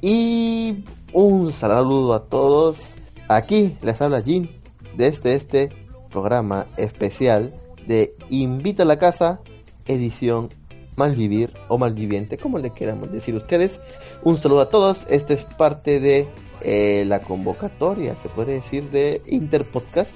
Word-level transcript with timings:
Y 0.00 0.84
un 1.12 1.52
saludo 1.52 2.14
a 2.14 2.24
todos. 2.24 2.76
Aquí 3.28 3.76
les 3.82 4.00
habla 4.00 4.22
Jin 4.22 4.48
desde 4.96 5.34
este 5.34 5.70
programa 6.10 6.66
especial 6.76 7.52
de 7.86 8.14
Invita 8.30 8.84
a 8.84 8.86
la 8.86 8.98
Casa, 8.98 9.40
edición 9.86 10.50
Malvivir 10.96 11.52
o 11.68 11.78
Malviviente, 11.78 12.38
como 12.38 12.58
le 12.58 12.70
queramos 12.70 13.10
decir 13.10 13.34
ustedes. 13.34 13.80
Un 14.22 14.38
saludo 14.38 14.60
a 14.60 14.70
todos. 14.70 15.04
Esto 15.08 15.32
es 15.32 15.44
parte 15.44 16.00
de 16.00 16.28
eh, 16.60 17.04
la 17.06 17.20
convocatoria, 17.20 18.16
se 18.22 18.28
puede 18.28 18.54
decir, 18.54 18.90
de 18.90 19.20
Interpodcast. 19.26 20.14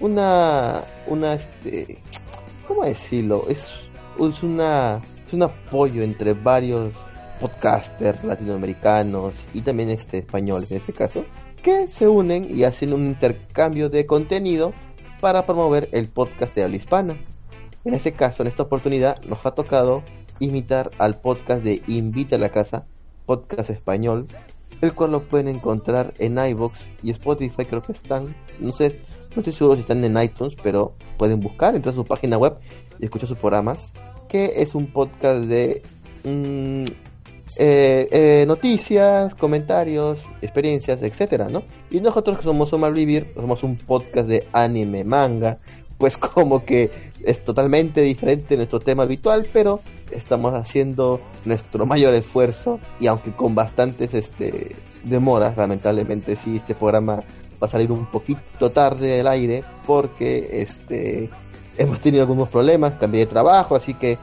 Una, 0.00 0.84
una, 1.06 1.34
este, 1.34 1.98
¿cómo 2.66 2.84
decirlo? 2.84 3.44
Es, 3.48 3.68
es 4.20 4.42
una, 4.42 5.02
es 5.26 5.32
un 5.32 5.42
apoyo 5.42 6.02
entre 6.02 6.32
varios 6.32 6.94
podcasters 7.38 8.24
latinoamericanos 8.24 9.34
y 9.54 9.60
también 9.60 9.90
este 9.90 10.18
españoles 10.18 10.70
en 10.70 10.78
este 10.78 10.92
caso 10.92 11.24
que 11.62 11.88
se 11.88 12.08
unen 12.08 12.48
y 12.56 12.64
hacen 12.64 12.92
un 12.92 13.06
intercambio 13.06 13.90
de 13.90 14.06
contenido 14.06 14.72
para 15.20 15.46
promover 15.46 15.88
el 15.92 16.08
podcast 16.08 16.54
de 16.54 16.64
habla 16.64 16.76
hispana. 16.76 17.16
En 17.84 17.94
este 17.94 18.12
caso, 18.12 18.42
en 18.42 18.48
esta 18.48 18.64
oportunidad, 18.64 19.16
nos 19.24 19.44
ha 19.44 19.52
tocado 19.52 20.02
imitar 20.38 20.90
al 20.98 21.16
podcast 21.16 21.62
de 21.62 21.82
Invita 21.88 22.36
a 22.36 22.38
la 22.38 22.50
Casa, 22.50 22.86
podcast 23.26 23.70
español, 23.70 24.26
el 24.80 24.94
cual 24.94 25.12
lo 25.12 25.24
pueden 25.24 25.48
encontrar 25.48 26.12
en 26.18 26.38
iBox 26.38 26.90
y 27.02 27.10
Spotify, 27.10 27.64
creo 27.64 27.82
que 27.82 27.92
están, 27.92 28.34
no 28.60 28.72
sé, 28.72 29.00
no 29.34 29.40
estoy 29.40 29.52
seguro 29.52 29.74
si 29.74 29.80
están 29.80 30.04
en 30.04 30.20
iTunes, 30.20 30.54
pero 30.62 30.94
pueden 31.16 31.40
buscar, 31.40 31.74
entrar 31.74 31.92
a 31.92 31.96
su 31.96 32.04
página 32.04 32.38
web 32.38 32.56
y 32.98 33.04
escuchar 33.04 33.28
sus 33.28 33.38
programas, 33.38 33.92
que 34.28 34.62
es 34.62 34.74
un 34.74 34.86
podcast 34.86 35.42
de 35.42 35.82
mm, 36.24 37.07
eh, 37.60 38.08
eh, 38.12 38.44
noticias, 38.46 39.34
comentarios, 39.34 40.20
experiencias, 40.40 41.02
etcétera, 41.02 41.48
¿no? 41.48 41.64
Y 41.90 42.00
nosotros 42.00 42.38
que 42.38 42.44
somos 42.44 42.72
Omar 42.72 42.92
Vivir, 42.92 43.32
somos 43.34 43.64
un 43.64 43.76
podcast 43.76 44.28
de 44.28 44.46
anime, 44.52 45.02
manga, 45.02 45.58
pues 45.98 46.16
como 46.18 46.64
que 46.64 46.90
es 47.24 47.44
totalmente 47.44 48.00
diferente 48.02 48.56
nuestro 48.56 48.78
tema 48.78 49.02
habitual, 49.02 49.44
pero 49.52 49.80
estamos 50.12 50.54
haciendo 50.54 51.20
nuestro 51.44 51.84
mayor 51.84 52.14
esfuerzo 52.14 52.78
y 53.00 53.08
aunque 53.08 53.32
con 53.32 53.56
bastantes 53.56 54.14
este 54.14 54.76
demoras, 55.02 55.56
lamentablemente 55.56 56.36
sí 56.36 56.58
este 56.58 56.76
programa 56.76 57.24
va 57.60 57.66
a 57.66 57.68
salir 57.68 57.90
un 57.90 58.06
poquito 58.06 58.70
tarde 58.70 59.08
del 59.08 59.26
aire 59.26 59.64
porque 59.84 60.62
este 60.62 61.28
hemos 61.76 61.98
tenido 62.00 62.22
algunos 62.22 62.48
problemas, 62.48 62.92
cambié 63.00 63.20
de 63.20 63.26
trabajo, 63.26 63.74
así 63.74 63.94
que 63.94 64.16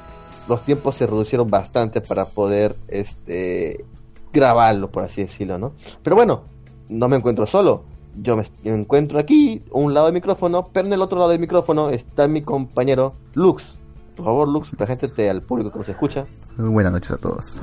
los 0.48 0.64
tiempos 0.64 0.96
se 0.96 1.08
reducieron 1.08 1.50
bastante 1.50 2.02
para 2.02 2.26
poder 2.26 2.76
este 2.88 3.86
grabarlo, 4.32 4.92
por 4.92 5.04
así 5.04 5.24
decirlo, 5.24 5.58
¿no? 5.58 5.74
Pero 6.04 6.16
bueno, 6.16 6.44
no 6.90 7.08
me 7.08 7.16
encuentro 7.16 7.46
solo. 7.46 7.84
Yo 8.18 8.38
me 8.38 8.46
encuentro 8.64 9.20
aquí, 9.20 9.62
un 9.72 9.94
lado 9.94 10.06
del 10.06 10.14
micrófono, 10.14 10.70
pero 10.72 10.88
en 10.88 10.94
el 10.94 11.02
otro 11.02 11.20
lado 11.20 11.32
del 11.32 11.40
micrófono 11.40 11.90
está 11.90 12.28
mi 12.28 12.42
compañero 12.42 13.14
Lux. 13.34 13.78
Por 14.16 14.26
favor, 14.26 14.48
Lux, 14.48 14.70
preséntate 14.70 15.30
al 15.30 15.42
público 15.42 15.72
que 15.72 15.80
nos 15.80 15.90
escucha. 15.90 16.26
Muy 16.56 16.70
buenas 16.70 16.94
noches 16.94 17.12
a 17.12 17.18
todos. 17.18 17.58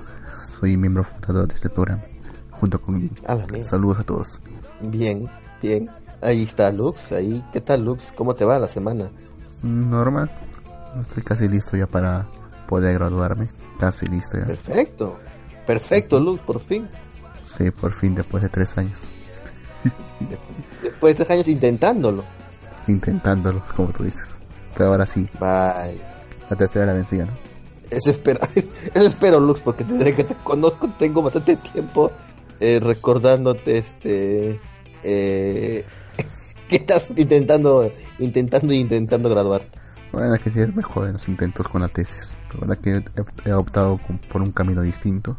Soy 0.45 0.77
miembro 0.77 1.05
fundador 1.05 1.49
de 1.49 1.55
este 1.55 1.71
programa, 1.71 2.03
junto 2.51 2.79
con. 2.79 3.11
A. 3.27 3.39
Saludos 3.63 4.01
a 4.01 4.05
todos. 4.05 4.41
Bien, 4.83 5.27
bien. 5.63 5.89
Ahí 6.21 6.43
está 6.43 6.71
Lux, 6.71 7.11
ahí. 7.13 7.43
¿Qué 7.53 7.63
tal, 7.63 7.85
Lux? 7.85 8.05
¿Cómo 8.15 8.35
te 8.35 8.45
va 8.45 8.59
la 8.59 8.69
semana? 8.69 9.11
Normal. 9.63 10.31
Estoy 11.01 11.23
casi 11.23 11.49
listo 11.49 11.77
ya 11.79 11.87
para 11.87 12.27
poder 12.69 12.95
graduarme. 12.95 13.49
Casi 13.79 14.07
listo 14.07 14.39
ya. 14.39 14.47
Perfecto. 14.47 15.19
Perfecto, 15.67 16.21
Lux, 16.21 16.41
por 16.43 16.61
fin. 16.61 16.89
Sí, 17.47 17.71
por 17.71 17.93
fin, 17.93 18.15
después 18.15 18.43
de 18.43 18.49
tres 18.49 18.77
años. 18.79 19.09
Después 20.83 21.13
de 21.17 21.25
tres 21.25 21.31
años 21.31 21.49
intentándolo. 21.49 22.25
Intentándolo, 22.89 23.63
como 23.77 23.89
tú 23.89 24.05
dices. 24.05 24.41
Pero 24.77 24.91
ahora 24.91 25.07
sí, 25.07 25.29
Bye. 25.39 26.01
la 26.49 26.57
tercera 26.57 26.87
la 26.87 26.93
vencida, 26.93 27.27
¿no? 27.27 27.33
Eso 27.91 28.11
espero, 28.11 28.41
eso 28.55 29.07
espero, 29.07 29.39
Lux, 29.39 29.61
porque 29.61 29.85
desde 29.85 30.15
que 30.15 30.25
te 30.25 30.35
conozco 30.37 30.89
tengo 30.99 31.23
bastante 31.23 31.57
tiempo 31.57 32.11
eh, 32.59 32.81
recordándote 32.81 33.79
este 33.79 34.61
eh, 35.03 35.85
que 36.69 36.77
estás 36.77 37.11
intentando, 37.17 37.93
intentando 38.19 38.73
y 38.73 38.79
intentando 38.79 39.29
graduar. 39.29 39.63
Bueno, 40.13 40.37
que 40.37 40.51
sí 40.51 40.61
me 40.75 40.83
joden 40.83 41.15
los 41.15 41.27
intentos 41.27 41.67
con 41.69 41.81
la 41.81 41.89
tesis. 41.89 42.35
Ahora 42.61 42.77
que 42.77 43.03
he, 43.47 43.53
optado 43.53 43.99
por 44.31 44.43
un 44.43 44.53
camino 44.53 44.83
distinto, 44.83 45.39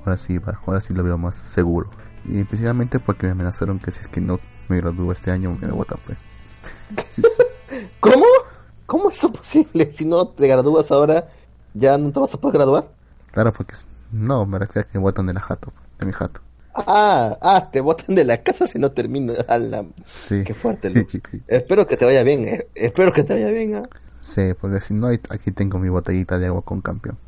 ahora 0.00 0.16
sí 0.16 0.38
va, 0.38 0.60
ahora 0.66 0.80
sí 0.80 0.92
lo 0.92 1.04
veo 1.04 1.16
más 1.16 1.36
seguro. 1.36 1.90
Y 2.24 2.42
precisamente 2.44 2.98
porque 2.98 3.26
me 3.26 3.32
amenazaron 3.32 3.78
que 3.78 3.92
si 3.92 4.00
es 4.00 4.08
que 4.08 4.20
no 4.20 4.40
me 4.68 4.78
gradúo 4.78 5.12
este 5.12 5.30
año, 5.30 5.56
me 5.60 5.68
votan 5.68 5.98
pues. 6.04 6.18
¿Cómo? 8.00 8.24
¿Cómo 8.86 9.10
es 9.10 9.16
eso 9.18 9.30
posible? 9.30 9.92
Si 9.94 10.04
no 10.04 10.26
te 10.26 10.48
gradúas 10.48 10.90
ahora, 10.90 11.28
ya 11.74 11.96
no 11.96 12.10
te 12.10 12.18
vas 12.18 12.34
a 12.34 12.38
poder 12.38 12.56
graduar. 12.56 12.88
Claro, 13.30 13.52
porque 13.52 13.74
no, 14.10 14.44
me 14.44 14.58
refiero 14.58 14.88
a 14.88 14.90
que 14.90 14.98
me 14.98 15.02
botan 15.02 15.26
de 15.26 15.34
la 15.34 15.40
jato, 15.40 15.72
de 16.00 16.06
mi 16.06 16.12
jato. 16.12 16.40
Ah, 16.74 17.36
ah, 17.40 17.68
te 17.70 17.80
botan 17.80 18.14
de 18.14 18.24
la 18.24 18.42
casa 18.42 18.66
si 18.66 18.78
no 18.78 18.90
terminas. 18.90 19.44
La... 19.48 19.84
Sí. 20.04 20.42
Qué 20.44 20.54
fuerte, 20.54 20.92
espero 21.46 21.86
que 21.86 21.96
te 21.96 22.04
vaya 22.04 22.24
bien, 22.24 22.46
eh. 22.46 22.66
espero 22.74 23.12
que 23.12 23.22
te 23.22 23.34
vaya 23.34 23.48
bien. 23.48 23.76
ah. 23.76 23.82
Sí, 24.22 24.54
porque 24.60 24.80
si 24.80 24.94
no, 24.94 25.08
aquí 25.08 25.50
tengo 25.52 25.78
mi 25.78 25.88
botellita 25.88 26.38
de 26.38 26.46
agua 26.46 26.62
con 26.62 26.80
campeón. 26.80 27.18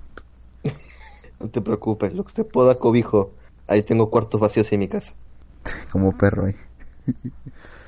No 1.41 1.49
te 1.49 1.61
preocupes, 1.61 2.15
Lux, 2.15 2.33
te 2.33 2.45
puedo 2.45 2.69
dar 2.69 2.79
cobijo. 2.79 3.33
Ahí 3.67 3.83
tengo 3.83 4.11
cuartos 4.11 4.41
vacíos 4.41 4.73
en 4.73 4.81
mi 4.81 4.89
casa. 4.89 5.13
Como 5.91 6.17
perro 6.17 6.47
ahí. 6.47 6.57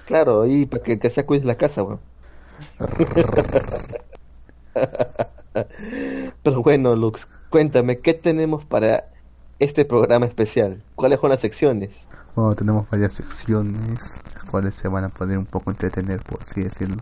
Claro, 0.07 0.43
ahí 0.43 0.67
para 0.67 0.83
que, 0.83 0.99
que 0.99 1.11
se 1.11 1.25
cuide 1.25 1.45
la 1.45 1.55
casa, 1.55 1.83
weón. 1.83 2.01
Pero 6.43 6.63
bueno, 6.63 6.97
Lux, 6.97 7.29
cuéntame, 7.49 7.99
¿qué 7.99 8.15
tenemos 8.15 8.65
para 8.65 9.09
este 9.59 9.85
programa 9.85 10.27
especial? 10.27 10.83
¿Cuáles 10.95 11.21
son 11.21 11.31
las 11.31 11.41
secciones? 11.41 12.07
Bueno, 12.35 12.55
tenemos 12.55 12.89
varias 12.91 13.15
secciones, 13.15 14.21
las 14.35 14.45
cuales 14.45 14.75
se 14.75 14.89
van 14.89 15.05
a 15.05 15.09
poder 15.09 15.39
un 15.39 15.47
poco 15.47 15.71
entretener, 15.71 16.21
por 16.23 16.43
así 16.43 16.65
decirlo. 16.65 16.97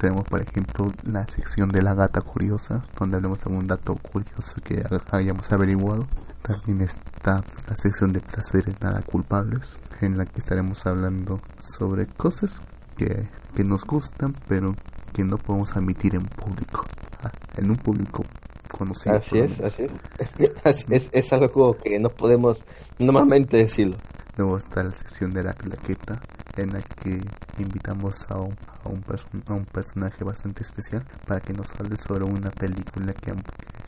Tenemos, 0.00 0.24
por 0.24 0.42
ejemplo, 0.42 0.92
la 1.04 1.26
sección 1.26 1.68
de 1.70 1.82
la 1.82 1.94
gata 1.94 2.20
curiosa, 2.20 2.82
donde 2.98 3.16
hablamos 3.16 3.40
de 3.42 3.50
algún 3.50 3.66
dato 3.66 3.94
curioso 3.96 4.60
que 4.62 4.80
ha- 4.82 5.16
hayamos 5.16 5.50
averiguado. 5.52 6.06
También 6.42 6.80
está 6.82 7.42
la 7.68 7.76
sección 7.76 8.12
de 8.12 8.20
placeres 8.20 8.74
nada 8.80 9.00
culpables, 9.02 9.62
en 10.00 10.18
la 10.18 10.26
que 10.26 10.38
estaremos 10.38 10.86
hablando 10.86 11.40
sobre 11.60 12.06
cosas 12.06 12.62
que, 12.96 13.28
que 13.54 13.64
nos 13.64 13.84
gustan, 13.84 14.34
pero 14.48 14.74
que 15.12 15.24
no 15.24 15.38
podemos 15.38 15.74
admitir 15.76 16.14
en 16.14 16.26
público. 16.26 16.84
Ah, 17.22 17.32
en 17.56 17.70
un 17.70 17.76
público 17.76 18.22
conocido. 18.70 19.16
Así 19.16 19.38
es, 19.38 19.58
así 19.60 19.84
es. 20.38 20.52
Así 20.64 20.84
es, 20.90 21.08
es 21.12 21.32
algo 21.32 21.76
que 21.78 21.98
no 21.98 22.10
podemos 22.10 22.62
normalmente 22.98 23.56
decirlo. 23.56 23.96
Luego 24.36 24.58
está 24.58 24.82
la 24.82 24.92
sección 24.92 25.32
de 25.32 25.42
la 25.42 25.54
plaqueta, 25.54 26.20
en 26.62 26.72
la 26.72 26.80
que 26.80 27.20
invitamos 27.58 28.26
a 28.30 28.38
un, 28.38 28.56
a 28.84 28.88
un, 28.88 29.04
a 29.46 29.54
un 29.54 29.64
personaje 29.66 30.24
bastante 30.24 30.62
especial 30.62 31.04
para 31.26 31.40
que 31.40 31.52
nos 31.52 31.72
hable 31.78 31.96
sobre 31.96 32.24
una 32.24 32.50
película 32.50 33.12
que, 33.12 33.32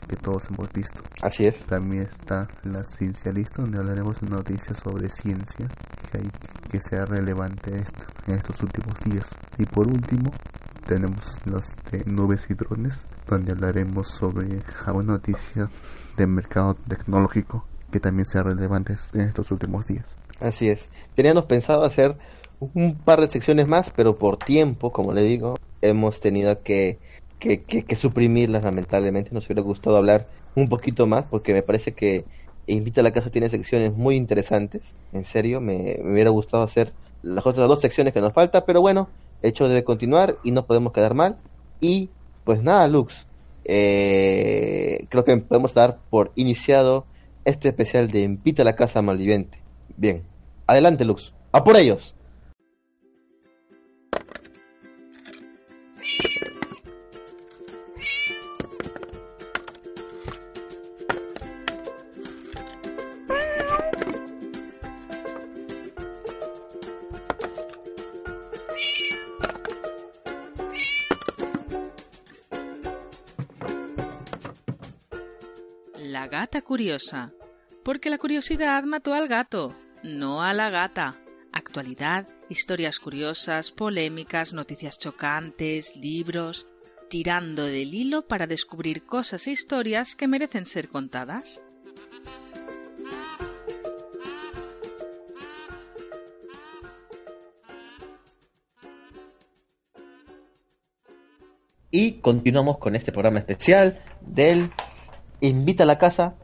que 0.07 0.15
todos 0.15 0.49
hemos 0.49 0.71
visto. 0.71 1.01
Así 1.21 1.45
es. 1.45 1.59
También 1.65 2.03
está 2.03 2.47
la 2.63 2.83
ciencialista, 2.83 3.61
donde 3.61 3.79
hablaremos 3.79 4.19
de 4.19 4.27
una 4.27 4.37
noticia 4.37 4.75
sobre 4.75 5.09
ciencia 5.09 5.67
que, 6.11 6.17
hay, 6.17 6.29
que 6.69 6.79
sea 6.79 7.05
relevante 7.05 7.77
esto, 7.79 8.05
en 8.27 8.35
estos 8.35 8.61
últimos 8.61 8.99
días. 9.01 9.27
Y 9.57 9.65
por 9.65 9.87
último, 9.87 10.31
tenemos 10.87 11.37
los 11.45 11.75
de 11.91 12.03
nubes 12.05 12.49
y 12.49 12.55
drones, 12.55 13.05
donde 13.27 13.51
hablaremos 13.51 14.07
sobre 14.07 14.61
alguna 14.85 15.13
noticia 15.13 15.69
del 16.17 16.27
mercado 16.27 16.75
tecnológico 16.87 17.65
que 17.91 17.99
también 17.99 18.25
sea 18.25 18.43
relevante 18.43 18.95
en 19.13 19.21
estos 19.21 19.51
últimos 19.51 19.85
días. 19.87 20.15
Así 20.39 20.69
es. 20.69 20.89
Teníamos 21.15 21.45
pensado 21.45 21.83
hacer 21.83 22.17
un 22.59 22.95
par 22.95 23.21
de 23.21 23.29
secciones 23.29 23.67
más, 23.67 23.91
pero 23.95 24.17
por 24.17 24.37
tiempo, 24.37 24.91
como 24.91 25.13
le 25.13 25.23
digo, 25.23 25.57
hemos 25.81 26.19
tenido 26.19 26.61
que, 26.61 26.97
que, 27.39 27.63
que- 27.63 27.95
suprimirlas 27.95 28.63
lamentablemente. 28.63 29.31
Nos 29.33 29.45
hubiera 29.45 29.61
gustado 29.61 29.97
hablar 29.97 30.27
un 30.55 30.67
poquito 30.67 31.07
más, 31.07 31.25
porque 31.25 31.53
me 31.53 31.63
parece 31.63 31.93
que 31.93 32.25
Invita 32.67 33.01
a 33.01 33.03
la 33.03 33.11
Casa 33.11 33.31
tiene 33.31 33.49
secciones 33.49 33.93
muy 33.93 34.15
interesantes. 34.15 34.81
En 35.11 35.25
serio, 35.25 35.59
me, 35.59 35.99
me 36.03 36.13
hubiera 36.13 36.29
gustado 36.29 36.63
hacer 36.63 36.91
las 37.23 37.45
otras 37.45 37.67
dos 37.67 37.81
secciones 37.81 38.13
que 38.13 38.21
nos 38.21 38.33
falta, 38.33 38.65
pero 38.65 38.79
bueno, 38.81 39.09
hecho 39.41 39.67
debe 39.67 39.83
continuar 39.83 40.37
y 40.43 40.51
no 40.51 40.65
podemos 40.65 40.93
quedar 40.93 41.15
mal. 41.15 41.37
Y 41.79 42.09
pues 42.43 42.61
nada, 42.61 42.87
Lux, 42.87 43.25
eh, 43.65 45.05
creo 45.09 45.23
que 45.23 45.37
podemos 45.37 45.73
dar 45.73 45.97
por 46.09 46.31
iniciado 46.35 47.05
este 47.45 47.69
especial 47.69 48.11
de 48.11 48.21
Invita 48.21 48.61
a 48.61 48.65
la 48.65 48.75
Casa 48.75 49.01
Malviviente. 49.01 49.57
Bien, 49.97 50.23
adelante 50.67 51.05
Lux, 51.05 51.33
a 51.51 51.63
por 51.63 51.75
ellos. 51.77 52.15
Gata 76.49 76.63
curiosa. 76.63 77.31
Porque 77.83 78.09
la 78.09 78.17
curiosidad 78.17 78.83
mató 78.83 79.13
al 79.13 79.27
gato, 79.27 79.75
no 80.01 80.41
a 80.41 80.51
la 80.51 80.71
gata. 80.71 81.15
Actualidad, 81.53 82.27
historias 82.49 82.99
curiosas, 82.99 83.71
polémicas, 83.71 84.51
noticias 84.51 84.97
chocantes, 84.97 85.95
libros, 85.95 86.65
tirando 87.07 87.65
del 87.65 87.93
hilo 87.93 88.27
para 88.27 88.47
descubrir 88.47 89.05
cosas 89.05 89.45
e 89.45 89.51
historias 89.51 90.15
que 90.15 90.27
merecen 90.27 90.65
ser 90.65 90.89
contadas. 90.89 91.61
Y 101.91 102.21
continuamos 102.21 102.79
con 102.79 102.95
este 102.95 103.11
programa 103.11 103.37
especial 103.37 103.99
del 104.21 104.71
Invita 105.41 105.83
a 105.83 105.85
la 105.85 105.97
Casa, 105.97 106.35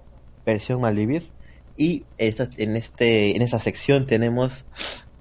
versión 0.45 0.81
Malvivir. 0.81 1.29
Y 1.77 2.05
esta, 2.17 2.49
en, 2.57 2.77
este, 2.77 3.35
en 3.35 3.41
esta 3.41 3.59
sección 3.59 4.05
tenemos 4.05 4.65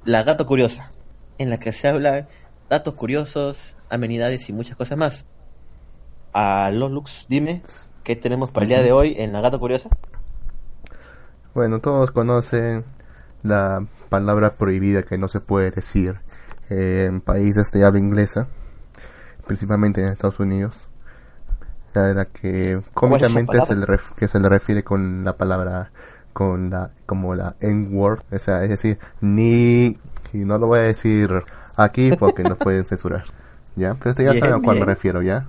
La 0.05 0.23
Gato 0.23 0.47
Curiosa, 0.47 0.91
en 1.38 1.50
la 1.50 1.59
que 1.59 1.73
se 1.73 1.88
habla 1.88 2.29
datos 2.69 2.94
curiosos, 2.94 3.75
amenidades 3.91 4.49
y 4.49 4.53
muchas 4.53 4.76
cosas 4.76 4.97
más. 4.97 5.26
A 6.32 6.71
Lux, 6.71 7.26
dime, 7.29 7.62
¿qué 8.05 8.17
tenemos 8.17 8.50
para 8.50 8.65
el 8.65 8.69
día 8.69 8.82
de 8.82 8.93
hoy 8.93 9.17
en 9.19 9.32
La 9.32 9.41
Gato 9.41 9.59
Curiosa? 9.59 9.88
Bueno, 11.55 11.81
todos 11.81 12.11
conocen 12.11 12.85
la 13.43 13.87
palabra 14.09 14.56
prohibida 14.56 15.03
que 15.03 15.19
no 15.19 15.29
se 15.29 15.41
puede 15.41 15.71
decir 15.71 16.21
en 16.71 17.21
países 17.21 17.71
de 17.73 17.85
habla 17.85 17.99
inglesa, 17.99 18.49
principalmente 19.47 20.00
en 20.00 20.09
Estados 20.09 20.41
Unidos. 20.41 20.88
La 21.94 22.12
la 22.14 22.25
que 22.26 22.81
cómicamente 22.94 23.61
se 23.62 23.76
le, 23.76 23.87
ref- 23.87 24.14
que 24.17 24.29
se 24.29 24.41
le 24.41 24.49
refiere 24.49 24.85
con 24.85 25.25
la 25.25 25.37
palabra 25.37 25.93
con 26.32 26.70
la 26.70 26.91
como 27.06 27.35
la 27.35 27.56
N-word, 27.61 28.20
o 28.32 28.38
sea, 28.38 28.64
es 28.64 28.70
decir, 28.70 28.99
ni 29.20 29.99
y 30.32 30.38
no 30.38 30.58
lo 30.58 30.67
voy 30.67 30.81
a 30.81 30.82
decir 30.82 31.31
aquí 31.76 32.12
porque 32.12 32.44
nos 32.44 32.58
pueden 32.58 32.85
censurar. 32.85 33.25
¿Ya? 33.76 33.94
Pero 33.94 34.11
este 34.11 34.25
ya 34.25 34.31
Bien, 34.32 34.41
saben 34.41 34.56
a 34.56 34.61
cuál 34.62 34.79
me 34.79 34.87
refiero, 34.87 35.23
¿ya? 35.23 35.46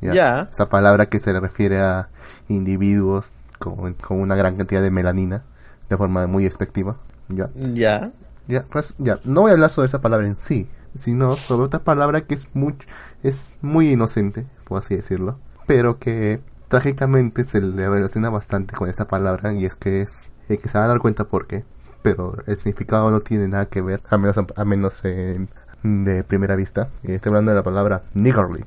Ya. 0.00 0.48
Esa 0.50 0.68
palabra 0.68 1.06
que 1.08 1.18
se 1.18 1.32
le 1.32 1.40
refiere 1.40 1.80
a 1.80 2.08
individuos 2.48 3.34
con, 3.58 3.94
con 3.94 4.20
una 4.20 4.36
gran 4.36 4.56
cantidad 4.56 4.82
de 4.82 4.90
melanina 4.90 5.42
de 5.88 5.96
forma 5.96 6.26
muy 6.26 6.44
despectiva. 6.44 6.96
¿Ya? 7.28 7.50
Ya. 7.74 8.12
Ya, 8.48 8.64
pues, 8.70 8.94
ya, 8.98 9.18
no 9.24 9.42
voy 9.42 9.50
a 9.50 9.54
hablar 9.54 9.70
sobre 9.70 9.86
esa 9.86 10.00
palabra 10.00 10.26
en 10.28 10.36
sí, 10.36 10.68
sino 10.94 11.36
sobre 11.36 11.66
otra 11.66 11.80
palabra 11.80 12.22
que 12.22 12.34
es 12.34 12.46
muy, 12.54 12.76
es 13.22 13.56
muy 13.60 13.92
inocente, 13.92 14.46
por 14.66 14.78
así 14.78 14.96
decirlo, 14.96 15.38
pero 15.66 15.98
que 15.98 16.40
trágicamente 16.68 17.44
se 17.44 17.60
le 17.60 17.88
relaciona 17.88 18.28
bastante 18.30 18.74
con 18.74 18.88
esta 18.88 19.06
palabra 19.06 19.52
y 19.52 19.64
es 19.64 19.74
que 19.74 20.02
es, 20.02 20.32
eh, 20.48 20.58
que 20.58 20.68
se 20.68 20.76
van 20.76 20.86
a 20.86 20.88
dar 20.88 20.98
cuenta 20.98 21.24
por 21.24 21.46
qué, 21.46 21.64
pero 22.02 22.36
el 22.46 22.56
significado 22.56 23.10
no 23.10 23.20
tiene 23.20 23.48
nada 23.48 23.66
que 23.66 23.80
ver, 23.80 24.02
a 24.08 24.18
menos, 24.18 24.36
a 24.38 24.64
menos 24.64 25.00
eh, 25.04 25.46
de 25.82 26.24
primera 26.24 26.56
vista. 26.56 26.88
Estoy 27.02 27.30
hablando 27.30 27.52
de 27.52 27.56
la 27.56 27.62
palabra 27.62 28.02
niggardly. 28.14 28.64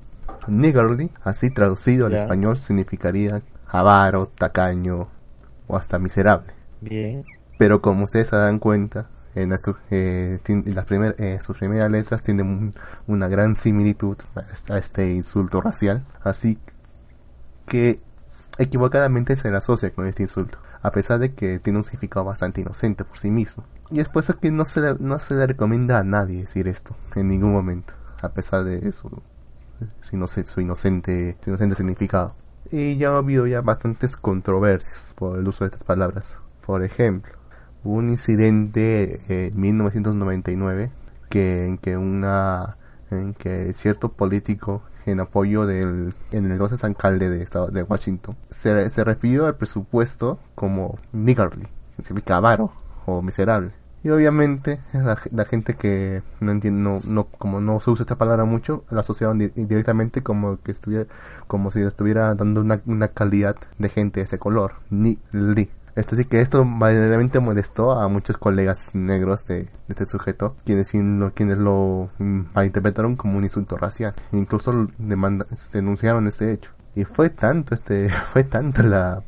Niggardly, 0.48 1.12
así 1.24 1.52
traducido 1.52 2.08
al 2.08 2.14
español, 2.14 2.58
significaría 2.58 3.42
avaro, 3.68 4.26
tacaño 4.26 5.08
o 5.68 5.78
hasta 5.78 6.00
miserable. 6.00 6.54
Bien. 6.82 7.26
Pero 7.58 7.82
como 7.82 8.06
ustedes 8.06 8.30
se 8.30 8.36
dan 8.36 8.60
cuenta, 8.60 9.10
en 9.44 9.54
eh, 9.92 10.40
eh, 10.46 11.40
sus 11.42 11.58
primeras 11.58 11.92
letras 11.92 12.22
tienen 12.22 12.48
un- 12.48 12.72
una 13.08 13.28
gran 13.28 13.56
similitud 13.56 14.18
a 14.70 14.78
este, 14.78 15.12
insulto 15.14 15.62
racial. 15.62 16.04
Así 16.24 16.60
que 17.66 18.00
equivocadamente 18.58 19.36
se 19.36 19.52
le 19.52 19.58
asocia 19.58 19.92
con 19.94 20.06
este 20.08 20.24
insulto, 20.24 20.58
a 20.82 20.92
pesar 20.92 21.20
de 21.20 21.34
que 21.34 21.60
tiene 21.60 21.80
un 21.80 21.86
significado 21.86 22.26
bastante 22.26 22.62
inocente 22.62 23.06
por 23.06 23.18
sí 23.18 23.30
mismo. 23.32 23.64
Y 23.92 24.00
es 24.00 24.10
por 24.10 24.24
eso 24.24 24.38
que 24.40 24.52
no 24.52 24.66
se 24.66 24.82
le, 24.82 24.96
no 25.00 25.18
se 25.20 25.36
le 25.36 25.48
recomienda 25.48 26.00
a 26.00 26.04
nadie 26.04 26.42
decir 26.42 26.68
esto 26.68 26.96
en 27.16 27.28
ningún 27.30 27.52
momento, 27.54 27.94
a 28.22 28.30
pesar 28.30 28.64
de 28.64 28.92
su, 28.92 29.10
su, 30.02 30.16
inoce- 30.16 30.46
su 30.46 30.62
inocente, 30.62 31.38
su 31.44 31.50
inocente 31.50 31.76
significado. 31.76 32.36
Y 32.72 32.98
ya 32.98 33.10
ha 33.10 33.18
habido 33.18 33.48
ya 33.48 33.62
bastantes 33.62 34.16
controversias 34.16 35.14
por 35.18 35.40
el 35.40 35.48
uso 35.48 35.64
de 35.64 35.68
estas 35.70 35.84
palabras. 35.84 36.38
Por 36.66 36.84
ejemplo, 36.84 37.34
un 37.84 38.10
incidente 38.10 39.22
en 39.30 39.60
1999 39.60 40.92
que 41.30 41.68
en 41.68 41.78
que 41.78 41.98
una 41.98 42.78
en 43.12 43.34
que 43.34 43.74
cierto 43.74 44.10
político 44.14 44.82
en 45.06 45.20
apoyo 45.20 45.66
del 45.66 46.14
en 46.32 46.46
el 46.46 46.52
entonces 46.52 46.84
alcalde 46.84 47.30
de 47.30 47.42
estado 47.42 47.68
de 47.68 47.84
Washington 47.84 48.36
se, 48.50 48.90
se 48.90 49.04
refirió 49.04 49.46
al 49.48 49.56
presupuesto 49.56 50.40
como 50.56 51.00
niggardly, 51.14 51.68
que 51.98 52.04
significa 52.04 52.38
avaro 52.38 52.72
o 53.06 53.22
miserable. 53.22 53.72
Y 54.02 54.10
obviamente 54.12 54.80
la, 54.94 55.18
la 55.32 55.44
gente 55.46 55.74
que 55.74 56.22
no 56.40 56.52
entiende, 56.54 56.82
no, 56.82 57.02
no, 57.04 57.26
como 57.26 57.60
no 57.60 57.82
se 57.82 57.90
usa 57.92 58.04
esta 58.04 58.18
palabra 58.18 58.46
mucho, 58.46 58.86
la 58.90 59.02
asociaban 59.02 59.40
di- 59.40 59.50
directamente 59.56 60.24
como 60.24 60.62
que 60.62 60.72
estuviera, 60.72 61.06
como 61.48 61.70
si 61.70 61.82
estuviera 61.82 62.34
dando 62.34 62.62
una, 62.62 62.82
una 62.86 63.10
calidad 63.10 63.58
de 63.78 63.90
gente 63.90 64.22
de 64.22 64.24
ese 64.26 64.40
color, 64.40 64.76
ni. 64.90 65.20
Esto 66.00 66.16
sí 66.16 66.26
que 66.26 66.42
esto 66.42 66.66
verdaderamente 66.66 67.40
molestó 67.40 67.92
a 67.92 68.08
muchos 68.08 68.38
colegas 68.38 68.92
negros 68.94 69.46
de, 69.46 69.68
este 69.90 70.06
sujeto, 70.06 70.56
quienes, 70.66 70.94
lo- 70.94 71.34
quienes 71.34 71.58
lo 71.58 72.10
mm, 72.20 72.42
malinterpretaron 72.54 73.16
como 73.16 73.38
un 73.38 73.44
insulto 73.44 73.78
racial. 73.78 74.14
Incluso 74.32 74.88
demanda, 74.98 75.46
denunciaron 75.74 76.28
este 76.28 76.52
hecho. 76.54 76.72
Y 76.96 77.04
fue 77.06 77.30
tanto 77.30 77.74
este, 77.76 78.10
fue 78.34 78.44
tanto 78.44 78.82
la, 78.84 79.24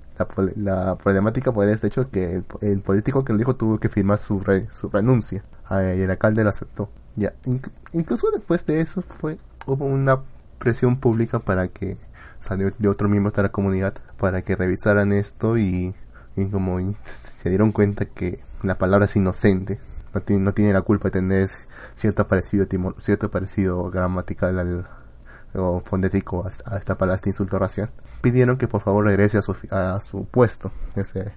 la, 0.55 0.95
problemática 0.97 1.51
por 1.51 1.67
este 1.67 1.87
hecho 1.87 2.09
que 2.09 2.41
el, 2.61 2.79
político 2.81 3.23
que 3.25 3.33
lo 3.33 3.37
dijo 3.39 3.55
tuvo 3.55 3.79
que 3.79 3.89
firmar 3.89 4.17
su, 4.19 4.39
re- 4.39 4.67
su 4.71 4.89
renuncia 4.89 5.43
Ah, 5.69 5.83
y 5.95 6.01
el 6.01 6.09
alcalde 6.11 6.43
lo 6.43 6.49
aceptó. 6.49 6.89
Ya, 7.15 7.33
inc- 7.45 7.71
incluso 7.93 8.29
después 8.31 8.65
de 8.65 8.81
eso 8.81 9.01
fue 9.01 9.37
hubo 9.65 9.85
una 9.85 10.19
presión 10.57 10.97
pública 10.97 11.39
para 11.39 11.67
que 11.69 11.97
salió 12.39 12.71
de 12.77 12.87
otros 12.87 13.09
miembros 13.09 13.33
de 13.35 13.43
la 13.43 13.49
comunidad 13.49 13.93
para 14.17 14.41
que 14.41 14.55
revisaran 14.55 15.11
esto 15.13 15.57
y, 15.57 15.93
y 16.35 16.45
como 16.47 16.79
se 17.03 17.49
dieron 17.49 17.71
cuenta 17.71 18.05
que 18.05 18.39
la 18.63 18.77
palabra 18.77 19.05
es 19.05 19.15
inocente 19.15 19.79
no 20.39 20.53
tiene, 20.53 20.73
la 20.73 20.81
culpa 20.81 21.07
de 21.07 21.11
tener 21.11 21.49
cierto 21.95 22.27
parecido 22.27 22.67
cierto 22.99 23.31
parecido 23.31 23.89
gramatical 23.89 24.59
al, 24.59 24.87
o 25.53 25.81
fonético 25.81 26.45
a, 26.45 26.49
esta- 26.77 26.97
palabra, 26.97 27.15
este 27.15 27.29
insulto 27.29 27.57
racial, 27.59 27.91
pidieron 28.21 28.57
que 28.57 28.67
por 28.67 28.81
favor 28.81 29.05
regrese 29.05 29.37
a 29.37 29.41
su, 29.41 29.55
a 29.71 29.99
su 30.01 30.25
puesto, 30.25 30.71
ese, 30.95 31.31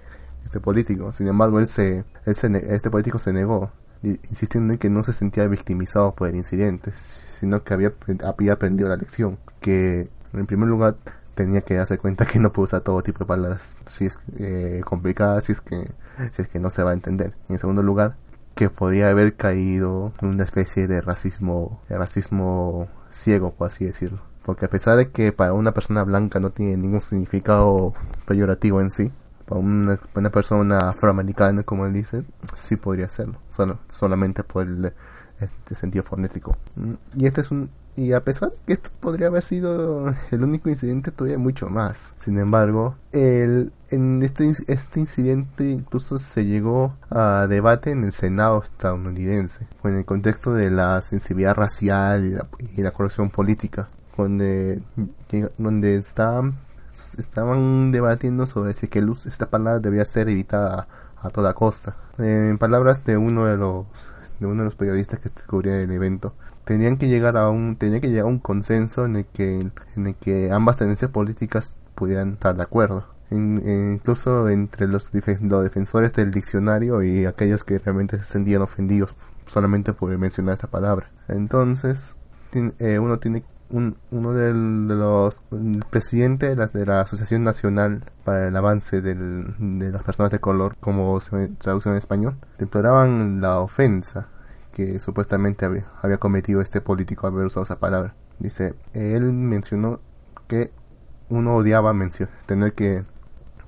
este 0.45 0.59
político. 0.59 1.11
Sin 1.11 1.27
embargo, 1.27 1.59
él 1.59 1.67
se, 1.67 2.03
él 2.25 2.35
se 2.35 2.47
este 2.75 2.89
político 2.89 3.19
se 3.19 3.33
negó, 3.33 3.71
insistiendo 4.03 4.73
en 4.73 4.79
que 4.79 4.89
no 4.89 5.03
se 5.03 5.13
sentía 5.13 5.45
victimizado 5.47 6.13
por 6.13 6.27
el 6.29 6.35
incidente, 6.35 6.91
sino 7.39 7.63
que 7.63 7.73
había, 7.73 7.93
había 8.25 8.53
aprendido 8.53 8.89
la 8.89 8.97
lección, 8.97 9.37
que 9.61 10.09
en 10.33 10.45
primer 10.47 10.67
lugar 10.69 10.95
tenía 11.35 11.61
que 11.61 11.75
darse 11.75 11.97
cuenta 11.97 12.25
que 12.25 12.39
no 12.39 12.51
puede 12.51 12.65
usar 12.65 12.81
todo 12.81 13.03
tipo 13.03 13.19
de 13.19 13.25
palabras 13.25 13.77
si 13.87 14.05
es 14.05 14.17
eh, 14.39 14.81
complicadas, 14.83 15.45
si 15.45 15.51
es 15.51 15.61
que 15.61 15.91
si 16.31 16.41
es 16.41 16.47
que 16.47 16.59
no 16.59 16.69
se 16.69 16.83
va 16.83 16.91
a 16.91 16.93
entender. 16.93 17.33
Y 17.49 17.53
en 17.53 17.59
segundo 17.59 17.83
lugar, 17.83 18.15
que 18.55 18.69
podía 18.69 19.09
haber 19.09 19.35
caído 19.35 20.13
en 20.21 20.29
una 20.29 20.43
especie 20.43 20.87
de 20.87 21.01
racismo, 21.01 21.81
racismo 21.89 22.87
ciego, 23.11 23.53
por 23.53 23.67
así 23.67 23.85
decirlo. 23.85 24.21
Porque 24.43 24.65
a 24.65 24.69
pesar 24.69 24.97
de 24.97 25.11
que 25.11 25.31
para 25.31 25.53
una 25.53 25.73
persona 25.73 26.03
blanca 26.03 26.39
no 26.39 26.51
tiene 26.51 26.77
ningún 26.77 27.01
significado 27.01 27.93
peyorativo 28.25 28.79
en 28.79 28.91
sí, 28.91 29.11
para 29.45 29.59
una, 29.59 30.29
persona 30.31 30.89
afroamericana, 30.89 31.63
como 31.63 31.85
él 31.85 31.93
dice, 31.93 32.23
sí 32.55 32.77
podría 32.77 33.09
serlo, 33.09 33.39
solo, 33.49 33.79
solamente 33.89 34.43
por 34.43 34.63
el 34.63 34.93
este 35.39 35.75
sentido 35.75 36.03
fonético. 36.03 36.55
Mm, 36.75 36.93
Y 37.15 37.25
este 37.27 37.41
es 37.41 37.51
un 37.51 37.69
y 37.97 38.11
a 38.13 38.23
pesar 38.23 38.51
de 38.51 38.57
que 38.65 38.73
esto 38.73 38.89
podría 38.99 39.27
haber 39.27 39.43
sido 39.43 40.13
el 40.31 40.43
único 40.43 40.69
incidente, 40.69 41.11
todavía 41.11 41.37
mucho 41.37 41.69
más. 41.69 42.13
Sin 42.17 42.37
embargo, 42.37 42.95
el, 43.11 43.71
en 43.89 44.21
este, 44.21 44.53
este 44.67 44.99
incidente 44.99 45.69
incluso 45.69 46.19
se 46.19 46.45
llegó 46.45 46.95
a 47.09 47.47
debate 47.47 47.91
en 47.91 48.03
el 48.03 48.11
Senado 48.11 48.61
estadounidense, 48.61 49.67
en 49.83 49.95
el 49.95 50.05
contexto 50.05 50.53
de 50.53 50.71
la 50.71 51.01
sensibilidad 51.01 51.55
racial 51.55 52.25
y 52.25 52.31
la, 52.31 52.47
y 52.75 52.81
la 52.81 52.91
corrupción 52.91 53.29
política, 53.29 53.87
donde, 54.17 54.81
donde 55.57 55.95
estaban, 55.95 56.55
estaban 57.17 57.91
debatiendo 57.91 58.45
sobre 58.45 58.73
si 58.73 58.89
que 58.89 59.03
esta 59.25 59.49
palabra 59.49 59.79
debía 59.79 60.03
ser 60.03 60.27
evitada 60.29 60.87
a, 61.21 61.29
toda 61.29 61.53
costa. 61.53 61.95
En 62.17 62.57
palabras 62.57 63.03
de 63.05 63.17
uno 63.17 63.45
de 63.45 63.57
los 63.57 63.85
de 64.39 64.47
uno 64.47 64.63
de 64.63 64.65
los 64.65 64.75
periodistas 64.75 65.19
que 65.19 65.29
cubrían 65.47 65.79
el 65.79 65.91
evento, 65.91 66.33
tenían 66.65 66.97
que 66.97 67.07
llegar 67.07 67.37
a 67.37 67.49
un 67.49 67.77
tenía 67.77 68.01
que 68.01 68.09
llegar 68.09 68.25
a 68.25 68.29
un 68.29 68.39
consenso 68.39 69.05
en 69.05 69.15
el 69.17 69.25
que 69.25 69.59
en 69.95 70.07
el 70.07 70.15
que 70.15 70.51
ambas 70.51 70.77
tendencias 70.77 71.11
políticas 71.11 71.75
pudieran 71.95 72.33
estar 72.33 72.55
de 72.57 72.63
acuerdo. 72.63 73.05
Eh, 73.31 73.91
incluso 73.95 74.49
entre 74.49 74.87
los, 74.87 75.09
los 75.13 75.63
defensores 75.63 76.13
del 76.13 76.31
diccionario 76.31 77.01
y 77.01 77.25
aquellos 77.25 77.63
que 77.63 77.79
realmente 77.79 78.17
se 78.19 78.23
sentían 78.25 78.61
ofendidos 78.61 79.15
solamente 79.47 79.93
por 79.93 80.15
mencionar 80.17 80.53
esta 80.53 80.67
palabra. 80.67 81.09
Entonces 81.27 82.15
eh, 82.53 82.99
uno 82.99 83.17
tiene 83.19 83.43
un, 83.69 83.97
uno 84.11 84.31
de 84.33 84.53
los 84.53 85.41
el 85.51 85.83
presidente 85.89 86.49
de 86.49 86.55
la, 86.55 86.67
de 86.67 86.85
la 86.85 87.01
Asociación 87.01 87.43
Nacional 87.43 88.03
para 88.23 88.47
el 88.47 88.55
Avance 88.55 89.01
del- 89.01 89.55
de 89.79 89.91
las 89.91 90.03
Personas 90.03 90.31
de 90.31 90.39
Color, 90.39 90.75
como 90.79 91.19
se 91.19 91.47
traduce 91.57 91.89
en 91.89 91.95
español, 91.95 92.35
deploraban 92.59 93.41
la 93.41 93.59
ofensa 93.59 94.27
que 94.75 94.99
supuestamente 94.99 95.65
había, 95.65 96.17
cometido 96.17 96.59
este 96.59 96.81
político 96.81 97.27
haber 97.27 97.45
usado 97.45 97.63
esa 97.63 97.79
palabra. 97.79 98.13
Dice, 98.39 98.75
él 98.93 99.23
mencionó 99.31 100.01
que 100.49 100.71
uno 101.29 101.55
odiaba 101.55 101.93
tener 102.45 102.73
que 102.73 103.05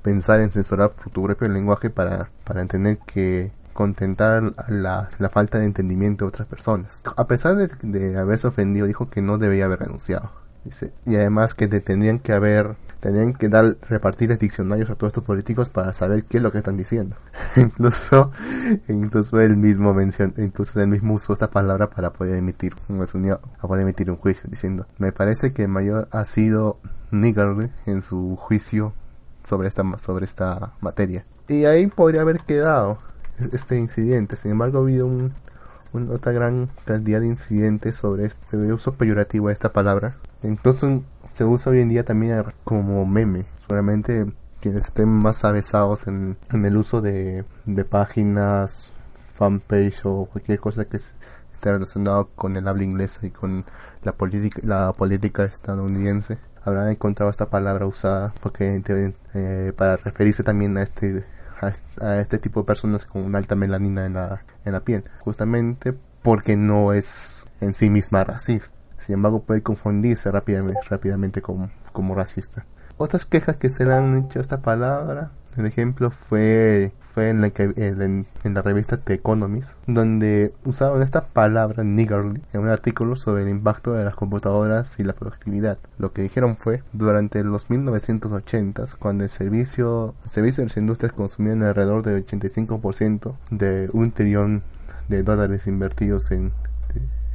pensar 0.04 0.42
en 0.42 0.50
censurar 0.50 0.92
tu 1.14 1.24
propio 1.24 1.48
lenguaje 1.48 1.90
para, 1.90 2.30
para 2.44 2.62
entender 2.62 2.98
que 3.00 3.54
contentar 3.72 4.54
la, 4.68 5.08
la 5.18 5.30
falta 5.30 5.60
de 5.60 5.66
entendimiento 5.66 6.26
de 6.26 6.30
otras 6.30 6.48
personas. 6.50 7.02
A 7.16 7.26
pesar 7.26 7.56
de, 7.56 7.70
de 7.84 8.18
haberse 8.18 8.48
ofendido, 8.48 8.86
dijo 8.86 9.10
que 9.10 9.22
no 9.22 9.38
debía 9.38 9.64
haber 9.64 9.80
renunciado. 9.80 10.30
Y 11.06 11.16
además 11.16 11.54
que 11.54 11.68
te 11.68 11.82
tendrían 11.82 12.20
que 12.20 12.34
haber, 12.34 12.76
tendrían 13.00 13.34
que 13.34 13.50
dar, 13.50 13.78
repartirles 13.90 14.40
diccionarios 14.40 14.90
a 14.90 14.96
todos 14.96 15.12
estos 15.12 15.24
políticos 15.24 15.70
para 15.70 15.94
saber 15.94 16.24
qué 16.26 16.38
es 16.38 16.44
lo 16.44 16.52
que 16.52 16.60
están 16.60 16.78
diciendo. 16.78 17.16
incluso, 17.56 18.32
incluso 18.88 19.40
él 19.42 19.58
mismo 19.58 19.94
mencionó, 19.94 20.34
incluso 20.38 20.80
él 20.82 20.88
mismo 20.88 21.14
usó 21.16 21.34
esta 21.34 21.50
palabra 21.52 21.90
para 21.90 22.12
poder 22.14 22.38
emitir, 22.38 22.76
poder 22.88 23.82
emitir 23.82 24.10
un 24.12 24.18
juicio, 24.18 24.50
diciendo, 24.50 24.86
me 24.98 25.12
parece 25.12 25.54
que 25.54 25.64
el 25.64 25.70
mayor 25.70 26.08
ha 26.12 26.26
sido 26.26 26.80
niggardly 27.12 27.70
en 27.86 28.02
su 28.02 28.36
juicio 28.36 28.94
sobre 29.44 29.68
esta, 29.68 29.84
sobre 30.00 30.26
esta 30.26 30.74
materia. 30.82 31.26
Y 31.48 31.66
ahí 31.66 31.88
podría 31.88 32.22
haber 32.22 32.42
quedado 32.42 33.00
es- 33.40 33.54
este 33.54 33.78
incidente. 33.78 34.36
Sin 34.36 34.52
embargo, 34.52 34.80
ha 34.80 34.82
habido 34.82 35.06
un, 35.08 35.34
otra 36.10 36.32
gran 36.32 36.70
cantidad 36.86 37.20
de 37.20 37.28
incidentes 37.28 37.96
sobre 37.96 38.26
este 38.26 38.58
uso 38.58 38.94
peyorativo 38.96 39.48
de 39.48 39.54
esta 39.54 39.74
palabra. 39.74 40.16
Incluso 40.44 41.04
se 41.28 41.44
usa 41.46 41.72
hoy 41.72 41.82
en 41.82 41.90
día 41.90 42.04
también 42.06 42.44
como 42.64 43.06
meme. 43.06 43.46
Solamente 43.68 44.26
quienes 44.62 44.86
estén 44.86 45.10
más 45.10 45.44
avesados 45.46 46.08
en, 46.08 46.38
el 46.52 46.78
uso 46.78 47.02
de, 47.02 47.44
páginas, 47.90 48.90
fanpage 49.36 50.02
o 50.06 50.26
cualquier 50.32 50.60
cosa 50.60 50.86
que 50.86 50.98
es- 50.98 51.18
esté 51.54 51.72
relacionado 51.72 52.30
con 52.36 52.56
el 52.56 52.68
habla 52.68 52.84
inglesa 52.84 53.26
y 53.26 53.32
con 53.32 53.66
la 54.04 54.14
política, 54.14 54.62
la 54.64 54.94
política 54.94 55.44
estadounidense 55.44 56.38
habrán 56.64 56.90
encontrado 56.90 57.32
esta 57.32 57.50
palabra 57.50 57.86
usada 57.86 58.34
porque 58.42 58.82
eh, 59.34 59.74
para 59.76 59.96
referirse 59.98 60.44
también 60.44 60.78
a 60.78 60.84
este 60.84 61.24
a 61.62 61.68
est- 61.70 62.02
a 62.02 62.20
este 62.20 62.40
tipo 62.40 62.62
de 62.62 62.66
personas 62.66 63.06
con 63.06 63.24
una 63.24 63.38
alta 63.38 63.56
melanina 63.56 64.06
en 64.06 64.14
la, 64.14 64.44
en 64.66 64.74
la 64.74 64.82
piel, 64.82 65.04
justamente 65.20 65.94
porque 66.22 66.56
no 66.58 66.94
es 66.94 67.46
en 67.62 67.74
sí 67.74 67.90
misma 67.90 68.24
racista. 68.24 68.78
Sin 68.98 69.14
embargo, 69.16 69.44
puede 69.44 69.62
confundirse 69.64 70.32
rápidamente, 70.32 70.80
rápidamente 70.90 71.42
como, 71.42 71.70
como 71.94 72.16
racista. 72.16 72.66
Otras 72.98 73.26
quejas 73.26 73.58
que 73.58 73.70
se 73.70 73.86
le 73.86 73.94
han 73.94 74.18
hecho 74.26 74.40
a 74.40 74.42
esta 74.42 74.62
palabra, 74.62 75.32
el 75.56 75.66
ejemplo 75.68 76.10
fue, 76.12 76.92
fue 77.18 77.30
en, 77.30 77.42
la 77.42 77.50
que, 77.50 77.74
en, 77.78 78.28
en 78.44 78.54
la 78.54 78.62
revista 78.62 78.98
The 78.98 79.16
Economist, 79.16 79.72
donde 79.88 80.54
usaron 80.66 81.02
esta 81.02 81.26
palabra 81.30 81.84
niggardly 81.84 82.44
en 82.54 82.62
un 82.62 82.68
artículo 82.68 83.16
sobre 83.16 83.42
el 83.42 83.50
impacto 83.50 83.94
de 83.94 84.06
las 84.06 84.14
computadoras 84.14 85.00
y 85.00 85.04
la 85.04 85.14
productividad. 85.14 85.80
Lo 85.98 86.14
que 86.14 86.22
dijeron 86.22 86.58
fue, 86.58 86.84
durante 86.94 87.44
los 87.44 87.70
1980s, 87.70 88.98
cuando 89.00 89.24
el 89.24 89.32
servicio, 89.32 90.14
el 90.26 90.30
servicio 90.30 90.62
de 90.62 90.68
las 90.68 90.78
industrias 90.78 91.12
consumían 91.12 91.64
alrededor 91.64 92.04
del 92.04 92.24
85% 92.24 93.34
de 93.50 93.90
un 93.94 94.12
trillón 94.12 94.62
de 95.08 95.24
dólares 95.24 95.66
invertidos 95.66 96.30
en 96.30 96.52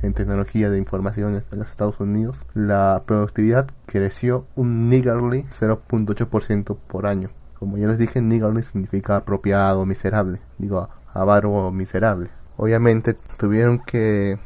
en 0.03 0.15
tecnología 0.15 0.69
de 0.69 0.79
información 0.79 1.43
en 1.53 1.59
los 1.59 1.71
Estados 1.71 2.01
Unidos, 2.01 2.45
la 2.55 3.05
productividad 3.07 3.69
creció 3.87 4.47
un 4.57 4.89
niggardly 4.89 5.45
0.8% 5.45 6.77
por 6.89 7.07
año. 7.07 7.31
Como 7.62 7.78
ya 7.78 7.87
les 7.87 7.97
dije, 7.97 8.21
niggardly 8.21 8.64
significa 8.64 9.19
apropiado, 9.19 9.87
miserable. 9.87 10.40
Digo, 10.59 10.88
avaro 11.14 11.71
miserable. 11.71 12.28
Obviamente 12.57 13.14
tuvieron 13.37 13.78
que 13.78 14.37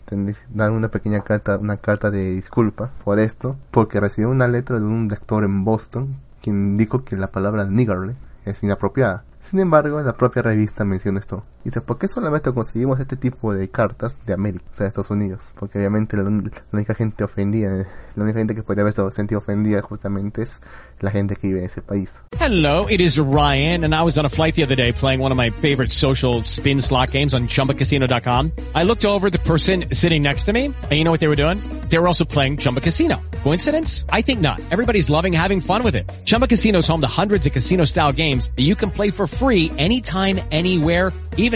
dar 0.50 0.70
una 0.70 0.90
pequeña 0.90 1.22
carta, 1.22 1.56
una 1.56 1.78
carta 1.78 2.10
de 2.10 2.32
disculpa 2.32 2.90
por 3.04 3.18
esto, 3.18 3.56
porque 3.70 4.00
recibió 4.00 4.28
una 4.28 4.48
letra 4.48 4.78
de 4.78 4.84
un 4.84 5.08
lector 5.08 5.44
en 5.44 5.64
Boston 5.64 6.16
quien 6.42 6.76
dijo 6.76 7.06
que 7.06 7.16
la 7.16 7.28
palabra 7.28 7.64
niggardly 7.64 8.14
es 8.44 8.62
inapropiada. 8.62 9.24
Sin 9.40 9.60
embargo, 9.60 9.98
la 10.02 10.18
propia 10.18 10.42
revista 10.42 10.84
menciona 10.84 11.20
esto. 11.20 11.42
Dice, 11.66 11.80
¿por 11.80 11.98
qué 11.98 12.06
solamente 12.06 12.52
conseguimos 12.52 13.00
este 13.00 13.16
tipo 13.16 13.52
de 13.52 13.68
cartas 13.68 14.18
de 14.24 14.32
América, 14.32 14.64
o 14.70 14.72
sea, 14.72 14.84
de 14.84 14.88
Estados 14.90 15.10
Unidos? 15.10 15.52
Porque 15.58 15.78
obviamente 15.78 16.16
la, 16.16 16.22
la 16.22 16.50
única 16.70 16.94
gente 16.94 17.24
ofendida, 17.24 17.84
la 18.14 18.22
única 18.22 18.38
gente 18.38 18.54
que 18.54 18.62
podría 18.62 18.82
haberse 18.82 19.02
sentido 19.10 19.40
ofendida 19.40 19.82
justamente 19.82 20.42
es 20.42 20.60
la 21.00 21.10
gente 21.10 21.34
que 21.34 21.48
vive 21.48 21.58
en 21.58 21.66
ese 21.66 21.82
país. 21.82 22.22
Hello, 22.38 22.86
it 22.88 23.00
is 23.00 23.18
Ryan, 23.18 23.82
and 23.82 23.96
I 23.96 24.04
was 24.04 24.16
on 24.16 24.24
a 24.24 24.28
flight 24.28 24.54
the 24.54 24.62
other 24.62 24.76
day 24.76 24.92
playing 24.92 25.20
one 25.20 25.32
of 25.32 25.36
my 25.36 25.50
favorite 25.50 25.90
social 25.90 26.44
spin 26.44 26.80
slot 26.80 27.10
games 27.10 27.34
on 27.34 27.48
ChumbaCasino.com. 27.48 28.52
I 28.76 28.84
looked 28.84 29.04
over 29.04 29.28
the 29.28 29.40
person 29.40 29.86
sitting 29.92 30.22
next 30.22 30.44
to 30.44 30.52
me, 30.52 30.66
and 30.66 30.92
you 30.92 31.02
know 31.02 31.10
what 31.10 31.18
they 31.18 31.26
were 31.26 31.34
doing? 31.34 31.58
They 31.88 31.98
were 31.98 32.06
also 32.06 32.24
playing 32.24 32.58
Chumba 32.58 32.80
Casino. 32.80 33.20
Coincidence? 33.42 34.04
I 34.08 34.22
think 34.22 34.40
not. 34.40 34.60
Everybody's 34.70 35.10
loving 35.10 35.32
having 35.32 35.60
fun 35.60 35.82
with 35.82 35.96
it. 35.96 36.08
Chumba 36.24 36.46
Casino 36.46 36.78
is 36.78 36.86
home 36.86 37.00
to 37.00 37.08
hundreds 37.08 37.44
of 37.46 37.52
casino-style 37.52 38.12
games 38.12 38.52
that 38.54 38.62
you 38.62 38.76
can 38.76 38.92
play 38.92 39.10
for 39.10 39.26
free 39.26 39.72
anytime, 39.76 40.38
anywhere 40.52 41.10
even 41.36 41.55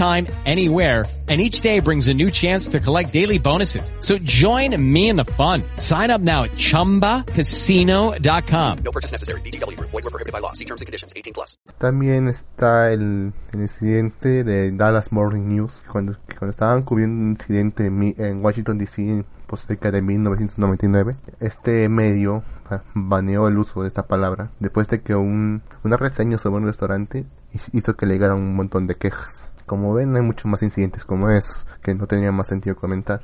anywhere. 0.00 1.04
And 1.28 1.40
each 1.42 1.60
day 1.60 1.80
brings 1.80 2.08
a 2.08 2.14
new 2.14 2.30
chance 2.30 2.68
to 2.68 2.80
collect 2.80 3.12
daily 3.12 3.38
bonuses. 3.38 3.92
So 4.00 4.16
join 4.22 4.74
me 4.80 5.10
in 5.10 5.16
the 5.16 5.26
fun. 5.36 5.62
Sign 5.76 6.10
up 6.10 6.22
now 6.22 6.44
at 6.44 6.52
ChumbaCasino.com. 6.52 8.78
No 8.82 8.90
purchase 8.92 9.12
necessary. 9.12 9.42
BGW. 9.42 9.78
Void 9.80 9.92
were 10.04 10.10
prohibited 10.10 10.32
by 10.32 10.40
law. 10.40 10.52
See 10.54 10.64
terms 10.64 10.80
and 10.80 10.86
conditions. 10.86 11.12
18 11.14 11.34
plus. 11.34 11.58
También 11.78 12.28
está 12.28 12.90
el, 12.92 13.32
el 13.52 13.60
incidente 13.60 14.42
de 14.42 14.72
Dallas 14.72 15.12
Morning 15.12 15.48
News, 15.48 15.84
cuando, 15.90 16.16
cuando 16.38 16.50
estaban 16.50 16.82
cubriendo 16.82 17.22
un 17.22 17.30
incidente 17.32 17.86
en, 17.86 18.40
Washington 18.42 18.78
DC 18.78 19.24
pues 19.46 19.66
cerca 19.66 19.90
de 19.90 20.00
1999. 20.02 21.16
Este 21.40 21.88
medio 21.90 22.42
ba- 22.70 22.84
baneó 22.94 23.48
el 23.48 23.58
uso 23.58 23.82
de 23.82 23.88
esta 23.88 24.06
palabra 24.06 24.50
después 24.60 24.88
de 24.88 25.00
que 25.02 25.14
un, 25.14 25.62
una 25.84 25.96
reseña 25.96 26.38
sobre 26.38 26.60
un 26.62 26.66
restaurante 26.66 27.24
hiz- 27.54 27.70
hizo 27.74 27.96
que 27.96 28.06
le 28.06 28.14
llegaran 28.14 28.36
un 28.38 28.56
montón 28.56 28.86
de 28.86 28.96
quejas. 28.96 29.50
Como 29.68 29.94
ven, 29.94 30.16
hay 30.16 30.22
muchos 30.22 30.46
más 30.46 30.62
incidentes 30.64 31.04
como 31.04 31.30
esos 31.30 31.68
que 31.82 31.94
no 31.94 32.08
tendría 32.08 32.32
más 32.32 32.48
sentido 32.48 32.74
comentar. 32.74 33.22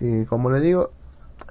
Y 0.00 0.24
como 0.24 0.50
le 0.50 0.58
digo, 0.58 0.90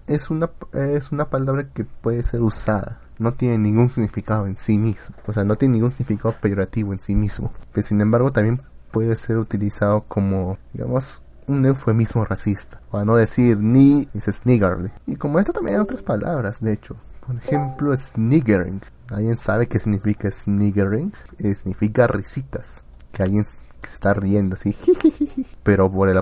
es 0.08 0.30
una, 0.30 0.50
es 0.74 1.12
una 1.12 1.30
palabra 1.30 1.70
que 1.74 1.86
puede 1.86 2.24
ser 2.24 2.42
usada. 2.42 3.00
No 3.20 3.34
tiene 3.34 3.58
ningún 3.58 3.90
significado 3.90 4.48
en 4.48 4.56
sí 4.56 4.78
mismo. 4.78 5.16
O 5.28 5.32
sea, 5.32 5.44
no 5.46 5.56
tiene 5.56 5.76
ningún 5.76 5.92
significado 5.92 6.36
peyorativo 6.42 6.92
en 6.92 7.00
sí 7.00 7.16
mismo. 7.16 7.54
Pero 7.72 7.88
sin 7.88 8.02
embargo 8.02 8.32
también 8.32 8.62
puede 8.92 9.16
ser 9.16 9.38
utilizado 9.38 10.04
como, 10.08 10.58
digamos, 10.74 11.24
un 11.48 11.66
eufemismo 11.66 12.26
racista. 12.26 12.82
Para 12.92 13.06
no 13.06 13.16
decir 13.16 13.58
ni, 13.58 14.10
dices 14.14 14.46
niggerly. 14.46 14.92
Y 15.06 15.16
como 15.16 15.40
esto 15.40 15.54
también 15.54 15.78
hay 15.78 15.84
otras 15.84 16.02
palabras, 16.02 16.60
de 16.62 16.74
hecho. 16.74 16.96
Por 17.26 17.36
ejemplo, 17.38 17.96
sniggering. 17.96 18.82
¿Alguien 19.10 19.38
sabe 19.38 19.68
qué 19.68 19.80
significa 19.80 20.30
sniggering? 20.30 21.14
Eh, 21.38 21.56
significa 21.56 22.08
risitas. 22.08 22.84
Que 23.12 23.24
alguien 23.24 23.46
que 23.84 23.90
se 23.90 23.96
está 23.96 24.14
riendo 24.14 24.56
así. 24.56 24.76
Pero 25.64 25.92
por 25.92 26.10
el 26.10 26.18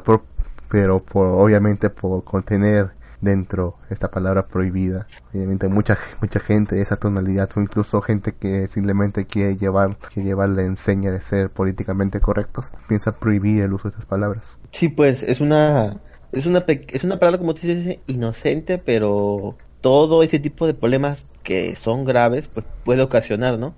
pero 0.69 1.03
por 1.03 1.27
obviamente 1.27 1.89
por 1.89 2.23
contener 2.23 2.91
dentro 3.19 3.75
esta 3.89 4.09
palabra 4.09 4.47
prohibida. 4.47 5.07
Obviamente 5.33 5.67
mucha 5.67 5.97
mucha 6.21 6.39
gente 6.39 6.75
de 6.75 6.81
esa 6.81 6.97
tonalidad 6.97 7.49
o 7.55 7.61
incluso 7.61 8.01
gente 8.01 8.33
que 8.33 8.67
simplemente 8.67 9.25
quiere 9.25 9.57
llevar 9.57 9.97
que 10.13 10.23
llevar 10.23 10.49
la 10.49 10.63
enseña 10.63 11.11
de 11.11 11.21
ser 11.21 11.49
políticamente 11.49 12.19
correctos 12.19 12.71
piensa 12.87 13.11
prohibir 13.13 13.63
el 13.63 13.73
uso 13.73 13.89
de 13.89 13.91
estas 13.91 14.05
palabras. 14.05 14.57
Sí, 14.71 14.89
pues 14.89 15.23
es 15.23 15.41
una 15.41 15.99
es 16.31 16.45
una 16.45 16.63
es 16.67 17.03
una 17.03 17.19
palabra 17.19 17.37
como 17.37 17.53
tú 17.53 17.67
dices 17.67 17.99
inocente, 18.07 18.77
pero 18.77 19.55
todo 19.81 20.23
ese 20.23 20.39
tipo 20.39 20.67
de 20.67 20.73
problemas 20.73 21.25
que 21.43 21.75
son 21.75 22.05
graves 22.05 22.47
pues 22.47 22.65
puede 22.85 23.01
ocasionar, 23.01 23.59
¿no? 23.59 23.75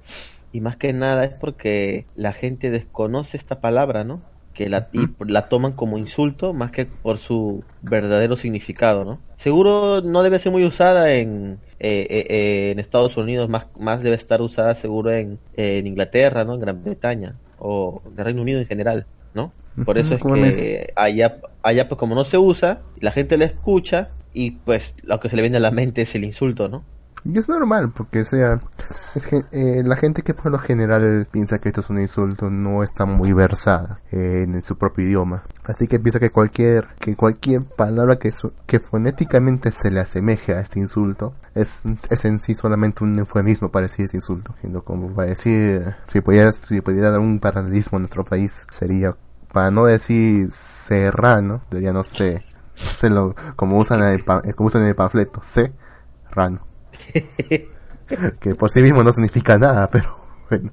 Y 0.54 0.62
más 0.62 0.78
que 0.78 0.94
nada 0.94 1.26
es 1.26 1.34
porque 1.34 2.06
la 2.16 2.32
gente 2.32 2.70
desconoce 2.70 3.36
esta 3.36 3.60
palabra, 3.60 4.04
¿no? 4.04 4.22
Que 4.54 4.70
la 4.70 4.88
y 4.94 5.10
la 5.26 5.50
toman 5.50 5.74
como 5.74 5.98
insulto 5.98 6.54
más 6.54 6.72
que 6.72 6.86
por 6.86 7.18
su 7.18 7.64
verdadero 7.82 8.36
significado, 8.36 9.04
¿no? 9.04 9.20
Seguro 9.36 10.02
no 10.02 10.22
debe 10.22 10.38
ser 10.38 10.52
muy 10.52 10.64
usada 10.64 11.12
en 11.16 11.58
eh, 11.80 12.06
eh, 12.08 12.28
eh, 12.30 12.72
en 12.72 12.80
Estados 12.80 13.18
Unidos, 13.18 13.50
más 13.50 13.66
más 13.80 14.04
debe 14.04 14.16
estar 14.16 14.44
usada 14.44 14.76
seguro 14.76 15.12
en, 15.12 15.40
en 15.56 15.88
Inglaterra, 15.88 16.44
¿no? 16.44 16.54
En 16.54 16.60
Gran 16.60 16.84
Bretaña 16.84 17.36
o 17.58 18.04
en 18.06 18.20
el 18.20 18.26
Reino 18.26 18.44
Unido 18.44 18.60
en 18.60 18.68
general, 18.68 19.08
¿no? 19.34 19.52
Por 19.86 19.98
eso 19.98 20.14
es 20.14 20.22
que 20.22 20.94
allá, 20.96 21.38
allá 21.64 21.88
pues 21.88 21.98
como 21.98 22.14
no 22.14 22.26
se 22.26 22.38
usa, 22.38 22.82
la 23.00 23.12
gente 23.12 23.38
la 23.38 23.46
escucha 23.46 24.10
y 24.34 24.52
pues 24.52 24.94
lo 25.02 25.20
que 25.20 25.30
se 25.30 25.36
le 25.36 25.42
viene 25.42 25.58
a 25.58 25.62
la 25.62 25.72
mente 25.72 26.04
es 26.04 26.14
el 26.14 26.24
insulto, 26.26 26.70
¿no? 26.70 26.84
Y 27.26 27.40
es 27.40 27.48
normal, 27.48 27.92
porque 27.96 28.26
sea, 28.26 28.60
es 29.16 29.28
que 29.28 29.46
eh, 29.54 29.82
la 29.86 29.96
gente 29.96 30.24
que 30.24 30.34
por 30.34 30.52
lo 30.52 30.60
general 30.60 31.26
piensa 31.32 31.60
que 31.60 31.70
esto 31.70 31.80
es 31.80 31.90
un 31.90 32.02
insulto 32.02 32.50
no 32.50 32.84
está 32.84 33.06
muy 33.06 33.32
versada 33.32 34.02
eh, 34.12 34.44
en 34.46 34.62
su 34.62 34.78
propio 34.78 35.06
idioma. 35.06 35.44
Así 35.64 35.88
que 35.88 36.00
piensa 36.02 36.20
que 36.20 36.32
cualquier, 36.32 36.88
que 37.00 37.16
cualquier 37.16 37.64
palabra 37.64 38.18
que, 38.20 38.34
su- 38.34 38.52
que 38.66 38.82
fonéticamente 38.82 39.72
se 39.72 39.90
le 39.90 40.02
asemeje 40.02 40.54
a 40.54 40.60
este 40.60 40.82
insulto 40.82 41.34
es, 41.56 41.84
es 42.10 42.26
en 42.26 42.42
sí 42.42 42.56
solamente 42.56 43.06
un 43.06 43.18
eufemismo 43.18 43.72
para 43.72 43.84
decir 43.84 44.04
este 44.04 44.18
insulto. 44.18 44.54
Siendo 44.60 44.84
como 44.84 45.14
para 45.16 45.30
decir, 45.30 45.96
si 46.08 46.20
pudiera, 46.20 46.52
si 46.52 46.82
pudiera 46.82 47.10
dar 47.10 47.22
un 47.22 47.40
paralelismo 47.40 48.00
en 48.00 48.02
nuestro 48.04 48.26
país, 48.26 48.66
sería, 48.70 49.16
para 49.54 49.72
no 49.72 49.86
decir 49.86 50.52
serrano, 50.52 51.62
diría 51.72 51.94
no 51.94 52.04
sé, 52.04 52.44
no 53.04 53.10
lo, 53.10 53.36
como 53.56 53.78
usan 53.78 54.04
el, 54.04 54.26
como 54.26 54.68
usan 54.68 54.82
en 54.82 54.90
el 54.90 54.96
panfleto, 54.96 55.40
serrano 55.42 56.73
que 58.40 58.56
por 58.56 58.70
sí 58.70 58.82
mismo 58.82 59.04
no 59.04 59.12
significa 59.12 59.58
nada, 59.58 59.90
pero 59.90 60.16
bueno. 60.50 60.72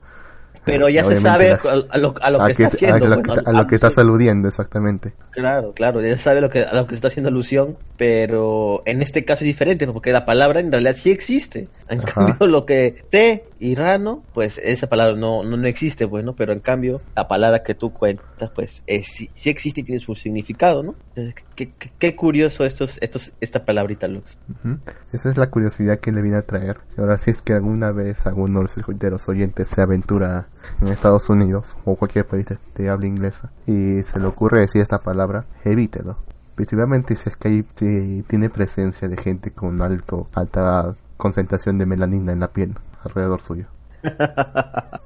Pero 0.65 0.89
ya 0.91 1.05
se 1.05 1.19
sabe 1.21 1.49
la- 1.49 1.85
a, 1.91 1.99
lo, 1.99 2.15
a 2.21 2.31
lo 2.31 2.43
a 2.43 2.49
que 2.49 2.55
que- 2.55 2.63
está 2.65 2.77
haciendo. 2.77 2.97
a 2.97 3.09
lo 3.09 3.17
bueno, 3.17 3.35
que- 3.35 3.51
a 3.51 3.53
lo 3.53 3.67
que 3.67 3.75
a- 3.75 3.77
estás 3.77 3.99
aludiendo, 3.99 4.47
exactamente. 4.49 5.15
Claro, 5.33 5.73
claro, 5.75 6.03
ya 6.03 6.17
sabe 6.19 6.41
lo 6.41 6.51
que, 6.51 6.65
a 6.65 6.75
lo 6.75 6.85
que 6.87 6.91
se 6.91 6.95
está 6.97 7.09
haciendo 7.09 7.29
alusión, 7.29 7.77
pero 7.97 8.83
en 8.85 9.01
este 9.01 9.25
caso 9.25 9.45
es 9.45 9.49
diferente, 9.49 9.87
¿no? 9.87 9.93
porque 9.93 10.11
la 10.11 10.25
palabra 10.27 10.59
en 10.59 10.73
realidad 10.73 10.97
sí 10.97 11.11
existe. 11.11 11.69
En 11.89 12.01
Ajá. 12.01 12.13
cambio, 12.15 12.47
lo 12.49 12.67
que 12.67 13.05
te 13.11 13.45
y 13.61 13.75
rano, 13.77 14.25
pues 14.35 14.59
esa 14.59 14.89
palabra 14.89 15.15
no, 15.17 15.45
no, 15.45 15.57
no 15.57 15.69
existe, 15.69 16.09
pues, 16.09 16.25
¿no? 16.25 16.35
Pero 16.35 16.53
en 16.53 16.61
cambio, 16.61 17.01
la 17.15 17.29
palabra 17.29 17.63
que 17.63 17.75
tú 17.75 17.93
cuentas, 17.93 18.51
pues, 18.55 18.83
es, 18.87 19.07
sí, 19.07 19.31
sí 19.33 19.51
existe 19.51 19.83
y 19.83 19.85
tiene 19.85 20.01
su 20.01 20.15
significado, 20.15 20.83
¿no? 20.83 20.95
Entonces, 21.15 21.45
qué, 21.55 21.73
qué- 21.79 21.93
qué 21.99 22.17
curioso 22.17 22.65
estos, 22.65 22.99
estos, 23.01 23.33
esta 23.41 23.65
palabrita, 23.65 24.09
Lux. 24.09 24.37
Esa 25.13 25.29
es 25.31 25.37
la 25.37 25.51
curiosidad 25.51 25.99
que 26.01 26.11
le 26.11 26.23
vine 26.23 26.37
a 26.39 26.43
traer. 26.43 26.79
Ahora, 26.97 27.19
si 27.19 27.31
es 27.31 27.43
que 27.43 27.53
alguna 27.53 27.93
vez 27.93 28.27
alguno 28.27 28.65
de 28.89 29.11
los 29.11 29.29
oyentes 29.29 29.69
se 29.69 29.81
aventura 29.81 30.49
en 30.81 30.89
Estados 30.89 31.29
Unidos 31.31 31.77
o 31.85 31.97
cualquier 31.97 32.27
país 32.27 32.47
de- 32.75 32.89
habla 32.89 33.07
inglesa 33.07 33.51
y 33.67 34.03
se 34.03 34.19
le 34.21 34.27
ocurre 34.27 34.61
decir 34.61 34.81
esta 34.83 34.99
palabra, 35.01 35.45
evítelo. 35.65 36.17
Principalmente 36.55 37.15
si 37.17 37.29
es 37.29 37.37
que 37.37 37.49
hay, 37.49 37.65
si 37.75 38.23
tiene 38.29 38.51
presencia 38.51 39.09
de 39.09 39.17
gente 39.17 39.51
con 39.51 39.81
algo, 39.83 40.29
alta 40.35 40.95
concentración 41.17 41.79
de 41.79 41.87
melanina 41.87 42.33
en 42.33 42.41
la 42.41 42.49
piel 42.53 42.75
alrededor 43.05 43.41
suyo. 43.41 43.67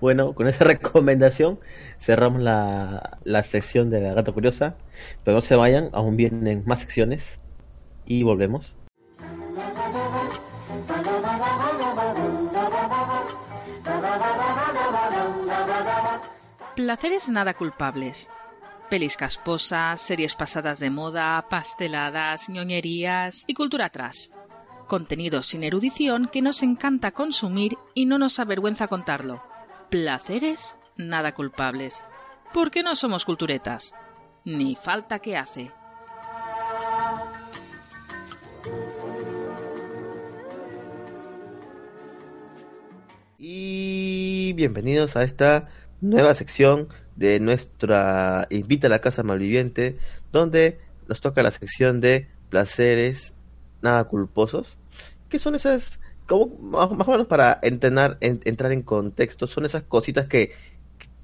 Bueno, 0.00 0.34
con 0.34 0.46
esa 0.46 0.64
recomendación 0.64 1.58
cerramos 1.98 2.40
la, 2.40 3.18
la 3.24 3.42
sección 3.42 3.90
de 3.90 4.00
la 4.00 4.14
gata 4.14 4.32
curiosa. 4.32 4.76
Pero 5.24 5.36
no 5.36 5.40
se 5.42 5.56
vayan, 5.56 5.90
aún 5.92 6.16
vienen 6.16 6.62
más 6.64 6.80
secciones 6.80 7.38
y 8.06 8.22
volvemos. 8.22 8.76
Placeres 16.78 17.28
nada 17.28 17.54
culpables. 17.54 18.30
Pelis 18.88 19.16
casposas, 19.16 20.00
series 20.00 20.36
pasadas 20.36 20.78
de 20.78 20.90
moda, 20.90 21.44
pasteladas, 21.50 22.48
ñoñerías 22.48 23.42
y 23.48 23.54
cultura 23.54 23.90
trash. 23.90 24.28
Contenidos 24.86 25.46
sin 25.46 25.64
erudición 25.64 26.28
que 26.28 26.40
nos 26.40 26.62
encanta 26.62 27.10
consumir 27.10 27.76
y 27.94 28.06
no 28.06 28.16
nos 28.16 28.38
avergüenza 28.38 28.86
contarlo. 28.86 29.42
Placeres 29.90 30.76
nada 30.96 31.34
culpables. 31.34 32.04
¿Por 32.54 32.70
qué 32.70 32.84
no 32.84 32.94
somos 32.94 33.24
culturetas? 33.24 33.92
Ni 34.44 34.76
falta 34.76 35.18
que 35.18 35.36
hace. 35.36 35.72
Y 43.36 44.52
bienvenidos 44.52 45.16
a 45.16 45.24
esta 45.24 45.66
nueva 46.00 46.34
sección 46.34 46.88
de 47.16 47.40
nuestra 47.40 48.46
Invita 48.50 48.86
a 48.86 48.90
la 48.90 49.00
Casa 49.00 49.22
Malviviente, 49.22 49.96
donde 50.32 50.78
nos 51.08 51.20
toca 51.20 51.42
la 51.42 51.50
sección 51.50 52.00
de 52.00 52.28
placeres 52.50 53.32
nada 53.82 54.04
culposos, 54.04 54.76
que 55.28 55.38
son 55.38 55.54
esas, 55.54 55.98
como 56.26 56.46
más, 56.60 56.90
más 56.90 57.08
o 57.08 57.10
menos 57.12 57.26
para 57.26 57.58
entrenar, 57.62 58.18
en- 58.20 58.40
entrar 58.44 58.72
en 58.72 58.82
contexto, 58.82 59.46
son 59.46 59.64
esas 59.66 59.82
cositas 59.82 60.26
que, 60.26 60.52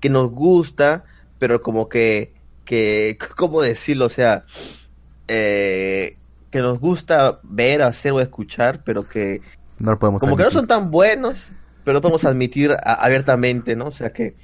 que 0.00 0.10
nos 0.10 0.30
gusta, 0.30 1.04
pero 1.38 1.62
como 1.62 1.88
que, 1.88 2.32
que, 2.64 3.18
¿cómo 3.36 3.60
decirlo? 3.62 4.06
O 4.06 4.10
sea, 4.10 4.44
eh, 5.28 6.16
que 6.50 6.60
nos 6.60 6.78
gusta 6.78 7.40
ver, 7.42 7.82
hacer 7.82 8.12
o 8.12 8.20
escuchar, 8.20 8.82
pero 8.84 9.08
que 9.08 9.40
No 9.78 9.98
podemos 9.98 10.20
como 10.20 10.36
que 10.36 10.44
no 10.44 10.50
son 10.50 10.66
tan 10.66 10.90
buenos, 10.90 11.48
pero 11.84 11.94
no 11.94 12.00
podemos 12.00 12.24
admitir 12.24 12.72
a- 12.72 12.94
abiertamente, 13.04 13.74
¿no? 13.76 13.86
O 13.86 13.90
sea 13.90 14.12
que 14.12 14.36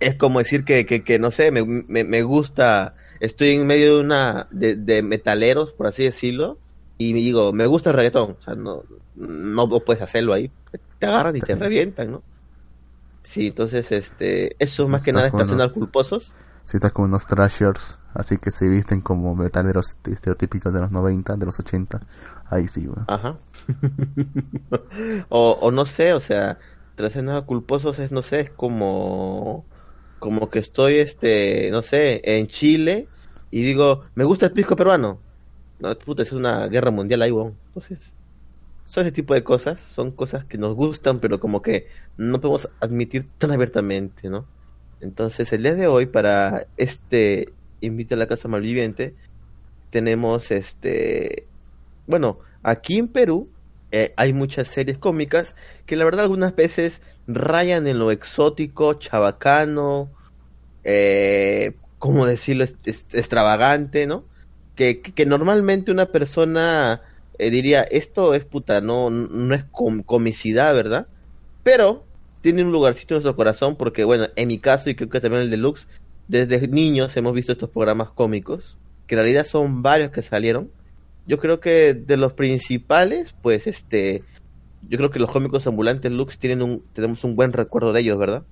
es 0.00 0.14
como 0.16 0.38
decir 0.38 0.64
que, 0.64 0.86
que, 0.86 1.04
que, 1.04 1.18
no 1.18 1.30
sé, 1.30 1.52
me, 1.52 1.64
me, 1.64 2.04
me 2.04 2.22
gusta, 2.22 2.94
estoy 3.20 3.50
en 3.50 3.66
medio 3.66 3.96
de 3.96 4.00
una, 4.00 4.48
de, 4.50 4.76
de 4.76 5.02
metaleros, 5.02 5.72
por 5.72 5.86
así 5.86 6.04
decirlo, 6.04 6.58
y 6.98 7.14
me 7.14 7.20
digo, 7.20 7.52
me 7.52 7.66
gusta 7.66 7.90
el 7.90 7.96
reggaetón, 7.96 8.36
o 8.38 8.42
sea, 8.42 8.54
no, 8.54 8.82
no 9.14 9.68
puedes 9.80 10.02
hacerlo 10.02 10.32
ahí, 10.32 10.50
te 10.98 11.06
agarran 11.06 11.36
y 11.36 11.40
te 11.40 11.54
revientan, 11.54 12.10
¿no? 12.10 12.22
Sí, 13.22 13.48
entonces, 13.48 13.92
este, 13.92 14.56
eso 14.58 14.88
más 14.88 15.02
que 15.02 15.12
nada 15.12 15.26
es 15.28 15.32
personal 15.32 15.72
culposos. 15.72 16.32
Si 16.64 16.76
estás 16.76 16.92
con 16.92 17.06
unos 17.06 17.26
trashers, 17.26 17.98
así 18.14 18.38
que 18.38 18.50
se 18.50 18.68
visten 18.68 19.00
como 19.00 19.34
metaleros 19.34 19.98
estereotípicos 20.04 20.72
de 20.72 20.80
los 20.80 20.90
90, 20.90 21.36
de 21.36 21.46
los 21.46 21.58
80, 21.58 22.00
ahí 22.46 22.66
sí, 22.66 22.86
weón. 22.86 23.04
Ajá. 23.08 23.38
o, 25.28 25.58
o 25.60 25.70
no 25.70 25.84
sé, 25.86 26.12
o 26.12 26.20
sea, 26.20 26.58
trascendental 26.94 27.46
culposos 27.46 27.98
es, 27.98 28.12
no 28.12 28.22
sé, 28.22 28.40
es 28.40 28.50
como, 28.50 29.64
como 30.20 30.50
que 30.50 30.60
estoy, 30.60 30.98
este, 30.98 31.70
no 31.72 31.82
sé, 31.82 32.20
en 32.24 32.46
Chile 32.46 33.08
y 33.50 33.62
digo, 33.62 34.04
me 34.14 34.24
gusta 34.24 34.46
el 34.46 34.52
pisco 34.52 34.76
peruano. 34.76 35.20
No, 35.80 35.98
puta, 35.98 36.22
es 36.22 36.30
una 36.30 36.68
guerra 36.68 36.90
mundial 36.92 37.22
ahí, 37.22 37.32
weón. 37.32 37.56
Entonces, 37.68 38.14
son 38.84 39.02
ese 39.02 39.12
tipo 39.12 39.34
de 39.34 39.42
cosas, 39.42 39.80
son 39.80 40.12
cosas 40.12 40.44
que 40.44 40.58
nos 40.58 40.76
gustan, 40.76 41.20
pero 41.20 41.40
como 41.40 41.62
que 41.62 41.88
no 42.18 42.40
podemos 42.40 42.68
admitir 42.80 43.28
tan 43.38 43.50
abiertamente, 43.50 44.28
¿no? 44.28 44.46
Entonces, 45.00 45.52
el 45.52 45.62
día 45.62 45.74
de 45.74 45.86
hoy, 45.86 46.06
para 46.06 46.66
este 46.76 47.52
Invita 47.80 48.14
a 48.14 48.18
la 48.18 48.26
Casa 48.26 48.46
Malviviente, 48.46 49.14
tenemos 49.88 50.50
este. 50.50 51.46
Bueno, 52.06 52.40
aquí 52.62 52.98
en 52.98 53.08
Perú 53.08 53.48
eh, 53.92 54.12
hay 54.16 54.32
muchas 54.32 54.68
series 54.68 54.98
cómicas 54.98 55.54
que 55.86 55.96
la 55.96 56.04
verdad 56.04 56.22
algunas 56.22 56.54
veces 56.54 57.02
rayan 57.26 57.86
en 57.86 57.98
lo 57.98 58.10
exótico, 58.10 58.94
chabacano, 58.94 60.10
eh, 60.84 61.74
¿cómo 61.98 62.26
decirlo? 62.26 62.64
Extravagante, 62.84 64.06
¿no? 64.06 64.24
Que, 64.76 65.02
normalmente 65.26 65.90
una 65.90 66.06
persona 66.06 67.02
eh, 67.38 67.50
diría, 67.50 67.82
esto 67.82 68.32
es 68.34 68.44
puta, 68.46 68.80
no, 68.80 69.10
no 69.10 69.54
es 69.54 69.64
com- 69.64 70.02
comicidad, 70.02 70.74
¿verdad? 70.74 71.06
Pero 71.62 72.04
tiene 72.40 72.64
un 72.64 72.72
lugarcito 72.72 73.14
en 73.14 73.16
nuestro 73.22 73.36
corazón 73.36 73.76
porque, 73.76 74.04
bueno, 74.04 74.28
en 74.36 74.48
mi 74.48 74.58
caso 74.58 74.88
y 74.88 74.94
creo 74.94 75.10
que 75.10 75.20
también 75.20 75.42
el 75.42 75.50
Deluxe, 75.50 75.86
desde 76.28 76.66
niños 76.68 77.16
hemos 77.16 77.34
visto 77.34 77.52
estos 77.52 77.68
programas 77.70 78.10
cómicos, 78.10 78.78
que 79.06 79.16
en 79.16 79.20
realidad 79.20 79.46
son 79.46 79.82
varios 79.82 80.10
que 80.10 80.22
salieron. 80.22 80.70
Yo 81.26 81.38
creo 81.38 81.60
que 81.60 81.94
de 81.94 82.16
los 82.16 82.32
principales, 82.32 83.34
pues 83.42 83.66
este, 83.66 84.24
yo 84.88 84.98
creo 84.98 85.10
que 85.10 85.18
los 85.18 85.30
cómicos 85.30 85.66
ambulantes 85.66 86.10
Lux 86.10 86.38
tienen 86.38 86.62
un, 86.62 86.82
tenemos 86.92 87.24
un 87.24 87.36
buen 87.36 87.52
recuerdo 87.52 87.92
de 87.92 88.00
ellos, 88.00 88.18
¿verdad? 88.18 88.44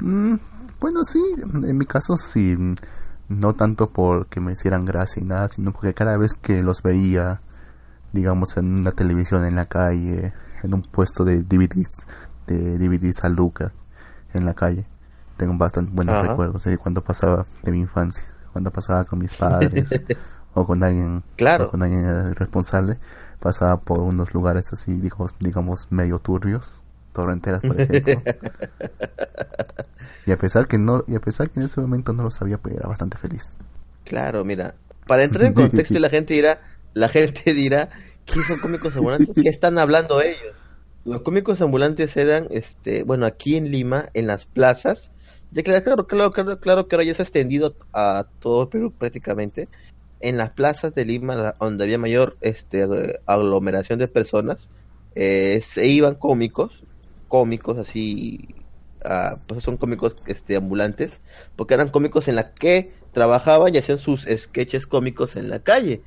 Mm, 0.00 0.36
bueno, 0.80 1.04
sí, 1.04 1.22
en 1.42 1.76
mi 1.76 1.86
caso 1.86 2.16
sí, 2.16 2.56
no 3.28 3.54
tanto 3.54 3.90
porque 3.90 4.40
me 4.40 4.52
hicieran 4.52 4.84
gracia 4.84 5.22
y 5.22 5.24
nada, 5.24 5.48
sino 5.48 5.72
porque 5.72 5.94
cada 5.94 6.16
vez 6.16 6.34
que 6.34 6.62
los 6.62 6.82
veía, 6.82 7.40
digamos, 8.12 8.56
en 8.56 8.74
una 8.74 8.92
televisión 8.92 9.44
en 9.44 9.56
la 9.56 9.64
calle, 9.64 10.32
en 10.62 10.74
un 10.74 10.82
puesto 10.82 11.24
de 11.24 11.42
DVDs, 11.42 12.06
de 12.46 12.78
DVDs 12.78 13.24
a 13.24 13.28
Luca, 13.28 13.72
en 14.34 14.44
la 14.44 14.54
calle, 14.54 14.86
tengo 15.36 15.56
bastante 15.56 15.90
buenos 15.92 16.16
Ajá. 16.16 16.28
recuerdos 16.28 16.64
de 16.64 16.78
cuando 16.78 17.02
pasaba 17.02 17.46
de 17.62 17.72
mi 17.72 17.80
infancia, 17.80 18.24
cuando 18.52 18.70
pasaba 18.70 19.04
con 19.04 19.18
mis 19.18 19.34
padres 19.34 19.90
o 20.60 20.66
con 20.66 20.82
alguien, 20.82 21.22
Claro. 21.36 21.66
o 21.66 21.70
con 21.70 21.82
alguien 21.82 22.04
eh, 22.06 22.34
responsable, 22.34 22.98
pasaba 23.40 23.78
por 23.80 24.00
unos 24.00 24.32
lugares 24.34 24.72
así, 24.72 24.92
digamos, 24.94 25.34
digamos 25.38 25.86
medio 25.90 26.18
turbios, 26.18 26.80
torrenteras 27.12 27.60
por 27.60 27.80
ejemplo. 27.80 28.22
Y 30.26 30.32
a 30.32 30.36
pesar 30.36 30.68
que 30.68 30.76
no, 30.76 31.04
y 31.06 31.16
a 31.16 31.20
pesar 31.20 31.48
que 31.48 31.58
en 31.60 31.66
ese 31.66 31.80
momento 31.80 32.12
no 32.12 32.22
lo 32.22 32.30
sabía, 32.30 32.58
pues 32.58 32.76
era 32.76 32.86
bastante 32.86 33.16
feliz. 33.16 33.56
Claro, 34.04 34.44
mira, 34.44 34.74
para 35.06 35.24
entrar 35.24 35.46
en 35.46 35.54
contexto 35.54 35.94
y 35.94 36.00
la 36.00 36.10
gente 36.10 36.34
dirá, 36.34 36.60
la 36.92 37.08
gente 37.08 37.54
dirá, 37.54 37.88
¿qué 38.26 38.40
son 38.42 38.58
cómicos 38.60 38.94
ambulantes? 38.94 39.30
¿Qué 39.34 39.48
están 39.48 39.78
hablando 39.78 40.20
ellos? 40.20 40.54
Los 41.06 41.22
cómicos 41.22 41.62
ambulantes 41.62 42.14
eran, 42.18 42.46
este, 42.50 43.04
bueno, 43.04 43.24
aquí 43.24 43.56
en 43.56 43.70
Lima, 43.70 44.04
en 44.12 44.26
las 44.26 44.44
plazas, 44.44 45.12
ya 45.50 45.62
que 45.62 45.82
claro, 45.82 46.06
claro, 46.06 46.30
claro, 46.30 46.60
claro 46.60 46.88
que 46.88 46.96
ahora 46.96 47.04
ya 47.06 47.14
se 47.14 47.22
ha 47.22 47.24
extendido 47.24 47.74
a 47.94 48.26
todo 48.40 48.64
el 48.64 48.68
Perú 48.68 48.92
prácticamente, 48.92 49.68
en 50.20 50.36
las 50.36 50.50
plazas 50.50 50.94
de 50.94 51.04
Lima, 51.04 51.54
donde 51.60 51.84
había 51.84 51.98
mayor 51.98 52.36
este, 52.40 52.86
aglomeración 53.26 53.98
de 53.98 54.08
personas, 54.08 54.68
eh, 55.14 55.60
se 55.64 55.86
iban 55.86 56.14
cómicos, 56.14 56.72
cómicos 57.28 57.78
así, 57.78 58.54
ah, 59.04 59.38
pues 59.46 59.62
son 59.64 59.76
cómicos 59.76 60.14
este, 60.26 60.56
ambulantes, 60.56 61.20
porque 61.56 61.74
eran 61.74 61.90
cómicos 61.90 62.28
en 62.28 62.36
la 62.36 62.52
que 62.52 62.92
trabajaban 63.12 63.74
y 63.74 63.78
hacían 63.78 63.98
sus 63.98 64.22
sketches 64.24 64.86
cómicos 64.86 65.36
en 65.36 65.50
la 65.50 65.60
calle, 65.60 66.02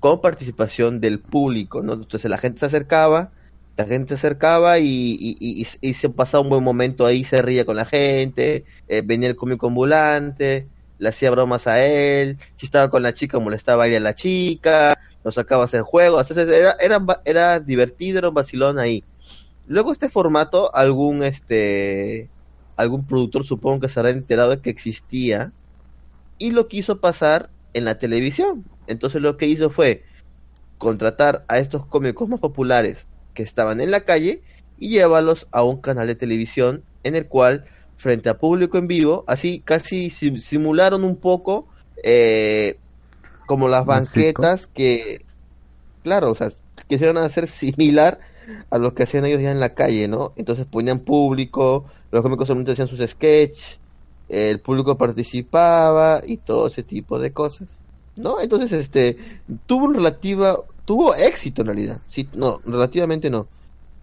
con 0.00 0.20
participación 0.20 1.00
del 1.00 1.18
público, 1.20 1.82
¿no? 1.82 1.94
Entonces 1.94 2.30
la 2.30 2.38
gente 2.38 2.60
se 2.60 2.66
acercaba, 2.66 3.32
la 3.76 3.86
gente 3.86 4.10
se 4.10 4.14
acercaba 4.26 4.78
y- 4.78 5.36
y 5.80 5.94
se 5.94 6.08
pasaba 6.10 6.42
un 6.44 6.50
buen 6.50 6.62
momento 6.64 7.06
ahí, 7.06 7.24
se 7.24 7.42
ría 7.42 7.64
con 7.64 7.76
la 7.76 7.84
gente, 7.86 8.64
eh, 8.88 9.02
venía 9.04 9.28
el 9.28 9.36
cómico 9.36 9.66
ambulante, 9.68 10.68
le 10.98 11.08
hacía 11.08 11.30
bromas 11.30 11.66
a 11.66 11.84
él, 11.84 12.38
si 12.56 12.66
estaba 12.66 12.90
con 12.90 13.02
la 13.02 13.14
chica 13.14 13.38
molestaba 13.38 13.84
a 13.84 13.88
y 13.88 13.94
a 13.94 14.00
la 14.00 14.14
chica, 14.14 14.98
lo 15.22 15.32
sacaba 15.32 15.62
a 15.62 15.66
hacer 15.66 15.82
juegos, 15.82 16.28
entonces 16.30 16.56
era, 16.56 16.76
era, 16.80 17.04
era 17.24 17.60
divertido, 17.60 18.18
era 18.18 18.28
un 18.28 18.34
vacilón 18.34 18.78
ahí. 18.78 19.04
Luego 19.66 19.92
este 19.92 20.10
formato, 20.10 20.74
algún 20.74 21.22
este 21.22 22.28
algún 22.76 23.06
productor 23.06 23.44
supongo 23.44 23.80
que 23.80 23.88
se 23.88 24.00
habrá 24.00 24.10
enterado 24.10 24.50
de 24.50 24.60
que 24.60 24.70
existía 24.70 25.52
y 26.38 26.50
lo 26.50 26.68
quiso 26.68 27.00
pasar 27.00 27.50
en 27.72 27.84
la 27.84 27.98
televisión. 27.98 28.64
Entonces 28.86 29.22
lo 29.22 29.36
que 29.36 29.46
hizo 29.46 29.70
fue 29.70 30.04
contratar 30.78 31.44
a 31.48 31.58
estos 31.58 31.86
cómicos 31.86 32.28
más 32.28 32.40
populares 32.40 33.06
que 33.32 33.42
estaban 33.42 33.80
en 33.80 33.90
la 33.90 34.00
calle 34.00 34.42
y 34.78 34.90
llevarlos 34.90 35.46
a 35.52 35.62
un 35.62 35.80
canal 35.80 36.06
de 36.06 36.14
televisión 36.14 36.82
en 37.04 37.14
el 37.14 37.26
cual 37.26 37.64
frente 38.04 38.28
a 38.30 38.38
público 38.38 38.78
en 38.78 38.86
vivo, 38.88 39.24
así 39.26 39.60
casi 39.72 40.10
sim- 40.10 40.40
simularon 40.40 41.04
un 41.04 41.16
poco 41.16 41.66
eh, 42.04 42.78
como 43.46 43.68
las 43.68 43.86
banquetas 43.86 44.68
que, 44.68 45.24
claro, 46.02 46.30
o 46.32 46.34
sea, 46.34 46.50
quisieron 46.88 47.18
hacer 47.18 47.48
similar 47.48 48.20
a 48.70 48.78
lo 48.78 48.94
que 48.94 49.04
hacían 49.04 49.24
ellos 49.26 49.42
ya 49.42 49.50
en 49.52 49.60
la 49.60 49.74
calle, 49.74 50.08
¿no? 50.08 50.32
Entonces 50.36 50.66
ponían 50.66 51.00
público, 51.00 51.86
los 52.12 52.22
cómicos 52.22 52.46
solamente 52.48 52.72
hacían 52.72 52.88
sus 52.88 53.00
sketch, 53.10 53.78
el 54.28 54.60
público 54.60 54.96
participaba 54.98 56.20
y 56.26 56.38
todo 56.38 56.68
ese 56.68 56.82
tipo 56.82 57.18
de 57.18 57.32
cosas, 57.32 57.68
¿no? 58.16 58.40
Entonces, 58.40 58.72
este, 58.72 59.18
tuvo 59.66 59.86
un 59.86 59.94
relativa, 59.94 60.58
tuvo 60.84 61.14
éxito 61.14 61.62
en 61.62 61.66
realidad, 61.68 62.02
sí, 62.08 62.28
no, 62.34 62.60
relativamente 62.64 63.30
no, 63.30 63.48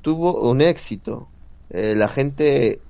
tuvo 0.02 0.50
un 0.50 0.62
éxito, 0.62 1.28
Eh, 1.74 1.96
la 1.96 2.10
gente 2.10 2.82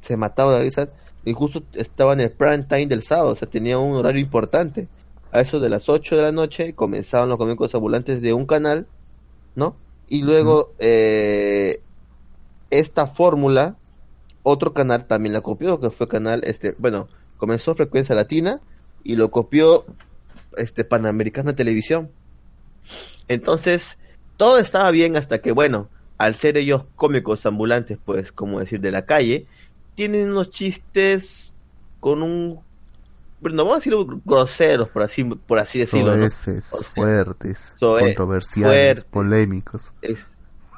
se 0.00 0.16
mataba 0.16 0.54
de 0.54 0.60
risa 0.60 0.88
y 1.24 1.32
justo 1.32 1.62
estaba 1.74 2.14
en 2.14 2.20
el 2.20 2.30
prime 2.30 2.64
time 2.64 2.86
del 2.86 3.02
sábado, 3.02 3.32
o 3.32 3.36
sea, 3.36 3.48
tenía 3.48 3.78
un 3.78 3.96
horario 3.96 4.20
importante. 4.20 4.88
A 5.32 5.40
eso 5.40 5.60
de 5.60 5.68
las 5.68 5.88
8 5.88 6.16
de 6.16 6.22
la 6.22 6.32
noche 6.32 6.74
comenzaban 6.74 7.28
los 7.28 7.38
cómicos 7.38 7.74
ambulantes 7.74 8.20
de 8.20 8.32
un 8.32 8.46
canal, 8.46 8.86
¿no? 9.54 9.76
Y 10.08 10.22
luego 10.22 10.72
eh, 10.78 11.82
esta 12.70 13.06
fórmula, 13.06 13.76
otro 14.42 14.72
canal 14.72 15.06
también 15.06 15.32
la 15.32 15.40
copió, 15.40 15.78
que 15.78 15.90
fue 15.90 16.08
canal, 16.08 16.42
este, 16.44 16.74
bueno, 16.78 17.06
comenzó 17.36 17.74
Frecuencia 17.74 18.14
Latina 18.14 18.60
y 19.04 19.16
lo 19.16 19.30
copió 19.30 19.84
este 20.56 20.84
Panamericana 20.84 21.54
Televisión. 21.54 22.10
Entonces, 23.28 23.98
todo 24.36 24.58
estaba 24.58 24.90
bien 24.90 25.16
hasta 25.16 25.40
que, 25.40 25.52
bueno, 25.52 25.88
al 26.18 26.34
ser 26.34 26.56
ellos 26.56 26.84
cómicos 26.96 27.46
ambulantes, 27.46 27.98
pues, 28.04 28.32
como 28.32 28.60
decir, 28.60 28.80
de 28.80 28.90
la 28.90 29.06
calle, 29.06 29.46
tienen 30.00 30.30
unos 30.30 30.50
chistes 30.50 31.54
con 32.00 32.22
un, 32.22 32.64
bueno, 33.40 33.58
vamos 33.64 33.74
a 33.74 33.76
decirlo 33.78 34.06
groseros, 34.24 34.90
por 34.90 35.02
así, 35.04 35.24
por 35.24 35.58
así 35.58 35.80
decirlo. 35.80 36.16
¿no? 36.18 36.28
Soeces, 36.28 36.64
O 36.70 36.82
sea, 36.84 36.92
fuertes, 36.94 37.74
soe- 37.80 37.94
controversiales, 37.96 39.04
polémicos. 39.04 39.92
Es- 40.00 40.28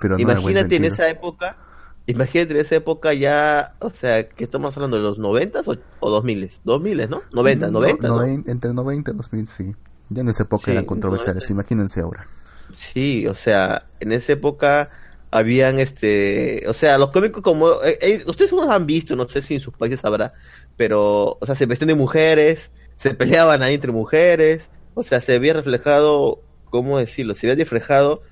Pero 0.00 0.18
no 0.18 0.30
imagínate 0.30 0.76
en 0.76 0.84
esa 0.84 1.08
época, 1.10 1.58
imagínate 2.06 2.54
en 2.54 2.60
esa 2.60 2.76
época 2.76 3.14
ya, 3.14 3.76
o 3.80 3.90
sea, 3.90 4.28
que 4.28 4.44
estamos 4.44 4.76
hablando 4.76 4.96
de 4.98 5.02
los 5.04 5.18
noventas 5.18 5.66
o, 5.68 5.76
o 6.00 6.10
dos 6.10 6.24
miles, 6.24 6.60
dos 6.64 6.80
miles, 6.82 7.08
¿no? 7.10 7.22
Noventa, 7.32 7.70
No, 7.70 7.70
noventa, 7.70 8.10
¿no? 8.12 8.22
Entre 8.46 8.72
90 8.72 9.12
y 9.12 9.14
2000, 9.14 9.46
sí. 9.46 9.74
Ya 10.08 10.20
en 10.22 10.28
esa 10.28 10.44
época 10.44 10.70
Sí, 10.70 10.72
eran 10.72 10.84
controversiales, 10.84 11.48
90. 11.48 11.50
imagínense 11.50 12.00
ahora. 12.00 12.26
Sí, 12.74 13.26
o 13.26 13.34
sea, 13.34 13.90
en 14.00 14.12
esa 14.12 14.32
época 14.32 14.90
habían 15.32 15.78
este, 15.78 16.62
o 16.68 16.74
sea, 16.74 16.98
los 16.98 17.10
cómicos 17.10 17.42
como 17.42 17.82
eh, 17.82 17.98
eh, 18.02 18.22
ustedes 18.26 18.50
seguro 18.50 18.70
han 18.70 18.86
visto, 18.86 19.16
no 19.16 19.26
sé 19.28 19.40
si 19.40 19.54
en 19.54 19.60
sus 19.60 19.74
países 19.74 20.04
habrá, 20.04 20.32
pero 20.76 21.38
o 21.40 21.46
sea, 21.46 21.54
se 21.54 21.64
vestían 21.64 21.88
de 21.88 21.94
mujeres, 21.94 22.70
se 22.98 23.14
peleaban 23.14 23.62
ahí 23.62 23.74
entre 23.74 23.92
mujeres, 23.92 24.68
o 24.94 25.02
sea, 25.02 25.20
se 25.20 25.34
había 25.34 25.54
reflejado, 25.54 26.42
¿cómo 26.70 26.98
decirlo? 26.98 27.34
Se 27.34 27.50
había 27.50 27.64
reflejado 27.64 28.22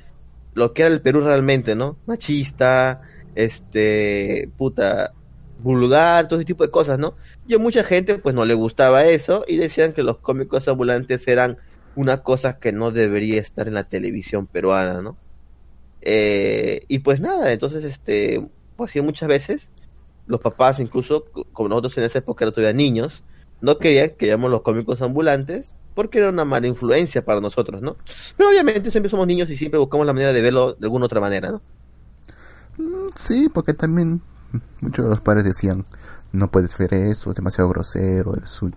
lo 0.52 0.74
que 0.74 0.82
era 0.82 0.92
el 0.92 1.00
Perú 1.00 1.22
realmente, 1.22 1.74
¿no? 1.74 1.96
Machista, 2.04 3.00
este, 3.34 4.50
puta, 4.58 5.14
vulgar, 5.62 6.28
todo 6.28 6.38
ese 6.38 6.46
tipo 6.46 6.64
de 6.64 6.70
cosas, 6.70 6.98
¿no? 6.98 7.14
Y 7.48 7.54
a 7.54 7.58
mucha 7.58 7.82
gente 7.82 8.18
pues 8.18 8.34
no 8.34 8.44
le 8.44 8.52
gustaba 8.52 9.06
eso 9.06 9.44
y 9.48 9.56
decían 9.56 9.94
que 9.94 10.02
los 10.02 10.18
cómicos 10.18 10.68
ambulantes 10.68 11.26
eran 11.28 11.56
una 11.96 12.22
cosa 12.22 12.58
que 12.58 12.72
no 12.72 12.90
debería 12.90 13.40
estar 13.40 13.68
en 13.68 13.74
la 13.74 13.84
televisión 13.84 14.46
peruana, 14.46 15.00
¿no? 15.00 15.16
Eh, 16.02 16.84
y 16.88 17.00
pues 17.00 17.20
nada, 17.20 17.52
entonces 17.52 17.84
este, 17.84 18.46
pues 18.76 18.92
sí, 18.92 19.00
muchas 19.00 19.28
veces 19.28 19.68
los 20.26 20.40
papás, 20.40 20.80
incluso 20.80 21.26
como 21.52 21.68
nosotros 21.68 21.98
en 21.98 22.04
esa 22.04 22.18
época 22.18 22.44
no 22.44 22.52
todavía 22.52 22.72
niños, 22.72 23.24
no 23.60 23.78
querían 23.78 24.10
que 24.10 24.26
llamamos 24.26 24.50
los 24.52 24.62
cómicos 24.62 25.02
ambulantes 25.02 25.74
porque 25.94 26.18
era 26.18 26.30
una 26.30 26.44
mala 26.44 26.66
influencia 26.66 27.24
para 27.24 27.40
nosotros, 27.40 27.82
¿no? 27.82 27.96
Pero 28.36 28.50
obviamente 28.50 28.90
siempre 28.90 29.10
somos 29.10 29.26
niños 29.26 29.50
y 29.50 29.56
siempre 29.56 29.78
buscamos 29.78 30.06
la 30.06 30.12
manera 30.12 30.32
de 30.32 30.40
verlo 30.40 30.74
de 30.74 30.86
alguna 30.86 31.06
otra 31.06 31.20
manera, 31.20 31.50
¿no? 31.50 31.62
Mm, 32.78 33.10
Sí, 33.14 33.48
porque 33.52 33.74
también 33.74 34.22
muchos 34.80 35.04
de 35.04 35.10
los 35.10 35.20
padres 35.20 35.44
decían, 35.44 35.84
no 36.32 36.50
puedes 36.50 36.76
ver 36.78 36.94
eso, 36.94 37.30
es 37.30 37.36
demasiado 37.36 37.68
grosero, 37.70 38.36
eres 38.36 38.62
un, 38.62 38.74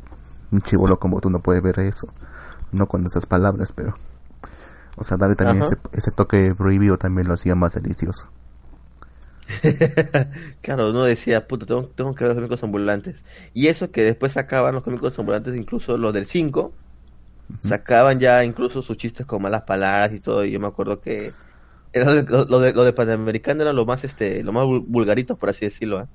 chivolo 0.63 0.99
como 0.99 1.21
tú 1.21 1.29
no 1.29 1.39
puedes 1.39 1.63
ver 1.63 1.79
eso. 1.79 2.07
No 2.71 2.87
con 2.87 3.05
esas 3.05 3.25
palabras, 3.25 3.71
pero... 3.71 3.95
O 4.95 5.03
sea, 5.03 5.17
darle 5.17 5.35
también 5.35 5.63
ese, 5.63 5.77
ese 5.93 6.11
toque 6.11 6.53
prohibido 6.55 6.97
también 6.97 7.27
lo 7.27 7.33
hacía 7.33 7.55
más 7.55 7.73
delicioso. 7.73 8.27
Claro, 10.61 10.89
uno 10.91 11.03
decía, 11.03 11.47
puta, 11.47 11.65
tengo, 11.65 11.87
tengo 11.95 12.15
que 12.15 12.23
ver 12.23 12.33
los 12.33 12.37
cómicos 12.41 12.63
ambulantes. 12.63 13.15
Y 13.53 13.67
eso 13.67 13.91
que 13.91 14.03
después 14.03 14.33
sacaban 14.33 14.73
los 14.75 14.83
cómicos 14.83 15.17
ambulantes, 15.19 15.55
incluso 15.55 15.97
los 15.97 16.13
del 16.13 16.25
5, 16.27 16.71
sacaban 17.59 18.19
ya 18.19 18.43
incluso 18.45 18.81
sus 18.81 18.97
chistes 18.97 19.25
con 19.25 19.41
malas 19.41 19.63
palabras 19.63 20.13
y 20.13 20.19
todo. 20.19 20.45
Y 20.45 20.51
yo 20.51 20.59
me 20.59 20.67
acuerdo 20.67 21.01
que 21.01 21.33
era 21.91 22.11
lo, 22.13 22.45
lo 22.45 22.59
de, 22.59 22.73
lo 22.73 22.83
de 22.83 22.93
Panamericano 22.93 23.61
era 23.61 23.73
lo 23.73 23.85
más, 23.85 24.03
este, 24.03 24.43
lo 24.43 24.53
más 24.53 24.63
vul- 24.63 24.85
vulgarito, 24.87 25.35
por 25.35 25.49
así 25.49 25.65
decirlo. 25.65 26.01
¿eh? 26.01 26.05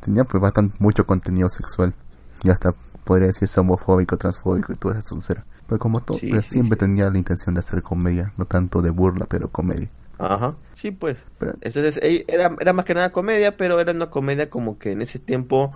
Tenía 0.00 0.24
pues 0.24 0.40
bastante 0.42 0.74
mucho 0.78 1.06
contenido 1.06 1.48
sexual. 1.48 1.94
Y 2.42 2.50
hasta 2.50 2.72
podría 3.04 3.28
decirse 3.28 3.60
homofóbico, 3.60 4.16
transfóbico 4.16 4.72
y 4.72 4.76
todo 4.76 4.92
eso. 4.94 5.18
Era. 5.28 5.44
Pero 5.70 5.78
como 5.78 6.00
todo, 6.00 6.18
Sí, 6.18 6.26
pero 6.30 6.42
sí, 6.42 6.48
siempre 6.50 6.76
tenía 6.76 7.08
la 7.08 7.16
intención 7.16 7.54
de 7.54 7.60
hacer 7.60 7.80
comedia, 7.80 8.32
no 8.36 8.44
tanto 8.44 8.82
de 8.82 8.90
burla, 8.90 9.26
pero 9.26 9.48
comedia. 9.50 9.88
Ajá, 10.18 10.56
sí, 10.74 10.90
pues. 10.90 11.18
Pero- 11.38 11.54
Entonces, 11.60 11.96
eh, 12.02 12.24
era, 12.26 12.56
era 12.60 12.72
más 12.72 12.84
que 12.84 12.92
nada 12.92 13.12
comedia, 13.12 13.56
pero 13.56 13.78
era 13.78 13.92
una 13.92 14.10
comedia 14.10 14.50
como 14.50 14.80
que 14.80 14.90
en 14.90 15.00
ese 15.00 15.20
tiempo, 15.20 15.72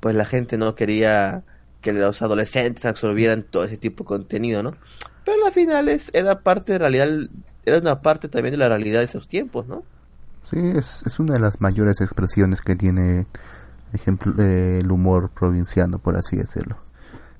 pues 0.00 0.14
la 0.14 0.26
gente 0.26 0.58
no 0.58 0.74
quería 0.74 1.44
que 1.80 1.94
los 1.94 2.20
adolescentes 2.20 2.84
absorbieran 2.84 3.42
todo 3.42 3.64
ese 3.64 3.78
tipo 3.78 4.04
de 4.04 4.08
contenido, 4.08 4.62
¿no? 4.62 4.74
Pero 5.24 5.46
al 5.46 5.52
final 5.54 5.88
es, 5.88 6.10
era 6.12 6.40
parte 6.40 6.72
de 6.72 6.78
realidad, 6.78 7.08
era 7.64 7.78
una 7.78 8.02
parte 8.02 8.28
también 8.28 8.52
de 8.52 8.58
la 8.58 8.68
realidad 8.68 8.98
de 8.98 9.06
esos 9.06 9.28
tiempos, 9.28 9.66
¿no? 9.66 9.82
Sí, 10.42 10.58
es, 10.58 11.04
es 11.06 11.18
una 11.18 11.32
de 11.34 11.40
las 11.40 11.58
mayores 11.62 12.02
expresiones 12.02 12.60
que 12.60 12.76
tiene 12.76 13.26
ejemplo, 13.94 14.34
eh, 14.44 14.78
el 14.80 14.90
humor 14.92 15.30
provinciano, 15.30 15.98
por 15.98 16.16
así 16.16 16.36
decirlo. 16.36 16.76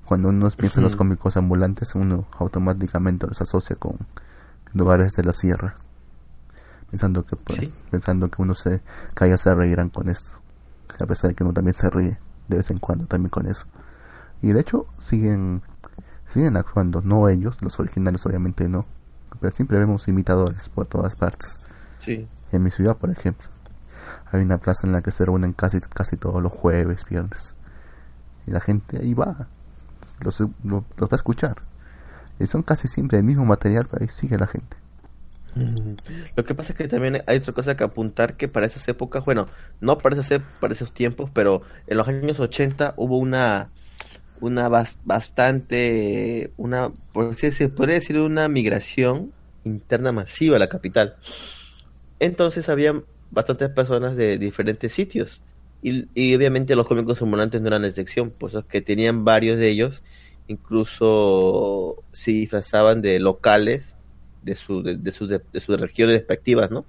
Cuando 0.05 0.29
uno 0.29 0.49
piensa 0.51 0.79
en 0.79 0.83
los 0.83 0.95
cómicos 0.95 1.37
ambulantes, 1.37 1.95
uno 1.95 2.25
automáticamente 2.37 3.25
los 3.27 3.41
asocia 3.41 3.75
con 3.77 3.97
lugares 4.73 5.13
de 5.13 5.23
la 5.23 5.33
sierra. 5.33 5.75
Pensando 6.89 7.25
que, 7.25 7.35
pues, 7.35 7.59
Sí. 7.59 7.73
pensando 7.89 8.29
que 8.29 8.41
uno 8.41 8.53
se, 8.53 8.81
que 9.15 9.23
allá 9.23 9.37
se 9.37 9.53
reirán 9.55 9.89
con 9.89 10.09
esto. 10.09 10.31
A 11.01 11.05
pesar 11.07 11.29
de 11.31 11.35
que 11.35 11.43
uno 11.43 11.53
también 11.53 11.73
se 11.73 11.89
ríe 11.89 12.17
de 12.47 12.57
vez 12.57 12.69
en 12.69 12.79
cuando 12.79 13.05
también 13.05 13.29
con 13.29 13.47
eso. 13.47 13.65
Y 14.41 14.51
de 14.51 14.59
hecho, 14.59 14.85
siguen, 14.97 15.61
siguen 16.25 16.57
actuando, 16.57 17.01
no 17.01 17.29
ellos, 17.29 17.61
los 17.61 17.79
originales 17.79 18.25
obviamente 18.25 18.67
no. 18.67 18.85
Pero 19.39 19.53
siempre 19.55 19.79
vemos 19.79 20.07
imitadores 20.07 20.69
por 20.69 20.85
todas 20.85 21.15
partes. 21.15 21.57
Sí. 22.01 22.27
En 22.51 22.61
mi 22.61 22.69
ciudad, 22.69 22.97
por 22.97 23.09
ejemplo, 23.09 23.47
hay 24.31 24.41
una 24.43 24.57
plaza 24.57 24.85
en 24.85 24.93
la 24.93 25.01
que 25.01 25.11
se 25.11 25.25
reúnen 25.25 25.53
casi, 25.53 25.79
casi 25.79 26.17
todos 26.17 26.43
los 26.43 26.51
jueves, 26.51 27.05
viernes. 27.09 27.55
Y 28.45 28.51
la 28.51 28.59
gente 28.59 28.99
ahí 28.99 29.13
va, 29.13 29.47
los, 30.23 30.39
lo- 30.41 30.85
los 30.97 31.09
va 31.09 31.13
a 31.13 31.15
escuchar. 31.15 31.57
Y 32.39 32.47
son 32.47 32.63
casi 32.63 32.87
siempre 32.87 33.19
el 33.19 33.23
mismo 33.25 33.45
material, 33.45 33.87
ahí 33.99 34.07
sigue 34.09 34.37
la 34.37 34.47
gente. 34.47 34.77
Lo 36.35 36.43
que 36.45 36.55
pasa 36.55 36.73
es 36.73 36.77
que 36.77 36.87
también 36.87 37.23
hay 37.27 37.37
otra 37.37 37.53
cosa 37.53 37.75
que 37.77 37.83
apuntar 37.83 38.37
que 38.37 38.47
para 38.47 38.65
esas 38.65 38.87
épocas, 38.87 39.23
bueno, 39.25 39.47
no 39.79 39.97
para, 39.97 40.15
esas, 40.15 40.31
ep- 40.31 40.43
para 40.59 40.73
esos 40.73 40.93
tiempos, 40.93 41.29
pero 41.33 41.61
en 41.87 41.97
los 41.97 42.07
años 42.07 42.39
80 42.39 42.93
hubo 42.97 43.17
una, 43.17 43.69
una 44.39 44.69
bas- 44.69 44.99
bastante, 45.05 46.53
una, 46.57 46.91
por 47.13 47.35
si 47.35 47.51
se 47.51 47.69
podría 47.69 47.95
decir 47.95 48.19
una 48.19 48.47
migración 48.47 49.33
interna 49.63 50.11
masiva 50.11 50.57
a 50.57 50.59
la 50.59 50.69
capital. 50.69 51.17
Entonces 52.19 52.69
había 52.69 52.93
bastantes 53.31 53.69
personas 53.69 54.15
de 54.15 54.37
diferentes 54.37 54.93
sitios. 54.93 55.41
Y, 55.83 56.35
obviamente 56.35 56.75
los 56.75 56.87
cómicos 56.87 57.21
ambulantes 57.21 57.61
no 57.61 57.67
eran 57.67 57.83
excepción, 57.85 58.31
pues 58.31 58.55
que 58.69 58.81
tenían 58.81 59.25
varios 59.25 59.57
de 59.57 59.69
ellos, 59.69 60.01
incluso 60.47 62.03
se 62.13 62.31
disfrazaban 62.31 63.01
de 63.01 63.19
locales 63.19 63.95
de, 64.43 64.55
su, 64.55 64.81
de, 64.83 65.11
sus, 65.11 65.29
de, 65.29 65.41
sus 65.59 65.79
regiones 65.79 66.17
respectivas, 66.17 66.71
¿no? 66.71 66.85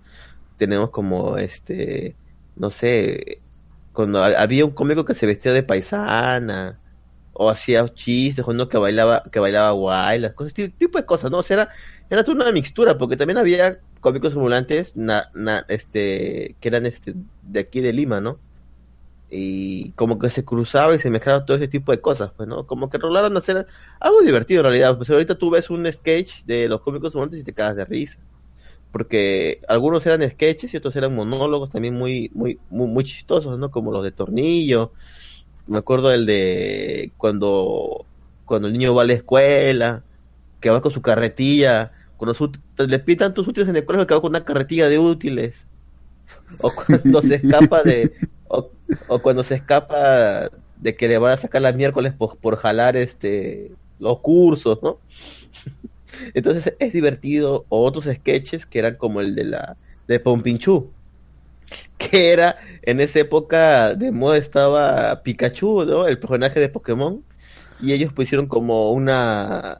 Tenemos 0.56 0.90
como, 0.90 1.38
este, 1.38 2.16
no 2.56 2.70
sé, 2.70 3.42
cuando 3.92 4.22
ha- 4.22 4.40
había 4.40 4.64
un 4.64 4.72
cómico 4.72 5.04
que 5.04 5.14
se 5.14 5.26
vestía 5.26 5.52
de 5.52 5.62
paisana, 5.64 6.80
o 7.32 7.50
hacía 7.50 7.88
chistes, 7.94 8.44
o 8.46 8.68
que 8.68 8.78
bailaba, 8.78 9.24
que 9.32 9.40
bailaba 9.40 9.70
guaylas, 9.72 10.34
cosas, 10.34 10.54
tipo, 10.54 10.76
tipo 10.78 10.98
de 10.98 11.06
cosas, 11.06 11.30
¿no? 11.32 11.38
O 11.38 11.42
sea, 11.42 11.54
era, 11.56 11.70
era 12.10 12.24
toda 12.24 12.42
una 12.42 12.52
mixtura, 12.52 12.96
porque 12.98 13.16
también 13.16 13.38
había 13.38 13.78
cómicos 14.00 14.34
ambulantes, 14.34 14.96
na- 14.96 15.30
na- 15.34 15.64
este, 15.68 16.56
que 16.60 16.68
eran, 16.68 16.86
este, 16.86 17.14
de 17.42 17.60
aquí 17.60 17.80
de 17.80 17.92
Lima, 17.92 18.20
¿no? 18.20 18.38
Y 19.36 19.92
como 19.92 20.18
que 20.18 20.30
se 20.30 20.44
cruzaba 20.44 20.94
y 20.94 20.98
se 20.98 21.10
mezclaba 21.10 21.44
todo 21.44 21.56
ese 21.56 21.68
tipo 21.68 21.92
de 21.92 22.00
cosas, 22.00 22.32
pues, 22.36 22.48
¿no? 22.48 22.66
Como 22.66 22.90
que 22.90 22.98
rolaron 22.98 23.36
a 23.36 23.40
hacer 23.40 23.66
algo 24.00 24.20
divertido 24.22 24.60
en 24.60 24.66
realidad. 24.66 24.96
Pues 24.96 25.10
ahorita 25.10 25.36
tú 25.36 25.50
ves 25.50 25.70
un 25.70 25.90
sketch 25.92 26.44
de 26.44 26.68
los 26.68 26.80
cómicos 26.82 27.14
ambulantes 27.14 27.40
y 27.40 27.44
te 27.44 27.54
cagas 27.54 27.76
de 27.76 27.84
risa. 27.84 28.18
Porque 28.92 29.60
algunos 29.68 30.06
eran 30.06 30.28
sketches 30.30 30.72
y 30.74 30.76
otros 30.76 30.94
eran 30.96 31.14
monólogos 31.14 31.70
también 31.70 31.94
muy, 31.94 32.30
muy, 32.34 32.60
muy, 32.70 32.88
muy 32.88 33.04
chistosos, 33.04 33.58
¿no? 33.58 33.70
Como 33.70 33.92
los 33.92 34.04
de 34.04 34.12
Tornillo. 34.12 34.92
Me 35.66 35.78
acuerdo 35.78 36.10
del 36.10 36.26
de 36.26 37.12
cuando, 37.16 38.06
cuando 38.44 38.68
el 38.68 38.74
niño 38.74 38.94
va 38.94 39.02
a 39.02 39.06
la 39.06 39.14
escuela, 39.14 40.04
que 40.60 40.70
va 40.70 40.82
con 40.82 40.92
su 40.92 41.02
carretilla, 41.02 41.92
su- 42.34 42.52
le 42.78 42.98
pitan 43.00 43.34
tus 43.34 43.46
útiles 43.48 43.68
en 43.68 43.76
el 43.76 43.84
colegio, 43.84 44.06
que 44.06 44.14
va 44.14 44.20
con 44.20 44.30
una 44.30 44.44
carretilla 44.44 44.88
de 44.88 44.98
útiles. 44.98 45.66
O 46.60 46.74
cuando 46.74 47.22
se 47.22 47.34
escapa 47.36 47.82
de, 47.82 48.14
o 49.08 49.20
cuando 49.20 49.44
se 49.44 49.56
escapa 49.56 50.50
de 50.76 50.96
que 50.96 51.08
le 51.08 51.18
van 51.18 51.32
a 51.32 51.36
sacar 51.36 51.62
las 51.62 51.74
miércoles 51.74 52.12
por, 52.12 52.36
por 52.36 52.56
jalar 52.56 52.96
este 52.96 53.72
los 53.98 54.20
cursos, 54.20 54.80
¿no? 54.82 54.98
Entonces 56.34 56.74
es 56.78 56.92
divertido. 56.92 57.64
O 57.68 57.84
otros 57.84 58.04
sketches 58.04 58.66
que 58.66 58.78
eran 58.78 58.96
como 58.96 59.20
el 59.20 59.34
de 59.34 59.44
la 59.44 59.76
de 60.06 60.20
Pompinchú, 60.20 60.90
que 61.98 62.32
era 62.32 62.56
en 62.82 63.00
esa 63.00 63.20
época 63.20 63.94
de 63.94 64.10
moda 64.10 64.36
estaba 64.36 65.22
Pikachu, 65.22 65.84
¿no? 65.84 66.06
El 66.06 66.18
personaje 66.18 66.60
de 66.60 66.68
Pokémon 66.68 67.22
y 67.80 67.92
ellos 67.92 68.12
pusieron 68.12 68.46
como 68.46 68.92
una 68.92 69.78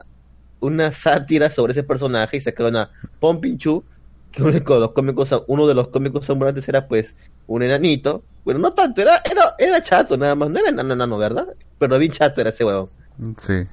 una 0.59 0.91
sátira 0.91 1.49
sobre 1.49 1.73
ese 1.73 1.83
personaje 1.83 2.37
y 2.37 2.41
sacaron 2.41 2.75
a 2.75 2.89
Pompinchú 3.19 3.83
que 4.31 4.41
uno 4.41 4.51
de 4.51 4.79
los 4.79 4.91
cómicos 4.91 5.29
uno 5.47 5.67
de 5.67 5.73
los 5.75 5.89
cómicos 5.89 6.27
era 6.67 6.87
pues 6.87 7.15
un 7.47 7.63
enanito 7.63 8.23
bueno 8.45 8.59
no 8.61 8.71
tanto 8.71 9.01
era 9.01 9.21
era 9.29 9.55
era 9.59 9.83
chato 9.83 10.15
nada 10.15 10.35
más 10.35 10.49
no 10.49 10.59
era 10.59 10.69
enano, 10.69 10.93
enano 10.93 11.17
verdad 11.17 11.47
pero 11.77 11.99
bien 11.99 12.11
chato 12.13 12.39
era 12.39 12.51
ese 12.51 12.63
huevón 12.63 12.89
Sí. 13.37 13.65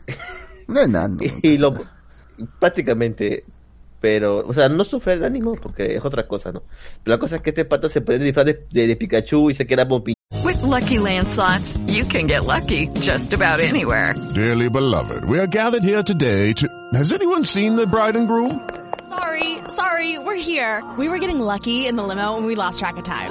No 0.68 0.80
enano. 0.80 1.18
y 1.42 1.58
lo 1.58 1.74
prácticamente 2.58 3.44
pero 4.00 4.38
o 4.46 4.52
sea 4.54 4.68
no 4.68 4.84
sufre 4.84 5.12
el 5.14 5.24
ánimo 5.24 5.54
porque 5.56 5.94
es 5.96 6.04
otra 6.04 6.26
cosa 6.26 6.50
no 6.52 6.62
pero 7.04 7.16
la 7.16 7.20
cosa 7.20 7.36
es 7.36 7.42
que 7.42 7.50
este 7.50 7.64
pata 7.64 7.88
se 7.88 8.00
puede 8.00 8.18
disfrazar 8.18 8.54
de, 8.54 8.66
de, 8.70 8.86
de 8.88 8.96
Pikachu 8.96 9.50
y 9.50 9.54
se 9.54 9.66
queda 9.66 9.86
Pompinchú 9.86 10.16
With 10.44 10.62
Lucky 10.62 10.98
Land 10.98 11.28
slots, 11.28 11.76
you 11.86 12.04
can 12.04 12.26
get 12.26 12.44
lucky 12.44 12.88
just 13.00 13.32
about 13.32 13.60
anywhere. 13.60 14.14
Dearly 14.34 14.68
beloved, 14.68 15.24
we 15.26 15.38
are 15.38 15.46
gathered 15.46 15.84
here 15.84 16.02
today 16.02 16.52
to. 16.54 16.66
Has 16.94 17.12
anyone 17.12 17.44
seen 17.44 17.76
the 17.76 17.86
bride 17.86 18.16
and 18.16 18.26
groom? 18.26 18.58
Sorry, 19.08 19.58
sorry, 19.68 20.18
we're 20.18 20.34
here. 20.42 20.82
We 20.98 21.08
were 21.08 21.18
getting 21.18 21.38
lucky 21.38 21.86
in 21.86 21.96
the 21.96 22.02
limo 22.02 22.36
and 22.38 22.46
we 22.46 22.56
lost 22.56 22.80
track 22.80 22.96
of 22.96 23.04
time. 23.04 23.30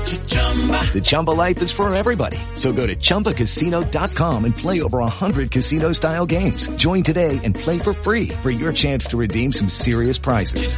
The 0.11 0.99
Chumba 1.01 1.31
life 1.31 1.61
is 1.61 1.71
for 1.71 1.93
everybody. 1.93 2.37
So 2.53 2.73
go 2.73 2.85
to 2.85 2.95
ChumbaCasino.com 2.97 4.43
and 4.43 4.55
play 4.55 4.81
over 4.81 4.97
100 4.99 5.51
casino 5.51 5.93
style 5.93 6.25
games. 6.25 6.67
Join 6.75 7.01
today 7.01 7.39
and 7.45 7.55
play 7.55 7.79
for 7.79 7.93
free 7.93 8.27
for 8.41 8.51
your 8.51 8.73
chance 8.73 9.05
to 9.11 9.17
redeem 9.17 9.53
some 9.53 9.69
serious 9.69 10.17
prizes. 10.17 10.75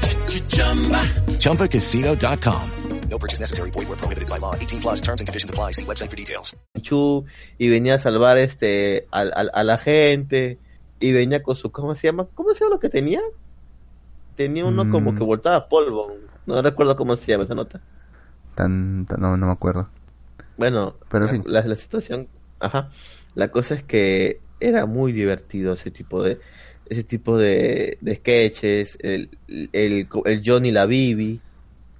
ChumbaCasino.com. 1.41 2.69
No 3.09 3.17
purchase 3.17 3.39
necessary. 3.39 3.71
Void 3.71 3.87
where 3.87 3.97
prohibited 3.97 4.29
by 4.29 4.37
law. 4.37 4.53
18 4.55 4.79
plus 4.81 5.01
terms 5.01 5.21
and 5.21 5.27
conditions 5.27 5.49
apply. 5.49 5.71
See 5.71 5.85
website 5.85 6.11
for 6.11 6.15
details. 6.15 6.55
Chu 6.83 7.25
y 7.57 7.69
venía 7.69 7.95
a 7.95 7.99
salvar 7.99 8.37
este 8.37 9.07
al- 9.11 9.31
al- 9.35 9.49
a, 9.53 9.63
la 9.63 9.77
gente 9.79 10.59
y 10.99 11.11
venía 11.11 11.41
con 11.41 11.55
su 11.55 11.71
¿cómo 11.71 11.95
se 11.95 12.05
llama? 12.07 12.27
¿Cómo 12.35 12.53
se 12.53 12.59
llama 12.65 12.75
lo 12.75 12.79
que 12.79 12.89
tenía? 12.89 13.21
Tenía 14.35 14.65
uno 14.65 14.87
como 14.91 15.11
Mm. 15.11 15.17
que 15.17 15.23
voltaba 15.23 15.67
polvo. 15.69 16.11
No 16.45 16.61
recuerdo 16.61 16.95
cómo 16.95 17.15
se 17.17 17.31
llama 17.31 17.45
esa 17.45 17.55
nota. 17.55 17.81
Tan, 18.55 19.05
tan- 19.07 19.21
no, 19.21 19.37
no 19.37 19.47
me 19.47 19.51
acuerdo. 19.51 19.89
Bueno, 20.57 20.95
Pero, 21.09 21.25
en 21.25 21.37
la, 21.37 21.43
fin. 21.43 21.53
la- 21.53 21.65
la 21.67 21.75
situación, 21.75 22.27
ajá. 22.59 22.89
La 23.35 23.49
cosa 23.49 23.75
es 23.75 23.83
que 23.83 24.39
era 24.59 24.85
muy 24.85 25.11
divertido 25.11 25.73
ese 25.73 25.91
tipo 25.91 26.21
de 26.23 26.39
ese 26.85 27.03
tipo 27.03 27.37
de, 27.37 27.97
de 28.01 28.15
sketches, 28.17 28.97
el, 29.01 29.29
el, 29.71 30.07
el 30.25 30.41
Johnny 30.45 30.71
la 30.71 30.85
Bibi, 30.85 31.41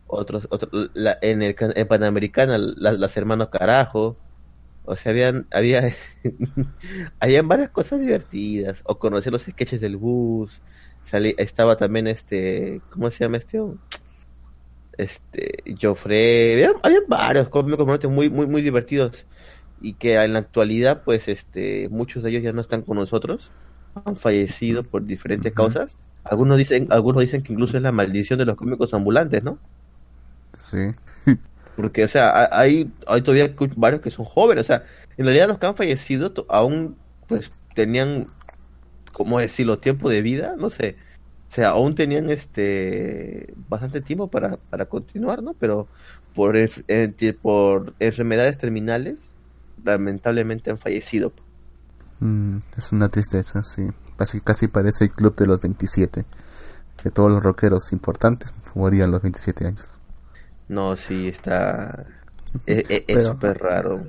otros, 0.07 0.47
otros 0.51 0.91
la- 0.93 1.17
en 1.21 1.41
el 1.41 1.55
en 1.59 1.87
Panamericana 1.87 2.57
las, 2.57 2.99
las 2.99 3.17
hermanos 3.17 3.49
carajo. 3.49 4.17
O 4.85 4.95
sea, 4.95 5.11
habían 5.13 5.47
había 5.51 5.95
habían 7.19 7.47
varias 7.47 7.69
cosas 7.69 7.99
divertidas 8.01 8.81
o 8.85 8.99
conocer 8.99 9.31
los 9.33 9.43
sketches 9.43 9.81
del 9.81 9.97
bus. 9.97 10.61
Salí, 11.03 11.33
estaba 11.37 11.75
también 11.75 12.07
este, 12.07 12.81
¿cómo 12.89 13.09
se 13.11 13.23
llama 13.25 13.37
este? 13.37 13.59
Este 14.97 15.63
Joffrey, 15.81 16.53
había, 16.53 16.73
había 16.83 16.99
varios 17.07 17.49
cómicos 17.49 17.85
muy 18.09 18.29
muy 18.29 18.47
muy 18.47 18.61
divertidos 18.61 19.27
y 19.79 19.95
que 19.95 20.15
en 20.23 20.33
la 20.33 20.39
actualidad 20.39 21.03
pues 21.03 21.27
este 21.27 21.89
muchos 21.89 22.23
de 22.23 22.29
ellos 22.31 22.43
ya 22.43 22.53
no 22.53 22.61
están 22.61 22.83
con 22.83 22.97
nosotros, 22.97 23.53
han 24.05 24.15
fallecido 24.17 24.83
por 24.89 25.05
diferentes 25.05 25.53
causas. 25.53 25.97
Algunos 26.23 26.57
dicen 26.57 26.87
algunos 26.91 27.21
dicen 27.21 27.43
que 27.43 27.53
incluso 27.53 27.77
es 27.77 27.83
la 27.83 27.91
maldición 27.91 28.39
de 28.39 28.45
los 28.45 28.55
cómicos 28.57 28.93
ambulantes, 28.93 29.43
¿no? 29.43 29.61
Sí. 30.53 30.93
Porque 31.75 32.03
o 32.03 32.07
sea, 32.07 32.29
ha- 32.29 32.59
hay 32.59 32.93
hay 33.07 33.21
todavía 33.23 33.55
varios 33.75 34.01
que 34.01 34.11
son 34.11 34.25
jóvenes, 34.25 34.63
o 34.65 34.67
sea, 34.67 34.85
en 35.17 35.25
realidad 35.25 35.47
los 35.47 35.57
que 35.59 35.65
han 35.65 35.75
fallecido 35.75 36.33
aún 36.49 36.97
pues 37.27 37.51
tenían 37.73 38.27
¿cómo 39.13 39.39
decirlo? 39.39 39.79
tiempo 39.79 40.09
de 40.09 40.21
vida, 40.21 40.55
no 40.57 40.69
sé. 40.69 40.97
O 41.53 41.55
sea, 41.55 41.69
aún 41.69 41.93
tenían 41.93 42.31
este 42.31 43.53
bastante 43.69 44.01
tiempo 44.01 44.27
para, 44.27 44.57
para 44.57 44.87
continuar, 44.87 45.43
¿no? 45.43 45.53
Pero 45.53 45.87
por, 46.33 46.57
eh, 46.57 47.37
por 47.43 47.93
enfermedades 47.99 48.57
terminales, 48.57 49.35
lamentablemente 49.83 50.71
han 50.71 50.79
fallecido. 50.79 51.31
Mm, 52.19 52.57
es 52.77 52.91
una 52.91 53.09
tristeza, 53.09 53.63
sí. 53.63 53.87
Casi, 54.17 54.41
casi 54.41 54.67
parece 54.67 55.05
el 55.05 55.11
club 55.11 55.35
de 55.35 55.45
los 55.47 55.61
27. 55.61 56.25
Que 57.01 57.11
todos 57.11 57.31
los 57.31 57.43
rockeros 57.43 57.91
importantes 57.93 58.51
morían 58.75 59.09
a 59.09 59.11
los 59.13 59.21
27 59.21 59.67
años. 59.67 59.99
No, 60.67 60.95
sí, 60.95 61.27
está... 61.27 62.05
Es 62.65 62.85
es- 62.89 63.03
es 63.07 63.25
súper 63.25 63.57
raro. 63.59 64.03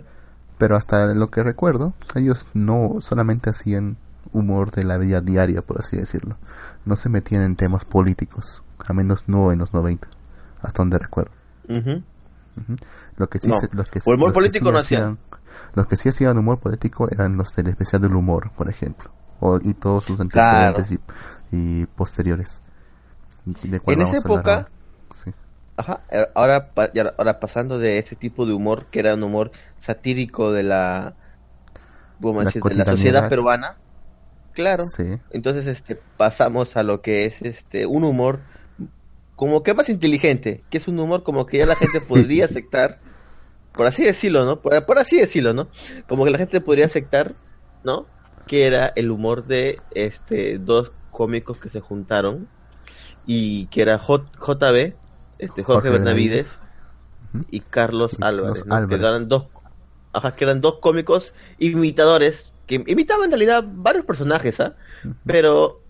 Pero 0.59 0.77
hasta 0.77 1.13
lo 1.15 1.31
que 1.31 1.43
recuerdo, 1.43 1.95
ellos 2.15 2.49
no 2.55 2.97
solamente 3.01 3.51
hacían 3.51 3.97
humor 4.35 4.71
de 4.73 4.85
la 4.85 4.99
vida 4.99 5.21
diaria, 5.23 5.63
por 5.63 5.79
así 5.79 5.97
decirlo. 5.97 6.37
No 6.85 6.97
se 6.97 7.09
metían 7.09 7.43
en 7.43 7.57
temas 7.57 7.85
políticos, 7.87 8.63
a 8.87 8.93
menos 8.93 9.29
no 9.29 9.53
en 9.53 9.59
los 9.61 9.73
90, 9.73 10.07
hasta 10.63 10.83
donde 10.83 10.99
recuerdo. 10.99 11.33
Lo 13.17 13.29
que 13.29 13.39
sí, 13.39 13.49
No, 13.49 13.59
se- 13.59 13.69
los 13.73 13.89
que, 13.89 14.01
por 14.01 14.15
humor 14.15 14.29
los 14.29 14.35
que 14.35 14.41
político 14.41 14.67
sí 14.67 14.73
no 14.73 14.79
hacían. 14.79 15.19
Los 15.75 15.87
que 15.89 15.97
sí 15.97 16.09
hacían 16.09 16.37
humor 16.39 16.59
político 16.59 17.09
eran 17.11 17.37
los 17.37 17.55
del 17.57 17.69
especial 17.69 18.03
del 18.03 18.15
humor, 18.15 18.51
por 18.57 18.69
ejemplo. 18.69 19.11
O, 19.41 19.59
y 19.63 19.75
todos 19.75 20.05
sus 20.05 20.21
antecedentes 20.21 20.91
y, 20.93 20.99
y 21.53 21.87
posteriores. 21.87 22.61
De 23.45 23.81
En 23.87 24.01
esa 24.03 24.17
época, 24.19 24.55
ahora. 24.55 24.69
Sí. 25.13 25.33
Ajá, 25.77 26.01
eh, 26.11 26.27
ahora, 26.35 26.71
pasando 27.41 27.79
de 27.79 27.99
ese 27.99 28.15
tipo 28.17 28.47
de 28.47 28.53
humor, 28.53 28.87
que 28.91 29.01
era 29.01 29.15
un 29.15 29.23
humor 29.25 29.51
satírico 29.81 30.53
de 30.53 30.63
la, 30.63 31.15
¿cómo 32.23 32.41
La 32.41 32.47
decir? 32.47 32.63
de 32.63 32.75
la 32.75 32.85
sociedad 32.85 33.29
peruana, 33.29 33.77
claro, 34.55 34.85
Sí. 34.87 35.05
entonces 35.31 35.67
este 35.67 36.01
pasamos 36.17 36.77
a 36.77 36.83
lo 36.83 37.03
que 37.03 37.25
es 37.27 37.43
este 37.43 37.87
un 37.87 38.05
humor 38.05 38.41
como 39.37 39.63
que 39.63 39.75
más 39.75 39.89
inteligente, 39.89 40.63
que 40.71 40.79
es 40.79 40.87
un 40.89 40.99
humor 40.99 41.23
como 41.25 41.45
que 41.47 41.59
ya 41.59 41.67
la 41.67 41.75
gente 41.75 42.01
podría 42.01 42.45
aceptar, 42.47 43.01
por 43.73 43.87
así 43.87 44.05
decirlo, 44.05 44.45
¿no? 44.45 44.61
Por, 44.61 44.87
por 44.87 44.99
así 44.99 45.17
decirlo, 45.19 45.53
¿no? 45.55 45.69
Como 46.09 46.25
que 46.25 46.31
la 46.31 46.39
gente 46.39 46.61
podría 46.61 46.87
aceptar, 46.87 47.35
¿no? 47.83 48.07
Que 48.47 48.67
era 48.67 48.93
el 48.95 49.11
humor 49.11 49.47
de 49.47 49.81
este 49.93 50.59
dos 50.59 50.93
cómicos 51.11 51.59
que 51.59 51.69
se 51.69 51.81
juntaron 51.81 52.49
y 53.27 53.67
que 53.67 53.83
era 53.83 53.99
J- 53.99 54.25
JB, 54.39 54.95
este 55.39 55.63
Jorge, 55.65 55.89
Jorge 55.89 55.91
Benavides 55.91 56.59
y 57.51 57.61
Carlos 57.61 58.17
Álvarez, 58.21 58.65
¿no? 58.67 58.75
Álvarez. 58.77 59.01
que 59.01 59.07
eran 59.07 59.29
dos, 59.29 59.47
ajá, 60.13 60.37
que 60.37 60.45
eran 60.45 60.61
dos 60.61 60.79
cómicos 60.79 61.35
imitadores 61.59 62.53
que 62.67 62.83
imitaban 62.87 63.25
en 63.25 63.31
realidad 63.33 63.65
varios 63.67 64.05
personajes, 64.05 64.61
¿ah? 64.61 64.75
Pero 65.27 65.81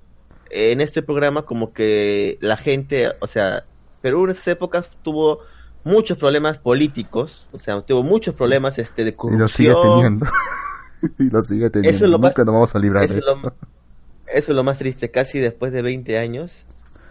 en 0.51 0.81
este 0.81 1.03
programa 1.03 1.43
como 1.43 1.73
que 1.73 2.39
la 2.41 2.57
gente, 2.57 3.13
o 3.21 3.27
sea, 3.27 3.65
Perú 4.03 4.25
en 4.25 4.31
esas 4.33 4.49
épocas 4.49 4.89
tuvo 5.03 5.41
muchos 5.85 6.17
problemas 6.19 6.59
políticos, 6.59 7.47
o 7.53 7.59
sea, 7.59 7.81
tuvo 7.83 8.03
muchos 8.03 8.35
problemas 8.35 8.79
este 8.79 9.05
de 9.05 9.11
Y 9.11 9.13
corrupción. 9.15 9.41
lo 9.41 9.49
sigue 9.49 9.75
teniendo. 9.83 10.27
y 11.19 11.31
lo 11.31 11.43
sigue 11.43 11.71
teniendo. 11.71 11.97
Eso 11.97 12.05
es 12.07 12.11
lo 12.11 12.19
más- 12.19 12.31
Nunca 12.33 12.45
nos 12.45 12.55
vamos 12.55 12.75
a 12.75 12.79
librar 12.79 13.05
eso 13.05 13.13
de 13.15 13.19
es 13.21 13.27
lo- 13.27 13.33
eso. 13.39 13.55
Eso 14.27 14.53
es 14.53 14.57
lo 14.57 14.65
más 14.65 14.79
triste, 14.79 15.11
casi 15.11 15.39
después 15.39 15.71
de 15.73 15.83
20 15.83 16.19
años 16.19 16.65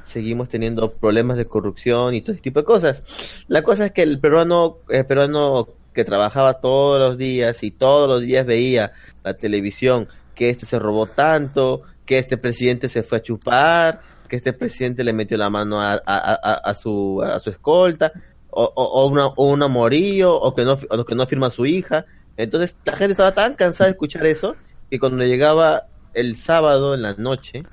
seguimos 0.04 0.50
teniendo 0.50 0.92
problemas 0.92 1.38
de 1.38 1.46
corrupción 1.46 2.14
y 2.14 2.22
todo 2.22 2.34
ese 2.34 2.42
tipo 2.42 2.60
de 2.60 2.66
cosas. 2.66 3.04
La 3.48 3.62
cosa 3.62 3.86
es 3.86 3.92
que 3.94 4.02
el 4.02 4.20
peruano, 4.20 4.78
el 4.90 5.06
peruano 5.06 5.70
que 5.94 6.04
trabajaba 6.04 6.56
todos 6.56 7.00
los 7.00 7.18
días 7.18 7.64
y 7.64 7.72
todos 7.72 8.08
los 8.08 8.22
días 8.22 8.46
veía 8.46 8.94
la 9.24 9.36
televisión, 9.36 10.08
que 10.36 10.50
este 10.50 10.66
se 10.66 10.80
robó 10.80 11.06
tanto, 11.06 11.84
que 12.06 12.18
este 12.18 12.38
presidente 12.38 12.90
se 12.90 13.04
fue 13.04 13.20
a 13.20 13.22
chupar, 13.22 14.02
que 14.28 14.36
este 14.38 14.54
presidente 14.54 15.04
le 15.04 15.14
metió 15.14 15.38
la 15.38 15.50
mano 15.50 15.80
a, 15.80 16.76
su, 16.76 17.22
a 17.24 17.40
su 17.40 17.50
escolta, 17.52 18.12
o, 18.50 18.64
o, 18.76 19.08
una, 19.08 19.28
o 19.28 19.46
un 19.46 19.64
amorillo, 19.64 20.36
o 20.36 20.54
que, 20.54 20.64
no, 20.64 20.78
o 20.90 21.06
que 21.06 21.16
no 21.16 21.26
firma 21.26 21.50
su 21.50 21.66
hija. 21.66 22.06
Entonces 22.36 22.76
la 22.84 22.96
gente 22.96 23.12
estaba 23.12 23.32
tan 23.32 23.54
cansada 23.54 23.88
de 23.88 23.92
escuchar 23.92 24.26
eso 24.26 24.56
que 24.90 25.00
cuando 25.00 25.24
llegaba 25.24 25.88
el 26.14 26.36
sábado 26.36 26.94
en 26.94 27.02
la 27.02 27.14
noche, 27.14 27.64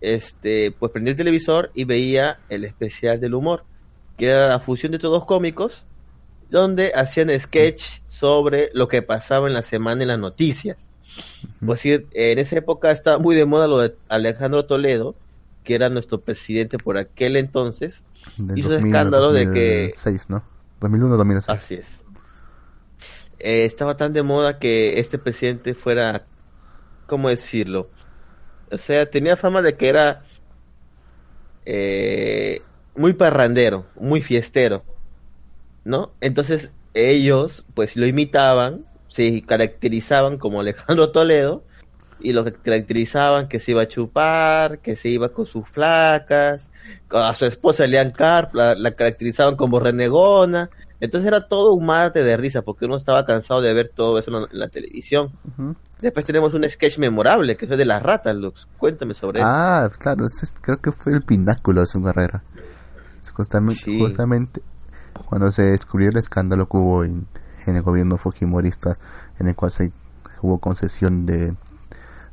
este, 0.00 0.72
pues 0.72 0.92
prendía 0.92 1.12
el 1.12 1.16
televisor 1.16 1.70
y 1.74 1.84
veía 1.84 2.40
el 2.48 2.64
especial 2.64 3.20
del 3.20 3.34
humor, 3.34 3.64
que 4.16 4.28
era 4.28 4.48
la 4.48 4.60
fusión 4.60 4.92
de 4.92 4.98
todos 4.98 5.24
cómicos, 5.24 5.86
donde 6.50 6.92
hacían 6.94 7.30
sketch 7.38 8.00
sobre 8.06 8.70
lo 8.74 8.88
que 8.88 9.02
pasaba 9.02 9.46
en 9.46 9.54
la 9.54 9.62
semana 9.62 10.02
en 10.02 10.08
las 10.08 10.18
noticias. 10.18 10.90
Pues 11.64 11.82
decir, 11.82 12.06
en 12.12 12.38
esa 12.38 12.56
época 12.56 12.90
estaba 12.90 13.18
muy 13.18 13.34
de 13.34 13.44
moda 13.44 13.66
lo 13.66 13.78
de 13.78 13.96
Alejandro 14.08 14.66
Toledo, 14.66 15.14
que 15.64 15.74
era 15.74 15.88
nuestro 15.88 16.20
presidente 16.20 16.78
por 16.78 16.96
aquel 16.96 17.36
entonces, 17.36 18.02
Del 18.36 18.58
hizo 18.58 18.68
2000 18.70 18.84
al 18.84 18.86
escándalo 18.86 19.32
de 19.32 19.44
que 19.52 19.92
2006, 19.94 20.30
¿no? 20.30 20.44
2001 20.80 21.16
2006. 21.16 21.48
Así 21.48 21.74
es. 21.74 21.86
Eh, 23.38 23.64
estaba 23.64 23.96
tan 23.96 24.12
de 24.12 24.22
moda 24.22 24.58
que 24.58 25.00
este 25.00 25.18
presidente 25.18 25.74
fuera, 25.74 26.26
¿cómo 27.06 27.28
decirlo? 27.28 27.88
O 28.70 28.78
sea, 28.78 29.08
tenía 29.08 29.36
fama 29.36 29.62
de 29.62 29.76
que 29.76 29.88
era 29.88 30.24
eh, 31.64 32.62
muy 32.94 33.14
parrandero, 33.14 33.86
muy 33.96 34.22
fiestero, 34.22 34.84
¿no? 35.90 36.12
Entonces 36.20 36.70
ellos, 36.94 37.64
pues 37.74 37.96
lo 37.96 38.06
imitaban, 38.06 38.86
se 39.08 39.42
caracterizaban 39.42 40.38
como 40.38 40.60
Alejandro 40.60 41.10
Toledo 41.10 41.62
y 42.20 42.32
lo 42.32 42.44
caracterizaban 42.44 43.48
que 43.48 43.60
se 43.60 43.72
iba 43.72 43.82
a 43.82 43.88
chupar, 43.88 44.78
que 44.78 44.94
se 44.96 45.08
iba 45.08 45.30
con 45.30 45.46
sus 45.46 45.68
flacas, 45.68 46.70
a 47.10 47.34
su 47.34 47.44
esposa 47.46 47.84
Elian 47.84 48.10
Carp 48.10 48.54
la, 48.54 48.74
la 48.74 48.90
caracterizaban 48.92 49.56
como 49.56 49.80
renegona, 49.80 50.70
entonces 51.00 51.26
era 51.28 51.48
todo 51.48 51.72
un 51.72 51.86
mate 51.86 52.22
de 52.22 52.36
risa 52.36 52.60
porque 52.62 52.84
uno 52.84 52.96
estaba 52.96 53.24
cansado 53.24 53.62
de 53.62 53.72
ver 53.72 53.88
todo 53.88 54.18
eso 54.18 54.30
en 54.30 54.42
la, 54.42 54.48
en 54.52 54.58
la 54.58 54.68
televisión. 54.68 55.30
Después 56.02 56.26
tenemos 56.26 56.52
un 56.54 56.68
sketch 56.68 56.98
memorable 56.98 57.56
que 57.56 57.64
es 57.64 57.70
de 57.70 57.84
las 57.86 58.02
ratas, 58.02 58.36
Lux. 58.36 58.68
Cuéntame 58.76 59.14
sobre 59.14 59.40
Ah, 59.42 59.88
claro, 59.98 60.26
ese 60.26 60.44
es- 60.44 60.54
creo 60.60 60.78
que 60.80 60.92
fue 60.92 61.12
el 61.14 61.22
pináculo 61.22 61.80
de 61.80 61.86
su 61.86 62.02
carrera. 62.02 62.42
Justamente, 63.32 63.82
Sí. 63.84 63.98
justamente 63.98 64.60
cuando 65.26 65.50
se 65.52 65.62
descubrió 65.62 66.08
el 66.10 66.16
escándalo 66.16 66.68
que 66.68 66.76
hubo 66.76 67.04
en, 67.04 67.26
en 67.66 67.76
el 67.76 67.82
gobierno 67.82 68.16
fujimorista, 68.18 68.98
en 69.38 69.48
el 69.48 69.54
cual 69.56 69.70
se 69.70 69.92
hubo 70.42 70.58
concesión 70.58 71.26
de, 71.26 71.54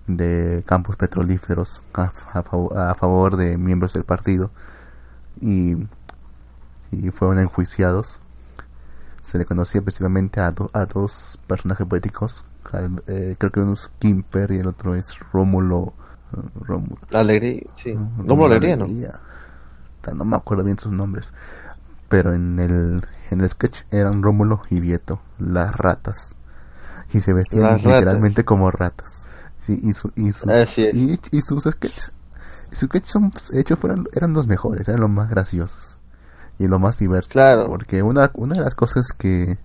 de 0.07 0.63
campos 0.65 0.95
petrolíferos 0.95 1.83
a, 1.93 2.03
a 2.33 2.43
fav- 2.43 2.75
a 2.77 2.95
favor 2.95 3.35
de 3.37 3.57
miembros 3.57 3.93
del 3.93 4.03
partido 4.03 4.51
y, 5.41 5.75
y 6.91 7.11
fueron 7.11 7.39
enjuiciados. 7.39 8.19
se 9.21 9.37
le 9.37 9.45
conocía 9.45 9.81
principalmente 9.81 10.39
a, 10.39 10.51
do- 10.51 10.69
a 10.73 10.85
dos 10.85 11.39
personajes 11.47 11.85
poéticos. 11.85 12.45
al- 12.71 13.03
eh, 13.07 13.35
creo 13.37 13.51
que 13.51 13.59
uno 13.59 13.73
es 13.73 13.89
Kimper 13.99 14.51
y 14.51 14.59
el 14.59 14.67
otro 14.67 14.95
es 14.95 15.17
Rómulo. 15.33 15.93
Rómulo. 16.55 16.97
Alegría, 17.13 17.61
sí. 17.81 17.93
Rómulo 18.17 18.45
Alegría, 18.47 18.75
¿no? 18.77 18.85
Ta- 20.01 20.13
No 20.13 20.25
me 20.25 20.35
acuerdo 20.37 20.63
bien 20.63 20.77
sus 20.79 20.91
nombres. 20.91 21.33
Pero 22.09 22.33
en 22.33 22.59
el, 22.59 23.05
en 23.31 23.41
el 23.41 23.49
sketch 23.49 23.81
eran 23.91 24.21
Rómulo 24.23 24.61
y 24.69 24.79
Vieto, 24.79 25.21
las 25.39 25.75
ratas. 25.75 26.35
Y 27.13 27.21
se 27.21 27.33
vestían 27.33 27.63
Las 27.63 27.81
ratas. 27.83 27.99
literalmente 27.99 28.45
como 28.45 28.71
ratas. 28.71 29.23
Sí, 29.59 29.79
y, 29.83 29.93
su- 29.93 30.11
y 30.15 30.31
sus, 30.31 30.49
y, 30.77 31.19
y 31.31 31.41
sus 31.41 31.63
sketches, 31.65 32.11
sus 32.71 32.87
sketches 32.89 33.51
hechos 33.53 33.77
fueron, 33.79 34.07
eran 34.13 34.33
los 34.33 34.47
mejores, 34.47 34.87
eran 34.87 35.01
los 35.01 35.09
más 35.09 35.29
graciosos. 35.29 35.97
Y 36.59 36.67
los 36.67 36.79
más 36.79 36.97
diversos. 36.97 37.31
Claro. 37.33 37.67
Porque 37.67 38.01
una, 38.01 38.31
una 38.33 38.55
de 38.55 38.61
las 38.61 38.73
cosas 38.75 39.07
que, 39.15 39.57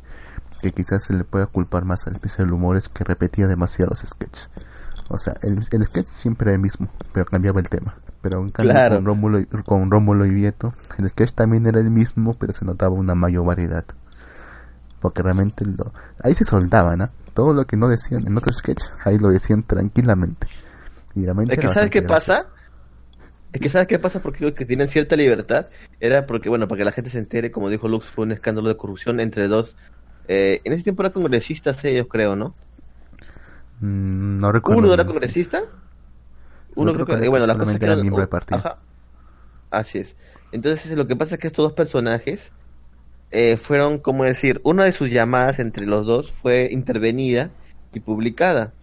que 0.60 0.72
quizás 0.72 1.04
se 1.04 1.14
le 1.14 1.24
pueda 1.24 1.46
culpar 1.46 1.84
más 1.84 2.06
al 2.06 2.14
especie 2.14 2.44
del 2.44 2.52
humor 2.52 2.76
es 2.76 2.88
que 2.88 3.04
repetía 3.04 3.46
demasiados 3.46 4.00
sketches. 4.06 4.50
O 5.08 5.16
sea, 5.18 5.34
el, 5.42 5.64
el 5.70 5.84
sketch 5.86 6.06
siempre 6.06 6.50
era 6.50 6.56
el 6.56 6.60
mismo, 6.62 6.88
pero 7.12 7.24
cambiaba 7.26 7.60
el 7.60 7.68
tema. 7.68 7.94
Pero 8.22 8.40
en 8.40 8.50
cambio 8.50 8.72
Claro. 8.72 8.96
con 8.96 9.04
Rómulo, 9.04 9.40
y- 9.40 9.46
con 9.46 9.90
Rómulo 9.90 10.24
y 10.26 10.30
Vieto, 10.30 10.72
el 10.98 11.08
sketch 11.10 11.32
también 11.32 11.66
era 11.66 11.80
el 11.80 11.90
mismo, 11.90 12.34
pero 12.34 12.52
se 12.52 12.64
notaba 12.64 12.94
una 12.94 13.14
mayor 13.14 13.44
variedad. 13.44 13.84
Porque 15.00 15.22
realmente 15.22 15.64
lo, 15.66 15.92
ahí 16.22 16.32
se 16.34 16.44
soldaban, 16.44 17.02
¿ah? 17.02 17.10
Todo 17.34 17.52
lo 17.52 17.66
que 17.66 17.76
no 17.76 17.88
decían 17.88 18.24
en 18.26 18.36
otro 18.36 18.52
sketch, 18.52 18.82
ahí 19.04 19.18
lo 19.18 19.30
decían 19.30 19.64
tranquilamente. 19.64 20.46
Y 21.14 21.24
realmente 21.24 21.54
Es 21.54 21.60
que 21.60 21.68
¿sabes 21.68 21.90
qué 21.90 22.02
pasa? 22.02 22.46
Es 23.52 23.60
que 23.60 23.68
¿sabes 23.68 23.88
qué 23.88 23.98
pasa? 23.98 24.20
Porque 24.20 24.54
que 24.54 24.64
tienen 24.64 24.88
cierta 24.88 25.16
libertad. 25.16 25.66
Era 26.00 26.24
porque, 26.26 26.48
bueno, 26.48 26.68
para 26.68 26.78
que 26.78 26.84
la 26.84 26.92
gente 26.92 27.10
se 27.10 27.18
entere, 27.18 27.50
como 27.50 27.68
dijo 27.70 27.88
Lux, 27.88 28.06
fue 28.06 28.24
un 28.24 28.32
escándalo 28.32 28.68
de 28.68 28.76
corrupción 28.76 29.18
entre 29.20 29.48
dos. 29.48 29.76
eh, 30.28 30.60
en 30.64 30.72
ese 30.72 30.84
tiempo 30.84 31.02
eran 31.02 31.12
congresistas 31.12 31.84
ellos, 31.84 32.06
creo, 32.08 32.36
¿no? 32.36 32.54
Mm, 33.80 34.38
no 34.38 34.52
recuerdo. 34.52 34.80
Uno 34.82 34.94
era 34.94 35.04
congresista. 35.04 35.62
Uno 36.74 36.92
creo 36.92 37.06
que, 37.06 37.28
bueno, 37.28 37.46
la 37.46 37.56
cosa 37.56 37.78
que 37.78 37.84
era 37.84 37.96
miembro 37.96 38.20
del 38.20 38.28
partido. 38.28 38.58
Ajá. 38.58 38.78
Así 39.70 39.98
es. 39.98 40.16
Entonces, 40.52 40.96
lo 40.96 41.06
que 41.06 41.16
pasa 41.16 41.34
es 41.34 41.40
que 41.40 41.46
estos 41.46 41.64
dos 41.64 41.72
personajes 41.72 42.52
eh, 43.30 43.56
fueron, 43.56 43.98
como 43.98 44.24
decir, 44.24 44.60
una 44.64 44.84
de 44.84 44.92
sus 44.92 45.10
llamadas 45.10 45.58
entre 45.58 45.86
los 45.86 46.06
dos 46.06 46.30
fue 46.30 46.68
intervenida 46.70 47.50
y 47.92 48.00
publicada. 48.00 48.74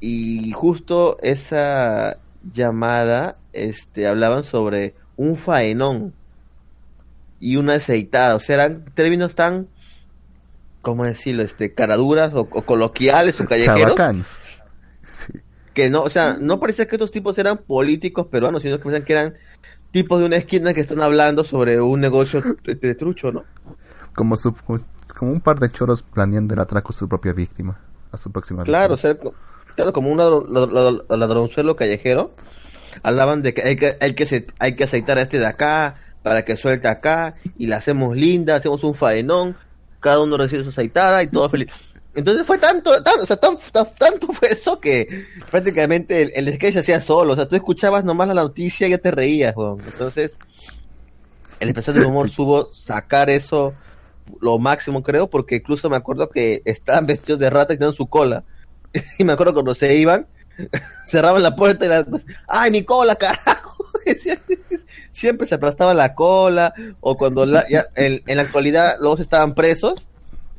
Y 0.00 0.52
justo 0.52 1.18
esa 1.22 2.18
llamada, 2.52 3.36
este, 3.52 4.06
hablaban 4.06 4.44
sobre 4.44 4.94
un 5.16 5.36
faenón 5.36 6.14
y 7.40 7.56
una 7.56 7.74
aceitada. 7.74 8.36
O 8.36 8.40
sea, 8.40 8.54
eran 8.54 8.84
términos 8.94 9.34
tan, 9.34 9.68
¿cómo 10.80 11.04
decirlo? 11.04 11.42
Este, 11.42 11.74
caraduras 11.74 12.32
o, 12.34 12.42
o 12.42 12.62
coloquiales 12.62 13.40
o 13.40 13.46
callejeros. 13.48 13.96
Sí. 15.02 15.32
Que 15.74 15.90
no, 15.90 16.02
o 16.02 16.10
sea, 16.10 16.36
no 16.38 16.60
parecía 16.60 16.86
que 16.86 16.96
estos 16.96 17.10
tipos 17.10 17.38
eran 17.38 17.58
políticos 17.58 18.26
peruanos, 18.26 18.62
sino 18.62 18.78
que 18.78 18.84
parecían 18.84 19.04
que 19.06 19.12
eran 19.12 19.34
tipos 19.90 20.20
de 20.20 20.26
una 20.26 20.36
esquina 20.36 20.72
que 20.74 20.80
están 20.80 21.00
hablando 21.02 21.44
sobre 21.44 21.80
un 21.80 22.00
negocio 22.00 22.42
de, 22.64 22.94
trucho, 22.94 23.32
¿no? 23.32 23.44
Como, 24.14 24.36
su, 24.36 24.54
como 24.54 25.32
un 25.32 25.40
par 25.40 25.58
de 25.58 25.70
choros 25.70 26.02
planeando 26.02 26.54
el 26.54 26.60
atraco 26.60 26.92
a 26.92 26.96
su 26.96 27.08
propia 27.08 27.32
víctima. 27.32 27.78
A 28.10 28.16
su 28.16 28.30
próxima 28.30 28.62
Claro, 28.64 28.94
o 28.94 28.96
sea, 28.98 29.16
claro, 29.74 29.92
como 29.92 30.10
un 30.10 30.18
ladro- 30.18 30.46
ladro- 30.46 31.16
ladronzuelo 31.16 31.76
callejero, 31.76 32.34
hablaban 33.02 33.42
de 33.42 33.54
que 33.54 33.62
hay 33.62 33.76
que, 33.76 33.96
hay 34.00 34.14
que, 34.14 34.46
hay 34.58 34.76
que 34.76 34.84
aceitar 34.84 35.16
a 35.18 35.22
este 35.22 35.38
de 35.38 35.46
acá, 35.46 35.96
para 36.22 36.44
que 36.44 36.56
suelte 36.56 36.88
acá, 36.88 37.36
y 37.56 37.66
la 37.66 37.78
hacemos 37.78 38.14
linda, 38.16 38.56
hacemos 38.56 38.84
un 38.84 38.94
faenón, 38.94 39.56
cada 40.00 40.20
uno 40.20 40.36
recibe 40.36 40.62
su 40.64 40.70
aceitada 40.70 41.22
y 41.22 41.28
todo 41.28 41.48
feliz. 41.48 41.70
Entonces 42.14 42.46
fue 42.46 42.58
tanto, 42.58 43.02
tan- 43.02 43.20
o 43.20 43.26
sea, 43.26 43.36
tan- 43.36 43.56
tan- 43.72 43.88
tanto 43.98 44.26
fue 44.32 44.48
eso 44.52 44.78
que 44.78 45.24
prácticamente 45.50 46.22
el, 46.22 46.32
el 46.34 46.54
sketch 46.54 46.74
se 46.74 46.80
hacía 46.80 47.00
solo, 47.00 47.32
o 47.32 47.36
sea, 47.36 47.48
tú 47.48 47.56
escuchabas 47.56 48.04
nomás 48.04 48.28
la 48.28 48.34
noticia 48.34 48.86
y 48.86 48.90
ya 48.90 48.98
te 48.98 49.10
reías, 49.10 49.56
weón. 49.56 49.78
Entonces, 49.80 50.38
el 51.60 51.68
especial 51.68 51.94
del 51.96 52.04
humor 52.06 52.28
supo 52.30 52.68
sacar 52.72 53.30
eso 53.30 53.72
lo 54.40 54.58
máximo, 54.58 55.02
creo, 55.02 55.28
porque 55.28 55.56
incluso 55.56 55.88
me 55.90 55.96
acuerdo 55.96 56.28
que 56.28 56.62
estaban 56.64 57.06
vestidos 57.06 57.40
de 57.40 57.50
rata 57.50 57.74
y 57.74 57.78
tenían 57.78 57.94
su 57.94 58.06
cola. 58.06 58.44
Y 59.18 59.24
me 59.24 59.32
acuerdo 59.32 59.54
cuando 59.54 59.74
se 59.74 59.96
iban, 59.96 60.26
cerraban 61.06 61.42
la 61.42 61.56
puerta 61.56 61.86
y 61.86 61.88
la... 61.88 62.06
¡Ay, 62.46 62.70
mi 62.70 62.84
cola, 62.84 63.16
carajo! 63.16 63.86
Siempre 65.12 65.46
se 65.46 65.54
aplastaba 65.54 65.94
la 65.94 66.14
cola, 66.14 66.74
o 67.00 67.16
cuando 67.16 67.46
la- 67.46 67.66
ya, 67.68 67.86
en, 67.94 68.22
en 68.26 68.36
la 68.36 68.42
actualidad 68.42 68.96
los 69.00 69.18
estaban 69.20 69.54
presos, 69.54 70.08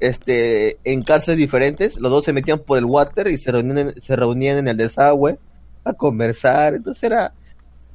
este, 0.07 0.77
en 0.83 1.03
cárceles 1.03 1.37
diferentes, 1.37 1.99
los 1.99 2.11
dos 2.11 2.25
se 2.25 2.33
metían 2.33 2.59
por 2.59 2.77
el 2.77 2.85
water 2.85 3.27
y 3.27 3.37
se 3.37 3.51
reunían, 3.51 3.77
en- 3.77 4.01
se 4.01 4.15
reunían 4.15 4.57
en 4.57 4.67
el 4.67 4.77
desagüe 4.77 5.37
a 5.83 5.93
conversar, 5.93 6.73
entonces 6.75 7.03
era... 7.03 7.33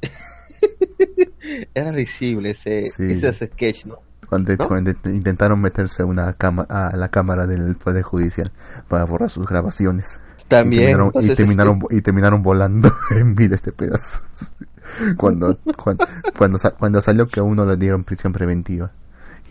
era 1.73 1.91
risible 1.91 2.51
ese, 2.51 2.89
Sí. 2.95 3.03
ese 3.11 3.47
sketch, 3.47 3.85
¿no? 3.85 3.97
Cuando, 4.27 4.55
¿No? 4.55 4.67
cuando 4.67 4.91
intentaron 5.05 5.59
meterse 5.59 6.03
a, 6.03 6.05
una 6.05 6.33
cama, 6.33 6.63
a 6.69 6.95
la 6.95 7.09
cámara 7.09 7.47
del 7.47 7.75
Poder 7.75 8.03
Judicial 8.03 8.51
para 8.87 9.03
borrar 9.05 9.29
sus 9.31 9.47
grabaciones. 9.47 10.19
También, 10.47 10.83
Y 10.83 10.85
terminaron, 10.85 11.11
y 11.23 11.35
terminaron, 11.35 11.79
y 11.89 12.01
terminaron 12.01 12.43
volando 12.43 12.91
en 13.15 13.33
vida 13.35 13.55
este 13.55 13.71
pedazo. 13.71 14.19
Cuando, 15.17 15.55
cuando, 15.77 16.03
cuando, 16.35 16.57
cuando 16.79 17.01
salió 17.01 17.27
que 17.27 17.39
a 17.39 17.43
uno 17.43 17.63
le 17.63 17.75
dieron 17.77 18.03
prisión 18.03 18.33
preventiva 18.33 18.91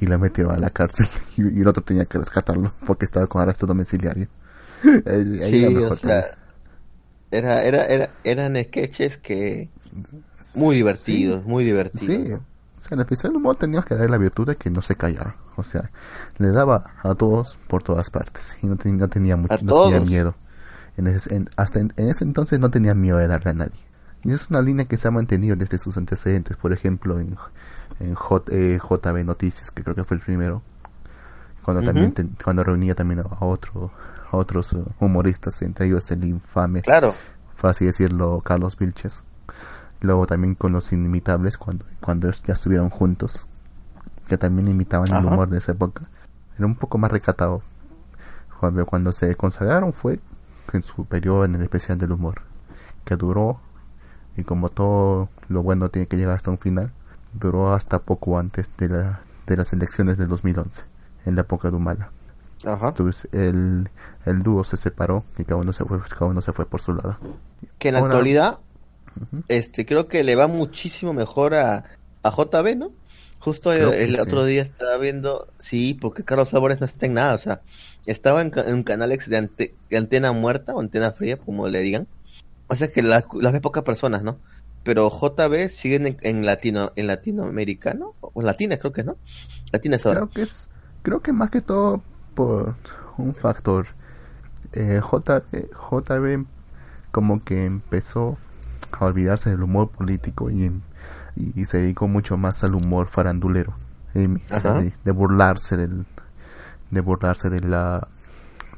y 0.01 0.07
lo 0.07 0.19
metieron 0.19 0.55
a 0.55 0.59
la 0.59 0.71
cárcel 0.71 1.07
y, 1.37 1.59
y 1.59 1.61
el 1.61 1.69
otro 1.69 1.83
tenía 1.83 2.05
que 2.05 2.19
rescatarlo 2.19 2.73
porque 2.87 3.05
estaba 3.05 3.27
con 3.27 3.43
arresto 3.43 3.67
domiciliario. 3.67 4.29
Ahí- 4.85 5.43
ahí 5.43 5.51
Sí, 5.51 5.65
era 5.65 5.89
o 5.89 5.97
sea, 5.97 6.25
era, 7.31 7.63
era, 7.63 7.85
era, 7.87 8.09
eran 8.25 8.57
sketches 8.57 9.19
que 9.19 9.69
muy 10.55 10.77
divertidos, 10.77 11.45
muy 11.45 11.65
divertidos. 11.65 12.07
Sí, 12.07 12.19
¿no? 12.31 12.37
o 12.37 12.81
sea, 12.81 12.97
en 12.97 13.07
el 13.31 13.37
humor 13.37 13.57
teníamos 13.57 13.87
que 13.87 13.95
darle 13.95 14.09
la 14.11 14.19
virtud 14.19 14.47
de 14.47 14.57
que 14.57 14.71
no 14.71 14.83
se 14.83 14.95
callaba. 14.97 15.37
O 15.57 15.63
sea, 15.65 15.91
le 16.39 16.49
daba 16.53 16.93
a 17.03 17.15
todos 17.17 17.59
por 17.67 17.83
todas 17.83 18.09
partes 18.11 18.57
y 18.63 18.67
no, 18.67 18.77
ten- 18.77 18.97
no 18.99 19.09
tenía 19.09 19.37
mucho, 19.37 19.57
tenía 19.59 20.01
miedo. 20.01 20.35
En 20.97 21.07
ese, 21.09 21.35
en- 21.35 21.49
hasta 21.57 21.81
en, 21.81 21.93
en 21.97 22.09
ese 22.09 22.25
entonces 22.25 22.61
no 22.61 22.71
tenía 22.71 22.95
miedo 22.95 23.19
de 23.19 23.27
darle 23.29 23.51
a 23.51 23.55
nadie. 23.55 23.79
Y 24.25 24.33
es 24.33 24.51
una 24.51 24.63
línea 24.63 24.85
que 24.87 24.97
se 24.97 25.09
ha 25.09 25.11
mantenido 25.11 25.57
desde 25.57 25.79
sus 25.79 25.97
antecedentes, 25.97 26.57
por 26.57 26.73
ejemplo, 26.73 27.19
en, 27.21 27.37
en 28.01 28.15
J, 28.15 28.53
eh, 28.55 28.79
JB 28.79 29.25
Noticias, 29.25 29.71
que 29.71 29.83
creo 29.83 29.95
que 29.95 30.05
fue 30.05 30.17
el 30.17 30.23
primero, 30.23 30.63
cuando 31.65 31.83
también 31.83 32.13
ten- 32.13 32.37
cuando 32.43 32.65
reunía 32.65 32.95
también 32.95 33.21
a 33.21 33.45
otro 33.45 33.91
a 34.31 34.37
otros 34.37 34.73
eh, 34.75 34.83
humoristas, 35.01 35.61
entre 35.63 35.87
ellos 35.87 36.11
el 36.11 36.23
infame, 36.25 36.83
Claro. 36.83 37.15
por 37.61 37.71
así 37.71 37.87
decirlo, 37.87 38.41
Carlos 38.45 38.77
Vilches. 38.77 39.23
Luego 40.01 40.27
también 40.27 40.55
con 40.55 40.73
los 40.73 40.93
inimitables, 40.93 41.57
cuando, 41.59 41.85
cuando 42.01 42.31
ya 42.31 42.53
estuvieron 42.53 42.91
juntos, 42.91 43.47
que 44.29 44.37
también 44.37 44.69
imitaban 44.69 45.09
el 45.15 45.25
humor 45.25 45.49
de 45.49 45.59
esa 45.59 45.73
época. 45.73 46.03
Era 46.57 46.67
un 46.67 46.77
poco 46.77 46.99
más 46.99 47.11
recatado. 47.11 47.63
Cuando, 48.61 48.85
cuando 48.87 49.13
se 49.13 49.35
consagraron 49.37 49.93
fue 49.95 50.21
en 50.75 50.83
su 50.83 51.07
periodo 51.07 51.45
en 51.47 51.55
el 51.55 51.63
especial 51.63 51.97
del 51.97 52.13
humor, 52.13 52.43
que 53.05 53.17
duró, 53.17 53.61
y 54.37 54.45
como 54.45 54.69
todo 54.69 55.31
lo 55.49 55.63
bueno 55.63 55.89
tiene 55.89 56.07
que 56.07 56.17
llegar 56.19 56.35
hasta 56.37 56.51
un 56.51 56.59
final, 56.59 56.93
duró 57.33 57.73
hasta 57.73 58.01
poco 58.01 58.39
antes 58.39 58.71
de, 58.79 58.89
la, 58.89 59.21
de 59.47 59.57
las 59.57 59.73
elecciones 59.73 60.19
del 60.19 60.29
2011, 60.29 60.83
en 61.27 61.35
la 61.35 61.43
época 61.43 61.71
de 61.71 61.77
Humala. 61.77 62.11
Ajá. 62.65 62.89
Entonces 62.89 63.29
el, 63.33 63.89
el 64.27 64.43
dúo 64.43 64.65
se 64.65 64.77
separó 64.77 65.25
y 65.39 65.45
cada 65.45 65.61
uno 65.61 65.73
se 65.73 65.85
fue, 65.85 65.99
cada 66.01 66.27
uno 66.27 66.41
se 66.41 66.53
fue 66.53 66.67
por 66.67 66.81
su 66.81 66.95
lado. 66.95 67.17
Que 67.79 67.89
en 67.89 67.95
la 67.95 68.01
Ahora- 68.01 68.15
actualidad, 68.15 68.59
este, 69.49 69.87
creo 69.87 70.09
que 70.09 70.25
le 70.25 70.37
va 70.37 70.47
muchísimo 70.49 71.13
mejor 71.13 71.55
a, 71.55 71.85
a 72.23 72.31
JB, 72.31 72.77
¿no? 72.77 72.91
Justo 73.41 73.71
Creo 73.71 73.93
el, 73.93 74.15
sí. 74.17 74.21
otro 74.21 74.45
día 74.45 74.63
estaba 74.63 74.97
viendo, 74.97 75.47
sí, 75.59 75.95
porque 75.95 76.25
Carlos 76.25 76.53
Álvarez 76.55 76.81
no 76.81 76.87
está 76.87 77.07
en 77.07 77.15
nada, 77.15 77.35
o 77.35 77.39
sea, 77.39 77.61
estaba 78.07 78.41
en, 78.43 78.53
en 78.57 78.75
un 78.75 78.83
canal 78.83 79.13
ex 79.13 79.29
de, 79.29 79.37
ante- 79.37 79.75
de 79.89 79.97
antena 79.97 80.33
muerta 80.33 80.75
o 80.75 80.81
antena 80.81 81.13
fría, 81.13 81.37
como 81.37 81.69
le 81.69 81.79
digan. 81.81 82.09
O 82.67 82.75
sea 82.75 82.89
que 82.91 83.01
la- 83.03 83.25
las 83.41 83.53
ve 83.53 83.61
pocas 83.61 83.85
personas, 83.85 84.25
¿no? 84.25 84.39
Pero 84.89 85.11
JB 85.11 85.69
siguen 85.69 86.07
en, 86.07 86.17
en 86.23 86.47
latino, 86.47 86.93
en 86.97 87.09
latinoamericano, 87.09 88.15
o 88.23 88.41
latina 88.41 88.79
creo 88.79 88.91
que 88.91 89.05
no. 89.05 89.19
Latina 89.71 89.99
ahora. 90.03 90.21
Creo 90.21 90.31
que 90.31 90.41
es, 90.41 90.71
creo 91.03 91.21
que 91.21 91.31
más 91.35 91.51
que 91.51 91.61
todo 91.61 92.01
por 92.35 92.75
un 93.19 93.35
factor. 93.35 93.89
Eh, 94.73 95.03
JB, 95.03 95.69
JB 95.91 96.47
como 97.11 97.45
que 97.45 97.67
empezó 97.67 98.39
a 98.93 99.05
olvidarse 99.05 99.51
del 99.51 99.63
humor 99.63 99.91
político 99.91 100.49
y, 100.51 100.73
y 101.37 101.67
se 101.67 101.77
dedicó 101.83 102.09
mucho 102.09 102.39
más 102.39 102.65
al 102.65 102.75
humor 102.75 103.09
farandulero. 103.09 103.75
Eh, 104.15 104.27
o 104.51 104.59
sea, 104.59 104.71
Ajá. 104.71 104.81
de, 104.81 104.95
de 105.05 105.11
burlarse 105.11 105.77
del, 105.77 106.07
de 106.91 107.01
burlarse 107.03 107.51
de 107.51 107.61
la, 107.61 108.09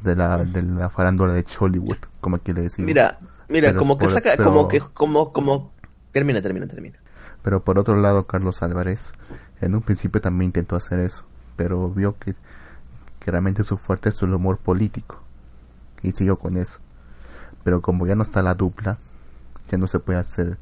de 0.03 0.17
la, 0.17 0.39
de 0.39 0.63
la 0.65 0.91
farándula 0.91 1.35
de 1.35 1.45
Hollywood, 1.61 1.99
como 2.21 2.39
quiere 2.39 2.63
decir. 2.63 2.85
Mira, 2.85 3.21
mira, 3.49 3.69
Pero 3.69 3.79
como 3.79 3.97
que 3.97 4.07
por- 4.07 4.15
saca, 4.15 4.33
pero- 4.37 4.49
como 4.51 4.67
que, 4.67 4.81
como, 4.81 5.33
como, 5.33 5.73
termina, 6.13 6.43
termina, 6.43 6.67
termina. 6.67 6.99
Pero 7.43 7.65
por 7.65 7.79
otro 7.79 7.97
lado, 7.97 8.27
Carlos 8.27 8.63
Álvarez 8.63 9.13
en 9.61 9.75
un 9.75 9.83
principio 9.83 10.21
también 10.21 10.49
intentó 10.49 10.77
hacer 10.77 11.01
eso, 11.01 11.25
pero 11.57 11.91
vio 11.91 12.19
que 12.19 12.35
que 13.21 13.31
realmente 13.31 13.63
su 13.63 13.77
fuerte 13.77 14.09
es 14.09 14.21
el 14.23 14.35
humor 14.35 14.59
político. 14.59 15.21
Y 16.03 16.13
siguió 16.13 16.39
con 16.39 16.57
eso. 16.57 16.81
Pero 17.63 17.83
como 17.83 18.07
ya 18.07 18.17
no 18.17 18.23
está 18.23 18.43
la 18.43 18.55
dupla, 18.55 18.99
ya 19.71 19.79
no 19.79 19.87
se 19.87 20.01
puede 20.01 20.19
hacer, 20.19 20.59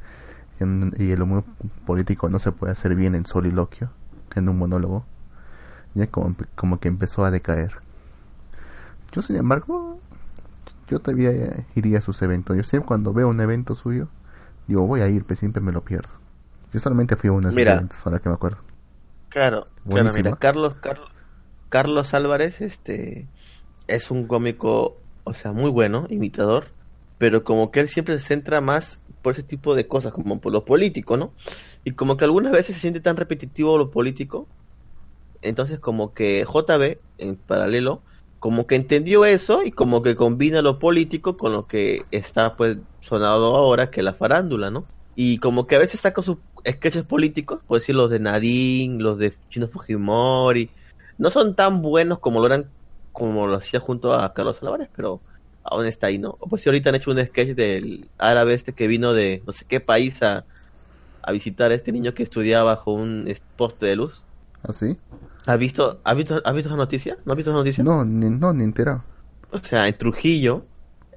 y 0.60 1.12
el 1.12 1.22
humor 1.22 1.44
político 1.86 2.28
no 2.28 2.40
se 2.40 2.50
puede 2.50 2.72
hacer 2.72 2.96
bien 2.96 3.14
en 3.14 3.24
soliloquio, 3.24 3.90
en 4.34 4.48
un 4.48 4.58
monólogo, 4.58 5.04
ya 5.94 6.08
como, 6.08 6.34
como 6.56 6.80
que 6.80 6.88
empezó 6.88 7.24
a 7.24 7.30
decaer. 7.30 7.74
Yo, 9.12 9.22
sin 9.22 9.36
embargo, 9.36 10.00
yo 10.88 10.98
todavía 10.98 11.64
iría 11.76 11.98
a 11.98 12.02
sus 12.02 12.20
eventos. 12.22 12.56
Yo 12.56 12.64
siempre 12.64 12.88
cuando 12.88 13.12
veo 13.12 13.28
un 13.28 13.40
evento 13.40 13.76
suyo, 13.76 14.08
digo, 14.68 14.86
voy 14.86 15.00
a 15.00 15.08
ir, 15.08 15.24
pero 15.24 15.38
siempre 15.38 15.60
me 15.60 15.72
lo 15.72 15.82
pierdo. 15.82 16.10
Yo 16.72 16.78
solamente 16.78 17.16
fui 17.16 17.28
a 17.28 17.32
uno 17.32 17.50
de 17.50 17.88
ahora 18.04 18.18
que 18.20 18.28
me 18.28 18.34
acuerdo. 18.34 18.58
Claro, 19.30 19.66
mira, 19.84 20.36
Carlos, 20.36 20.76
Carlos, 20.80 21.10
Carlos 21.68 22.14
Álvarez, 22.14 22.60
este, 22.60 23.26
es 23.86 24.10
un 24.10 24.26
cómico, 24.26 24.96
o 25.24 25.34
sea, 25.34 25.52
muy 25.52 25.70
bueno, 25.70 26.06
imitador, 26.08 26.68
pero 27.18 27.44
como 27.44 27.70
que 27.70 27.80
él 27.80 27.88
siempre 27.88 28.18
se 28.18 28.26
centra 28.26 28.60
más 28.60 28.98
por 29.22 29.32
ese 29.32 29.42
tipo 29.42 29.74
de 29.74 29.86
cosas, 29.86 30.12
como 30.12 30.40
por 30.40 30.52
lo 30.52 30.64
político, 30.64 31.16
¿no? 31.16 31.32
Y 31.84 31.92
como 31.92 32.16
que 32.16 32.24
algunas 32.24 32.52
veces 32.52 32.76
se 32.76 32.82
siente 32.82 33.00
tan 33.00 33.16
repetitivo 33.16 33.76
lo 33.76 33.90
político, 33.90 34.46
entonces 35.42 35.78
como 35.78 36.14
que 36.14 36.44
JB, 36.46 36.98
en 37.18 37.36
paralelo, 37.36 38.02
como 38.38 38.66
que 38.66 38.76
entendió 38.76 39.24
eso 39.24 39.62
y 39.64 39.70
como 39.72 40.02
que 40.02 40.16
combina 40.16 40.62
lo 40.62 40.78
político 40.78 41.36
con 41.36 41.52
lo 41.52 41.66
que 41.66 42.04
está 42.10 42.56
pues 42.56 42.78
sonado 43.00 43.56
ahora, 43.56 43.90
que 43.90 44.02
la 44.02 44.14
farándula, 44.14 44.70
¿no? 44.70 44.86
Y 45.16 45.38
como 45.38 45.66
que 45.66 45.76
a 45.76 45.80
veces 45.80 46.00
saca 46.00 46.22
sus 46.22 46.38
sketches 46.66 47.04
políticos, 47.04 47.60
por 47.66 47.80
decir 47.80 47.96
los 47.96 48.10
de 48.10 48.20
Nadine, 48.20 49.02
los 49.02 49.18
de 49.18 49.34
Chino 49.48 49.66
Fujimori, 49.66 50.70
no 51.18 51.30
son 51.30 51.56
tan 51.56 51.82
buenos 51.82 52.20
como 52.20 52.40
lo 52.40 52.46
eran, 52.46 52.70
como 53.12 53.48
lo 53.48 53.56
hacía 53.56 53.80
junto 53.80 54.14
a 54.14 54.32
Carlos 54.32 54.62
Álvarez, 54.62 54.88
pero 54.94 55.20
aún 55.64 55.86
está 55.86 56.06
ahí, 56.06 56.18
¿no? 56.18 56.36
O 56.38 56.48
pues 56.48 56.62
si 56.62 56.68
ahorita 56.68 56.90
han 56.90 56.96
hecho 56.96 57.10
un 57.10 57.24
sketch 57.24 57.56
del 57.56 58.08
árabe 58.18 58.54
este 58.54 58.72
que 58.72 58.86
vino 58.86 59.12
de 59.12 59.42
no 59.46 59.52
sé 59.52 59.64
qué 59.66 59.80
país 59.80 60.22
a, 60.22 60.44
a 61.22 61.32
visitar 61.32 61.72
a 61.72 61.74
este 61.74 61.90
niño 61.90 62.14
que 62.14 62.22
estudiaba 62.22 62.74
bajo 62.74 62.92
un 62.92 63.32
poste 63.56 63.86
de 63.86 63.96
luz. 63.96 64.22
¿Ah, 64.62 64.72
sí? 64.72 64.96
¿Has 65.46 65.58
visto, 65.58 66.00
has 66.04 66.16
visto, 66.16 66.42
has 66.44 66.54
visto 66.54 66.68
esa 66.68 66.76
noticia? 66.76 67.18
¿No 67.24 67.32
has 67.32 67.36
visto 67.36 67.50
esa 67.50 67.58
noticia? 67.58 67.84
No, 67.84 68.04
ni, 68.04 68.28
no, 68.30 68.52
ni 68.52 68.64
enterado. 68.64 69.04
O 69.50 69.58
sea, 69.58 69.88
en 69.88 69.96
Trujillo 69.96 70.64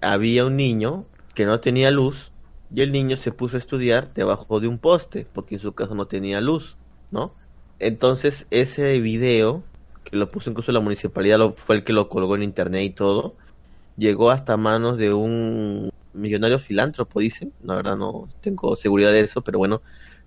había 0.01 0.45
un 0.45 0.55
niño 0.55 1.05
que 1.35 1.45
no 1.45 1.59
tenía 1.59 1.91
luz 1.91 2.31
y 2.73 2.81
el 2.81 2.91
niño 2.91 3.17
se 3.17 3.31
puso 3.31 3.57
a 3.57 3.59
estudiar 3.59 4.13
debajo 4.13 4.59
de 4.59 4.67
un 4.67 4.77
poste 4.77 5.27
porque 5.31 5.55
en 5.55 5.61
su 5.61 5.73
casa 5.73 5.95
no 5.95 6.07
tenía 6.07 6.39
luz, 6.39 6.77
¿no? 7.11 7.33
Entonces 7.79 8.47
ese 8.51 8.99
video, 8.99 9.63
que 10.03 10.15
lo 10.15 10.29
puso 10.29 10.49
incluso 10.49 10.71
la 10.71 10.79
municipalidad, 10.79 11.39
lo, 11.39 11.51
fue 11.51 11.77
el 11.77 11.83
que 11.83 11.93
lo 11.93 12.07
colgó 12.07 12.35
en 12.35 12.43
internet 12.43 12.83
y 12.83 12.89
todo, 12.91 13.35
llegó 13.97 14.31
hasta 14.31 14.55
manos 14.55 14.97
de 14.97 15.13
un 15.13 15.91
millonario 16.13 16.59
filántropo, 16.59 17.19
dicen. 17.19 17.53
La 17.63 17.75
verdad 17.75 17.97
no 17.97 18.29
tengo 18.41 18.75
seguridad 18.75 19.11
de 19.11 19.21
eso, 19.21 19.41
pero 19.41 19.59
bueno, 19.59 19.81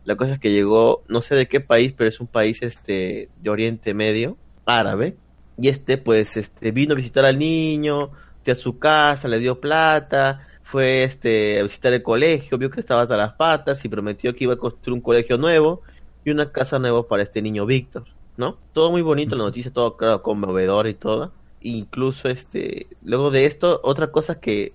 la 0.04 0.16
cosa 0.16 0.34
es 0.34 0.38
que 0.38 0.52
llegó, 0.52 1.02
no 1.08 1.22
sé 1.22 1.34
de 1.34 1.48
qué 1.48 1.60
país, 1.60 1.92
pero 1.96 2.08
es 2.08 2.20
un 2.20 2.26
país 2.26 2.62
este 2.62 3.28
de 3.40 3.50
Oriente 3.50 3.94
Medio, 3.94 4.36
árabe, 4.66 5.16
y 5.58 5.68
este 5.68 5.98
pues 5.98 6.36
este 6.36 6.72
vino 6.72 6.92
a 6.92 6.96
visitar 6.96 7.24
al 7.24 7.38
niño, 7.38 8.10
fue 8.42 8.52
a 8.52 8.56
su 8.56 8.78
casa, 8.78 9.28
le 9.28 9.38
dio 9.38 9.60
plata, 9.60 10.46
fue 10.62 11.04
este 11.04 11.60
a 11.60 11.62
visitar 11.62 11.92
el 11.92 12.02
colegio, 12.02 12.58
vio 12.58 12.70
que 12.70 12.80
estaba 12.80 13.02
hasta 13.02 13.16
las 13.16 13.34
patas 13.34 13.84
y 13.84 13.88
prometió 13.88 14.34
que 14.34 14.44
iba 14.44 14.54
a 14.54 14.58
construir 14.58 14.94
un 14.94 15.00
colegio 15.00 15.38
nuevo 15.38 15.82
y 16.24 16.30
una 16.30 16.50
casa 16.50 16.78
nueva 16.78 17.06
para 17.06 17.22
este 17.22 17.40
niño 17.42 17.66
Víctor, 17.66 18.04
¿no? 18.36 18.58
Todo 18.72 18.90
muy 18.90 19.02
bonito, 19.02 19.36
la 19.36 19.44
noticia, 19.44 19.72
todo 19.72 19.96
claro, 19.96 20.22
conmovedor 20.22 20.86
y 20.86 20.94
todo. 20.94 21.32
Incluso 21.60 22.28
este, 22.28 22.88
luego 23.02 23.30
de 23.30 23.46
esto, 23.46 23.80
otra 23.82 24.10
cosa 24.10 24.38
que 24.40 24.74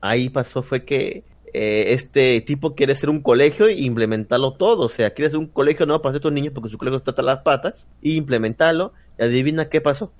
ahí 0.00 0.28
pasó 0.28 0.62
fue 0.62 0.84
que 0.84 1.24
eh, 1.58 1.94
este 1.94 2.38
tipo 2.42 2.74
quiere 2.74 2.92
hacer 2.92 3.08
un 3.08 3.22
colegio 3.22 3.66
e 3.66 3.80
implementarlo 3.80 4.52
todo, 4.52 4.84
o 4.84 4.88
sea, 4.90 5.14
quiere 5.14 5.28
hacer 5.28 5.38
un 5.38 5.46
colegio 5.46 5.86
nuevo 5.86 6.02
para 6.02 6.14
estos 6.14 6.30
niños 6.30 6.52
porque 6.52 6.68
su 6.68 6.76
colegio 6.76 6.98
está 6.98 7.12
hasta 7.12 7.22
las 7.22 7.38
patas 7.38 7.88
y 8.02 8.16
implementarlo. 8.16 8.92
Y 9.18 9.24
adivina 9.24 9.70
qué 9.70 9.80
pasó. 9.80 10.12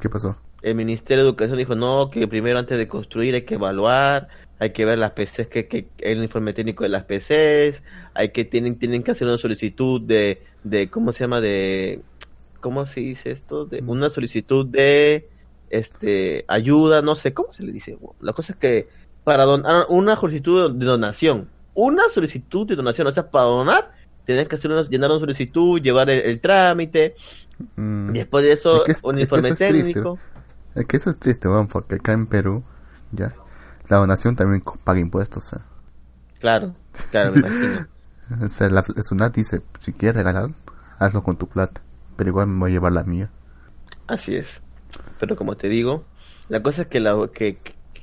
¿Qué 0.00 0.10
pasó? 0.10 0.36
El 0.62 0.74
Ministerio 0.74 1.22
de 1.22 1.30
Educación 1.30 1.58
dijo, 1.58 1.76
no, 1.76 2.10
que 2.10 2.26
primero 2.26 2.58
antes 2.58 2.76
de 2.76 2.88
construir 2.88 3.36
hay 3.36 3.42
que 3.42 3.54
evaluar, 3.54 4.26
hay 4.58 4.70
que 4.70 4.84
ver 4.84 4.98
las 4.98 5.12
PCs, 5.12 5.46
que, 5.46 5.68
que 5.68 5.86
el 5.98 6.24
informe 6.24 6.52
técnico 6.52 6.82
de 6.82 6.90
las 6.90 7.04
PCs, 7.04 7.84
hay 8.12 8.30
que 8.30 8.44
tienen 8.44 8.76
tienen 8.76 9.04
que 9.04 9.12
hacer 9.12 9.28
una 9.28 9.38
solicitud 9.38 10.00
de, 10.00 10.42
de 10.64 10.90
¿cómo 10.90 11.12
se 11.12 11.20
llama? 11.20 11.40
De, 11.40 12.00
¿cómo 12.60 12.84
se 12.84 12.98
dice 12.98 13.30
esto? 13.30 13.64
De 13.64 13.80
una 13.86 14.10
solicitud 14.10 14.66
de, 14.66 15.28
este, 15.70 16.44
ayuda, 16.48 17.02
no 17.02 17.16
sé, 17.16 17.32
¿cómo 17.32 17.52
se 17.52 17.62
le 17.62 17.72
dice? 17.72 17.96
La 18.20 18.32
cosa 18.32 18.52
es 18.52 18.58
que 18.58 18.88
para 19.24 19.44
donar, 19.44 19.86
una 19.88 20.16
solicitud 20.16 20.74
de 20.74 20.84
donación, 20.86 21.48
una 21.74 22.08
solicitud 22.10 22.66
de 22.66 22.76
donación, 22.76 23.06
o 23.08 23.12
sea, 23.12 23.30
para 23.30 23.46
donar, 23.46 23.92
tienen 24.26 24.46
que 24.48 24.56
hacer 24.56 24.70
una, 24.70 24.82
llenar 24.82 25.10
una 25.10 25.20
solicitud, 25.20 25.80
llevar 25.82 26.10
el, 26.10 26.20
el 26.20 26.40
trámite, 26.40 27.14
Mm, 27.76 28.12
después 28.12 28.44
de 28.44 28.52
eso, 28.52 28.78
es 28.78 28.84
que 28.84 28.92
es- 28.92 29.04
un 29.04 29.18
es 29.18 29.18
que 29.18 29.22
informe 29.22 29.48
es 29.50 29.62
triste. 29.64 30.02
técnico. 30.02 30.18
Es 30.74 30.86
que 30.86 30.96
eso 30.96 31.10
es 31.10 31.18
triste, 31.20 31.48
weón, 31.48 31.68
porque 31.68 31.96
acá 31.96 32.12
en 32.12 32.26
Perú, 32.26 32.64
ya, 33.12 33.32
la 33.88 33.98
donación 33.98 34.34
también 34.36 34.62
paga 34.84 34.98
impuestos, 35.00 35.44
sea. 35.46 35.60
Claro, 36.40 36.74
claro, 37.10 37.32
me 37.32 37.38
imagino. 37.38 37.86
O 38.42 38.48
sea, 38.48 38.70
la, 38.70 38.82
la 38.96 39.02
SUNAT 39.02 39.34
dice, 39.36 39.60
si 39.78 39.92
quieres 39.92 40.16
regalar, 40.16 40.48
hazlo 40.98 41.22
con 41.22 41.36
tu 41.36 41.46
plata, 41.46 41.82
pero 42.16 42.30
igual 42.30 42.46
me 42.46 42.58
voy 42.58 42.70
a 42.70 42.72
llevar 42.72 42.92
la 42.92 43.04
mía. 43.04 43.30
Así 44.06 44.34
es. 44.34 44.62
Pero 45.20 45.36
como 45.36 45.56
te 45.56 45.68
digo, 45.68 46.04
la 46.48 46.62
cosa 46.62 46.82
es 46.82 46.88
que 46.88 47.00
la 47.00 47.28
que, 47.34 47.58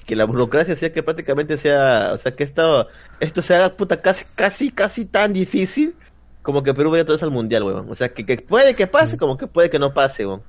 que 0.06 0.16
la 0.16 0.26
burocracia 0.26 0.76
sea 0.76 0.92
que 0.92 1.04
prácticamente 1.04 1.58
sea, 1.58 2.12
o 2.14 2.18
sea, 2.18 2.36
que 2.36 2.44
esto 2.44 2.88
esto 3.20 3.42
se 3.42 3.56
haga 3.56 3.76
puta 3.76 4.02
casi 4.02 4.26
casi 4.36 4.72
casi 4.72 5.06
tan 5.06 5.34
difícil 5.34 5.96
como 6.42 6.64
que 6.64 6.74
Perú 6.74 6.92
vaya 6.92 7.04
otra 7.04 7.14
vez 7.16 7.24
al 7.24 7.32
mundial, 7.32 7.64
weón. 7.64 7.90
O 7.90 7.96
sea, 7.96 8.14
que, 8.14 8.26
que 8.26 8.38
puede 8.38 8.76
que 8.76 8.88
pase 8.88 9.18
como 9.18 9.38
que 9.38 9.48
puede 9.48 9.70
que 9.70 9.80
no 9.80 9.94
pase, 9.94 10.26
weón. 10.26 10.42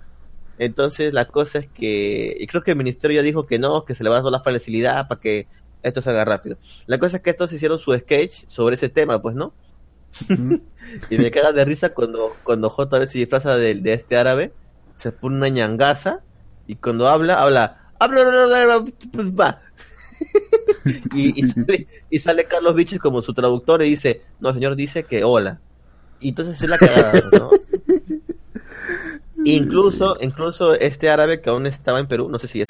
Entonces, 0.58 1.12
la 1.12 1.24
cosa 1.24 1.58
es 1.58 1.68
que 1.68 2.36
y 2.38 2.46
creo 2.46 2.62
que 2.62 2.72
el 2.72 2.76
ministerio 2.76 3.16
ya 3.16 3.22
dijo 3.22 3.46
que 3.46 3.58
no, 3.58 3.84
que 3.84 3.94
se 3.94 4.04
le 4.04 4.10
va 4.10 4.18
a 4.18 4.22
dar 4.22 4.32
la 4.32 4.40
facilidad 4.40 5.08
para 5.08 5.20
que 5.20 5.48
esto 5.82 6.00
se 6.02 6.10
haga 6.10 6.24
rápido. 6.24 6.56
La 6.86 6.98
cosa 6.98 7.16
es 7.16 7.22
que 7.22 7.30
estos 7.30 7.52
hicieron 7.52 7.78
su 7.78 7.94
sketch 7.94 8.44
sobre 8.46 8.76
ese 8.76 8.88
tema, 8.88 9.20
pues, 9.20 9.34
¿no? 9.34 9.52
y 11.10 11.18
me 11.18 11.30
caga 11.30 11.52
de 11.52 11.64
risa 11.64 11.94
cuando, 11.94 12.30
cuando 12.44 12.70
JB 12.70 13.06
se 13.06 13.18
disfraza 13.18 13.56
de, 13.56 13.74
de 13.74 13.92
este 13.94 14.16
árabe, 14.16 14.52
se 14.96 15.10
pone 15.10 15.36
una 15.36 15.48
ñangaza 15.48 16.20
y 16.66 16.76
cuando 16.76 17.08
habla, 17.08 17.42
habla. 17.42 17.81
Habla, 18.04 18.20
habla, 18.22 18.42
habla, 18.42 18.74
habla, 18.74 18.92
pues, 19.12 19.26
va. 19.32 19.60
y, 21.14 21.44
y 21.44 21.48
sale, 21.48 21.86
y 22.10 22.18
sale 22.18 22.44
Carlos 22.44 22.74
Biches 22.74 22.98
como 22.98 23.22
su 23.22 23.34
traductor 23.34 23.82
y 23.82 23.90
dice: 23.90 24.22
No, 24.40 24.50
el 24.50 24.54
señor 24.56 24.76
dice 24.76 25.04
que 25.04 25.24
hola. 25.24 25.60
Y 26.20 26.30
entonces 26.30 26.62
es 26.62 26.68
la 26.68 26.78
cagada, 26.78 27.12
¿no? 27.32 27.50
incluso, 29.44 30.16
incluso 30.20 30.74
este 30.74 31.10
árabe 31.10 31.40
que 31.40 31.50
aún 31.50 31.66
estaba 31.66 31.98
en 31.98 32.06
Perú, 32.06 32.28
no 32.28 32.38
sé 32.38 32.46
si 32.46 32.60
es. 32.60 32.66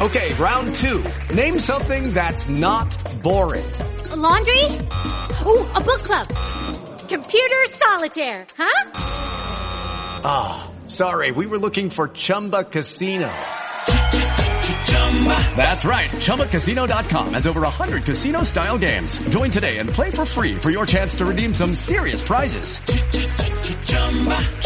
Okay, 0.00 0.32
round 0.34 0.74
two. 0.74 1.02
Name 1.34 1.58
something 1.58 2.12
that's 2.12 2.48
not 2.48 2.88
boring. 3.22 3.64
laundry? 4.16 4.64
Ooh, 5.46 5.64
a 5.74 5.80
book 5.80 6.02
club. 6.02 6.26
Computer 7.08 7.64
solitaire, 7.76 8.46
huh? 8.56 8.90
Ah, 10.24 10.70
sorry, 10.86 11.30
we 11.30 11.46
were 11.46 11.58
looking 11.58 11.90
for 11.90 12.08
Chumba 12.08 12.64
Casino. 12.64 13.30
That's 15.56 15.84
right, 15.84 16.10
ChumbaCasino.com 16.10 17.34
has 17.34 17.46
over 17.46 17.60
100 17.60 18.04
casino 18.04 18.42
style 18.42 18.78
games. 18.78 19.18
Join 19.28 19.50
today 19.50 19.78
and 19.78 19.88
play 19.88 20.10
for 20.10 20.24
free 20.24 20.56
for 20.56 20.70
your 20.70 20.86
chance 20.86 21.14
to 21.16 21.24
redeem 21.24 21.54
some 21.54 21.74
serious 21.76 22.20
prizes. 22.20 22.80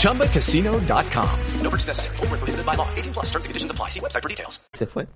ChumbaCasino.com. 0.01 1.41
No 1.61 1.71
purchase 1.71 1.89
necessary. 1.89 2.17
Void 2.17 2.31
where 2.31 2.39
prohibited 2.39 2.65
by 2.65 2.75
law. 2.75 2.89
18 2.97 3.13
plus 3.13 3.27
terms 3.27 3.45
and 3.45 3.51
conditions 3.51 3.71
apply. 3.71 3.89
See 3.89 4.01
website 4.01 4.23
for 4.23 4.29
details. 4.31 4.61
se 4.73 4.87
fue. 4.87 5.07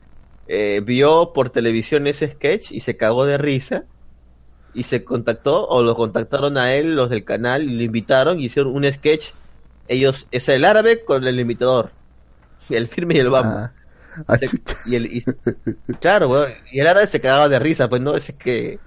Eh, 0.49 0.81
vio 0.85 1.33
por 1.33 1.51
televisión 1.51 2.07
ese 2.09 2.33
sketch 2.33 2.73
y 2.73 2.81
se 2.81 2.97
cagó 2.97 3.25
de 3.25 3.39
risa 3.39 3.85
y 4.75 4.83
se 4.83 5.05
contactó 5.05 5.67
o 5.69 5.83
lo 5.83 5.95
contactaron 5.95 6.59
a 6.59 6.75
él 6.75 6.97
los 6.97 7.09
del 7.09 7.25
canal 7.25 7.63
y 7.63 7.77
lo 7.77 7.83
invitaron 7.85 8.41
y 8.41 8.47
hicieron 8.47 8.75
un 8.75 8.93
sketch. 8.93 9.27
Ellos, 9.87 10.27
es 10.31 10.49
el 10.49 10.65
árabe 10.65 11.05
con 11.05 11.27
el 11.27 11.39
imitador. 11.39 11.93
El 12.69 12.89
firme 12.89 13.15
y 13.15 13.19
el 13.19 13.31
vamos. 13.31 13.55
Ah, 13.57 13.73
y 14.87 14.95
el, 14.97 15.07
y- 15.07 15.25
claro, 16.01 16.29
weón, 16.31 16.51
y 16.73 16.81
el 16.81 16.87
árabe 16.87 17.07
se 17.07 17.21
cagaba 17.21 17.49
de 17.49 17.59
risa, 17.59 17.89
pues 17.89 18.01
no, 18.03 18.17
es 18.17 18.33
que 18.39 18.79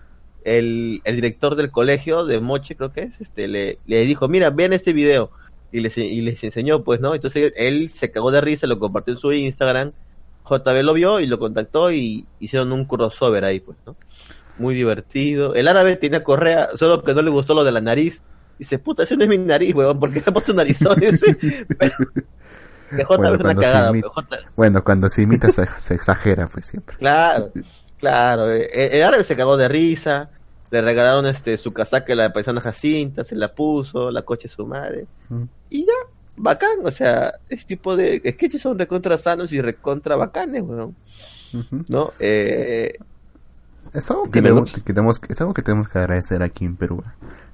el, 0.43 1.01
el 1.03 1.15
director 1.15 1.55
del 1.55 1.71
colegio 1.71 2.25
de 2.25 2.39
Moche, 2.39 2.75
creo 2.75 2.91
que 2.91 3.01
es, 3.03 3.21
este, 3.21 3.47
le, 3.47 3.79
le 3.85 4.01
dijo, 4.05 4.27
mira, 4.27 4.49
vean 4.49 4.73
este 4.73 4.93
video. 4.93 5.31
Y 5.71 5.79
les, 5.79 5.97
y 5.97 6.21
les 6.21 6.43
enseñó, 6.43 6.83
pues, 6.83 6.99
¿no? 6.99 7.15
Entonces 7.15 7.51
él 7.55 7.89
se 7.91 8.11
cagó 8.11 8.29
de 8.29 8.41
risa, 8.41 8.67
lo 8.67 8.77
compartió 8.77 9.13
en 9.13 9.19
su 9.19 9.31
Instagram. 9.33 9.91
JB 10.47 10.83
lo 10.83 10.93
vio 10.93 11.19
y 11.19 11.25
lo 11.25 11.39
contactó 11.39 11.91
y 11.91 12.27
hicieron 12.39 12.71
un 12.73 12.85
crossover 12.85 13.43
ahí, 13.43 13.59
pues, 13.59 13.77
¿no? 13.85 13.95
Muy 14.59 14.75
divertido. 14.75 15.55
El 15.55 15.67
árabe 15.67 15.95
tenía 15.95 16.23
correa, 16.23 16.69
solo 16.75 17.03
que 17.03 17.15
no 17.15 17.23
le 17.23 17.31
gustó 17.31 17.55
lo 17.55 17.63
de 17.63 17.71
la 17.71 17.81
nariz. 17.81 18.21
Dice, 18.59 18.77
puta, 18.77 19.01
ese 19.01 19.17
no 19.17 19.23
es 19.23 19.29
mi 19.29 19.39
nariz, 19.39 19.73
weón, 19.73 19.99
¿por 19.99 20.13
qué 20.13 20.21
te 20.21 20.29
has 20.29 20.33
puesto 20.33 20.53
narizón 20.53 21.01
ese? 21.01 21.65
Pero, 21.79 21.95
PJ 22.97 23.17
Bueno, 23.17 23.33
es 23.35 23.39
una 23.39 23.43
cuando 23.43 23.61
se 23.61 23.67
cagada. 23.67 23.89
imita- 23.91 24.09
PJ. 24.13 24.37
Bueno, 24.55 24.83
cuando 24.83 25.09
se 25.09 25.21
imita 25.21 25.51
se, 25.51 25.65
se 25.79 25.93
exagera, 25.95 26.47
pues 26.47 26.65
siempre. 26.67 26.95
Claro, 26.97 27.51
claro. 27.99 28.51
eh, 28.51 28.69
El 28.97 29.03
árabe 29.03 29.23
se 29.23 29.35
cagó 29.35 29.57
de 29.57 29.67
risa. 29.67 30.29
Le 30.71 30.81
regalaron 30.81 31.25
este 31.27 31.55
su 31.59 31.71
casaca 31.71 32.15
la 32.15 32.33
paisana 32.33 32.59
Jacinta, 32.59 33.23
se 33.23 33.35
la 33.35 33.53
puso, 33.53 34.09
la 34.09 34.23
coche 34.23 34.47
su 34.49 34.65
madre. 34.65 35.05
Mm. 35.29 35.43
Y 35.69 35.85
ya, 35.85 35.93
bacán. 36.37 36.79
O 36.83 36.89
sea, 36.91 37.35
ese 37.47 37.65
tipo 37.65 37.95
de 37.95 38.19
sketches 38.33 38.61
son 38.61 38.79
recontra 38.79 39.17
sanos 39.19 39.51
y 39.53 39.61
recontra 39.61 40.15
bacanes, 40.15 40.63
weón. 40.63 40.95
¿No? 41.89 42.11
Eh, 42.19 42.97
Es 43.93 44.09
algo 44.09 44.23
que 44.23 44.41
tenemos, 44.41 44.71
Gus. 44.71 44.73
que 44.83 44.93
tenemos- 44.93 45.21
es 45.29 45.41
algo 45.41 45.53
que 45.53 45.61
tenemos 45.61 45.87
que 45.89 45.99
agradecer 45.99 46.41
aquí 46.41 46.65
en 46.65 46.75
Perú, 46.75 47.03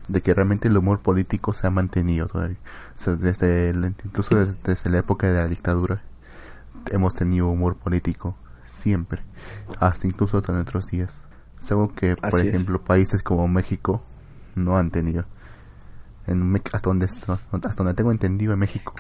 de 0.10 0.22
que 0.22 0.34
realmente 0.34 0.68
el 0.70 0.78
humor 0.78 1.02
político 1.02 1.54
se 1.54 1.68
ha 1.68 1.72
mantenido 1.72 2.28
todavía. 2.28 2.58
O 2.96 3.00
sea, 3.00 3.16
desde 3.16 3.72
el- 3.72 3.96
incluso 4.06 4.36
desde, 4.38 4.58
desde 4.66 4.92
la 4.92 5.00
época 5.00 5.28
de 5.28 5.40
la 5.40 5.48
dictadura 5.50 6.02
hemos 6.92 7.16
tenido 7.16 7.50
humor 7.50 7.76
político 7.78 8.36
siempre, 8.66 9.22
hasta 9.80 10.08
incluso 10.08 10.38
hasta 10.38 10.54
nuestros 10.54 10.88
días. 10.88 11.24
Algo 11.70 11.94
que, 11.96 12.18
por 12.18 12.40
es. 12.40 12.46
ejemplo, 12.48 12.82
países 12.84 13.24
como 13.24 13.48
México 13.48 14.04
no 14.56 14.78
han 14.78 14.92
tenido. 14.92 15.26
En 16.28 16.56
hasta 16.74 16.90
donde 16.90 17.06
hasta 17.08 17.76
donde 17.78 17.94
tengo 17.96 18.12
entendido 18.12 18.54
en 18.54 18.60
México 18.60 18.94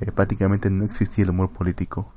eh, 0.00 0.12
prácticamente 0.12 0.70
no 0.70 0.84
existía 0.84 1.24
el 1.24 1.30
humor 1.30 1.50
político 1.50 2.12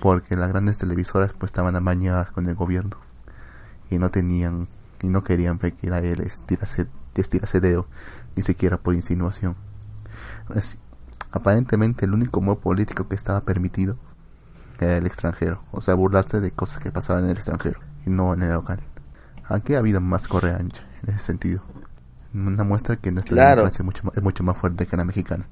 porque 0.00 0.36
las 0.36 0.48
grandes 0.50 0.78
televisoras 0.78 1.32
pues 1.32 1.50
estaban 1.50 1.76
amañadas 1.76 2.30
con 2.30 2.48
el 2.48 2.54
gobierno 2.54 2.96
y 3.90 3.98
no 3.98 4.10
tenían 4.10 4.68
y 5.02 5.08
no 5.08 5.24
querían 5.24 5.58
que 5.58 5.74
nadie 5.90 6.16
les 6.16 6.40
tirase, 6.40 6.86
les 7.14 7.28
tirase 7.30 7.60
dedo 7.60 7.86
ni 8.36 8.42
siquiera 8.42 8.78
por 8.78 8.94
insinuación 8.94 9.56
Así- 10.54 10.78
aparentemente 11.30 12.04
el 12.04 12.14
único 12.14 12.40
humor 12.40 12.58
político 12.58 13.08
que 13.08 13.14
estaba 13.14 13.40
permitido 13.42 13.96
era 14.80 14.96
el 14.96 15.06
extranjero 15.06 15.62
o 15.72 15.80
sea 15.80 15.94
burlarse 15.94 16.40
de 16.40 16.50
cosas 16.50 16.82
que 16.82 16.90
pasaban 16.90 17.24
en 17.24 17.30
el 17.30 17.36
extranjero 17.36 17.80
y 18.06 18.10
no 18.10 18.34
en 18.34 18.42
el 18.42 18.52
local 18.52 18.80
aquí 19.48 19.74
ha 19.74 19.78
habido 19.78 20.00
más 20.00 20.28
correa 20.28 20.56
ancha 20.56 20.82
en 21.06 21.10
ese 21.14 21.20
sentido 21.26 21.62
una 22.34 22.64
muestra 22.64 22.96
que 22.96 23.10
nuestra 23.12 23.34
Claro. 23.34 23.50
democracia 23.62 23.82
es 23.82 23.84
mucho, 23.84 24.04
más, 24.04 24.16
es 24.16 24.22
mucho 24.22 24.42
más 24.44 24.56
fuerte 24.56 24.86
que 24.86 24.96
la 24.96 25.04
mexicana 25.04 25.46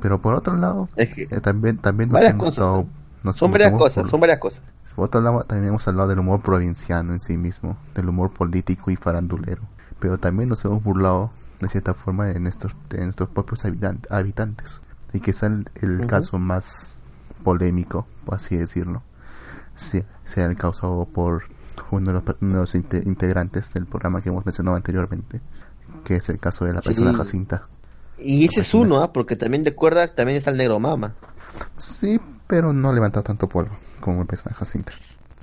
pero 0.00 0.20
por 0.20 0.34
otro 0.34 0.56
lado 0.56 0.88
Es 0.96 1.12
que- 1.14 1.22
eh, 1.30 1.40
también 1.40 1.78
también 1.78 2.10
nos 2.10 2.22
hemos 2.22 2.56
dado- 2.56 2.86
nos- 3.22 3.36
son 3.36 3.50
varias 3.50 3.72
cosas, 3.72 3.96
burlado. 3.96 4.10
son 4.10 4.20
varias 4.20 4.38
cosas. 4.38 4.62
Por 4.96 5.04
otro 5.04 5.20
lado, 5.20 5.42
también 5.44 5.68
hemos 5.68 5.86
hablado 5.86 6.08
del 6.08 6.18
humor 6.18 6.40
provinciano 6.42 7.12
en 7.12 7.20
sí 7.20 7.36
mismo, 7.36 7.76
del 7.94 8.08
humor 8.08 8.30
político 8.32 8.90
y 8.90 8.96
farandulero. 8.96 9.62
Pero 10.00 10.18
también 10.18 10.48
nos 10.48 10.64
hemos 10.64 10.82
burlado, 10.82 11.30
de 11.60 11.68
cierta 11.68 11.94
forma, 11.94 12.26
de 12.26 12.40
nuestros, 12.40 12.74
de 12.88 13.04
nuestros 13.04 13.28
propios 13.28 13.64
habitan- 13.64 14.00
habitantes. 14.10 14.80
Y 15.12 15.20
quizá 15.20 15.46
el, 15.46 15.68
el 15.82 16.06
caso 16.06 16.38
más 16.38 17.02
polémico, 17.44 18.06
por 18.24 18.34
así 18.36 18.56
decirlo, 18.56 19.02
sea, 19.74 20.04
sea 20.24 20.46
el 20.46 20.56
causado 20.56 21.04
por 21.06 21.44
uno 21.90 22.06
de 22.06 22.12
los, 22.12 22.22
uno 22.40 22.52
de 22.54 22.60
los 22.60 22.74
inte- 22.74 23.02
integrantes 23.06 23.72
del 23.72 23.86
programa 23.86 24.20
que 24.22 24.28
hemos 24.28 24.44
mencionado 24.46 24.76
anteriormente, 24.76 25.40
que 26.04 26.16
es 26.16 26.28
el 26.28 26.38
caso 26.38 26.64
de 26.64 26.74
la 26.74 26.80
persona 26.80 27.10
Sí. 27.12 27.16
Jacinta. 27.16 27.66
Y 28.18 28.46
ese 28.46 28.60
es 28.60 28.74
uno, 28.74 29.02
¿ah? 29.02 29.12
porque 29.12 29.34
también 29.36 29.64
de 29.64 29.74
cuerda 29.74 30.06
también 30.08 30.38
está 30.38 30.50
el 30.50 30.58
negro 30.58 30.78
mama. 30.78 31.14
Sí, 31.78 32.20
pero 32.46 32.72
no 32.72 32.90
ha 32.90 32.92
levantado 32.92 33.22
tanto 33.24 33.48
polvo 33.48 33.74
como 34.00 34.20
el 34.20 34.26
persona 34.26 34.54
Jacinta. 34.54 34.92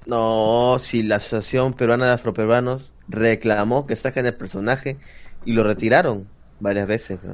No, 0.05 0.77
si 0.81 1.03
la 1.03 1.15
Asociación 1.17 1.73
Peruana 1.73 2.05
de 2.05 2.11
Afroperuanos 2.13 2.91
reclamó 3.09 3.85
que 3.87 3.95
saquen 3.95 4.25
el 4.25 4.33
personaje 4.35 4.97
y 5.45 5.53
lo 5.53 5.63
retiraron 5.63 6.27
varias 6.59 6.87
veces. 6.87 7.19
¿no? 7.23 7.33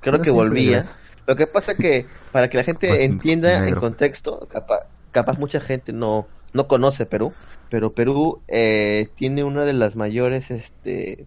Creo 0.00 0.14
Pero 0.14 0.22
que 0.22 0.30
volvía. 0.30 0.78
es- 0.78 0.96
Lo 1.26 1.36
que 1.36 1.46
pasa 1.46 1.74
que 1.74 2.06
para 2.32 2.48
que 2.50 2.58
la 2.58 2.64
gente 2.64 3.04
entienda 3.04 3.56
en 3.58 3.64
negro. 3.66 3.80
contexto, 3.80 4.46
capaz, 4.50 4.80
capaz 5.10 5.38
mucha 5.38 5.58
gente 5.60 5.92
no, 5.92 6.26
no 6.52 6.68
conoce 6.68 7.06
Perú, 7.06 7.32
pero 7.70 7.94
Perú 7.94 8.42
eh, 8.48 9.08
tiene 9.14 9.42
una 9.44 9.64
de 9.64 9.72
las 9.72 9.96
mayores, 9.96 10.50
este, 10.50 11.26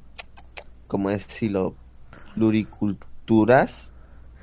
¿cómo 0.87 1.09
decirlo? 1.09 1.73
Pluriculturas. 2.35 3.91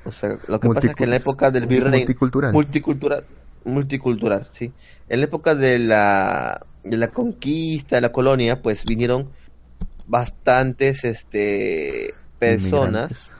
O 0.05 0.11
sea, 0.11 0.37
lo 0.47 0.59
que 0.59 0.67
pasa 0.69 0.87
es 0.87 0.95
que 0.95 1.05
en 1.05 1.09
la 1.11 1.15
época 1.17 1.49
del 1.51 1.63
es 1.63 1.69
virrey 1.69 1.99
multicultural. 1.99 2.53
multicultural 2.53 3.23
multicultural 3.63 4.47
sí 4.53 4.71
en 5.09 5.19
la 5.21 5.25
época 5.25 5.55
de 5.55 5.79
la 5.79 6.59
de 6.85 6.97
la 6.97 7.09
conquista 7.09 7.95
de 7.97 8.01
la 8.01 8.11
colonia 8.11 8.61
pues 8.61 8.85
vinieron 8.85 9.29
bastantes 10.07 11.03
este 11.03 12.13
personas 12.39 13.31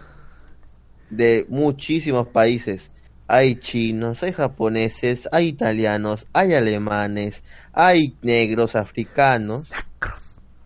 de 1.10 1.46
muchísimos 1.50 2.28
países. 2.28 2.92
Hay 3.28 3.56
chinos 3.56 4.22
hay 4.24 4.34
japoneses 4.34 5.28
hay 5.32 5.48
italianos 5.48 6.28
hay 6.34 6.54
alemanes 6.54 7.44
hay 7.74 8.16
negros 8.22 8.76
africanos. 8.76 9.68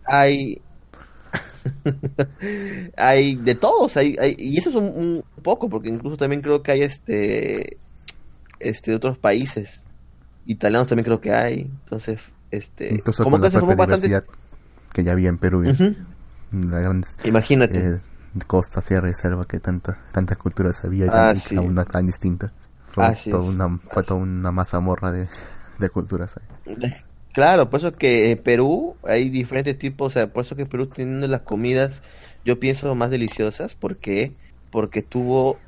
Hay 0.06 0.62
hay 2.98 3.36
de 3.36 3.56
todos 3.56 3.98
hay, 3.98 4.16
hay- 4.20 4.36
y 4.38 4.58
eso 4.58 4.70
es 4.70 4.76
un, 4.76 4.86
un 4.86 5.24
poco 5.44 5.70
porque 5.70 5.90
incluso 5.90 6.18
también 6.18 6.42
creo 6.42 6.64
que 6.64 6.72
hay 6.72 6.82
este 6.82 7.78
este 8.60 8.92
de 8.92 8.98
otros 8.98 9.18
países. 9.18 9.86
Italianos 10.46 10.88
también 10.88 11.06
creo 11.06 11.22
que 11.22 11.32
hay 11.34 11.62
entonces 11.62 12.20
este 12.52 12.96
Incluso 12.96 13.24
como 13.24 13.38
con 13.38 13.42
que 13.42 13.48
la 13.48 13.52
se 13.52 13.60
formó 13.60 13.76
bastante 13.76 14.08
diversidad 14.08 14.24
que 14.94 15.04
ya 15.04 15.12
había 15.14 15.30
en 15.30 15.38
Perú. 15.38 15.64
¿eh? 15.64 15.72
Ujú. 15.72 15.96
La 16.52 16.80
gran, 16.80 17.04
Imagínate. 17.24 17.80
eh, 17.80 18.00
costa, 18.48 18.82
sierra 18.82 19.10
y 19.10 19.14
selva, 19.14 19.46
que 19.46 19.60
tanta, 19.60 20.00
tantas 20.12 20.38
culturas 20.38 20.84
había 20.86 21.08
Ah, 21.08 21.12
tan- 21.12 21.38
y 21.38 21.42
sí. 21.42 21.56
cada 21.56 21.62
una 21.62 21.86
tan 21.86 22.08
distinta. 22.08 22.54
Fue, 22.86 23.06
Así 23.08 23.32
toda 23.32 23.44
una, 23.44 23.78
fue 23.92 24.04
toda 24.04 24.22
una 24.22 24.52
mazamorra 24.52 25.12
de, 25.12 25.30
de 25.80 25.90
culturas 25.90 26.38
ahí. 26.38 26.48
Claro, 27.32 27.70
por 27.70 27.80
eso 27.80 27.92
que 27.94 28.32
en 28.32 28.42
Perú 28.44 29.00
hay 29.04 29.30
diferentes 29.30 29.78
tipos, 29.78 30.08
o 30.08 30.10
sea, 30.12 30.34
por 30.34 30.42
eso 30.44 30.56
que 30.56 30.66
Perú 30.66 30.90
tiene 30.90 31.28
las 31.28 31.42
comidas, 31.42 32.02
yo 32.44 32.60
pienso, 32.60 32.94
más 32.96 33.12
deliciosas, 33.12 33.76
¿por 33.76 34.00
qué? 34.00 34.38
Porque 34.70 35.04
tuvo 35.04 35.68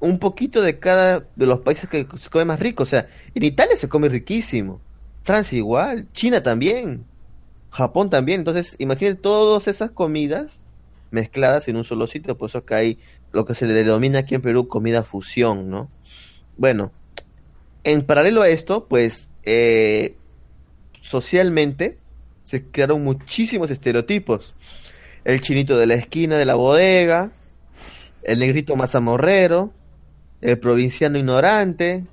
un 0.00 0.18
poquito 0.20 0.62
de 0.62 0.78
cada 0.80 1.20
de 1.36 1.46
los 1.46 1.60
países 1.62 1.88
que 1.90 2.06
se 2.18 2.30
come 2.30 2.44
más 2.46 2.60
rico, 2.60 2.84
o 2.84 2.86
sea, 2.86 3.08
en 3.34 3.44
Italia 3.44 3.76
se 3.76 3.88
come 3.88 4.08
riquísimo, 4.08 4.85
Francia 5.26 5.58
igual, 5.58 6.06
China 6.12 6.40
también, 6.40 7.04
Japón 7.70 8.10
también, 8.10 8.42
entonces 8.42 8.76
imagínate 8.78 9.20
todas 9.20 9.66
esas 9.66 9.90
comidas 9.90 10.60
mezcladas 11.10 11.66
en 11.66 11.74
un 11.74 11.82
solo 11.82 12.06
sitio, 12.06 12.38
por 12.38 12.48
eso 12.48 12.64
que 12.64 12.74
hay 12.76 12.98
lo 13.32 13.44
que 13.44 13.56
se 13.56 13.66
le 13.66 13.72
denomina 13.72 14.20
aquí 14.20 14.36
en 14.36 14.40
Perú 14.40 14.68
comida 14.68 15.02
fusión, 15.02 15.68
¿no? 15.68 15.90
Bueno, 16.56 16.92
en 17.82 18.02
paralelo 18.02 18.40
a 18.40 18.48
esto, 18.48 18.86
pues 18.86 19.26
eh, 19.42 20.14
socialmente 21.02 21.98
se 22.44 22.64
crearon 22.64 23.02
muchísimos 23.02 23.72
estereotipos. 23.72 24.54
El 25.24 25.40
chinito 25.40 25.76
de 25.76 25.86
la 25.86 25.94
esquina 25.94 26.38
de 26.38 26.44
la 26.44 26.54
bodega, 26.54 27.32
el 28.22 28.38
negrito 28.38 28.76
mazamorrero, 28.76 29.72
el 30.40 30.56
provinciano 30.60 31.18
ignorante, 31.18 32.04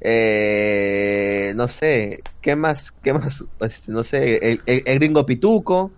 eh, 0.00 1.52
no 1.56 1.68
sé, 1.68 2.22
¿qué 2.40 2.56
más? 2.56 2.92
¿Qué 3.02 3.12
más? 3.12 3.44
Este, 3.60 3.92
no 3.92 4.04
sé, 4.04 4.52
el, 4.52 4.62
el- 4.66 4.82
el 4.86 4.98
gringo 4.98 5.26
pituco, 5.26 5.92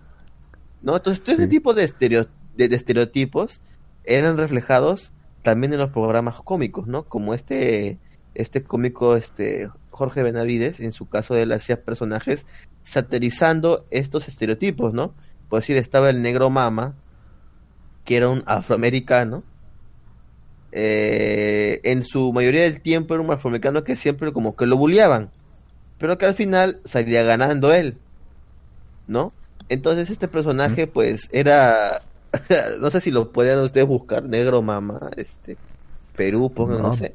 ¿no? 0.81 0.97
Entonces, 0.97 1.23
todo 1.23 1.35
ese 1.35 1.47
tipo 1.47 1.73
de, 1.73 1.85
estereo- 1.85 2.29
de, 2.55 2.67
de 2.69 2.75
estereotipos 2.75 3.61
eran 4.03 4.37
reflejados 4.37 5.11
también 5.43 5.73
en 5.73 5.79
los 5.79 5.91
programas 5.91 6.41
cómicos, 6.43 6.87
¿no? 6.87 7.03
Como 7.07 7.33
este, 7.33 7.99
este 8.35 8.63
cómico, 8.63 9.15
este 9.15 9.69
Jorge 9.91 10.23
Benavides, 10.23 10.79
en 10.79 10.93
su 10.93 11.07
caso 11.09 11.35
él 11.35 11.51
hacía 11.51 11.83
personajes 11.83 12.45
satirizando 12.83 13.85
estos 13.91 14.27
estereotipos, 14.27 14.93
¿no? 14.93 15.13
Por 15.49 15.59
decir, 15.61 15.77
estaba 15.77 16.09
el 16.09 16.21
negro 16.21 16.49
mama, 16.49 16.95
que 18.05 18.17
era 18.17 18.29
un 18.29 18.43
afroamericano, 18.45 19.43
eh, 20.71 21.79
en 21.83 22.03
su 22.03 22.31
mayoría 22.33 22.61
del 22.63 22.81
tiempo 22.81 23.13
era 23.13 23.23
un 23.23 23.31
afroamericano 23.31 23.83
que 23.83 23.95
siempre 23.95 24.31
como 24.31 24.55
que 24.55 24.65
lo 24.65 24.77
bulleaban, 24.77 25.29
pero 25.97 26.17
que 26.17 26.25
al 26.25 26.33
final 26.33 26.79
salía 26.85 27.23
ganando 27.23 27.73
él, 27.73 27.97
¿no? 29.07 29.33
Entonces 29.69 30.09
este 30.09 30.27
personaje 30.27 30.87
pues 30.87 31.27
era, 31.31 32.01
no 32.79 32.91
sé 32.91 33.01
si 33.01 33.11
lo 33.11 33.31
pueden 33.31 33.59
ustedes 33.59 33.87
buscar, 33.87 34.23
negro 34.23 34.61
mama, 34.61 35.11
este, 35.17 35.57
Perú, 36.15 36.51
pongan, 36.53 36.81
no, 36.81 36.89
No. 36.89 36.95
sé. 36.95 37.13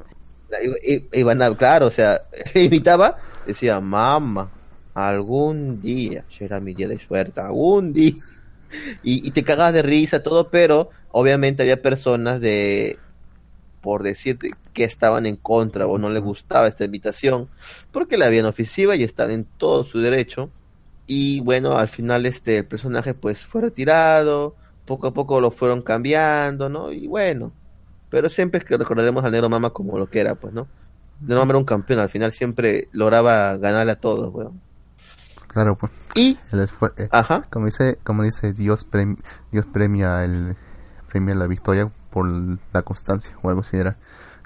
Y, 0.83 1.05
y 1.13 1.23
van 1.25 1.43
a, 1.43 1.55
claro, 1.55 1.87
o 1.87 1.91
sea, 1.91 2.21
imitaba, 2.55 3.17
decía, 3.47 3.81
mamá, 3.81 4.51
algún 4.95 5.83
día 5.83 6.25
será 6.31 6.61
mi 6.61 6.75
día 6.75 6.89
de 6.89 6.99
suerte, 6.99 7.41
algún 7.41 7.93
día. 7.93 8.15
Y, 9.05 9.27
y 9.27 9.31
te 9.31 9.45
cagas 9.45 9.73
de 9.73 9.81
risa, 9.81 10.25
todo, 10.25 10.51
pero 10.51 10.91
obviamente 11.13 11.63
había 11.63 11.81
personas 11.81 12.41
de, 12.41 12.99
por 13.87 14.03
decirte, 14.03 14.51
que 14.73 14.83
estaban 14.83 15.27
en 15.27 15.37
contra 15.37 15.87
o 15.87 15.97
no 15.97 16.11
les 16.11 16.21
gustaba 16.21 16.67
esta 16.67 16.85
invitación, 16.85 17.49
porque 17.93 18.17
la 18.17 18.27
habían 18.27 18.47
ofensiva 18.47 18.97
y 18.97 19.05
están 19.05 19.31
en 19.31 19.45
todo 19.59 19.85
su 19.85 20.01
derecho. 20.01 20.51
Y 21.07 21.39
bueno, 21.39 21.79
al 21.79 21.87
final 21.87 22.27
este 22.27 22.57
el 22.59 22.65
personaje 22.65 23.15
pues 23.15 23.47
fue 23.47 23.61
retirado, 23.61 24.57
poco 24.87 25.07
a 25.07 25.15
poco 25.15 25.41
lo 25.41 25.53
fueron 25.53 25.83
cambiando, 25.83 26.69
¿no? 26.69 26.91
Y 26.91 27.07
bueno, 27.07 27.53
Pero 28.11 28.29
siempre 28.29 28.59
es 28.59 28.65
que 28.65 28.77
recordaremos 28.77 29.25
al 29.25 29.31
Negro 29.31 29.49
Mama 29.49 29.71
como 29.71 29.99
lo 29.99 30.09
que 30.11 30.19
era, 30.21 30.35
pues, 30.35 30.53
¿no? 30.53 30.67
Negro 31.21 31.39
Mama 31.43 31.51
era 31.53 31.59
un 31.59 31.65
campeón, 31.65 32.01
al 32.01 32.09
final 32.09 32.33
siempre 32.33 32.89
lograba 32.93 33.57
ganarle 33.57 33.93
a 33.93 34.01
todos, 34.01 34.35
weón. 34.35 34.61
Claro, 35.49 35.77
pues. 35.77 35.93
Y, 36.17 36.37
el 36.53 36.61
eh, 36.61 37.09
Ajá. 37.13 37.41
Como 37.51 37.67
dice, 37.67 37.99
como 38.03 38.25
dice 38.25 38.53
Dios, 38.53 38.85
prem- 38.91 39.19
Dios 39.53 39.65
premia 39.73 40.25
el 40.25 40.57
premia 41.09 41.35
la 41.35 41.47
victoria 41.47 41.91
por 42.17 42.59
la 42.73 42.83
constancia 42.83 43.37
o 43.43 43.49
algo 43.51 43.61
así 43.61 43.77
era. 43.77 43.97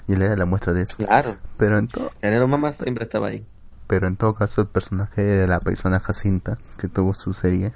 Y 0.07 0.13
él 0.13 0.21
era 0.23 0.35
la 0.35 0.43
muestra 0.45 0.73
de 0.73 0.81
eso. 0.81 0.97
Claro. 0.97 1.35
Pero 1.57 1.77
en 1.77 1.87
todo, 1.87 2.11
El 2.21 2.31
Negro 2.31 2.47
Mama 2.49 2.73
siempre 2.73 3.05
estaba 3.05 3.27
ahí. 3.27 3.45
pero 3.87 4.07
en 4.07 4.17
todo 4.17 4.33
caso 4.33 4.61
el 4.61 4.67
personaje 4.67 5.21
de 5.21 5.47
la 5.47 5.59
paisana 5.61 5.99
Jacinta 6.01 6.57
que 6.77 6.87
tuvo 6.89 7.13
su 7.13 7.33
serie 7.33 7.71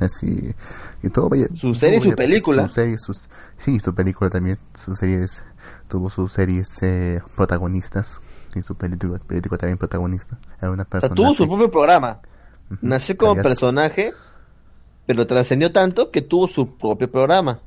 así 0.00 0.52
y 1.02 1.08
todo 1.10 1.28
vaya- 1.28 1.46
Su 1.54 1.74
serie 1.74 1.96
y 1.96 2.00
todo 2.00 2.10
su 2.10 2.16
vaya- 2.16 2.16
película. 2.16 2.68
su 2.68 2.74
serie, 2.74 2.98
sus, 2.98 3.28
sí 3.56 3.78
su 3.80 3.94
película 3.94 4.30
también 4.30 4.58
sus 4.74 4.98
series 4.98 5.44
tuvo 5.88 6.10
sus 6.10 6.32
series 6.32 6.82
eh, 6.82 7.20
protagonistas 7.36 8.20
y 8.56 8.62
su 8.62 8.74
película, 8.74 9.18
película 9.20 9.58
también 9.58 9.78
protagonista 9.78 10.38
era 10.60 10.70
una 10.72 10.82
O 10.82 10.86
sea, 10.86 10.90
persona 11.00 11.14
tuvo 11.14 11.34
su 11.34 11.46
propio 11.48 11.70
programa. 11.70 12.20
Nació 12.80 13.16
como 13.16 13.36
personaje, 13.36 14.12
pero 15.06 15.26
trascendió 15.26 15.72
tanto 15.72 16.10
que 16.10 16.20
tuvo 16.22 16.48
su 16.48 16.76
propio 16.76 17.08
programa. 17.10 17.60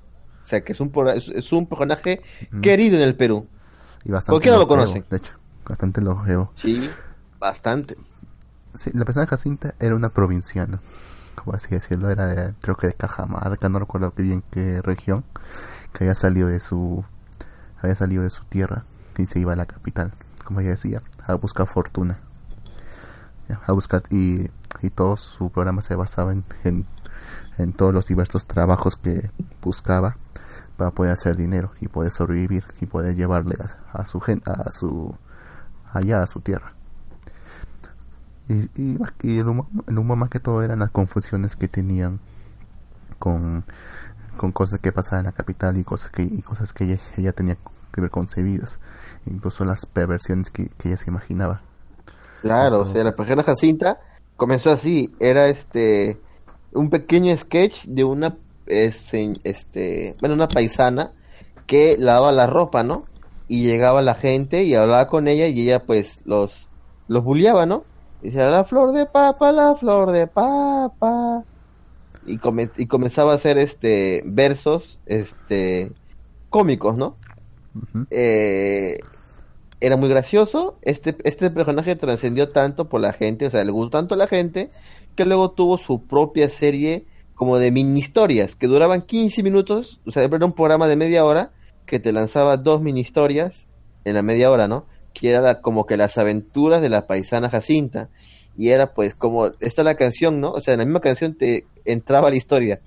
O 0.49 0.51
sea, 0.51 0.63
que 0.63 0.73
es 0.73 0.79
un, 0.79 0.91
es, 1.15 1.27
es 1.29 1.51
un 1.51 1.67
personaje 1.67 2.23
querido 2.61 2.97
en 2.97 3.03
el 3.03 3.15
Perú. 3.15 3.47
y 4.03 4.11
bastante 4.11 4.31
¿Por 4.31 4.41
qué 4.41 4.49
no 4.51 4.57
lo 4.57 4.67
longevo, 4.67 4.67
conoce? 4.67 5.05
de 5.09 5.17
hecho 5.17 5.39
bastante 5.67 6.01
longevo 6.01 6.53
Sí, 6.55 7.01
bastante. 7.39 7.97
Sí, 8.75 8.91
la 8.93 9.05
persona 9.05 9.25
Jacinta 9.27 9.75
era 9.79 9.95
una 9.95 10.09
provinciana, 10.09 10.79
como 11.35 11.53
así 11.55 11.69
decirlo, 11.69 12.09
era 12.09 12.27
de, 12.27 12.53
creo 12.61 12.75
que 12.77 12.87
de 12.87 12.93
Cajamarca, 12.93 13.67
no 13.69 13.79
recuerdo 13.79 14.13
bien 14.15 14.43
qué 14.51 14.81
región, 14.81 15.25
que 15.93 16.03
había 16.05 16.15
salido 16.15 16.47
de 16.49 16.59
su, 16.59 17.03
había 17.81 17.95
salido 17.95 18.23
de 18.23 18.29
su 18.29 18.43
tierra 18.45 18.85
y 19.17 19.25
se 19.25 19.39
iba 19.39 19.53
a 19.53 19.55
la 19.55 19.65
capital, 19.65 20.13
como 20.45 20.61
ella 20.61 20.71
decía, 20.71 21.01
a 21.25 21.33
buscar 21.35 21.67
fortuna, 21.67 22.19
a 23.65 23.71
buscar 23.71 24.03
y, 24.11 24.49
y 24.81 24.89
todo 24.91 25.17
su 25.17 25.49
programa 25.49 25.81
se 25.81 25.95
basaba 25.95 26.31
en, 26.31 26.43
en, 26.63 26.85
en 27.57 27.73
todos 27.73 27.93
los 27.93 28.05
diversos 28.05 28.45
trabajos 28.45 28.95
que 28.95 29.31
buscaba 29.61 30.17
para 30.80 30.91
poder 30.91 31.11
hacer 31.11 31.36
dinero 31.36 31.73
y 31.82 31.89
poder 31.89 32.09
sobrevivir 32.09 32.63
y 32.80 32.86
poder 32.86 33.13
llevarle 33.13 33.57
a, 33.59 33.99
a 34.01 34.05
su 34.05 34.21
gente, 34.21 34.49
a 34.49 34.71
su, 34.71 35.13
allá 35.91 36.23
a 36.23 36.27
su 36.27 36.39
tierra. 36.39 36.73
Y, 38.47 38.69
y 39.21 39.39
el, 39.39 39.47
humor, 39.49 39.65
el 39.88 39.99
humor 39.99 40.17
más 40.17 40.30
que 40.30 40.39
todo 40.39 40.63
eran 40.63 40.80
las 40.80 40.89
confusiones 40.89 41.57
que 41.57 41.67
tenían 41.67 42.21
con, 43.19 43.65
con 44.38 44.53
cosas 44.53 44.80
que 44.80 44.93
pasaban 44.93 45.25
en 45.25 45.25
la 45.25 45.32
capital 45.34 45.77
y 45.77 45.84
cosas 45.84 46.11
que, 46.11 46.23
y 46.23 46.41
cosas 46.41 46.71
que 46.71 46.86
ella, 46.86 46.97
ella 47.17 47.34
tenía 47.34 47.57
que 47.93 47.99
ver 47.99 48.09
concebidas. 48.09 48.80
Incluso 49.25 49.65
las 49.65 49.86
perversiones 49.86 50.49
que, 50.49 50.69
que 50.69 50.88
ella 50.88 50.97
se 50.97 51.09
imaginaba. 51.09 51.61
Claro, 52.41 52.80
o 52.80 52.88
sea, 52.88 53.03
la 53.03 53.13
persona 53.13 53.43
Jacinta 53.43 53.99
comenzó 54.38 54.71
así. 54.71 55.13
Era 55.19 55.47
este 55.47 56.21
un 56.71 56.89
pequeño 56.89 57.36
sketch 57.36 57.86
de 57.86 58.05
una 58.05 58.38
se- 58.91 59.39
este 59.43 60.17
bueno 60.22 60.36
una 60.36 60.53
paisana 60.53 61.15
que 61.67 61.97
lavaba 61.97 62.32
la 62.32 62.47
ropa, 62.47 62.84
¿no? 62.84 63.09
Y 63.47 63.63
llegaba 63.63 64.01
la 64.01 64.15
gente 64.15 64.63
y 64.63 64.76
hablaba 64.76 65.07
con 65.07 65.28
ella 65.28 65.47
y 65.47 65.61
ella 65.61 65.86
pues 65.86 66.22
los 66.26 66.72
los 67.07 67.24
bulleaba, 67.24 67.65
¿no? 67.65 67.88
Y 68.22 68.28
decía 68.30 68.49
la 68.49 68.63
flor 68.65 68.91
de 68.93 69.05
papa, 69.07 69.51
la 69.51 69.76
flor 69.76 70.11
de 70.11 70.28
papa. 70.28 71.45
Y, 72.26 72.39
come- 72.39 72.72
y 72.78 72.88
comenzaba 72.88 73.34
a 73.34 73.36
hacer 73.36 73.57
este 73.57 74.24
versos 74.26 75.01
este 75.05 75.95
cómicos, 76.49 76.97
¿no? 76.97 77.20
eh, 78.11 78.97
era 79.82 79.97
muy 79.97 80.09
gracioso. 80.09 80.80
Este, 80.84 81.17
este 81.24 81.51
personaje 81.51 81.95
trascendió 81.95 82.51
tanto 82.51 82.89
por 82.89 83.01
la 83.01 83.13
gente, 83.13 83.47
o 83.47 83.51
sea, 83.51 83.63
le 83.63 83.72
gustó 83.72 83.91
tanto 83.99 84.15
a 84.15 84.17
la 84.20 84.28
gente, 84.28 84.72
que 85.15 85.26
luego 85.26 85.51
tuvo 85.53 85.78
su 85.78 86.07
propia 86.07 86.49
serie 86.49 87.07
como 87.39 87.57
de 87.57 87.71
mini 87.71 88.01
historias, 88.01 88.57
que 88.57 88.67
duraban 88.67 89.03
15 89.03 89.43
minutos, 89.43 90.01
o 90.05 90.11
sea, 90.11 90.23
era 90.23 90.45
un 90.45 90.51
programa 90.51 90.89
de 90.89 90.97
media 90.97 91.23
hora 91.23 91.53
que 91.85 91.97
te 91.97 92.11
lanzaba 92.11 92.57
dos 92.57 92.81
mini 92.81 92.99
historias 92.99 93.65
en 94.03 94.15
la 94.15 94.21
media 94.23 94.51
hora, 94.51 94.67
¿no? 94.67 94.87
Que 95.13 95.29
era 95.29 95.39
la- 95.39 95.61
como 95.61 95.85
que 95.85 95.95
las 95.95 96.17
aventuras 96.17 96.81
de 96.81 96.89
la 96.89 97.07
paisana 97.07 97.49
Jacinta. 97.49 98.09
Y 98.57 98.71
era 98.71 98.93
pues 98.93 99.15
como, 99.15 99.45
esta 99.61 99.81
es 99.83 99.85
la 99.85 99.95
canción, 99.95 100.41
¿no? 100.41 100.51
O 100.51 100.59
sea, 100.59 100.73
en 100.73 100.79
la 100.79 100.85
misma 100.85 100.99
canción 100.99 101.33
te 101.33 101.65
entraba 101.85 102.29
la 102.29 102.35
historia. 102.35 102.81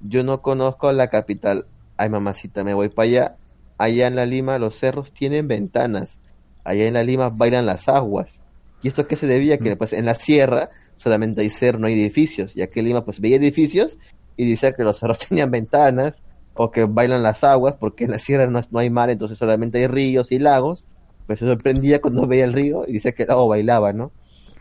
Yo 0.00 0.22
no 0.22 0.40
conozco 0.40 0.92
la 0.92 1.08
capital. 1.10 1.66
Ay, 1.96 2.08
mamacita, 2.08 2.62
me 2.62 2.74
voy 2.74 2.88
para 2.88 3.08
allá. 3.08 3.36
Allá 3.76 4.06
en 4.06 4.14
la 4.14 4.24
Lima 4.24 4.58
los 4.60 4.76
cerros 4.78 5.12
tienen 5.12 5.48
ventanas. 5.48 6.20
Allá 6.62 6.86
en 6.86 6.94
la 6.94 7.02
Lima 7.02 7.30
bailan 7.30 7.66
las 7.66 7.88
aguas. 7.88 8.40
¿Y 8.84 8.88
esto 8.88 9.08
qué 9.08 9.16
se 9.16 9.26
debía? 9.26 9.58
Que 9.58 9.74
pues 9.74 9.92
en 9.92 10.04
la 10.04 10.14
sierra 10.14 10.70
solamente 10.96 11.40
hay 11.42 11.50
cerro, 11.50 11.78
no 11.78 11.86
hay 11.86 11.94
edificios. 12.00 12.56
Y 12.56 12.62
aquí 12.62 12.80
en 12.80 12.86
Lima 12.86 13.04
pues 13.04 13.20
veía 13.20 13.36
edificios 13.36 13.98
y 14.36 14.50
decía 14.50 14.72
que 14.72 14.84
los 14.84 14.98
cerros 14.98 15.18
tenían 15.28 15.50
ventanas 15.50 16.22
o 16.54 16.70
que 16.70 16.84
bailan 16.84 17.22
las 17.22 17.44
aguas 17.44 17.74
porque 17.78 18.04
en 18.04 18.10
la 18.12 18.18
sierra 18.18 18.46
no, 18.46 18.60
no 18.70 18.78
hay 18.78 18.90
mar, 18.90 19.10
entonces 19.10 19.38
solamente 19.38 19.78
hay 19.78 19.86
ríos 19.86 20.32
y 20.32 20.38
lagos. 20.38 20.86
Pues 21.26 21.40
se 21.40 21.46
sorprendía 21.46 22.00
cuando 22.00 22.26
veía 22.26 22.44
el 22.44 22.52
río 22.52 22.84
y 22.86 22.92
decía 22.94 23.12
que 23.12 23.24
el 23.24 23.30
agua 23.30 23.46
bailaba, 23.48 23.92
¿no? 23.92 24.12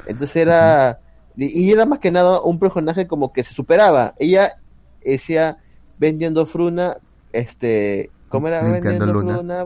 Entonces 0.07 0.35
era... 0.37 0.99
Y 1.37 1.65
y 1.65 1.71
era 1.71 1.85
más 1.85 1.99
que 1.99 2.11
nada 2.11 2.41
un 2.41 2.59
personaje 2.59 3.07
como 3.07 3.31
que 3.33 3.43
se 3.43 3.53
superaba. 3.53 4.15
Ella 4.19 4.53
decía 5.03 5.57
vendiendo 5.97 6.45
fruna, 6.45 6.97
este... 7.33 8.09
¿Cómo 8.29 8.47
era? 8.47 8.63
Limpiando 8.63 9.05
vendiendo 9.05 9.13
luna. 9.13 9.33
fruna, 9.35 9.63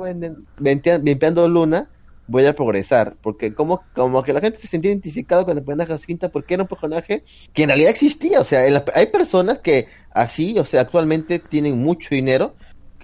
ventea- 0.60 1.02
limpiando 1.02 1.48
luna, 1.48 1.90
voy 2.30 2.46
a 2.46 2.54
progresar. 2.56 3.16
Porque 3.22 3.54
como, 3.54 3.82
como 3.94 4.24
que 4.24 4.34
la 4.34 4.42
gente 4.42 4.60
se 4.60 4.68
sentía 4.68 4.92
identificado 4.92 5.46
con 5.46 5.58
el 5.58 5.64
personaje 5.64 5.92
Jacinta 5.92 6.30
porque 6.30 6.54
era 6.54 6.64
un 6.64 6.70
personaje 6.70 7.24
que 7.54 7.64
en 7.64 7.70
realidad 7.70 7.92
existía. 7.92 8.40
O 8.40 8.44
sea, 8.44 8.66
en 8.68 8.74
la- 8.76 8.86
hay 8.96 9.08
personas 9.08 9.60
que 9.60 9.88
así, 10.12 10.58
o 10.60 10.66
sea, 10.66 10.82
actualmente 10.82 11.40
tienen 11.40 11.78
mucho 11.80 12.10
dinero, 12.12 12.56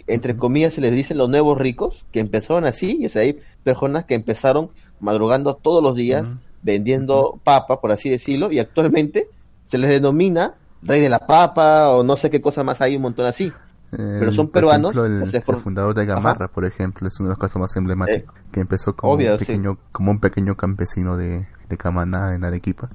entre 0.07 0.38
comillas 0.38 0.73
se 0.76 0.82
les 0.82 0.93
dicen 0.93 1.17
los 1.17 1.30
nuevos 1.30 1.57
ricos, 1.57 2.05
que 2.11 2.19
empezaron 2.19 2.65
así, 2.65 2.97
y 3.01 3.05
o 3.07 3.09
sea, 3.09 3.23
hay 3.23 3.39
personas 3.63 4.05
que 4.05 4.13
empezaron 4.13 4.69
madrugando 4.99 5.55
todos 5.55 5.82
los 5.82 5.95
días, 5.95 6.26
vendiendo 6.61 7.39
papa, 7.43 7.80
por 7.82 7.91
así 7.91 8.09
decirlo, 8.09 8.51
y 8.51 8.59
actualmente 8.59 9.28
se 9.65 9.78
les 9.78 9.89
denomina 9.89 10.55
rey 10.82 11.01
de 11.01 11.09
la 11.09 11.19
papa, 11.26 11.89
o 11.89 12.03
no 12.03 12.17
sé 12.17 12.30
qué 12.30 12.41
cosa 12.41 12.63
más 12.63 12.82
hay, 12.82 12.95
un 12.95 13.01
montón 13.01 13.26
así. 13.26 13.51
Pero 13.96 14.32
son 14.34 14.48
por 14.48 14.54
peruanos, 14.54 14.91
ejemplo, 14.91 15.06
el, 15.06 15.24
o 15.24 15.26
sea, 15.28 15.39
el 15.39 15.46
for- 15.46 15.60
fundador 15.62 15.93
de 15.96 16.06
Gamarra, 16.06 16.48
por 16.50 16.66
ejemplo, 16.66 17.08
es 17.08 17.20
uno 17.20 17.30
de 17.30 17.32
los 17.32 17.39
casos 17.39 17.60
más 17.60 17.76
emblemáticos. 17.76 18.36
que 18.52 18.60
empezó 18.62 18.96
como, 18.96 19.14
obvio, 19.14 19.34
un 19.34 19.39
sí. 19.39 19.46
pequeño, 19.46 19.78
como 19.91 20.12
un 20.12 20.20
pequeño 20.20 20.56
campesino 20.56 21.18
de, 21.18 21.48
de 21.70 21.78
Camaná 21.78 22.36
en 22.36 22.43
Arequipa. 22.43 22.89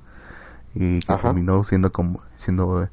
Y 0.75 1.01
que 1.01 1.13
Ajá. 1.13 1.29
terminó 1.29 1.65
siendo 1.65 1.91
como 1.91 2.23
siendo 2.37 2.89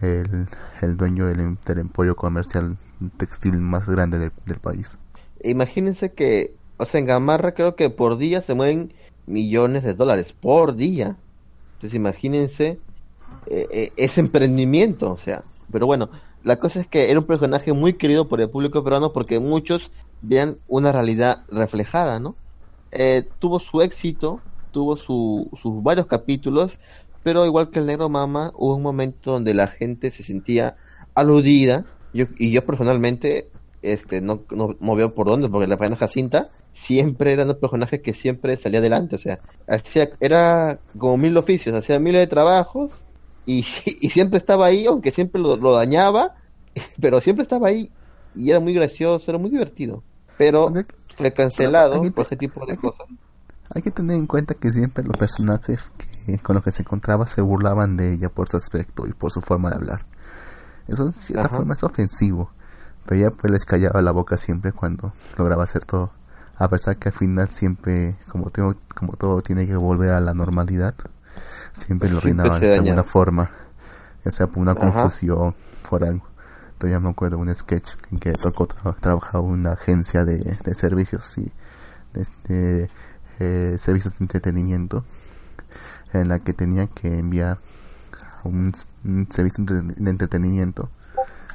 el, 0.00 0.46
el 0.82 0.96
dueño 0.96 1.26
del, 1.26 1.56
del 1.64 1.78
emporio 1.78 2.14
comercial 2.16 2.76
textil 3.16 3.58
más 3.58 3.88
grande 3.88 4.18
del, 4.18 4.32
del 4.44 4.58
país. 4.58 4.98
Imagínense 5.42 6.12
que, 6.12 6.54
o 6.76 6.84
sea, 6.84 7.00
en 7.00 7.06
Gamarra 7.06 7.52
creo 7.54 7.74
que 7.74 7.90
por 7.90 8.18
día 8.18 8.42
se 8.42 8.54
mueven 8.54 8.92
millones 9.26 9.82
de 9.82 9.94
dólares, 9.94 10.34
por 10.38 10.76
día. 10.76 11.16
Entonces 11.76 11.94
imagínense 11.94 12.78
eh, 13.46 13.66
eh, 13.72 13.92
ese 13.96 14.20
emprendimiento, 14.20 15.10
o 15.12 15.16
sea. 15.16 15.42
Pero 15.72 15.86
bueno, 15.86 16.10
la 16.44 16.56
cosa 16.56 16.80
es 16.80 16.86
que 16.86 17.10
era 17.10 17.20
un 17.20 17.26
personaje 17.26 17.72
muy 17.72 17.94
querido 17.94 18.28
por 18.28 18.40
el 18.40 18.50
público 18.50 18.82
peruano 18.82 19.12
porque 19.12 19.38
muchos 19.38 19.90
vean 20.22 20.58
una 20.68 20.92
realidad 20.92 21.44
reflejada, 21.48 22.18
¿no? 22.20 22.34
Eh, 22.90 23.26
tuvo 23.38 23.60
su 23.60 23.80
éxito, 23.82 24.40
tuvo 24.70 24.96
su, 24.96 25.48
sus 25.56 25.82
varios 25.82 26.06
capítulos, 26.06 26.78
pero 27.22 27.46
igual 27.46 27.70
que 27.70 27.78
el 27.78 27.86
Negro 27.86 28.08
Mama, 28.08 28.52
hubo 28.56 28.76
un 28.76 28.82
momento 28.82 29.32
donde 29.32 29.54
la 29.54 29.68
gente 29.68 30.10
se 30.10 30.22
sentía 30.22 30.76
aludida, 31.14 31.84
yo, 32.12 32.26
y 32.38 32.50
yo 32.50 32.64
personalmente 32.64 33.48
este 33.82 34.20
no, 34.20 34.42
no, 34.50 34.76
no 34.78 34.94
veo 34.94 35.14
por 35.14 35.26
dónde, 35.26 35.48
porque 35.48 35.66
la 35.66 35.76
reina 35.76 35.96
Jacinta 35.96 36.50
siempre 36.72 37.32
era 37.32 37.44
un 37.44 37.54
personaje 37.54 38.00
que 38.00 38.14
siempre 38.14 38.56
salía 38.56 38.80
adelante, 38.80 39.16
o 39.16 39.18
sea, 39.18 39.40
hacía, 39.68 40.10
era 40.20 40.78
como 40.98 41.16
mil 41.16 41.36
oficios, 41.36 41.74
hacía 41.74 41.98
miles 41.98 42.20
de 42.20 42.26
trabajos 42.26 43.04
y, 43.46 43.64
y 44.00 44.10
siempre 44.10 44.38
estaba 44.38 44.66
ahí, 44.66 44.86
aunque 44.86 45.10
siempre 45.10 45.40
lo, 45.40 45.56
lo 45.56 45.72
dañaba, 45.72 46.34
pero 47.00 47.20
siempre 47.20 47.42
estaba 47.42 47.68
ahí 47.68 47.90
y 48.34 48.50
era 48.50 48.60
muy 48.60 48.74
gracioso, 48.74 49.30
era 49.30 49.38
muy 49.38 49.50
divertido, 49.50 50.02
pero 50.38 50.72
fue 51.16 51.32
cancelado 51.32 52.00
por 52.12 52.26
ese 52.26 52.36
tipo 52.36 52.64
de 52.66 52.76
cosas. 52.76 53.06
Hay 53.74 53.82
que 53.82 53.90
tener 53.90 54.16
en 54.16 54.26
cuenta 54.26 54.54
que 54.54 54.70
siempre 54.70 55.02
los 55.04 55.16
personajes 55.16 55.92
que, 56.26 56.38
con 56.38 56.54
los 56.54 56.64
que 56.64 56.72
se 56.72 56.82
encontraba 56.82 57.26
se 57.26 57.40
burlaban 57.40 57.96
de 57.96 58.12
ella 58.12 58.28
por 58.28 58.48
su 58.48 58.56
aspecto 58.56 59.06
y 59.06 59.12
por 59.12 59.32
su 59.32 59.40
forma 59.40 59.70
de 59.70 59.76
hablar. 59.76 60.06
Eso 60.88 61.06
en 61.06 61.12
cierta 61.12 61.46
Ajá. 61.46 61.56
forma 61.56 61.74
es 61.74 61.82
ofensivo, 61.82 62.50
pero 63.06 63.20
ella 63.20 63.30
pues 63.30 63.50
les 63.50 63.64
callaba 63.64 64.02
la 64.02 64.12
boca 64.12 64.36
siempre 64.36 64.72
cuando 64.72 65.12
lograba 65.38 65.64
hacer 65.64 65.84
todo. 65.84 66.12
A 66.56 66.68
pesar 66.68 66.98
que 66.98 67.08
al 67.08 67.14
final 67.14 67.48
siempre, 67.48 68.16
como, 68.28 68.50
tengo, 68.50 68.76
como 68.94 69.14
todo 69.14 69.40
tiene 69.42 69.66
que 69.66 69.76
volver 69.76 70.10
a 70.10 70.20
la 70.20 70.34
normalidad, 70.34 70.94
siempre 71.72 72.08
lo 72.10 72.18
arruinaban 72.18 72.60
de 72.60 72.68
daña. 72.68 72.80
alguna 72.82 73.02
forma, 73.04 73.50
ya 74.24 74.30
sea 74.30 74.46
por 74.46 74.58
una 74.58 74.72
Ajá. 74.72 74.80
confusión, 74.80 75.54
por 75.88 76.04
algo. 76.04 76.26
todavía 76.78 77.00
me 77.00 77.10
acuerdo 77.10 77.38
un 77.38 77.54
sketch 77.54 77.92
en 78.10 78.18
que 78.18 78.32
tocó 78.32 78.66
tra- 78.68 78.96
trabajaba 79.00 79.40
una 79.44 79.72
agencia 79.72 80.24
de, 80.24 80.38
de 80.38 80.74
servicios 80.74 81.38
y 81.38 81.52
este 82.14 82.90
eh, 83.38 83.76
servicios 83.78 84.18
de 84.18 84.24
entretenimiento 84.24 85.04
en 86.12 86.28
la 86.28 86.38
que 86.40 86.52
tenía 86.52 86.86
que 86.88 87.18
enviar 87.18 87.58
un, 88.44 88.72
un 89.04 89.26
servicio 89.30 89.64
de 89.64 89.82
de 89.82 90.10
entretenimiento 90.10 90.90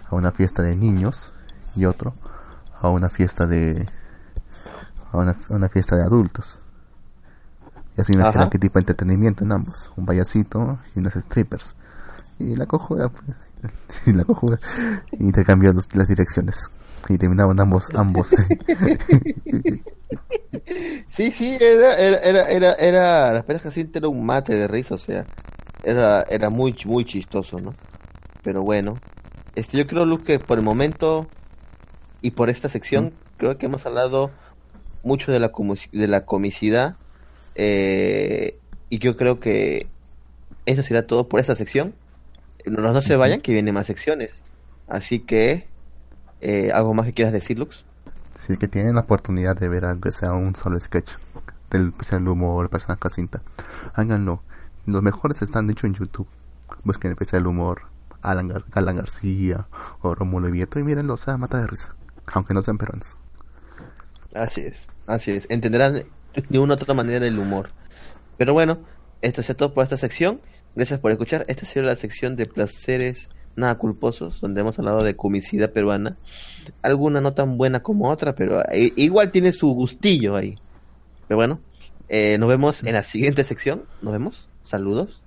a 0.09 0.15
una 0.15 0.31
fiesta 0.31 0.61
de 0.63 0.75
niños 0.75 1.31
y 1.75 1.85
otro 1.85 2.13
a 2.81 2.89
una 2.89 3.09
fiesta 3.09 3.45
de 3.45 3.87
a 5.11 5.17
una, 5.17 5.31
a 5.31 5.53
una 5.53 5.69
fiesta 5.69 5.95
de 5.95 6.03
adultos 6.03 6.59
y 7.97 8.01
así 8.01 8.13
me 8.13 8.21
imaginan 8.21 8.49
qué 8.49 8.59
tipo 8.59 8.75
de 8.75 8.81
entretenimiento 8.81 9.43
en 9.43 9.51
ambos. 9.51 9.91
Un 9.97 10.05
payasito 10.05 10.79
y 10.95 10.99
unas 10.99 11.13
strippers. 11.15 11.75
Y 12.39 12.55
la 12.55 12.65
cojuda 12.67 13.09
pues, 13.09 13.23
y 14.05 14.13
la 14.13 14.23
cojuda 14.23 14.59
y 15.13 15.23
intercambió 15.23 15.73
los- 15.73 15.93
las 15.95 16.07
direcciones. 16.07 16.67
Y 17.09 17.17
terminaban 17.17 17.59
ambos 17.59 17.87
ambos. 17.95 18.35
Sí, 21.07 21.31
sí, 21.31 21.57
era, 21.59 21.95
era, 21.97 22.17
era, 22.19 22.49
era, 22.49 22.73
era, 22.73 23.33
la 23.33 23.43
pareja 23.43 23.65
jacinta 23.69 23.99
era 23.99 24.07
un 24.09 24.25
mate 24.25 24.53
de 24.55 24.67
risa, 24.67 24.95
o 24.95 24.97
sea, 24.97 25.25
era, 25.83 26.21
era 26.23 26.49
muy, 26.49 26.75
muy 26.85 27.05
chistoso, 27.05 27.59
¿no? 27.59 27.73
Pero 28.43 28.61
bueno, 28.63 28.97
este, 29.55 29.77
yo 29.77 29.85
creo, 29.87 30.05
Luz, 30.05 30.21
que 30.21 30.39
por 30.39 30.57
el 30.59 30.63
momento 30.63 31.27
y 32.21 32.31
por 32.31 32.49
esta 32.49 32.69
sección, 32.69 33.13
creo 33.37 33.57
que 33.57 33.65
hemos 33.65 33.85
hablado 33.85 34.31
mucho 35.03 35.31
de 35.31 35.39
la, 35.39 35.51
de 35.91 36.07
la 36.07 36.25
comicidad, 36.25 36.95
eh, 37.57 38.57
y 38.89 38.99
yo 38.99 39.17
creo 39.17 39.39
que 39.41 39.87
eso 40.65 40.83
será 40.83 41.05
todo 41.05 41.27
por 41.27 41.39
esta 41.41 41.55
sección. 41.55 41.93
No, 42.65 42.81
no 42.81 43.01
se 43.01 43.15
vayan, 43.15 43.41
que 43.41 43.51
vienen 43.53 43.73
más 43.73 43.87
secciones. 43.87 44.31
Así 44.87 45.19
que, 45.19 45.67
eh, 46.41 46.71
¿algo 46.73 46.93
más 46.93 47.05
que 47.05 47.13
quieras 47.13 47.33
decir, 47.33 47.57
Lux? 47.59 47.83
Si 48.37 48.53
es 48.53 48.59
que 48.59 48.67
tienen 48.67 48.95
la 48.95 49.01
oportunidad 49.01 49.57
de 49.57 49.67
ver 49.67 49.83
aunque 49.85 50.11
sea 50.11 50.33
un 50.33 50.53
solo 50.55 50.79
sketch 50.79 51.13
del 51.71 51.87
especial 51.89 52.27
humor 52.27 52.63
del 52.63 52.69
personaje 52.69 53.01
Jacinta, 53.01 53.41
háganlo. 53.93 54.43
Los 54.85 55.01
mejores 55.01 55.41
están 55.41 55.69
hechos 55.69 55.85
en 55.85 55.95
YouTube. 55.95 56.27
Busquen 56.83 57.09
el 57.09 57.13
especial 57.13 57.47
humor 57.47 57.81
Alan, 58.21 58.49
Gar- 58.49 58.65
Alan 58.73 58.97
García 58.97 59.67
o 60.01 60.13
Romulo 60.15 60.49
Vieto 60.51 60.79
y 60.79 60.83
mírenlo, 60.83 61.15
o 61.15 61.17
sea, 61.17 61.37
mata 61.37 61.59
de 61.59 61.67
risa. 61.67 61.95
Aunque 62.33 62.53
no 62.53 62.61
sean 62.61 62.77
peruanos. 62.77 63.17
Así 64.33 64.61
es, 64.61 64.87
así 65.07 65.31
es. 65.31 65.47
Entenderán 65.49 66.03
de 66.49 66.59
una 66.59 66.73
u 66.73 66.77
otra 66.77 66.93
manera 66.93 67.25
el 67.27 67.37
humor. 67.39 67.69
Pero 68.37 68.53
bueno, 68.53 68.79
esto 69.21 69.41
es 69.41 69.47
todo 69.57 69.73
por 69.73 69.83
esta 69.83 69.97
sección. 69.97 70.41
Gracias 70.75 70.99
por 70.99 71.11
escuchar. 71.11 71.43
Esta 71.47 71.65
ha 71.65 71.69
sido 71.69 71.85
la 71.85 71.95
sección 71.95 72.35
de 72.35 72.45
placeres 72.45 73.27
nada 73.55 73.75
culposos, 73.79 74.39
donde 74.39 74.61
hemos 74.61 74.77
hablado 74.77 75.01
de 75.03 75.15
comicidad 75.15 75.71
peruana. 75.71 76.15
Alguna 76.83 77.21
no 77.21 77.33
tan 77.33 77.57
buena 77.57 77.81
como 77.81 78.09
otra, 78.11 78.35
pero 78.35 78.61
i- 78.73 78.93
igual 78.95 79.31
tiene 79.31 79.51
su 79.51 79.69
gustillo 79.73 80.35
ahí. 80.35 80.53
Pero 81.27 81.37
bueno, 81.37 81.59
eh, 82.09 82.37
nos 82.39 82.47
vemos 82.49 82.83
en 82.83 82.93
la 82.93 83.01
siguiente 83.01 83.43
sección. 83.43 83.83
Nos 84.03 84.13
vemos. 84.13 84.49
Saludos. 84.63 85.23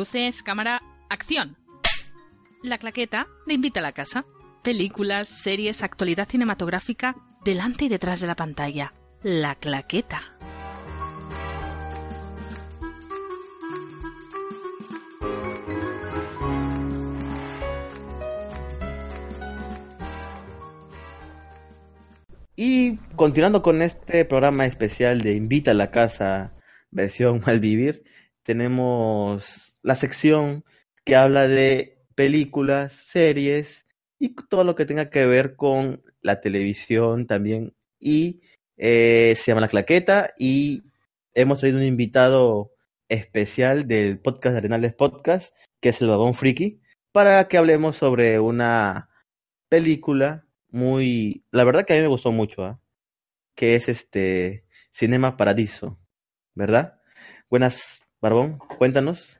Luces, 0.00 0.42
cámara, 0.42 0.80
acción. 1.10 1.58
La 2.62 2.78
claqueta 2.78 3.26
le 3.46 3.52
invita 3.52 3.80
a 3.80 3.82
la 3.82 3.92
casa. 3.92 4.24
Películas, 4.62 5.28
series, 5.28 5.82
actualidad 5.82 6.26
cinematográfica, 6.26 7.16
delante 7.44 7.84
y 7.84 7.88
detrás 7.90 8.22
de 8.22 8.26
la 8.26 8.34
pantalla. 8.34 8.94
La 9.22 9.56
claqueta. 9.56 10.38
Y 22.56 22.96
continuando 23.16 23.60
con 23.60 23.82
este 23.82 24.24
programa 24.24 24.64
especial 24.64 25.20
de 25.20 25.34
Invita 25.34 25.72
a 25.72 25.74
la 25.74 25.90
Casa, 25.90 26.54
versión 26.90 27.42
Malvivir, 27.44 28.04
tenemos 28.42 29.69
la 29.82 29.96
sección 29.96 30.64
que 31.04 31.16
habla 31.16 31.48
de 31.48 31.98
películas, 32.14 32.92
series 32.92 33.86
y 34.18 34.34
todo 34.34 34.64
lo 34.64 34.74
que 34.74 34.86
tenga 34.86 35.10
que 35.10 35.26
ver 35.26 35.56
con 35.56 36.02
la 36.20 36.40
televisión 36.40 37.26
también. 37.26 37.74
Y 37.98 38.42
eh, 38.76 39.34
se 39.36 39.50
llama 39.50 39.62
La 39.62 39.68
Claqueta 39.68 40.34
y 40.38 40.84
hemos 41.34 41.60
traído 41.60 41.78
un 41.78 41.84
invitado 41.84 42.72
especial 43.08 43.88
del 43.88 44.18
podcast 44.20 44.52
de 44.52 44.58
Arenales 44.58 44.94
Podcast, 44.94 45.56
que 45.80 45.90
es 45.90 46.00
el 46.00 46.08
Babón 46.08 46.34
Friki, 46.34 46.80
para 47.12 47.48
que 47.48 47.58
hablemos 47.58 47.96
sobre 47.96 48.38
una 48.38 49.10
película 49.68 50.46
muy, 50.68 51.44
la 51.50 51.64
verdad 51.64 51.84
que 51.84 51.94
a 51.94 51.96
mí 51.96 52.02
me 52.02 52.08
gustó 52.08 52.32
mucho, 52.32 52.64
¿ah? 52.64 52.80
que 53.54 53.74
es 53.76 53.88
este 53.88 54.64
Cinema 54.92 55.36
Paradiso, 55.36 55.98
¿verdad? 56.54 57.00
Buenas, 57.48 58.04
Barbón, 58.20 58.58
cuéntanos. 58.78 59.39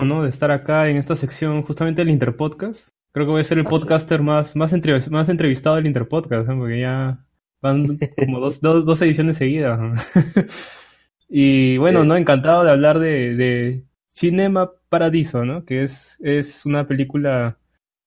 ¿No? 0.00 0.22
de 0.22 0.30
estar 0.30 0.50
acá 0.50 0.88
en 0.88 0.96
esta 0.96 1.16
sección 1.16 1.62
justamente 1.62 2.00
del 2.02 2.10
Interpodcast. 2.10 2.88
Creo 3.12 3.26
que 3.26 3.32
voy 3.32 3.40
a 3.42 3.44
ser 3.44 3.58
el 3.58 3.64
podcaster 3.64 4.22
más, 4.22 4.56
más, 4.56 4.72
entre- 4.72 4.98
más 5.10 5.28
entrevistado 5.28 5.76
del 5.76 5.86
Interpodcast, 5.86 6.48
¿no? 6.48 6.58
porque 6.58 6.80
ya 6.80 7.24
van 7.60 7.98
como 8.18 8.40
dos, 8.40 8.60
dos, 8.60 8.84
dos 8.86 9.02
ediciones 9.02 9.36
seguidas. 9.36 9.78
¿no? 9.78 9.94
y 11.28 11.76
bueno, 11.78 12.04
¿no? 12.04 12.16
Encantado 12.16 12.64
de 12.64 12.70
hablar 12.70 12.98
de, 12.98 13.36
de 13.36 13.84
Cinema 14.10 14.72
Paradiso, 14.88 15.44
¿no? 15.44 15.64
Que 15.64 15.82
es, 15.84 16.18
es 16.22 16.64
una 16.66 16.86
película 16.86 17.58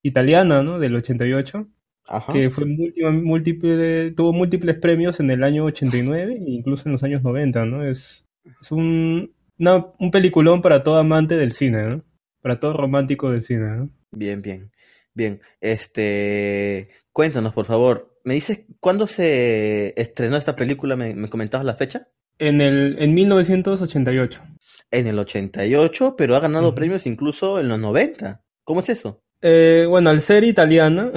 italiana, 0.02 0.62
¿no? 0.62 0.78
Del 0.78 0.94
88. 0.96 1.68
Ajá. 2.08 2.32
Que 2.32 2.50
fue 2.50 2.64
múltiple, 2.66 3.10
múltiple- 3.10 4.14
tuvo 4.14 4.32
múltiples 4.32 4.76
premios 4.76 5.18
en 5.20 5.30
el 5.30 5.42
año 5.42 5.64
89 5.64 6.34
e 6.34 6.50
incluso 6.50 6.88
en 6.88 6.92
los 6.92 7.02
años 7.02 7.22
90, 7.22 7.64
¿no? 7.64 7.84
Es, 7.84 8.24
es 8.60 8.70
un, 8.72 9.32
una- 9.58 9.86
un 9.98 10.10
peliculón 10.10 10.62
para 10.62 10.82
todo 10.82 10.96
amante 10.98 11.36
del 11.36 11.52
cine, 11.52 11.82
¿no? 11.88 12.04
Para 12.42 12.60
todo 12.60 12.72
romántico 12.74 13.30
del 13.30 13.42
cine, 13.42 13.76
¿no? 13.76 13.90
Bien, 14.12 14.40
bien, 14.42 14.70
bien. 15.14 15.40
Este, 15.60 16.88
cuéntanos, 17.12 17.52
por 17.52 17.64
favor. 17.66 18.14
¿Me 18.24 18.34
dices 18.34 18.64
cuándo 18.80 19.06
se 19.06 19.94
estrenó 20.00 20.36
esta 20.36 20.56
película? 20.56 20.96
¿Me, 20.96 21.14
me 21.14 21.28
comentabas 21.28 21.64
la 21.64 21.74
fecha? 21.74 22.08
En 22.38 22.60
el 22.60 22.96
en 22.98 23.14
1988. 23.14 24.42
En 24.90 25.06
el 25.06 25.18
88, 25.18 26.14
pero 26.16 26.36
ha 26.36 26.40
ganado 26.40 26.74
premios 26.74 27.06
incluso 27.06 27.58
en 27.60 27.68
los 27.68 27.78
90. 27.78 28.42
¿Cómo 28.64 28.80
es 28.80 28.88
eso? 28.88 29.22
Eh, 29.42 29.86
bueno, 29.88 30.10
al 30.10 30.20
ser 30.20 30.44
italiana, 30.44 31.10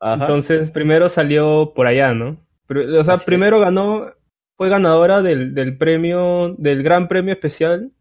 Ajá. 0.00 0.14
entonces 0.24 0.70
primero 0.70 1.08
salió 1.08 1.72
por 1.74 1.86
allá, 1.86 2.14
¿no? 2.14 2.44
O 2.70 3.04
sea, 3.04 3.14
Así 3.14 3.20
es. 3.20 3.24
primero 3.24 3.58
ganó, 3.60 4.12
fue 4.58 4.68
ganadora 4.68 5.22
del, 5.22 5.54
del 5.54 5.78
premio, 5.78 6.56
del 6.58 6.82
gran 6.82 7.06
premio 7.06 7.32
especial, 7.32 7.92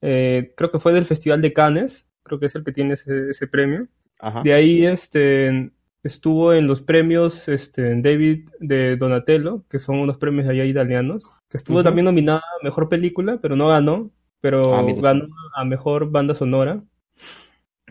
eh, 0.00 0.54
creo 0.56 0.70
que 0.70 0.78
fue 0.78 0.94
del 0.94 1.04
Festival 1.04 1.42
de 1.42 1.52
Cannes, 1.52 2.08
creo 2.22 2.38
que 2.38 2.46
es 2.46 2.54
el 2.54 2.62
que 2.62 2.70
tiene 2.70 2.94
ese, 2.94 3.30
ese 3.30 3.48
premio. 3.48 3.88
Ajá. 4.20 4.44
De 4.44 4.54
ahí, 4.54 4.86
este, 4.86 5.72
estuvo 6.04 6.52
en 6.52 6.68
los 6.68 6.82
premios 6.82 7.48
este, 7.48 8.00
David 8.00 8.48
de 8.60 8.96
Donatello, 8.96 9.64
que 9.68 9.80
son 9.80 9.98
unos 9.98 10.18
premios 10.18 10.48
allá 10.48 10.64
italianos, 10.64 11.28
que 11.48 11.56
estuvo 11.56 11.82
también 11.82 12.04
nominada 12.04 12.38
a 12.38 12.64
Mejor 12.64 12.88
Película, 12.88 13.40
pero 13.42 13.56
no 13.56 13.66
ganó, 13.66 14.12
pero 14.40 14.76
Ah, 14.76 14.86
ganó 15.02 15.26
a 15.56 15.64
Mejor 15.64 16.12
Banda 16.12 16.36
Sonora. 16.36 16.80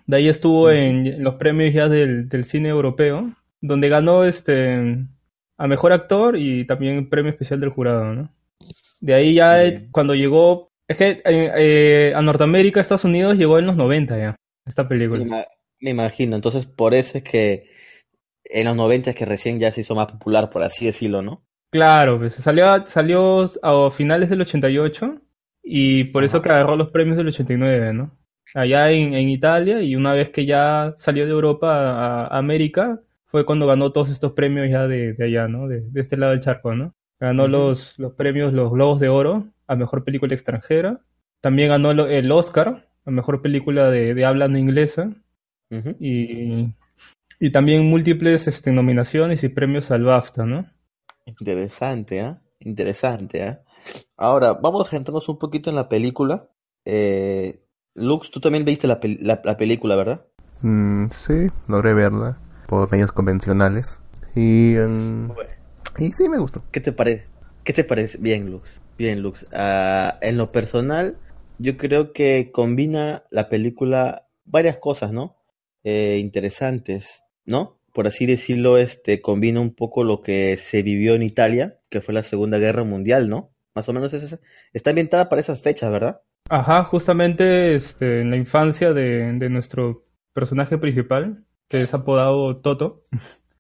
De 0.06 0.16
ahí 0.16 0.30
estuvo 0.30 0.72
en, 0.72 1.08
en 1.08 1.24
los 1.26 1.36
premios 1.36 1.74
ya 1.74 1.90
del, 1.90 2.30
del 2.30 2.46
cine 2.46 2.70
europeo, 2.70 3.34
donde 3.60 3.90
ganó 3.90 4.24
este 4.24 5.06
a 5.58 5.68
Mejor 5.68 5.92
Actor 5.94 6.38
y 6.38 6.66
también 6.66 7.10
Premio 7.10 7.32
Especial 7.32 7.60
del 7.60 7.70
Jurado, 7.72 8.14
¿no? 8.14 8.34
De 9.00 9.14
ahí 9.14 9.36
ya 9.36 9.64
eh, 9.66 9.88
cuando 9.92 10.16
llegó, 10.16 10.70
es 10.88 10.98
que 10.98 11.10
eh, 11.12 11.22
eh, 11.26 12.14
a 12.16 12.22
Norteamérica, 12.22 12.82
Estados 12.82 13.06
Unidos, 13.06 13.38
llegó 13.38 13.60
en 13.60 13.68
los 13.68 13.76
90 13.78 14.18
ya, 14.18 14.36
esta 14.66 14.88
película. 14.88 15.24
Me, 15.24 15.26
ima- 15.26 15.46
me 15.82 15.90
imagino, 15.90 16.36
entonces 16.38 16.66
por 16.66 16.94
eso 16.94 17.18
es 17.18 17.24
que 17.26 17.70
en 18.46 18.66
los 18.68 18.76
90 18.78 19.12
es 19.12 19.16
que 19.18 19.26
recién 19.26 19.60
ya 19.60 19.72
se 19.72 19.82
hizo 19.82 19.96
más 19.96 20.08
popular, 20.12 20.50
por 20.50 20.64
así 20.64 20.86
decirlo, 20.86 21.22
¿no? 21.24 21.46
Claro, 21.70 22.18
pues 22.18 22.34
salió, 22.36 22.86
salió 22.88 23.46
a 23.62 23.92
finales 23.92 24.30
del 24.30 24.42
88 24.42 25.22
y 25.64 26.06
por 26.06 26.24
eso 26.24 26.42
que 26.42 26.50
agarró 26.50 26.76
los 26.78 26.90
premios 26.92 27.18
del 27.18 27.28
89, 27.28 27.94
¿no? 27.94 28.18
Allá 28.54 28.90
en, 28.92 29.14
en 29.14 29.30
Italia 29.30 29.82
y 29.82 29.96
una 29.96 30.14
vez 30.14 30.30
que 30.30 30.46
ya 30.46 30.94
salió 30.98 31.26
de 31.26 31.32
Europa 31.32 31.68
a, 32.24 32.26
a 32.28 32.38
América 32.38 33.02
fue 33.28 33.46
cuando 33.46 33.68
ganó 33.68 33.92
todos 33.92 34.10
estos 34.10 34.32
premios 34.34 34.70
ya 34.70 34.88
de, 34.88 35.14
de 35.14 35.26
allá, 35.26 35.48
¿no? 35.48 35.68
De, 35.68 35.82
de 35.82 36.02
este 36.02 36.18
lado 36.18 36.32
del 36.32 36.42
charco, 36.42 36.74
¿no? 36.76 36.94
Ganó 37.20 37.48
los, 37.48 37.98
los 38.00 38.14
premios, 38.14 38.54
los 38.54 38.72
Globos 38.72 39.00
de 39.00 39.10
Oro 39.10 39.48
a 39.68 39.76
Mejor 39.76 40.04
Película 40.04 40.34
Extranjera. 40.34 41.02
También 41.42 41.70
ganó 41.70 41.94
lo- 41.94 42.08
el 42.08 42.32
Oscar 42.32 42.88
a 43.06 43.12
Mejor 43.12 43.42
Película 43.42 43.90
de, 43.90 44.14
de 44.14 44.26
habla 44.26 44.48
no 44.48 44.58
inglesa. 44.58 45.12
Y, 46.00 46.74
y 47.40 47.52
también 47.52 47.90
múltiples 47.90 48.48
este, 48.48 48.72
nominaciones 48.72 49.44
y 49.44 49.50
premios 49.50 49.92
al 49.92 50.04
BAFTA, 50.04 50.46
¿no? 50.46 50.66
Interesante, 51.26 52.22
¿ah? 52.22 52.42
Interesante, 52.60 53.44
¿ah? 53.44 53.62
Ahora, 54.16 54.54
vamos 54.54 54.88
a 54.88 54.90
centrarnos 54.90 55.28
un 55.30 55.38
poquito 55.38 55.70
en 55.70 55.76
la 55.76 55.90
película. 55.90 56.50
Eh, 56.86 57.62
Lux, 57.96 58.32
tú 58.32 58.40
también 58.40 58.64
viste 58.64 58.88
la, 58.88 59.00
pel- 59.00 59.20
la, 59.22 59.42
la 59.44 59.58
película, 59.58 59.96
¿verdad? 59.96 60.26
Mm, 60.62 61.08
sí, 61.12 61.48
logré 61.68 61.94
verla 61.94 62.38
por 62.68 62.92
medios 62.92 63.12
convencionales. 63.12 64.00
Y, 64.36 64.76
mm, 64.78 65.32
y 65.98 66.12
sí, 66.12 66.30
me 66.30 66.38
gustó. 66.38 66.64
¿Qué 66.72 66.80
te 66.80 66.92
parece? 66.92 67.26
¿Qué 67.64 67.74
te 67.74 67.84
parece? 67.84 68.18
Bien, 68.20 68.50
Lux. 68.50 68.82
Bien, 68.98 69.22
Lux. 69.22 69.46
Ah, 69.54 70.18
en 70.22 70.38
lo 70.38 70.52
personal, 70.52 71.18
yo 71.58 71.78
creo 71.78 72.14
que 72.14 72.52
combina 72.54 73.24
la 73.32 73.50
película 73.50 74.28
varias 74.46 74.78
cosas, 74.78 75.12
¿no? 75.12 75.36
Eh, 75.84 76.18
interesantes, 76.20 77.24
¿no? 77.46 77.80
Por 77.94 78.08
así 78.08 78.26
decirlo, 78.26 78.78
este 78.78 79.22
combina 79.22 79.60
un 79.60 79.74
poco 79.74 80.04
lo 80.04 80.22
que 80.22 80.58
se 80.58 80.84
vivió 80.84 81.16
en 81.16 81.24
Italia, 81.24 81.80
que 81.90 82.02
fue 82.02 82.14
la 82.14 82.24
Segunda 82.24 82.58
Guerra 82.60 82.84
Mundial, 82.84 83.28
¿no? 83.28 83.52
Más 83.74 83.90
o 83.90 83.94
menos 83.94 84.14
es 84.14 84.24
esa- 84.24 84.40
está 84.74 84.92
ambientada 84.92 85.30
para 85.30 85.42
esas 85.42 85.62
fechas, 85.62 85.92
¿verdad? 85.92 86.22
Ajá, 86.50 86.84
justamente 86.84 87.76
este, 87.76 88.22
en 88.22 88.30
la 88.30 88.38
infancia 88.38 88.94
de, 88.94 89.34
de 89.34 89.50
nuestro 89.50 90.06
personaje 90.34 90.78
principal, 90.78 91.44
que 91.70 91.82
es 91.82 91.94
apodado 91.94 92.58
Toto. 92.58 93.04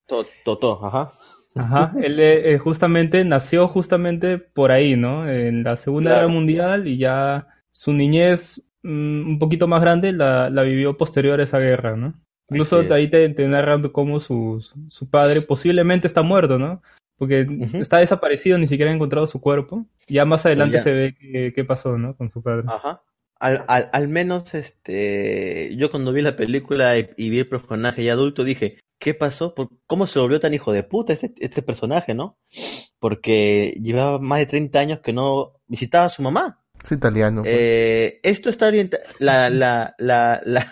To- 0.08 0.26
Toto, 0.45 0.86
ajá. 0.86 1.14
Ajá, 1.55 1.93
él 2.01 2.20
eh, 2.20 2.53
eh, 2.53 2.58
justamente 2.60 3.26
nació 3.26 3.68
justamente 3.68 4.38
por 4.38 4.72
ahí, 4.72 4.95
¿no? 4.95 5.28
En 5.28 5.64
la 5.64 5.76
Segunda 5.76 6.12
Claro. 6.12 6.28
Guerra 6.28 6.34
Mundial 6.34 6.88
y 6.88 6.97
ya 6.97 7.47
su 7.72 7.93
niñez 7.93 8.64
mm, 8.84 9.28
un 9.30 9.39
poquito 9.39 9.68
más 9.68 9.82
grande 9.82 10.12
la, 10.14 10.51
la 10.51 10.62
vivió 10.62 10.97
posterior 10.97 11.39
a 11.39 11.43
esa 11.43 11.58
guerra, 11.60 11.95
¿no? 11.97 12.14
Incluso 12.49 12.84
de 12.84 12.93
ahí 12.93 13.08
te, 13.10 13.28
te 13.30 13.47
narran 13.47 13.82
cómo 13.89 14.20
su, 14.20 14.64
su 14.88 15.10
padre 15.10 15.41
posiblemente 15.41 16.08
está 16.08 16.22
muerto, 16.22 16.58
¿no? 16.60 16.82
Porque 17.18 17.47
está 17.74 17.97
desaparecido, 17.97 18.58
ni 18.60 18.68
siquiera 18.68 18.91
ha 18.91 18.95
encontrado 18.95 19.26
su 19.28 19.41
cuerpo. 19.41 19.86
Ya 20.08 20.24
más 20.24 20.45
adelante 20.45 20.78
ya. 20.78 20.84
se 20.84 20.91
ve 20.93 21.51
qué 21.53 21.66
pasó, 21.66 21.97
¿no? 21.97 22.16
Con 22.16 22.32
su 22.32 22.41
padre. 22.43 22.64
Ajá. 22.68 23.01
Al, 23.40 23.64
al, 23.68 23.90
al 23.94 24.08
menos, 24.08 24.54
este, 24.56 25.76
yo 25.78 25.92
cuando 25.92 26.12
vi 26.14 26.22
la 26.22 26.36
película 26.36 26.98
y, 26.98 27.10
y 27.18 27.30
vi 27.30 27.40
el 27.40 27.50
personaje 27.50 28.04
ya 28.04 28.14
adulto 28.14 28.44
dije, 28.44 28.80
¿qué 29.00 29.14
pasó? 29.14 29.54
¿Por- 29.54 29.70
¿Cómo 29.86 30.08
se 30.08 30.20
volvió 30.20 30.40
tan 30.40 30.54
hijo 30.54 30.72
de 30.74 30.84
puta 30.84 31.14
este, 31.14 31.34
este 31.40 31.62
personaje, 31.62 32.14
no? 32.16 32.38
Porque 33.00 33.78
llevaba 33.82 34.20
más 34.20 34.40
de 34.40 34.46
30 34.48 34.80
años 34.80 35.00
que 35.02 35.14
no 35.14 35.54
visitaba 35.68 36.06
a 36.06 36.10
su 36.10 36.22
mamá. 36.22 36.64
Es 36.84 36.92
italiano. 36.92 37.44
pues. 37.44 37.54
Eh, 37.56 38.20
esto 38.24 38.50
está 38.50 38.68
orientado, 38.68 39.04
la, 39.20 39.50
la, 39.50 39.94
la, 39.98 40.42
la, 40.46 40.72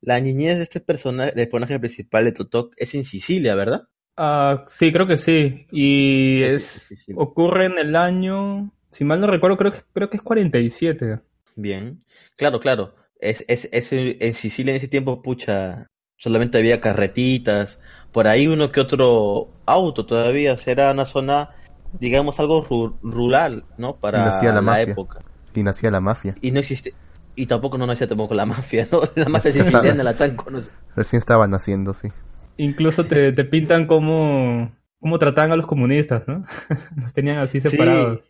la 0.00 0.20
niñez 0.20 0.56
de 0.56 0.62
este 0.62 0.80
personaje, 0.80 1.32
del 1.32 1.48
personaje 1.48 1.78
principal 1.78 2.24
de 2.24 2.32
Totok 2.32 2.74
es 2.76 2.94
en 2.94 3.04
Sicilia, 3.04 3.54
¿verdad? 3.54 3.82
Ah, 4.16 4.64
sí, 4.66 4.92
creo 4.92 5.06
que 5.06 5.16
sí. 5.16 5.66
Y 5.70 6.42
es 6.42 6.90
sí. 6.96 7.12
ocurre 7.14 7.66
en 7.66 7.78
el 7.78 7.94
año, 7.96 8.72
si 8.90 9.04
mal 9.04 9.20
no 9.20 9.26
recuerdo, 9.26 9.56
creo 9.56 9.72
que 9.72 9.78
creo 9.92 10.10
que 10.10 10.16
es 10.16 10.22
47. 10.22 11.20
Bien, 11.60 12.04
claro, 12.36 12.60
claro. 12.60 12.94
Es, 13.20 13.44
es, 13.48 13.68
es, 13.72 13.88
en 13.92 14.34
Sicilia 14.34 14.70
en 14.72 14.76
ese 14.76 14.86
tiempo, 14.88 15.22
pucha, 15.22 15.88
solamente 16.16 16.56
había 16.58 16.80
carretitas, 16.80 17.80
por 18.12 18.28
ahí 18.28 18.46
uno 18.46 18.70
que 18.70 18.80
otro 18.80 19.48
auto 19.66 20.06
todavía, 20.06 20.52
o 20.54 20.58
sea, 20.58 20.72
era 20.72 20.92
una 20.92 21.04
zona, 21.04 21.50
digamos, 21.98 22.38
algo 22.38 22.64
ru- 22.64 22.96
rural, 23.02 23.64
¿no? 23.76 23.98
y 24.12 24.20
Para 24.20 24.22
nacía 24.22 24.52
la, 24.52 24.60
la 24.62 24.62
mafia. 24.62 24.82
época. 24.82 25.20
Y 25.54 25.62
nacía 25.62 25.90
la 25.90 26.00
mafia. 26.00 26.36
Y 26.40 26.52
no 26.52 26.60
existe, 26.60 26.94
y 27.34 27.46
tampoco 27.46 27.78
no 27.78 27.86
nacía 27.86 28.08
tampoco 28.08 28.34
la 28.34 28.46
mafia, 28.54 28.88
¿no? 28.92 29.00
La 29.16 29.28
mafia 29.28 29.52
siciliana 29.52 30.04
la 30.04 30.16
tan 30.16 30.36
conocida. 30.36 30.74
Recién 30.96 31.18
estaba 31.18 31.46
naciendo, 31.48 31.94
sí. 31.94 32.08
Incluso 32.56 33.06
te, 33.06 33.32
te 33.32 33.44
pintan 33.44 33.86
cómo, 33.86 34.72
cómo 35.00 35.18
trataban 35.18 35.52
a 35.52 35.56
los 35.56 35.66
comunistas, 35.66 36.26
¿no? 36.26 36.44
Los 36.96 37.12
tenían 37.12 37.38
así 37.38 37.60
Sí, 37.60 37.68
separados. 37.70 38.20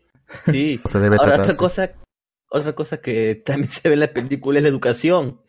sí. 0.51 0.81
Se 0.85 0.99
debe 0.99 1.19
Ahora, 1.19 1.37
tratar, 1.37 1.37
otra 1.37 1.55
sí. 1.55 1.57
cosa, 1.57 1.91
otra 2.51 2.75
cosa 2.75 2.99
que 2.99 3.35
también 3.45 3.71
se 3.73 3.89
ve 3.89 3.95
en 3.95 4.01
la 4.01 4.13
película 4.13 4.59
es 4.59 4.63
la 4.63 4.69
educación. 4.71 5.41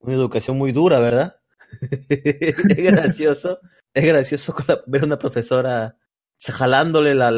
Una 0.00 0.14
educación 0.14 0.58
muy 0.58 0.72
dura, 0.72 1.00
¿verdad? 1.00 1.36
es 2.08 2.84
gracioso, 2.84 3.58
es 3.92 4.04
gracioso 4.06 4.52
con 4.54 4.66
la- 4.68 4.80
ver 4.86 5.02
a 5.02 5.06
una 5.06 5.18
profesora 5.18 5.96
jalándole 6.40 7.14
la, 7.14 7.30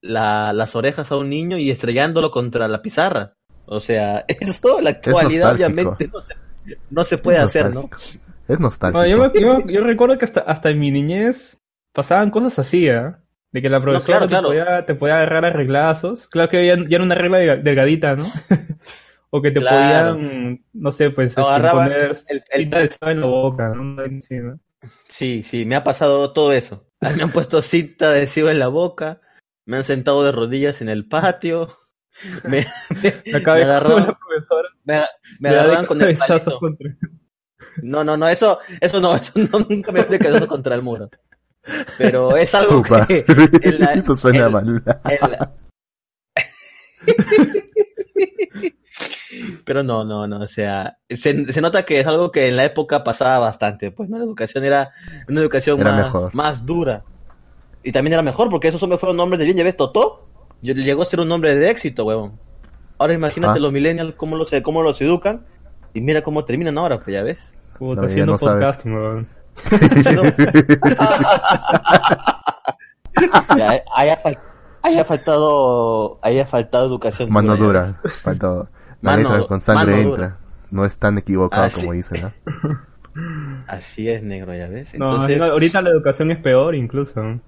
la- 0.00 0.52
las 0.52 0.74
orejas 0.74 1.12
a 1.12 1.16
un 1.16 1.28
niño 1.28 1.58
y 1.58 1.70
estrellándolo 1.70 2.30
contra 2.30 2.66
la 2.68 2.82
pizarra. 2.82 3.34
O 3.66 3.80
sea, 3.80 4.24
eso 4.28 4.78
en 4.78 4.84
la 4.84 4.90
actualidad 4.90 5.48
obviamente 5.54 6.08
no 6.12 6.22
se, 6.24 6.34
no 6.90 7.04
se 7.04 7.18
puede 7.18 7.38
hacer, 7.38 7.74
¿no? 7.74 7.90
Es 8.48 8.58
nostálgico. 8.58 9.00
No, 9.02 9.06
yo, 9.06 9.18
me- 9.18 9.40
yo- 9.40 9.66
yo 9.66 9.84
recuerdo 9.84 10.16
que 10.16 10.24
hasta, 10.24 10.40
hasta 10.40 10.70
en 10.70 10.78
mi 10.80 10.90
niñez 10.90 11.60
pasaban 11.92 12.30
cosas 12.30 12.58
así, 12.58 12.88
¿eh? 12.88 13.12
De 13.58 13.62
que 13.62 13.68
la 13.68 13.80
profesora 13.80 14.26
claro, 14.28 14.28
claro. 14.28 14.48
Te, 14.50 14.54
podía, 14.64 14.86
te 14.86 14.94
podía 14.94 15.16
agarrar 15.16 15.44
a 15.46 15.50
reglazos. 15.50 16.28
Claro 16.28 16.48
que 16.48 16.64
ya, 16.64 16.76
ya 16.76 16.96
era 16.96 17.02
una 17.04 17.16
regla 17.16 17.38
delga- 17.40 17.60
delgadita, 17.62 18.14
¿no? 18.14 18.26
o 19.30 19.42
que 19.42 19.50
te 19.50 19.58
Claro. 19.60 20.14
podían, 20.14 20.64
no 20.72 20.92
sé, 20.92 21.10
pues, 21.10 21.30
este, 21.30 21.40
Agarraban 21.40 21.88
poner 21.88 22.00
el- 22.04 22.10
el- 22.10 22.40
cinta 22.60 22.78
de 22.78 22.86
sal 22.88 23.10
en 23.10 23.20
la 23.20 23.26
boca, 23.26 23.68
¿no? 23.74 24.04
Sí, 24.20 24.36
¿no? 24.36 24.60
Sí, 25.08 25.42
sí, 25.42 25.64
me 25.64 25.74
ha 25.74 25.82
pasado 25.82 26.32
todo 26.32 26.52
eso. 26.52 26.86
Me 27.16 27.22
han 27.24 27.30
puesto 27.32 27.62
cinta 27.62 28.10
adhesiva 28.10 28.52
en 28.52 28.58
la 28.60 28.68
boca, 28.68 29.20
me 29.66 29.76
han 29.76 29.84
sentado 29.84 30.24
de 30.24 30.30
rodillas 30.32 30.80
en 30.80 30.88
el 30.88 31.06
patio, 31.08 31.68
me, 32.44 32.64
me, 33.02 33.14
Me 33.26 33.32
agarraban- 33.38 34.06
la 34.06 34.18
profesora. 34.18 34.68
me, 34.84 35.00
me 35.40 35.48
agarraban 35.48 35.84
con 35.86 36.00
el 36.00 36.16
palito. 36.16 36.58
contra- 36.60 36.90
No, 37.82 38.04
no, 38.04 38.16
no, 38.16 38.28
eso, 38.28 38.60
eso 38.80 39.00
no, 39.00 39.16
eso 39.16 39.32
no, 39.34 39.58
nunca 39.68 39.90
me 39.90 40.00
estoy 40.00 40.18
cayendo 40.20 40.46
contra 40.46 40.74
el 40.76 40.82
muro. 40.82 41.10
Pero 41.98 42.36
es 42.36 42.54
algo 42.54 42.78
Upa. 42.78 43.06
que 43.06 43.24
en 43.62 43.78
la- 43.80 43.92
Eso 43.94 44.16
suena 44.16 44.46
en- 44.46 44.52
mal. 44.52 44.66
en 44.68 44.82
la- 45.30 45.52
Pero 49.64 49.82
no, 49.82 50.04
no, 50.04 50.26
no, 50.26 50.40
o 50.40 50.46
sea, 50.46 50.98
se, 51.08 51.52
se 51.52 51.60
nota 51.60 51.84
que 51.84 52.00
es 52.00 52.06
algo 52.06 52.32
que 52.32 52.48
en 52.48 52.56
la 52.56 52.64
época 52.64 53.04
pasaba 53.04 53.38
bastante, 53.38 53.90
pues, 53.90 54.08
¿no? 54.08 54.18
La 54.18 54.24
educación 54.24 54.64
era 54.64 54.90
una 55.28 55.40
educación 55.40 55.78
Era 55.80 55.92
más, 55.92 56.04
mejor. 56.04 56.34
más 56.34 56.66
dura. 56.66 57.04
Y 57.82 57.92
también 57.92 58.14
era 58.14 58.22
mejor, 58.22 58.48
porque 58.50 58.68
esos 58.68 58.82
hombres 58.82 58.98
fueron 59.00 59.16
nombres 59.16 59.38
de 59.38 59.44
bien, 59.44 59.56
ya 59.58 59.64
ves, 59.64 59.76
Totó, 59.76 60.26
yo- 60.62 60.74
llegó 60.74 61.02
a 61.02 61.06
ser 61.06 61.20
un 61.20 61.28
nombre 61.28 61.54
de 61.54 61.70
éxito, 61.70 62.04
huevón. 62.04 62.38
Ahora 62.96 63.14
imagínate 63.14 63.52
Ajá. 63.52 63.60
los 63.60 63.72
millennials, 63.72 64.14
cómo 64.16 64.36
los, 64.36 64.50
cómo 64.62 64.82
los 64.82 65.00
educan, 65.00 65.46
y 65.94 66.00
mira 66.00 66.22
cómo 66.22 66.44
terminan 66.44 66.76
ahora, 66.78 66.98
pues, 66.98 67.14
ya 67.14 67.22
ves. 67.22 67.52
Puta, 67.78 68.00
La 68.02 68.08
mayoría 68.08 68.24
haciendo 68.24 68.32
no 68.32 68.38
podcasting, 68.38 68.92
weón. 68.94 69.28
Ya, 73.56 73.82
haya, 73.96 74.22
fal- 74.22 74.38
haya 74.82 75.04
faltado, 75.04 76.18
haya 76.22 76.46
faltado 76.46 76.86
educación. 76.86 77.30
Mano 77.32 77.56
dura. 77.56 78.00
Faltó. 78.22 78.68
La 79.02 79.12
Mano- 79.16 79.30
letra 79.30 79.46
con 79.48 79.60
sangre 79.60 80.02
dura. 80.04 80.24
entra. 80.26 80.38
No 80.70 80.84
es 80.84 80.98
tan 80.98 81.18
equivocado 81.18 81.64
Ah, 81.64 81.70
como 81.74 81.92
sí. 81.92 81.98
dicen, 81.98 82.22
¿no? 82.22 82.32
Así 83.66 84.08
es, 84.08 84.22
negro, 84.22 84.54
ya 84.54 84.68
ves. 84.68 84.92
Entonces, 84.94 85.38
no, 85.38 85.44
ahorita 85.46 85.82
la 85.82 85.90
educación 85.90 86.30
es 86.30 86.38
peor 86.38 86.74
incluso. 86.74 87.40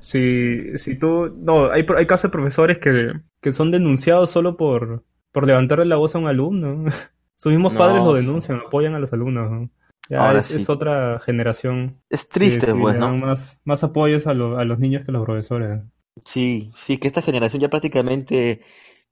Si, 0.00 0.76
si 0.78 0.96
tú... 0.98 1.32
No, 1.38 1.70
hay, 1.70 1.86
hay 1.96 2.06
casos 2.06 2.24
de 2.24 2.28
profesores 2.30 2.78
que, 2.78 3.12
que 3.40 3.52
son 3.52 3.70
denunciados 3.70 4.30
solo 4.30 4.56
por, 4.56 5.04
por 5.30 5.46
levantarle 5.46 5.84
la 5.84 5.96
voz 5.96 6.16
a 6.16 6.18
un 6.18 6.26
alumno. 6.26 6.90
Sus 7.36 7.52
mismos 7.52 7.72
No, 7.74 7.78
padres 7.78 8.02
lo 8.02 8.16
sí. 8.16 8.24
denuncian, 8.24 8.60
apoyan 8.66 8.94
a 8.94 8.98
los 8.98 9.12
alumnos. 9.12 9.50
¿no? 9.50 9.70
Ya 10.08 10.26
Ahora 10.26 10.40
es, 10.40 10.46
sí. 10.46 10.56
es 10.56 10.70
otra 10.70 11.20
generación. 11.20 12.00
Es 12.10 12.28
triste, 12.28 12.66
que 12.66 12.72
pues, 12.74 12.96
¿no? 12.96 13.16
Más, 13.16 13.58
más 13.64 13.84
apoyos 13.84 14.26
a, 14.26 14.34
lo- 14.34 14.58
a 14.58 14.64
los 14.64 14.78
niños 14.78 15.04
que 15.04 15.10
a 15.10 15.14
los 15.14 15.24
profesores. 15.24 15.80
Sí, 16.24 16.70
sí, 16.76 16.98
que 16.98 17.08
esta 17.08 17.22
generación 17.22 17.60
ya 17.62 17.70
prácticamente 17.70 18.60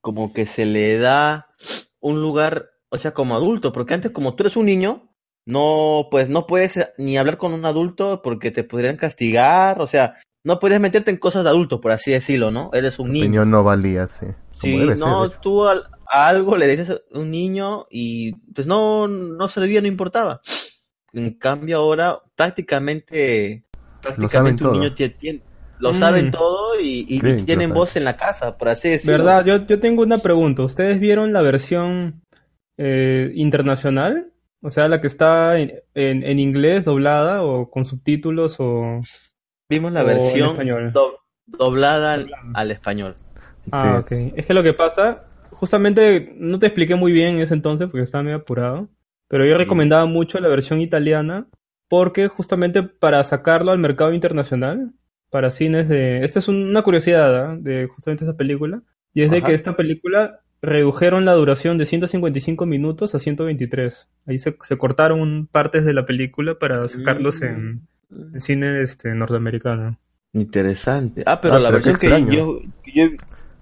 como 0.00 0.32
que 0.32 0.46
se 0.46 0.64
le 0.64 0.98
da 0.98 1.48
un 2.00 2.20
lugar, 2.20 2.70
o 2.90 2.98
sea, 2.98 3.12
como 3.14 3.34
adulto, 3.34 3.72
porque 3.72 3.94
antes 3.94 4.10
como 4.10 4.34
tú 4.34 4.42
eres 4.42 4.56
un 4.56 4.66
niño, 4.66 5.08
no, 5.46 6.08
pues 6.10 6.28
no 6.28 6.46
puedes 6.46 6.92
ni 6.98 7.16
hablar 7.16 7.38
con 7.38 7.52
un 7.52 7.64
adulto 7.64 8.22
porque 8.22 8.50
te 8.50 8.64
podrían 8.64 8.96
castigar, 8.96 9.80
o 9.80 9.86
sea, 9.86 10.16
no 10.44 10.58
podrías 10.58 10.80
meterte 10.80 11.10
en 11.10 11.16
cosas 11.16 11.44
de 11.44 11.50
adulto, 11.50 11.80
por 11.80 11.92
así 11.92 12.10
decirlo, 12.12 12.50
¿no? 12.50 12.70
Eres 12.72 12.98
un 12.98 13.08
Tu 13.08 13.12
niño. 13.12 13.26
opinión 13.26 13.50
no 13.50 13.64
valía, 13.64 14.06
sí. 14.06 14.26
Como 14.58 14.72
Sí, 14.72 14.78
debe 14.78 14.96
ser, 14.96 15.08
no, 15.08 15.26
hecho. 15.26 15.38
tú 15.40 15.66
a 15.66 15.80
algo 16.12 16.56
le 16.56 16.66
dices 16.66 16.90
a 16.90 17.18
un 17.18 17.30
niño 17.30 17.86
y 17.90 18.32
pues 18.54 18.66
no, 18.66 19.08
no 19.08 19.48
servía, 19.48 19.80
no 19.80 19.86
importaba. 19.86 20.40
En 21.12 21.34
cambio 21.34 21.78
ahora 21.78 22.18
prácticamente, 22.36 23.64
prácticamente 24.00 24.64
un 24.64 24.72
todo. 24.72 24.80
niño 24.80 24.94
lo 25.80 25.92
Mm. 25.92 25.98
saben 25.98 26.30
todo 26.30 26.80
y, 26.80 27.06
Sí, 27.20 27.44
tienen 27.46 27.70
voz 27.70 27.96
en 27.96 28.04
la 28.04 28.16
casa, 28.16 28.56
por 28.56 28.68
así 28.68 28.90
decirlo. 28.90 29.18
¿Verdad? 29.18 29.44
Yo, 29.44 29.66
yo 29.66 29.80
tengo 29.80 30.02
una 30.02 30.18
pregunta. 30.18 30.62
¿Ustedes 30.62 31.00
vieron 31.00 31.32
la 31.32 31.42
versión 31.42 32.22
eh, 32.76 33.32
internacional? 33.34 34.32
O 34.62 34.70
sea, 34.70 34.88
la 34.88 35.00
que 35.00 35.06
está 35.06 35.58
en, 35.58 35.72
en, 35.94 36.22
en 36.22 36.38
inglés 36.38 36.84
doblada 36.84 37.42
o 37.42 37.70
con 37.70 37.84
subtítulos 37.86 38.56
o... 38.58 39.00
Vimos 39.70 39.92
la 39.92 40.02
o 40.02 40.06
versión 40.06 40.50
español. 40.50 40.92
do- 40.92 41.18
doblada 41.46 42.12
al, 42.14 42.30
al 42.54 42.70
español. 42.70 43.16
Ah, 43.72 44.00
ok. 44.02 44.12
Es 44.36 44.46
que 44.46 44.54
lo 44.54 44.62
que 44.62 44.74
pasa, 44.74 45.24
justamente 45.50 46.34
no 46.36 46.58
te 46.58 46.66
expliqué 46.66 46.94
muy 46.94 47.12
bien 47.12 47.36
en 47.36 47.40
ese 47.40 47.54
entonces 47.54 47.88
porque 47.88 48.04
estaba 48.04 48.22
medio 48.22 48.38
apurado, 48.38 48.88
pero 49.30 49.46
yo 49.46 49.56
recomendaba 49.56 50.06
mucho 50.06 50.40
la 50.40 50.48
versión 50.48 50.82
italiana 50.82 51.48
porque 51.88 52.28
justamente 52.28 52.82
para 52.82 53.24
sacarlo 53.24 53.72
al 53.72 53.78
mercado 53.78 54.12
internacional, 54.14 54.92
para 55.30 55.50
cines 55.52 55.88
de... 55.88 56.24
Esta 56.24 56.40
es 56.40 56.48
un- 56.48 56.68
una 56.70 56.82
curiosidad 56.82 57.36
¿ah? 57.52 57.56
de 57.58 57.86
justamente 57.88 58.24
esa 58.24 58.36
película, 58.36 58.82
y 59.14 59.22
es 59.22 59.30
de 59.30 59.42
que 59.42 59.54
esta 59.54 59.76
película 59.76 60.40
redujeron 60.62 61.24
la 61.24 61.34
duración 61.34 61.78
de 61.78 61.86
155 61.86 62.66
minutos 62.66 63.14
a 63.14 63.18
123. 63.20 64.08
Ahí 64.26 64.38
se, 64.38 64.56
se 64.60 64.78
cortaron 64.78 65.48
partes 65.50 65.84
de 65.86 65.94
la 65.94 66.06
película 66.06 66.58
para 66.58 66.86
sacarlos 66.88 67.42
en, 67.42 67.88
en 68.10 68.40
cine 68.40 68.82
este, 68.82 69.14
norteamericano. 69.14 69.98
Interesante. 70.32 71.22
Ah, 71.26 71.40
pero 71.40 71.54
Ah, 71.54 71.58
la 71.58 71.70
pero 71.70 71.82
versión 71.84 72.26
que 72.26 72.36
yo, 72.36 72.60
que 72.84 72.92
yo, 72.94 73.06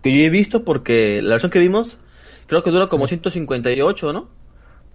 que 0.02 0.18
yo 0.18 0.24
he 0.24 0.30
visto, 0.30 0.64
porque 0.64 1.22
la 1.22 1.30
versión 1.34 1.50
que 1.50 1.60
vimos, 1.60 1.98
creo 2.46 2.62
que 2.62 2.70
dura 2.70 2.86
como 2.88 3.06
158, 3.08 4.12
¿no? 4.12 4.28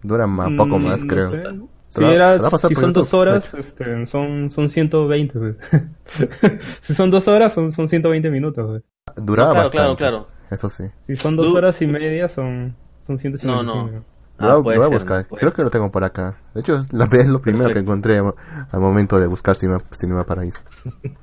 Dura 0.04 0.28
más, 0.28 0.50
poco 0.58 0.78
Mm, 0.80 0.84
más, 0.84 1.02
no 1.04 1.08
creo. 1.08 1.30
sé. 1.32 1.44
Si, 1.90 2.04
era- 2.04 2.40
si 2.40 2.50
son 2.60 2.70
YouTube, 2.74 2.94
dos 2.94 3.14
horas, 3.14 3.54
este, 3.54 4.06
son, 4.08 4.50
son 4.50 4.68
120. 4.70 5.40
pues. 5.40 5.56
si 6.82 6.94
son 6.96 7.12
dos 7.12 7.28
horas, 7.28 7.54
son, 7.54 7.72
son 7.72 7.88
120 7.88 8.30
minutos. 8.32 8.82
pues. 9.06 9.16
Duraba 9.26 9.52
claro, 9.52 9.64
bastante. 9.70 9.98
claro, 9.98 10.26
claro. 10.26 10.28
Eso 10.50 10.70
sí. 10.70 10.84
Si 11.02 11.16
son 11.16 11.36
dos 11.36 11.48
Du- 11.48 11.56
horas 11.58 11.82
y 11.82 11.88
media, 11.88 12.30
son, 12.30 12.76
son 13.00 13.18
155. 13.18 13.64
No, 13.64 13.88
no. 13.92 14.04
Lo 14.40 14.62
voy 14.64 14.74
Ah, 14.74 14.78
lo 14.78 14.82
voy 14.82 14.88
a 14.88 14.90
ser, 14.90 14.94
buscar. 14.94 15.26
puede 15.26 15.40
Creo 15.42 15.54
que 15.54 15.64
lo 15.64 15.70
tengo 15.70 15.92
por 15.92 16.04
acá. 16.04 16.36
De 16.56 16.62
hecho, 16.62 16.76
es, 16.76 16.92
la, 16.92 17.06
es 17.14 17.30
lo 17.30 17.40
primero 17.40 17.72
que 17.72 17.80
encontré 17.80 18.18
al 18.18 18.80
momento 18.80 19.20
de 19.20 19.28
buscar 19.28 19.56
Cinema, 19.56 19.80
Cinema 19.92 20.26
Paraíso. 20.26 20.62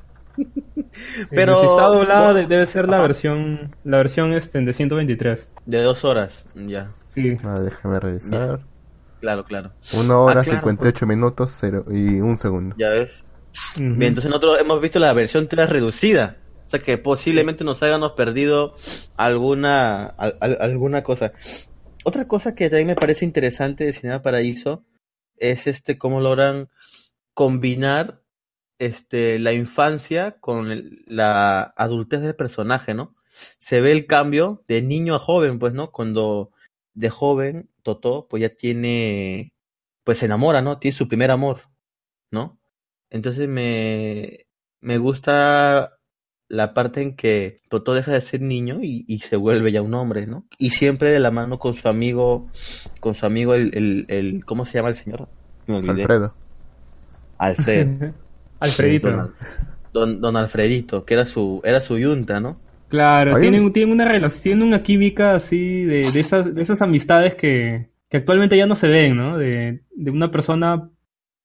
Pero- 1.30 1.60
si 1.60 1.66
está 1.66 1.86
doblada, 1.86 2.32
de- 2.34 2.46
debe 2.46 2.66
ser 2.66 2.88
la 2.88 3.00
versión, 3.00 3.74
la 3.84 3.98
versión 3.98 4.32
este, 4.32 4.60
de 4.60 4.72
123. 4.72 5.48
De 5.66 5.82
dos 5.82 6.04
horas, 6.04 6.44
ya. 6.54 6.90
Sí. 7.08 7.36
Ah, 7.44 7.58
déjame 7.60 7.98
revisar. 8.00 8.60
Claro, 9.20 9.44
claro. 9.44 9.72
Una 9.92 10.18
hora, 10.18 10.40
Ah, 10.40 10.44
claro, 10.44 10.58
58 10.60 11.06
minutos 11.06 11.56
cero, 11.60 11.84
y 11.90 12.20
un 12.20 12.38
segundo. 12.38 12.74
Ya 12.78 12.88
ves. 12.88 13.10
Bien, 13.76 14.02
entonces 14.02 14.30
nosotros 14.30 14.58
hemos 14.60 14.80
visto 14.80 14.98
la 14.98 15.12
versión 15.12 15.46
tela 15.48 15.66
reducida. 15.66 16.36
O 16.66 16.70
sea 16.70 16.80
que 16.80 16.98
posiblemente 16.98 17.64
nos 17.64 17.82
hayamos 17.82 18.12
perdido 18.12 18.76
alguna, 19.16 20.06
al- 20.06 20.36
al- 20.40 20.58
alguna 20.60 21.02
cosa. 21.02 21.32
Otra 22.04 22.28
cosa 22.28 22.54
que 22.54 22.70
también 22.70 22.86
me 22.88 22.94
parece 22.94 23.24
interesante 23.24 23.84
de 23.84 23.92
Cinema 23.92 24.22
Paraíso 24.22 24.84
es 25.36 25.66
este 25.66 25.98
cómo 25.98 26.20
logran 26.20 26.68
combinar 27.34 28.20
este 28.78 29.38
la 29.38 29.52
infancia 29.52 30.36
con 30.40 30.70
el- 30.70 31.02
la 31.06 31.62
adultez 31.76 32.22
del 32.22 32.34
personaje, 32.36 32.94
¿no? 32.94 33.14
Se 33.58 33.80
ve 33.80 33.92
el 33.92 34.06
cambio 34.06 34.62
de 34.68 34.82
niño 34.82 35.14
a 35.14 35.18
joven, 35.18 35.58
pues, 35.58 35.72
¿no? 35.72 35.90
Cuando 35.90 36.50
de 36.94 37.10
joven 37.10 37.68
Totó 37.82 38.26
pues 38.28 38.42
ya 38.42 38.50
tiene 38.50 39.52
pues 40.04 40.18
se 40.18 40.26
enamora, 40.26 40.62
¿no? 40.62 40.78
Tiene 40.78 40.96
su 40.96 41.08
primer 41.08 41.30
amor, 41.30 41.62
¿no? 42.30 42.58
Entonces 43.10 43.48
me, 43.48 44.46
me 44.80 44.98
gusta 44.98 45.98
la 46.48 46.74
parte 46.74 47.02
en 47.02 47.14
que 47.14 47.60
Totó 47.68 47.94
deja 47.94 48.12
de 48.12 48.20
ser 48.20 48.40
niño 48.40 48.80
y, 48.82 49.04
y 49.06 49.20
se 49.20 49.36
vuelve 49.36 49.70
ya 49.72 49.82
un 49.82 49.94
hombre, 49.94 50.26
¿no? 50.26 50.46
Y 50.58 50.70
siempre 50.70 51.10
de 51.10 51.20
la 51.20 51.30
mano 51.30 51.58
con 51.58 51.74
su 51.74 51.88
amigo, 51.88 52.48
con 52.98 53.14
su 53.14 53.24
amigo 53.26 53.54
el, 53.54 53.70
el, 53.74 54.06
el 54.08 54.44
¿cómo 54.44 54.66
se 54.66 54.78
llama 54.78 54.88
el 54.88 54.96
señor? 54.96 55.28
Me 55.66 55.76
olvidé. 55.76 56.02
Alfredo. 56.02 56.34
Alfredo. 57.38 58.14
Alfredito. 58.60 59.10
Don, 59.10 59.34
don, 59.92 60.20
don 60.20 60.36
Alfredito, 60.36 61.04
que 61.04 61.14
era 61.14 61.24
su, 61.24 61.60
era 61.64 61.80
su 61.80 61.98
yunta, 61.98 62.40
¿no? 62.40 62.58
Claro, 62.90 63.38
tienen, 63.38 63.72
tienen 63.72 63.92
una 63.94 64.04
relación, 64.04 64.42
tienen 64.42 64.68
una 64.68 64.82
química 64.82 65.34
así 65.36 65.84
de, 65.84 66.10
de 66.10 66.20
esas, 66.20 66.54
de 66.54 66.60
esas 66.62 66.82
amistades 66.82 67.34
que, 67.36 67.88
que 68.08 68.16
actualmente 68.16 68.56
ya 68.56 68.66
no 68.66 68.74
se 68.74 68.88
ven, 68.88 69.16
¿no? 69.16 69.38
De, 69.38 69.84
de 69.94 70.10
una 70.10 70.30
persona 70.32 70.90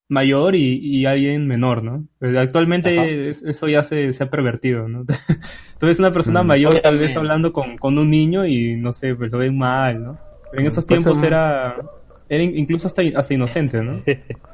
mayor 0.08 0.56
y, 0.56 0.78
y 0.82 1.06
alguien 1.06 1.46
menor, 1.46 1.84
¿no? 1.84 2.06
Pues 2.18 2.36
actualmente 2.36 3.28
es- 3.30 3.42
eso 3.44 3.68
ya 3.68 3.84
se, 3.84 4.12
se 4.12 4.24
ha 4.24 4.30
pervertido, 4.30 4.88
¿no? 4.88 5.04
Entonces 5.74 5.98
una 6.00 6.12
persona 6.12 6.42
Mm. 6.42 6.46
mayor 6.46 6.80
tal 6.80 6.98
vez 6.98 7.16
hablando 7.16 7.52
con, 7.52 7.78
con 7.78 7.98
un 7.98 8.10
niño 8.10 8.46
y 8.46 8.76
no 8.76 8.92
sé, 8.92 9.14
pues 9.14 9.30
lo 9.32 9.38
ven 9.38 9.56
mal, 9.58 10.02
¿no? 10.02 10.18
Pero 10.50 10.62
en 10.62 10.66
esos 10.68 10.86
Pues, 10.86 11.02
tiempos 11.02 11.22
era, 11.22 11.76
era 12.28 12.42
in- 12.42 12.56
incluso 12.56 12.88
hasta, 12.88 13.02
hasta 13.16 13.34
inocente, 13.34 13.82
¿no? 13.82 14.02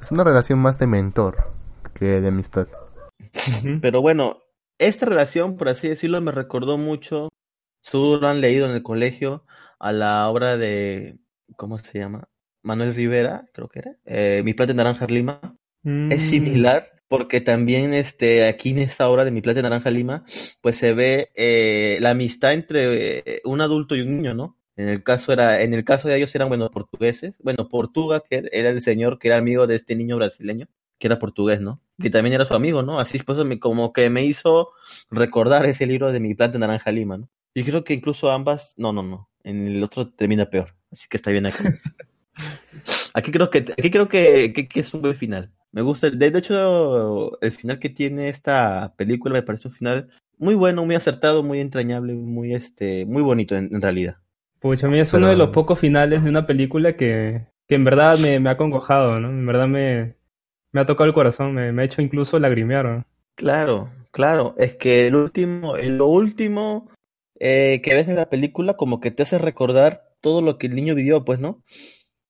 Es 0.00 0.12
una 0.12 0.24
relación 0.24 0.58
más 0.60 0.78
de 0.78 0.86
mentor 0.86 1.36
que 1.94 2.20
de 2.20 2.28
amistad. 2.28 2.68
Pero 3.80 4.00
bueno, 4.02 4.38
esta 4.78 5.06
relación, 5.06 5.56
por 5.56 5.68
así 5.68 5.88
decirlo, 5.88 6.20
me 6.20 6.32
recordó 6.32 6.78
mucho, 6.78 7.30
seguro 7.82 8.20
lo 8.20 8.28
han 8.28 8.40
leído 8.40 8.66
en 8.66 8.72
el 8.72 8.82
colegio, 8.82 9.44
a 9.78 9.92
la 9.92 10.28
obra 10.30 10.56
de, 10.56 11.18
¿cómo 11.56 11.78
se 11.78 11.98
llama? 11.98 12.28
Manuel 12.62 12.94
Rivera, 12.94 13.48
creo 13.52 13.68
que 13.68 13.78
era, 13.80 13.96
eh, 14.06 14.42
Mi 14.44 14.54
plata 14.54 14.72
de 14.72 14.76
naranja 14.78 15.06
lima. 15.06 15.40
Es 16.08 16.22
Mm. 16.22 16.28
similar 16.30 16.92
porque 17.08 17.40
también 17.40 17.94
este 17.94 18.46
aquí 18.48 18.70
en 18.70 18.78
esta 18.78 19.08
obra 19.08 19.24
de 19.24 19.30
Mi 19.30 19.40
plata 19.42 19.58
de 19.58 19.62
naranja 19.62 19.90
lima, 19.90 20.24
pues 20.60 20.76
se 20.78 20.94
ve 20.94 21.30
eh, 21.36 21.98
la 22.00 22.10
amistad 22.10 22.52
entre 22.54 23.18
eh, 23.18 23.40
un 23.44 23.60
adulto 23.60 23.94
y 23.96 24.00
un 24.02 24.16
niño, 24.16 24.34
¿no? 24.34 24.58
En 24.76 24.88
el 24.88 25.02
caso 25.04 25.32
era, 25.32 25.62
en 25.62 25.74
el 25.74 25.84
caso 25.84 26.08
de 26.08 26.16
ellos 26.16 26.34
eran 26.34 26.48
bueno 26.48 26.70
portugueses, 26.70 27.36
bueno 27.42 27.68
Portuga 27.68 28.20
que 28.28 28.48
era 28.52 28.68
el 28.70 28.82
señor 28.82 29.18
que 29.18 29.28
era 29.28 29.38
amigo 29.38 29.66
de 29.66 29.76
este 29.76 29.96
niño 29.96 30.16
brasileño, 30.16 30.66
que 30.98 31.06
era 31.06 31.18
portugués, 31.18 31.60
¿no? 31.60 31.80
Que 32.00 32.10
también 32.10 32.34
era 32.34 32.46
su 32.46 32.54
amigo, 32.54 32.82
¿no? 32.82 33.00
Así 33.00 33.18
pues 33.18 33.38
me, 33.38 33.58
como 33.58 33.92
que 33.92 34.10
me 34.10 34.24
hizo 34.24 34.70
recordar 35.10 35.66
ese 35.66 35.86
libro 35.86 36.12
de 36.12 36.20
Mi 36.20 36.34
plata 36.34 36.54
de 36.54 36.58
naranja 36.60 36.92
lima, 36.92 37.16
¿no? 37.18 37.28
Y 37.54 37.64
creo 37.64 37.84
que 37.84 37.94
incluso 37.94 38.30
ambas, 38.30 38.74
no, 38.76 38.92
no, 38.92 39.02
no, 39.02 39.30
en 39.42 39.66
el 39.66 39.82
otro 39.82 40.08
termina 40.08 40.46
peor, 40.46 40.74
así 40.90 41.06
que 41.08 41.16
está 41.16 41.30
bien 41.30 41.46
aquí. 41.46 41.64
Aquí 43.14 43.30
creo 43.30 43.48
que 43.48 43.60
aquí 43.60 43.90
creo 43.90 44.08
que, 44.10 44.52
que, 44.52 44.68
que 44.68 44.80
es 44.80 44.92
un 44.92 45.00
buen 45.00 45.16
final. 45.16 45.50
Me 45.72 45.80
gusta. 45.80 46.10
De, 46.10 46.30
de 46.30 46.38
hecho, 46.38 47.40
el 47.40 47.50
final 47.50 47.78
que 47.78 47.88
tiene 47.88 48.28
esta 48.28 48.92
película 48.98 49.32
me 49.32 49.42
parece 49.42 49.68
un 49.68 49.74
final 49.74 50.10
muy 50.36 50.54
bueno, 50.54 50.84
muy 50.84 50.96
acertado, 50.96 51.42
muy 51.42 51.60
entrañable, 51.60 52.12
muy 52.12 52.54
este, 52.54 53.06
muy 53.06 53.22
bonito 53.22 53.56
en, 53.56 53.74
en 53.74 53.80
realidad. 53.80 54.18
Pucha, 54.58 54.86
a 54.86 54.90
mí 54.90 54.98
es 54.98 55.14
uno 55.14 55.28
de 55.28 55.36
los 55.36 55.48
pocos 55.48 55.78
finales 55.78 56.22
de 56.22 56.28
una 56.28 56.46
película 56.46 56.92
que, 56.92 57.46
que 57.66 57.74
en 57.74 57.84
verdad 57.84 58.18
me, 58.18 58.38
me 58.38 58.50
ha 58.50 58.58
congojado, 58.58 59.18
¿no? 59.18 59.30
En 59.30 59.46
verdad 59.46 59.66
me, 59.66 60.15
me 60.76 60.82
ha 60.82 60.86
tocado 60.86 61.08
el 61.08 61.14
corazón, 61.14 61.54
me, 61.54 61.80
ha 61.80 61.84
hecho 61.86 62.02
incluso 62.02 62.38
lagrimear, 62.38 62.84
¿no? 62.84 63.06
Claro, 63.34 63.90
claro. 64.10 64.54
Es 64.58 64.74
que 64.74 65.06
el 65.06 65.14
último, 65.14 65.74
lo 65.74 66.06
último 66.06 66.90
eh, 67.40 67.80
que 67.82 67.94
ves 67.94 68.08
en 68.08 68.16
la 68.16 68.28
película, 68.28 68.74
como 68.74 69.00
que 69.00 69.10
te 69.10 69.22
hace 69.22 69.38
recordar 69.38 70.02
todo 70.20 70.42
lo 70.42 70.58
que 70.58 70.66
el 70.66 70.74
niño 70.74 70.94
vivió, 70.94 71.24
pues, 71.24 71.38
¿no? 71.38 71.62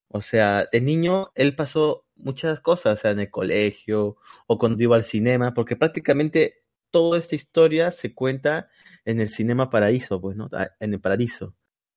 O 0.06 0.22
sea, 0.22 0.68
de 0.70 0.80
niño 0.80 1.32
él 1.34 1.56
pasó 1.56 2.04
muchas 2.14 2.60
cosas, 2.60 2.98
o 2.98 3.02
sea, 3.02 3.10
en 3.10 3.18
el 3.18 3.32
colegio 3.32 4.16
o 4.46 4.58
cuando 4.58 4.80
iba 4.80 4.94
al 4.94 5.04
cinema, 5.04 5.52
porque 5.52 5.74
prácticamente 5.74 6.62
toda 6.92 7.18
esta 7.18 7.34
historia 7.34 7.90
se 7.90 8.14
cuenta 8.14 8.68
en 9.04 9.20
el 9.20 9.28
Cinema 9.30 9.70
Paraíso, 9.70 10.20
pues, 10.20 10.36
¿no? 10.36 10.48
Ah, 10.52 10.70
En 10.78 10.94
el 10.94 11.00
Paraíso. 11.00 11.56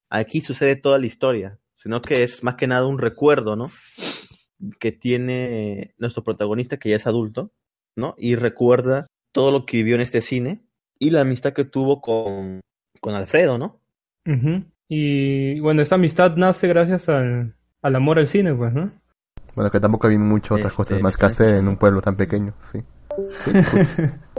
Aquí 0.09 0.41
sucede 0.41 0.75
toda 0.77 0.97
la 0.97 1.05
historia, 1.05 1.59
sino 1.75 2.01
que 2.01 2.23
es 2.23 2.43
más 2.43 2.55
que 2.55 2.65
nada 2.65 2.87
un 2.87 2.97
recuerdo, 2.97 3.55
¿no? 3.55 3.69
Que 4.79 4.91
tiene 4.91 5.93
nuestro 5.97 6.23
protagonista, 6.23 6.77
que 6.77 6.89
ya 6.89 6.97
es 6.97 7.07
adulto, 7.07 7.51
¿no? 7.95 8.15
Y 8.17 8.35
recuerda 8.35 9.07
todo 9.31 9.51
lo 9.51 9.65
que 9.65 9.77
vivió 9.77 9.95
en 9.95 10.01
este 10.01 10.21
cine 10.21 10.63
y 10.99 11.11
la 11.11 11.21
amistad 11.21 11.53
que 11.53 11.65
tuvo 11.65 12.01
con, 12.01 12.61
con 12.99 13.15
Alfredo, 13.15 13.57
¿no? 13.57 13.79
Ujú. 14.25 14.63
Y 14.87 15.59
bueno, 15.59 15.81
esa 15.81 15.95
amistad 15.95 16.35
nace 16.37 16.67
gracias 16.67 17.09
al, 17.09 17.55
al 17.81 17.95
amor 17.95 18.17
al 18.19 18.27
cine, 18.27 18.53
pues, 18.53 18.73
¿no? 18.73 18.91
Bueno, 19.55 19.69
que 19.69 19.79
tampoco 19.79 20.07
había 20.07 20.17
muchas 20.17 20.53
otras 20.53 20.73
Este, 20.73 20.75
cosas 20.75 21.01
más 21.01 21.15
que 21.15 21.25
hacer 21.27 21.55
en 21.57 21.67
un 21.67 21.77
pueblo 21.77 22.01
tan 22.01 22.15
pequeño, 22.15 22.55
sí. 22.59 22.79
Sí, 23.31 23.51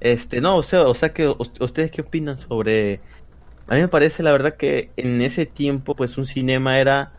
Este, 0.00 0.40
no, 0.40 0.56
o 0.56 0.62
sea, 0.62 0.82
o 0.84 0.94
sea 0.94 1.12
que 1.12 1.28
us- 1.28 1.52
ustedes 1.60 1.90
qué 1.90 2.02
opinan 2.02 2.38
sobre 2.38 3.00
a 3.68 3.74
mí 3.76 3.80
me 3.82 3.88
parece 3.88 4.22
la 4.22 4.32
verdad 4.32 4.56
que 4.56 4.92
en 4.96 5.22
ese 5.22 5.46
tiempo 5.46 5.96
pues 5.96 6.18
un 6.18 6.26
cinema 6.26 6.80
era 6.80 7.12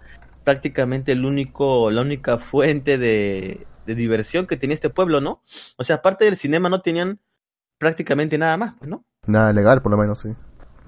prácticamente 0.43 1.11
el 1.11 1.25
único 1.25 1.91
la 1.91 2.01
única 2.01 2.37
fuente 2.37 2.97
de, 2.97 3.65
de 3.85 3.95
diversión 3.95 4.47
que 4.47 4.57
tenía 4.57 4.73
este 4.73 4.89
pueblo, 4.89 5.21
¿no? 5.21 5.41
O 5.77 5.83
sea, 5.83 5.97
aparte 5.97 6.25
del 6.25 6.37
cinema 6.37 6.69
no 6.69 6.81
tenían 6.81 7.19
prácticamente 7.77 8.37
nada 8.37 8.57
más, 8.57 8.75
pues, 8.77 8.89
¿no? 8.89 9.05
Nada 9.25 9.51
legal, 9.53 9.81
por 9.81 9.91
lo 9.91 9.97
menos, 9.97 10.19
sí. 10.19 10.29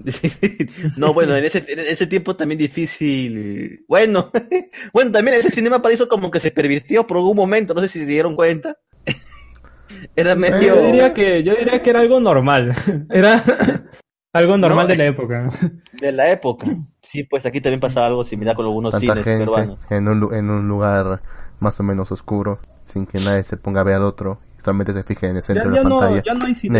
No, 0.96 1.12
bueno, 1.12 1.36
en 1.36 1.44
ese, 1.44 1.64
en 1.68 1.80
ese 1.80 2.06
tiempo 2.06 2.36
también 2.36 2.58
difícil. 2.58 3.84
Bueno, 3.88 4.30
bueno, 4.92 5.10
también 5.10 5.36
ese 5.36 5.50
cinema 5.50 5.82
paraíso 5.82 6.08
como 6.08 6.30
que 6.30 6.40
se 6.40 6.50
pervirtió 6.50 7.06
por 7.06 7.16
algún 7.16 7.36
momento, 7.36 7.74
no 7.74 7.80
sé 7.80 7.88
si 7.88 7.98
se 8.00 8.06
dieron 8.06 8.36
cuenta. 8.36 8.78
Era 10.16 10.34
medio. 10.34 10.76
Yo 10.76 10.86
diría 10.86 11.12
que, 11.12 11.42
yo 11.42 11.54
diría 11.54 11.82
que 11.82 11.90
era 11.90 12.00
algo 12.00 12.18
normal. 12.18 12.74
Era 13.10 13.44
algo 14.32 14.56
normal 14.56 14.86
No, 14.86 14.88
de 14.88 14.96
la 14.96 15.06
época. 15.06 15.48
De 16.00 16.12
la 16.12 16.30
época. 16.30 16.66
Sí, 17.02 17.24
pues 17.24 17.44
aquí 17.46 17.60
también 17.60 17.80
pasaba 17.80 18.06
algo 18.06 18.24
similar 18.24 18.56
con 18.56 18.64
algunos 18.64 18.92
Tanta 18.92 19.00
cines 19.14 19.24
gente 19.24 19.38
peruanos. 19.44 19.78
en 19.90 20.08
un, 20.08 20.34
en 20.34 20.50
un 20.50 20.66
lugar 20.68 21.20
más 21.60 21.78
o 21.80 21.82
menos 21.82 22.10
oscuro, 22.10 22.58
sin 22.80 23.06
que 23.06 23.18
nadie 23.20 23.42
se 23.44 23.56
ponga 23.56 23.82
a 23.82 23.84
ver 23.84 23.96
al 23.96 24.02
otro, 24.02 24.40
y 24.58 24.60
solamente 24.62 24.92
se 24.92 25.04
fije 25.04 25.28
en 25.28 25.36
el 25.36 25.42
centro 25.42 25.64
Ya, 25.64 25.70
de 25.70 25.76
ya 25.76 25.82
la 25.82 25.88
no, 25.88 25.98
pantalla. 26.00 26.22
ya 26.26 26.34
no 26.34 26.44
hay 26.46 26.54
cinema 26.54 26.78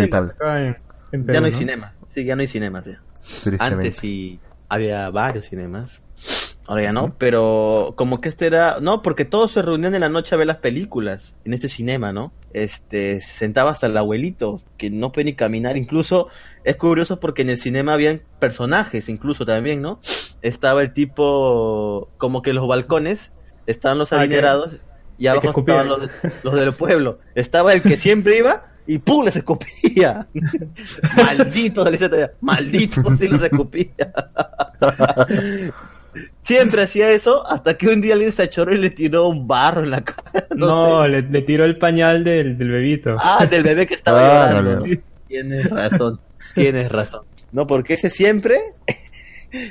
en, 0.56 0.76
en 1.12 1.26
Ya 1.26 1.40
no 1.40 1.46
hay 1.46 1.52
¿no? 1.52 1.58
cinema. 1.58 1.94
Sí, 2.14 2.24
ya 2.24 2.34
no 2.36 2.40
hay. 2.42 2.48
Tristemente. 2.48 3.64
Antes 3.64 3.96
sí 3.96 4.40
había 4.68 5.08
varios 5.10 5.46
cinemas. 5.46 6.02
Ahora 6.66 6.82
ya 6.82 6.92
no, 6.92 7.14
pero 7.18 7.94
como 7.96 8.20
que 8.20 8.28
este 8.28 8.46
era, 8.46 8.78
no, 8.80 9.02
porque 9.02 9.24
todos 9.24 9.52
se 9.52 9.62
reunían 9.62 9.94
en 9.94 10.00
la 10.00 10.08
noche 10.08 10.34
a 10.34 10.38
ver 10.38 10.46
las 10.46 10.56
películas 10.58 11.36
en 11.44 11.52
este 11.54 11.68
cinema, 11.68 12.12
¿no? 12.12 12.32
Este, 12.54 13.20
se 13.20 13.34
sentaba 13.34 13.70
hasta 13.70 13.86
el 13.86 13.96
abuelito, 13.96 14.60
que 14.76 14.90
no 14.90 15.12
puede 15.12 15.26
ni 15.26 15.34
caminar, 15.34 15.76
incluso 15.76 16.28
es 16.64 16.76
curioso 16.76 17.18
porque 17.20 17.42
en 17.42 17.50
el 17.50 17.58
cinema 17.58 17.94
habían 17.94 18.22
personajes, 18.38 19.08
incluso 19.08 19.46
también, 19.46 19.80
¿no? 19.80 20.00
Estaba 20.42 20.82
el 20.82 20.92
tipo, 20.92 22.08
como 22.18 22.42
que 22.42 22.52
los 22.52 22.68
balcones, 22.68 23.32
estaban 23.66 23.98
los 23.98 24.12
Ah, 24.12 24.20
adinerados 24.20 24.76
y 25.18 25.28
abajo 25.28 25.60
estaban 25.60 25.88
los, 25.88 26.08
los 26.42 26.54
del 26.54 26.74
pueblo. 26.74 27.18
Estaba 27.34 27.72
el 27.72 27.82
que 27.82 27.96
siempre 27.96 28.38
iba 28.38 28.66
y 28.86 28.98
¡pum! 28.98 29.24
les 29.24 29.36
escupía. 29.36 30.26
Maldito, 31.16 31.84
maldito, 32.40 33.16
si 33.16 33.28
los 33.28 33.42
escupía. 33.42 34.12
Siempre 36.42 36.82
hacía 36.82 37.10
eso 37.10 37.46
hasta 37.46 37.76
que 37.78 37.88
un 37.88 38.00
día 38.00 38.14
alguien 38.14 38.32
se 38.32 38.42
achoró 38.42 38.74
y 38.74 38.78
le 38.78 38.90
tiró 38.90 39.28
un 39.28 39.46
barro 39.46 39.82
en 39.82 39.90
la 39.90 40.02
cara. 40.02 40.46
No, 40.56 40.66
No, 40.66 41.02
sé. 41.04 41.08
le, 41.08 41.22
le 41.22 41.42
tiró 41.42 41.64
el 41.64 41.78
pañal 41.78 42.24
del, 42.24 42.58
del 42.58 42.70
bebito. 42.70 43.16
Ah, 43.18 43.46
del 43.46 43.62
bebé 43.62 43.86
que 43.86 43.94
estaba 43.94 44.20
Ah, 44.44 44.50
llorando. 44.52 44.80
no, 44.80 44.86
no. 44.86 45.02
Tienes 45.28 45.70
razón, 45.70 46.20
tienes 46.54 46.92
razón. 46.92 47.22
No, 47.52 47.66
porque 47.66 47.94
ese 47.94 48.10
siempre 48.10 48.60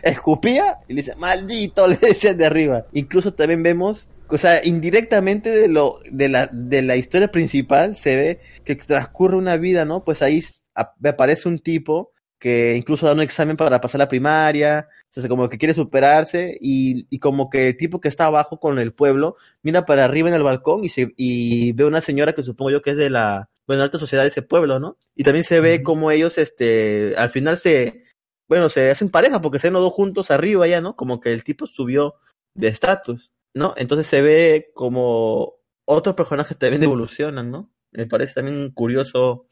escupía 0.03 0.77
y 0.87 0.93
le 0.93 1.01
dice, 1.01 1.15
maldito, 1.15 1.87
le 1.87 1.97
decían 1.97 2.37
de 2.37 2.45
arriba. 2.45 2.85
Incluso 2.93 3.33
también 3.33 3.63
vemos, 3.63 4.07
o 4.27 4.37
sea, 4.37 4.61
indirectamente 4.63 5.49
de 5.49 5.67
lo 5.67 5.99
de 6.09 6.29
la 6.29 6.47
de 6.51 6.81
la 6.81 6.95
historia 6.95 7.29
principal 7.31 7.95
se 7.95 8.15
ve 8.15 8.39
que 8.65 8.75
transcurre 8.75 9.35
una 9.37 9.57
vida, 9.57 9.85
¿no? 9.85 10.03
Pues 10.03 10.21
ahí 10.21 10.41
aparece 10.73 11.47
un 11.47 11.59
tipo 11.59 12.10
que 12.41 12.75
incluso 12.75 13.05
da 13.05 13.13
un 13.13 13.21
examen 13.21 13.55
para 13.55 13.79
pasar 13.79 13.99
la 13.99 14.07
primaria, 14.07 14.89
o 15.15 15.21
sea, 15.21 15.29
como 15.29 15.47
que 15.47 15.59
quiere 15.59 15.75
superarse 15.75 16.57
y, 16.59 17.05
y 17.11 17.19
como 17.19 17.51
que 17.51 17.69
el 17.69 17.77
tipo 17.77 18.01
que 18.01 18.07
está 18.07 18.25
abajo 18.25 18.59
con 18.59 18.79
el 18.79 18.93
pueblo 18.93 19.37
mira 19.61 19.85
para 19.85 20.05
arriba 20.05 20.27
en 20.27 20.35
el 20.35 20.43
balcón 20.43 20.83
y 20.83 20.89
se 20.89 21.13
y 21.17 21.71
ve 21.73 21.85
una 21.85 22.01
señora 22.01 22.33
que 22.33 22.43
supongo 22.43 22.71
yo 22.71 22.81
que 22.81 22.91
es 22.91 22.97
de 22.97 23.11
la 23.11 23.49
bueno 23.67 23.83
alta 23.83 23.99
sociedad 23.99 24.23
de 24.23 24.29
ese 24.29 24.41
pueblo, 24.41 24.79
¿no? 24.79 24.97
Y 25.15 25.23
también 25.23 25.43
se 25.43 25.59
ve 25.59 25.83
como 25.83 26.09
ellos 26.09 26.39
este 26.39 27.13
al 27.15 27.29
final 27.29 27.59
se 27.59 28.05
bueno, 28.49 28.69
se 28.69 28.89
hacen 28.89 29.09
pareja 29.09 29.39
porque 29.39 29.59
se 29.59 29.67
ven 29.67 29.75
los 29.75 29.83
dos 29.83 29.93
juntos 29.93 30.31
arriba 30.31 30.67
ya, 30.67 30.81
¿no? 30.81 30.95
Como 30.95 31.21
que 31.21 31.31
el 31.31 31.43
tipo 31.43 31.67
subió 31.67 32.15
de 32.55 32.69
estatus, 32.69 33.31
¿no? 33.53 33.75
Entonces 33.77 34.07
se 34.07 34.21
ve 34.21 34.71
como 34.73 35.53
otros 35.85 36.15
personajes 36.15 36.57
también 36.57 36.83
evolucionan, 36.83 37.51
¿no? 37.51 37.69
Me 37.91 38.07
parece 38.07 38.33
también 38.33 38.71
curioso 38.71 39.47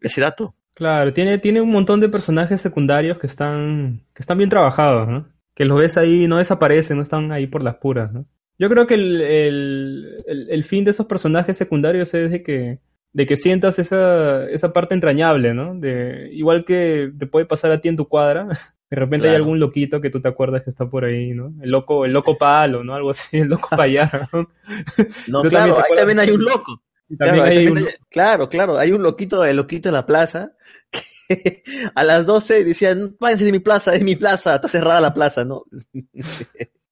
ese 0.00 0.20
dato. 0.20 0.54
Claro, 0.78 1.12
tiene, 1.12 1.38
tiene 1.38 1.60
un 1.60 1.72
montón 1.72 1.98
de 1.98 2.08
personajes 2.08 2.60
secundarios 2.60 3.18
que 3.18 3.26
están, 3.26 4.06
que 4.14 4.22
están 4.22 4.38
bien 4.38 4.48
trabajados, 4.48 5.08
¿no? 5.08 5.28
Que 5.56 5.64
los 5.64 5.76
ves 5.76 5.96
ahí, 5.96 6.28
no 6.28 6.36
desaparecen, 6.36 6.98
no 6.98 7.02
están 7.02 7.32
ahí 7.32 7.48
por 7.48 7.64
las 7.64 7.78
puras, 7.78 8.12
¿no? 8.12 8.26
Yo 8.60 8.68
creo 8.68 8.86
que 8.86 8.94
el, 8.94 9.20
el, 9.20 10.22
el, 10.24 10.50
el 10.50 10.62
fin 10.62 10.84
de 10.84 10.92
esos 10.92 11.06
personajes 11.06 11.56
secundarios 11.56 12.14
es 12.14 12.30
de 12.30 12.44
que, 12.44 12.78
de 13.12 13.26
que 13.26 13.36
sientas 13.36 13.80
esa, 13.80 14.48
esa 14.50 14.72
parte 14.72 14.94
entrañable, 14.94 15.52
¿no? 15.52 15.74
De, 15.74 16.30
igual 16.32 16.64
que 16.64 17.10
te 17.18 17.26
puede 17.26 17.44
pasar 17.44 17.72
a 17.72 17.80
ti 17.80 17.88
en 17.88 17.96
tu 17.96 18.06
cuadra, 18.06 18.46
de 18.88 18.96
repente 18.96 19.28
hay 19.28 19.34
algún 19.34 19.58
loquito 19.58 20.00
que 20.00 20.10
tú 20.10 20.20
te 20.22 20.28
acuerdas 20.28 20.62
que 20.62 20.70
está 20.70 20.88
por 20.88 21.04
ahí, 21.04 21.34
¿no? 21.34 21.54
El 21.60 21.72
loco, 21.72 22.04
el 22.04 22.12
loco 22.12 22.38
palo, 22.38 22.84
¿no? 22.84 22.94
Algo 22.94 23.10
así, 23.10 23.38
el 23.38 23.48
loco 23.48 23.70
payar, 23.76 24.28
¿no? 24.32 24.48
No, 25.26 25.42
claro, 25.42 25.76
ahí 25.76 25.96
también 25.96 26.20
hay 26.20 26.30
un 26.30 26.44
loco. 26.44 26.80
También 27.16 27.34
Claro, 27.36 27.42
ahí 27.44 27.56
hay 27.58 27.64
también 27.66 27.84
un- 27.84 27.88
hay- 27.90 27.94
claro, 28.10 28.48
claro, 28.48 28.78
hay 28.78 28.92
un 28.92 29.02
loquito, 29.02 29.44
el 29.44 29.56
loquito 29.56 29.88
de 29.88 29.92
la 29.92 30.06
plaza, 30.06 30.52
que 31.28 31.62
a 31.94 32.04
las 32.04 32.26
12 32.26 32.64
decían, 32.64 33.16
váyanse 33.20 33.44
de 33.44 33.52
mi 33.52 33.58
plaza, 33.60 33.94
es 33.94 34.02
mi 34.02 34.16
plaza, 34.16 34.56
está 34.56 34.68
cerrada 34.68 35.00
la 35.00 35.14
plaza, 35.14 35.44
¿no? 35.44 35.64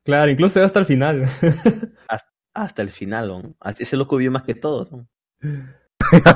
Claro, 0.05 0.30
incluso 0.30 0.62
hasta 0.62 0.78
el 0.78 0.86
final. 0.86 1.24
hasta, 2.09 2.32
hasta 2.55 2.82
el 2.82 2.90
final, 2.90 3.26
¿no? 3.28 3.56
ese 3.76 3.97
loco 3.97 4.16
vio 4.16 4.30
más 4.30 4.44
que 4.44 4.55
todo, 4.55 4.88
¿no? 4.90 5.09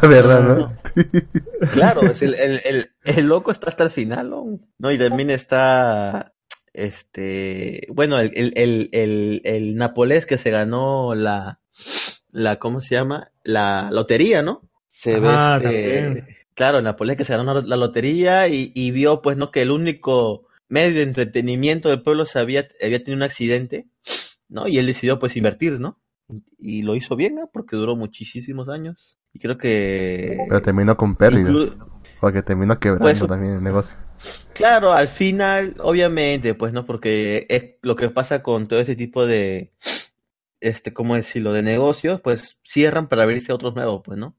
¿Verdad, 0.03 0.43
no? 0.43 0.73
Claro, 1.73 2.03
es 2.11 2.21
el, 2.23 2.35
el, 2.35 2.61
el, 2.65 2.91
el 3.05 3.27
loco 3.27 3.53
está 3.53 3.69
hasta 3.69 3.85
el 3.85 3.91
final, 3.91 4.29
¿no? 4.31 4.59
No, 4.79 4.91
y 4.91 4.99
también 4.99 5.31
está, 5.31 6.35
este, 6.73 7.87
bueno, 7.91 8.19
el, 8.19 8.33
el, 8.35 8.53
el, 8.57 8.89
el, 8.93 9.41
el 9.45 9.77
Napolés 9.77 10.27
que 10.27 10.37
se 10.39 10.51
ganó 10.51 11.15
la, 11.15 11.61
la, 12.33 12.59
¿cómo 12.59 12.81
se 12.81 12.95
llama? 12.95 13.31
La 13.45 13.91
lotería, 13.93 14.43
¿no? 14.43 14.63
Se 14.89 15.21
ve 15.21 15.29
este, 15.29 15.63
también. 15.63 16.27
claro, 16.55 16.79
el 16.79 16.85
Napolés 16.85 17.17
que 17.17 17.25
se 17.25 17.37
ganó 17.37 17.61
la 17.61 17.77
lotería 17.77 18.49
y, 18.49 18.73
y 18.75 18.91
vio, 18.91 19.23
pues, 19.23 19.37
¿no? 19.37 19.51
Que 19.51 19.63
el 19.63 19.71
único 19.71 20.47
medio 20.69 20.95
de 20.97 21.03
entretenimiento 21.03 21.89
del 21.89 22.03
pueblo 22.03 22.27
se 22.27 22.39
había, 22.39 22.69
había 22.83 22.99
tenido 22.99 23.17
un 23.17 23.23
accidente, 23.23 23.87
¿no? 24.49 24.69
Y 24.69 24.79
él 24.79 24.87
decidió, 24.87 25.19
pues, 25.19 25.37
invertir, 25.37 25.79
¿no? 25.81 25.99
Y 26.59 26.83
lo 26.83 26.95
hizo 26.97 27.17
bien, 27.17 27.37
¿no? 27.37 27.51
Porque 27.53 27.77
duró 27.77 27.97
muchísimos 27.97 28.69
años. 28.69 29.19
Y 29.33 29.39
creo 29.39 29.59
que... 29.59 30.39
Pero 30.49 30.63
terminó 30.63 30.97
con 30.97 31.15
pérdidas. 31.17 31.53
Inclu- 31.53 31.87
Porque 32.21 32.43
terminó 32.43 32.79
quebrando 32.79 33.05
Pues, 33.21 33.29
también 33.29 33.55
el 33.55 33.63
negocio. 33.63 33.97
Claro, 34.55 34.93
al 34.93 35.09
final, 35.09 35.75
obviamente, 35.79 36.55
pues 36.55 36.73
no, 36.73 36.85
porque 36.85 37.47
es 37.49 37.65
lo 37.83 37.97
que 37.97 38.11
pasa 38.11 38.43
con 38.43 38.69
todo 38.69 38.81
este 38.81 38.97
tipo 38.97 39.25
de, 39.27 39.73
este, 40.61 40.93
¿cómo 40.93 41.15
decirlo?, 41.17 41.53
de 41.53 41.63
negocios, 41.63 42.21
pues 42.21 42.59
cierran 42.63 43.09
para 43.09 43.23
abrirse 43.25 43.53
otros 43.53 43.75
nuevos, 43.75 44.03
pues, 44.05 44.19
¿no? 44.19 44.37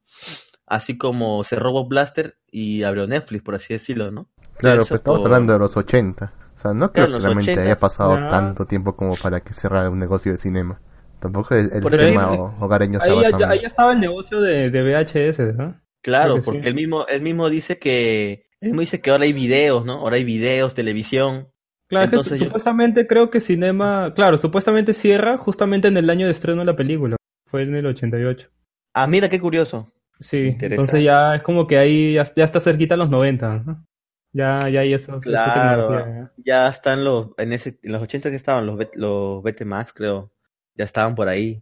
Así 0.65 0.97
como 0.97 1.43
cerró 1.43 1.71
Bob 1.73 1.89
Blaster 1.89 2.37
y 2.49 2.83
abrió 2.83 3.05
Netflix, 3.07 3.43
por 3.43 3.55
así 3.55 3.73
decirlo, 3.73 4.09
¿no? 4.11 4.29
Claro, 4.57 4.83
pero 4.85 4.95
estamos 4.97 5.21
por- 5.21 5.31
hablando 5.31 5.53
de 5.53 5.59
los 5.59 5.75
80. 5.75 6.33
O 6.55 6.57
sea, 6.57 6.73
no 6.73 6.91
creo 6.91 7.07
Claro, 7.07 7.19
que 7.19 7.23
realmente 7.25 7.51
80. 7.53 7.61
haya 7.65 7.77
pasado 7.79 8.13
tanto 8.29 8.65
tiempo 8.65 8.95
como 8.95 9.15
para 9.15 9.41
que 9.41 9.53
cerrara 9.53 9.89
un 9.89 9.99
negocio 9.99 10.31
de 10.31 10.37
cinema. 10.37 10.79
Tampoco 11.19 11.55
el, 11.55 11.71
el 11.73 11.99
ahí- 11.99 12.15
ho- 12.15 12.55
hogareño 12.59 12.99
Ahí, 13.01 13.09
estaba 13.09 13.21
ya- 13.23 13.37
tan... 13.37 13.51
ahí 13.51 13.59
estaba 13.65 13.93
el 13.93 13.99
negocio 13.99 14.39
de, 14.39 14.69
de 14.69 14.81
VHS, 14.83 15.53
¿no? 15.55 15.81
Claro, 16.01 16.39
porque 16.41 16.61
sí. 16.63 16.67
él 16.69 16.75
mismo, 16.75 17.05
él 17.07 17.21
mismo 17.21 17.49
dice 17.49 17.77
que, 17.77 18.45
él 18.59 18.69
mismo 18.69 18.81
dice 18.81 19.01
que 19.01 19.11
ahora 19.11 19.25
hay 19.25 19.33
videos, 19.33 19.85
¿no? 19.85 19.93
Ahora 19.99 20.15
hay 20.15 20.23
videos, 20.23 20.73
televisión. 20.73 21.50
Claro, 21.91 22.05
Entonces 22.05 22.39
yo- 22.39 22.45
supuestamente 22.45 23.05
creo 23.05 23.29
que 23.29 23.39
Cinema, 23.41 24.13
claro, 24.15 24.37
supuestamente 24.37 24.93
cierra 24.93 25.37
justamente 25.37 25.87
en 25.89 25.97
el 25.97 26.09
año 26.09 26.25
de 26.25 26.31
estreno 26.31 26.59
de 26.59 26.65
la 26.65 26.75
película. 26.75 27.17
Fue 27.49 27.63
en 27.63 27.75
el 27.75 27.85
88. 27.85 28.47
Ah, 28.93 29.07
mira 29.07 29.29
qué 29.29 29.39
curioso. 29.39 29.91
Sí, 30.19 30.37
Interesante. 30.37 30.75
entonces 30.75 31.03
ya 31.03 31.35
es 31.35 31.43
como 31.43 31.67
que 31.67 31.77
ahí 31.77 32.13
ya, 32.13 32.25
ya 32.35 32.45
está 32.45 32.59
cerquita 32.61 32.93
a 32.93 32.97
los 32.97 33.09
90, 33.09 33.63
¿no? 33.65 33.85
Ya, 34.33 34.69
ya 34.69 34.79
hay 34.81 34.93
eso. 34.93 35.17
esa 35.17 35.19
Claro, 35.19 35.53
tecnología, 35.53 36.31
ya 36.37 36.69
están 36.69 37.03
los, 37.03 37.31
en 37.37 37.51
ese, 37.53 37.77
en 37.83 37.91
los 37.91 38.01
80 38.01 38.29
que 38.29 38.35
estaban 38.37 38.65
los, 38.65 38.79
los 38.93 39.43
BT 39.43 39.65
Max, 39.65 39.91
creo, 39.93 40.31
ya 40.75 40.85
estaban 40.85 41.15
por 41.15 41.27
ahí. 41.27 41.61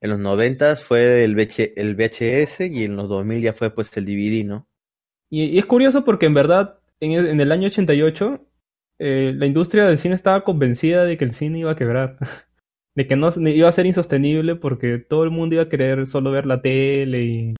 En 0.00 0.10
los 0.10 0.18
90 0.18 0.74
fue 0.76 1.24
el, 1.24 1.34
VH 1.36 1.74
el 1.76 1.94
VHS 1.94 2.66
y 2.66 2.84
en 2.84 2.96
los 2.96 3.08
2000 3.08 3.40
ya 3.42 3.52
fue 3.52 3.70
pues 3.72 3.96
el 3.96 4.04
DVD, 4.06 4.44
¿no? 4.44 4.66
Y, 5.30 5.44
y 5.44 5.58
es 5.58 5.66
curioso 5.66 6.02
porque 6.04 6.26
en 6.26 6.34
verdad, 6.34 6.78
en 7.00 7.12
el, 7.12 7.26
en 7.28 7.40
el 7.40 7.52
año 7.52 7.66
88, 7.68 8.40
eh, 8.98 9.32
la 9.36 9.46
industria 9.46 9.86
del 9.86 9.98
cine 9.98 10.14
estaba 10.14 10.44
convencida 10.44 11.04
de 11.04 11.16
que 11.16 11.24
el 11.24 11.32
cine 11.32 11.60
iba 11.60 11.72
a 11.72 11.76
quebrar. 11.76 12.16
De 12.94 13.06
que 13.06 13.14
no 13.14 13.30
iba 13.36 13.68
a 13.68 13.72
ser 13.72 13.86
insostenible 13.86 14.56
porque 14.56 14.98
todo 14.98 15.22
el 15.22 15.30
mundo 15.30 15.54
iba 15.54 15.62
a 15.62 15.68
querer 15.68 16.08
solo 16.08 16.32
ver 16.32 16.46
la 16.46 16.60
tele 16.62 17.22
y, 17.24 17.54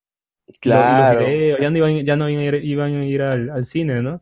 Claro. 0.60 1.20
los 1.20 1.28
videos, 1.28 1.60
ya 1.60 1.70
no 1.70 1.76
iban, 1.78 2.04
ya 2.04 2.16
no 2.16 2.28
iban 2.28 2.42
a 2.42 2.46
ir, 2.46 2.54
iban 2.64 2.94
a 2.96 3.06
ir 3.06 3.22
al, 3.22 3.50
al 3.50 3.64
cine, 3.66 4.02
¿no? 4.02 4.20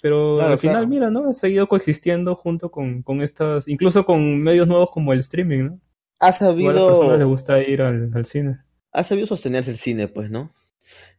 Pero 0.00 0.36
Claro, 0.36 0.52
al 0.52 0.58
final, 0.58 0.74
claro. 0.76 0.88
mira, 0.88 1.10
¿no? 1.10 1.28
Ha 1.28 1.34
seguido 1.34 1.68
coexistiendo 1.68 2.34
junto 2.34 2.70
con, 2.70 3.02
con 3.02 3.20
estas, 3.20 3.68
incluso 3.68 4.06
con 4.06 4.38
medios 4.42 4.66
nuevos 4.66 4.90
como 4.90 5.12
el 5.12 5.20
streaming, 5.20 5.64
¿no? 5.64 5.80
ha 6.20 6.28
a 6.28 6.30
las 6.30 6.54
personas 6.54 7.18
les 7.18 7.26
gusta 7.28 7.62
ir 7.62 7.82
al, 7.82 8.10
al 8.14 8.24
cine. 8.26 8.58
ha 8.92 9.04
sabido 9.04 9.26
sostenerse 9.26 9.70
el 9.72 9.76
cine, 9.76 10.08
pues, 10.08 10.30
¿no? 10.30 10.54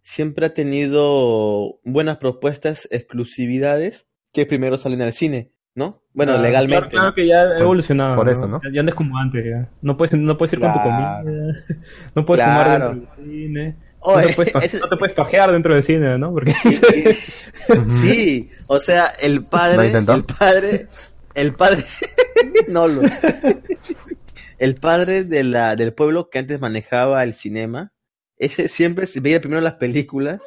Siempre 0.01 0.47
ha 0.47 0.53
tenido 0.53 1.79
buenas 1.85 2.17
propuestas, 2.17 2.87
exclusividades, 2.91 4.08
que 4.31 4.45
primero 4.45 4.77
salen 4.77 5.01
al 5.01 5.13
cine, 5.13 5.51
¿no? 5.75 6.03
Bueno, 6.13 6.33
Claro, 6.33 6.43
legalmente. 6.47 6.89
Claro, 6.89 6.89
claro 6.89 7.15
que 7.15 7.27
ya 7.27 7.41
ha 7.41 7.57
evolucionado. 7.59 8.15
por 8.15 8.29
eso, 8.29 8.47
¿no? 8.47 8.61
Ya, 8.63 8.69
ya 8.75 8.83
no 8.83 8.89
es 8.89 8.95
como 8.95 9.17
antes, 9.17 9.43
ya. 9.45 9.69
No 9.81 9.97
puedes, 9.97 10.13
no 10.19 10.37
puedes 10.37 10.53
ir 10.53 10.59
con 10.59 10.73
tu 10.73 10.79
comida. 10.79 11.23
No 12.15 12.25
puedes 12.25 12.43
Claro. 12.43 12.63
fumar 12.63 12.81
dentro 12.81 13.23
del 13.25 13.31
cine. 13.31 13.75
Oye, 14.01 14.21
no, 14.21 14.27
te 14.29 14.33
puedes, 14.35 14.53
pa- 14.53 14.59
ese- 14.59 14.79
no 14.79 14.87
te 14.87 14.95
puedes 14.95 15.13
pajear 15.13 15.51
dentro 15.51 15.73
del 15.73 15.83
cine, 15.83 16.17
¿no? 16.17 16.31
Porque 16.31 16.53
Sí, 18.01 18.49
o 18.67 18.79
sea, 18.79 19.07
el 19.21 19.35
¿Lo 19.35 19.43
padre, 19.49 19.87
intentó? 19.87 20.13
el 20.13 20.23
padre, 20.23 20.87
el 21.33 21.53
padre, 21.53 21.83
no 22.69 22.87
lo, 22.87 23.01
el 24.57 24.75
padre 24.75 25.23
de 25.23 25.43
la, 25.43 25.75
del 25.75 25.93
pueblo 25.93 26.29
que 26.29 26.39
antes 26.39 26.59
manejaba 26.59 27.23
el 27.23 27.33
cinema, 27.33 27.91
ese 28.37 28.67
siempre 28.69 29.05
se 29.07 29.19
veía 29.19 29.41
primero 29.41 29.61
las 29.61 29.73
películas 29.75 30.39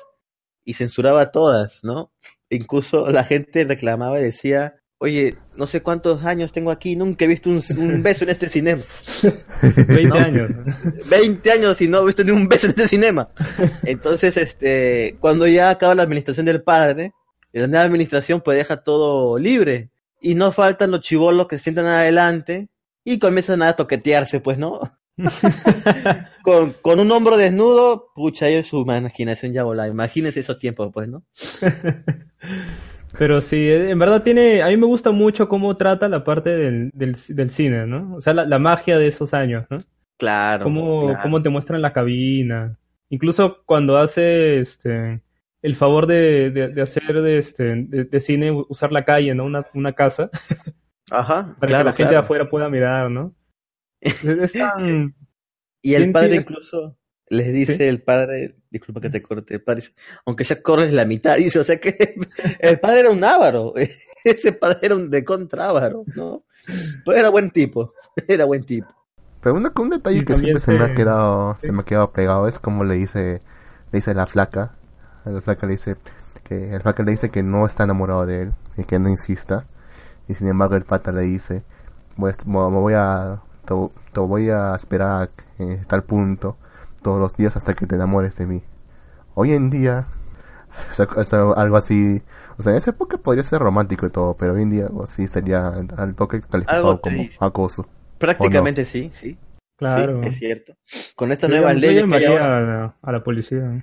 y 0.65 0.75
censuraba 0.75 1.31
todas, 1.31 1.81
¿no? 1.85 2.11
Incluso 2.53 3.11
la 3.11 3.25
gente 3.25 3.65
reclamaba 3.65 4.21
y 4.21 4.25
decía, 4.25 4.77
oye, 4.99 5.37
no 5.57 5.67
sé 5.67 5.83
cuántos 5.83 6.25
años 6.25 6.53
tengo 6.53 6.71
aquí, 6.71 6.97
nunca 6.97 7.25
he 7.25 7.29
visto 7.29 7.49
un, 7.49 7.63
un 7.79 8.03
beso 8.05 8.25
en 8.25 8.31
este 8.31 8.49
cinema. 8.49 8.83
20 9.89 10.05
¿no? 10.07 10.15
años. 10.15 10.51
20 11.11 11.51
años 11.51 11.81
y 11.81 11.89
no 11.89 12.03
he 12.03 12.07
visto 12.07 12.23
ni 12.25 12.31
un 12.31 12.49
beso 12.49 12.67
en 12.67 12.73
este 12.73 12.89
cinema. 12.89 13.31
Entonces, 13.85 14.37
este, 14.37 15.17
cuando 15.19 15.47
ya 15.47 15.71
acaba 15.71 15.95
la 15.95 16.03
administración 16.03 16.47
del 16.47 16.63
padre, 16.63 17.13
la 17.53 17.67
nueva 17.67 17.85
administración 17.85 18.43
pues 18.43 18.59
deja 18.59 18.83
todo 18.83 19.39
libre. 19.39 19.91
Y 20.21 20.35
no 20.35 20.53
faltan 20.53 20.91
los 20.93 21.01
chivolos 21.01 21.49
que 21.49 21.59
se 21.59 21.65
sientan 21.65 21.87
adelante 21.87 22.69
y 23.05 23.19
comienzan 23.19 23.63
a 23.63 23.73
toquetearse, 23.73 24.41
pues, 24.41 24.59
¿no? 24.59 24.81
con, 26.43 26.73
con 26.83 27.01
un 27.01 27.11
hombro 27.11 27.37
desnudo, 27.37 28.11
pucha, 28.15 28.51
yo 28.51 28.63
su 28.65 28.81
imaginación 28.81 29.53
ya 29.53 29.65
volaba. 29.65 29.89
Imagínense 29.89 30.41
esos 30.41 30.59
tiempos, 30.59 30.91
pues, 30.93 31.09
¿no? 31.09 31.23
Pero 33.19 33.41
sí, 33.41 33.57
eh, 33.57 33.91
en 33.91 33.99
verdad 33.99 34.23
tiene, 34.23 34.63
a 34.63 34.69
mí 34.69 34.77
me 34.77 34.87
gusta 34.87 35.11
mucho 35.11 35.49
cómo 35.49 35.77
trata 35.77 36.09
la 36.09 36.25
parte 36.25 36.51
del, 36.51 36.91
del, 36.95 37.17
del 37.29 37.51
cine, 37.51 37.87
¿no? 37.87 38.17
O 38.17 38.21
sea, 38.21 38.33
la, 38.33 38.47
la 38.47 38.59
magia 38.59 38.99
de 38.99 39.07
esos 39.07 39.35
años, 39.35 39.67
¿no? 39.69 39.79
Claro. 40.17 40.65
Cómo, 40.65 41.09
claro. 41.09 41.21
cómo 41.23 41.43
te 41.43 41.51
muestran 41.51 41.83
la 41.83 41.93
cabina. 41.93 42.79
Incluso 43.11 43.63
cuando 43.67 43.97
hace 43.99 44.61
este 44.61 45.23
el 45.63 45.77
favor 45.77 46.07
de, 46.07 46.51
de, 46.51 46.69
de 46.69 46.83
hacer 46.83 47.23
de, 47.23 47.39
este, 47.39 47.63
de, 47.77 48.05
de 48.05 48.21
cine 48.21 48.51
usar 48.51 48.91
la 48.91 49.05
calle, 49.05 49.35
¿no? 49.35 49.45
Una, 49.45 49.67
una 49.75 49.93
casa, 49.93 50.29
Ajá, 51.11 51.55
para 51.59 51.69
claro, 51.69 51.85
que 51.85 51.91
la 51.91 51.93
gente 51.93 52.15
de 52.15 52.21
afuera 52.21 52.49
pueda 52.49 52.69
mirar, 52.69 53.11
¿no? 53.11 53.35
Es, 54.03 54.23
es 54.25 54.53
tan... 54.53 55.15
Y 55.85 55.95
el 55.95 56.13
padre 56.13 56.37
incluso 56.37 56.97
les 57.29 57.53
dice, 57.53 57.89
el 57.89 58.03
padre, 58.03 58.57
disculpa 58.71 59.01
que 59.01 59.11
te 59.11 59.21
corte, 59.21 59.55
el 59.55 59.63
padre 59.63 59.81
dice, 59.81 59.95
aunque 60.27 60.45
sea 60.45 60.63
corres 60.63 60.93
la 60.93 61.05
mitad, 61.05 61.37
dice, 61.39 61.59
o 61.59 61.65
sea 61.65 61.81
que 61.81 62.15
el 62.61 62.79
padre 62.79 63.01
era 63.01 63.11
un 63.11 63.25
ávaro, 63.25 63.75
ese 64.23 64.53
padre 64.53 64.79
era 64.83 64.95
un 64.95 65.11
de 65.11 65.25
contra 65.25 65.71
ávaro, 65.71 66.05
¿no? 66.15 66.45
Pero 67.05 67.19
era 67.19 67.31
buen 67.31 67.51
tipo, 67.51 67.95
era 68.29 68.45
buen 68.45 68.65
tipo. 68.65 68.87
Pero 69.41 69.57
una- 69.57 69.73
un 69.77 69.91
detalle 69.91 70.19
Y 70.19 70.25
que 70.25 70.37
siempre 70.37 70.61
se 70.61 70.73
me 70.73 70.85
ha 70.85 70.95
quedado, 70.95 71.57
sí. 71.59 71.67
se 71.67 71.73
me 71.73 71.81
ha 71.81 71.85
quedado 71.85 72.13
pegado 72.13 72.47
es 72.47 72.61
como 72.61 72.85
le 72.85 72.95
dice, 72.95 73.43
le 73.91 73.99
dice 73.99 74.15
la 74.15 74.27
flaca, 74.27 74.73
la 75.25 75.41
flaca 75.41 75.67
le 75.67 75.73
dice 75.73 75.97
que 76.45 76.75
el 76.75 76.83
flaca 76.83 77.03
le 77.03 77.11
dice 77.11 77.31
que 77.31 77.43
no 77.43 77.67
está 77.67 77.83
enamorado 77.85 78.25
de 78.27 78.43
él 78.43 78.53
y 78.77 78.85
que 78.85 79.01
no 79.01 79.09
insista 79.09 79.67
y 80.29 80.35
sin 80.35 80.47
embargo 80.47 80.77
el 80.77 80.85
pata 80.85 81.11
le 81.11 81.23
dice 81.23 81.65
voy 82.17 82.31
a, 82.31 82.45
me 82.45 82.79
voy 82.79 82.95
a 82.97 83.41
te, 83.65 83.75
te 84.13 84.21
voy 84.21 84.51
a 84.51 84.75
esperar 84.75 85.31
en 85.59 85.83
tal 85.85 86.03
punto 86.05 86.57
todos 87.03 87.19
los 87.21 87.37
días 87.37 87.57
hasta 87.57 87.75
que 87.75 87.87
te 87.87 87.95
enamores 87.97 88.37
de 88.37 88.47
mí. 88.47 88.63
Hoy 89.35 89.53
en 89.53 89.71
día 89.71 90.07
o 90.91 90.93
sea, 90.95 91.07
o 91.17 91.25
sea, 91.25 91.41
algo 91.57 91.77
así, 91.77 92.23
o 92.59 92.63
sea, 92.63 92.73
en 92.73 92.79
esa 92.79 92.91
época 92.93 93.19
podría 93.19 93.43
ser 93.45 93.61
romántico 93.61 94.07
y 94.07 94.11
todo, 94.11 94.35
pero 94.37 94.55
hoy 94.55 94.63
en 94.63 94.71
día 94.71 94.87
algo 94.87 95.05
así 95.05 95.29
sería 95.29 95.69
al 95.97 96.15
toque 96.15 96.41
calificado 96.41 96.89
Algo 96.91 97.01
como 97.01 97.17
triste. 97.17 97.37
acoso. 97.45 97.87
Prácticamente 98.19 98.85
sí, 98.85 99.11
sí. 99.13 99.37
Claro. 99.77 100.23
Sí, 100.23 100.29
es 100.29 100.39
cierto. 100.39 100.75
Con 101.17 101.33
estas 101.33 101.51
Yo 101.51 101.57
nuevas 101.57 101.75
llamo- 101.75 101.81
yo 101.83 101.89
leyes 101.89 102.05
que 102.21 102.27
ahora, 102.27 102.57
a 102.57 102.61
la, 102.61 102.97
a 103.03 103.13
la 103.13 103.25
policía. 103.25 103.83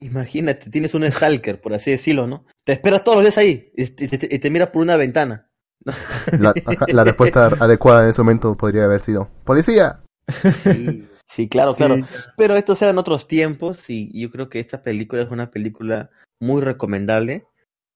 imagínate, 0.00 0.70
tienes 0.70 0.94
un 0.94 1.10
stalker, 1.10 1.60
por 1.60 1.72
así 1.74 1.90
decirlo, 1.92 2.26
¿no? 2.26 2.44
Te 2.64 2.72
esperas 2.72 3.04
todos 3.04 3.16
los 3.18 3.24
días 3.24 3.38
ahí 3.38 3.70
y 3.76 3.86
te, 3.86 4.08
te- 4.18 4.34
y 4.34 4.38
te 4.38 4.50
mira 4.50 4.72
por 4.72 4.82
una 4.82 4.96
ventana. 4.96 5.48
La, 6.88 7.04
respuesta 7.04 7.46
adecuada 7.46 8.04
en 8.04 8.10
ese 8.10 8.22
momento 8.22 8.56
podría 8.56 8.84
haber 8.84 9.00
sido 9.00 9.28
¡Policía! 9.44 10.02
Sí, 10.28 11.06
sí, 11.26 11.48
claro, 11.48 11.72
Sí. 11.72 11.78
claro. 11.78 12.06
Pero 12.36 12.56
estos 12.56 12.82
eran 12.82 12.98
otros 12.98 13.28
tiempos 13.28 13.78
y 13.88 14.20
yo 14.20 14.30
creo 14.30 14.48
que 14.48 14.60
esta 14.60 14.82
película 14.82 15.22
es 15.22 15.30
una 15.30 15.50
película 15.50 16.10
muy 16.40 16.60
recomendable 16.60 17.46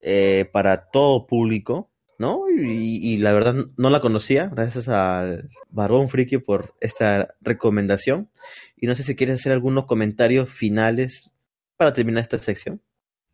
eh, 0.00 0.48
para 0.52 0.90
todo 0.90 1.26
público, 1.26 1.90
¿no? 2.18 2.44
Y, 2.48 2.98
y 3.02 3.18
la 3.18 3.32
verdad 3.32 3.54
no 3.76 3.90
la 3.90 4.00
conocía, 4.00 4.46
gracias 4.48 4.88
al 4.88 5.50
Barbón 5.68 6.08
Friki 6.08 6.38
por 6.38 6.74
esta 6.80 7.34
recomendación. 7.40 8.30
Y 8.76 8.86
no 8.86 8.94
sé 8.94 9.02
si 9.02 9.16
quieres 9.16 9.40
hacer 9.40 9.52
algunos 9.52 9.86
comentarios 9.86 10.48
finales 10.48 11.30
para 11.76 11.92
terminar 11.92 12.22
esta 12.22 12.38
sección. 12.38 12.80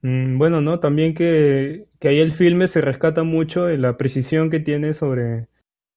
Mm, 0.07 0.39
Bueno, 0.39 0.61
¿no? 0.61 0.81
También 0.81 1.15
que, 1.15 1.89
que 2.01 2.09
ahí 2.09 2.21
el 2.21 2.33
filme 2.33 2.69
se 2.69 2.81
rescata 2.81 3.23
mucho 3.23 3.69
en 3.69 3.83
la 3.83 3.97
precisión 3.97 4.51
que 4.51 4.61
tiene 4.61 4.95
sobre, 4.95 5.49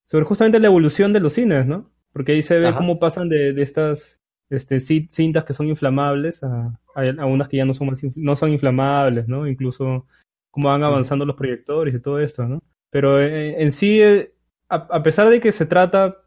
sobre 0.05 0.25
justamente 0.25 0.59
la 0.59 0.67
evolución 0.67 1.13
de 1.13 1.19
los 1.19 1.33
cines, 1.33 1.65
¿no? 1.67 1.91
Porque 2.13 2.33
ahí 2.33 2.43
se 2.43 2.57
ve 2.59 2.75
Ajá. 2.75 2.75
cómo 2.75 2.99
pasan 2.99 3.29
de, 3.29 3.53
de 3.53 3.61
estas 3.63 4.21
este, 4.49 4.77
ci- 4.77 5.09
cintas 5.09 5.43
que 5.45 5.53
son 5.53 5.67
inflamables 5.67 6.43
a, 6.43 6.79
a, 6.95 7.01
a 7.19 7.25
unas 7.25 7.49
que 7.49 7.57
ya 7.57 7.65
no 7.65 7.73
son, 7.73 7.87
más 7.89 8.03
inf- 8.03 8.13
no 8.15 8.35
son 8.35 8.51
inflamables, 8.51 9.27
¿no? 9.27 9.47
Incluso 9.47 10.07
cómo 10.51 10.69
van 10.69 10.83
avanzando 10.83 11.25
los 11.25 11.35
proyectores 11.35 11.93
y 11.95 12.01
todo 12.01 12.19
esto, 12.19 12.45
¿no? 12.47 12.61
Pero 12.91 13.21
eh, 13.21 13.61
en 13.61 13.71
sí, 13.71 14.01
eh, 14.01 14.33
a, 14.69 14.75
a 14.91 15.03
pesar 15.03 15.29
de 15.29 15.41
que 15.41 15.51
se 15.51 15.65
trata, 15.67 16.17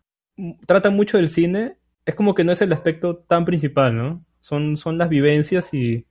trata 0.67 0.91
mucho 0.91 1.17
del 1.17 1.29
cine, 1.29 1.77
es 2.07 2.15
como 2.15 2.35
que 2.35 2.45
no 2.45 2.53
es 2.53 2.61
el 2.63 2.73
aspecto 2.73 3.17
tan 3.19 3.45
principal, 3.45 3.97
¿no? 3.97 4.25
Son, 4.41 4.77
son 4.77 4.99
las 4.99 5.09
vivencias 5.09 5.73
y, 5.75 6.07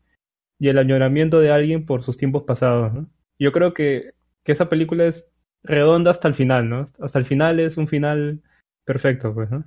y 0.61 0.69
el 0.69 0.77
añoramiento 0.77 1.39
de 1.39 1.49
alguien 1.51 1.87
por 1.87 2.03
sus 2.03 2.17
tiempos 2.17 2.43
pasados, 2.43 2.93
¿no? 2.93 3.07
Yo 3.39 3.51
creo 3.51 3.73
que, 3.73 4.11
que 4.43 4.51
esa 4.51 4.69
película 4.69 5.05
es 5.05 5.27
redonda 5.63 6.11
hasta 6.11 6.27
el 6.27 6.35
final, 6.35 6.69
¿no? 6.69 6.85
Hasta 6.99 7.17
el 7.17 7.25
final 7.25 7.59
es 7.59 7.77
un 7.77 7.87
final 7.87 8.41
perfecto, 8.85 9.33
pues, 9.33 9.49
¿no? 9.49 9.63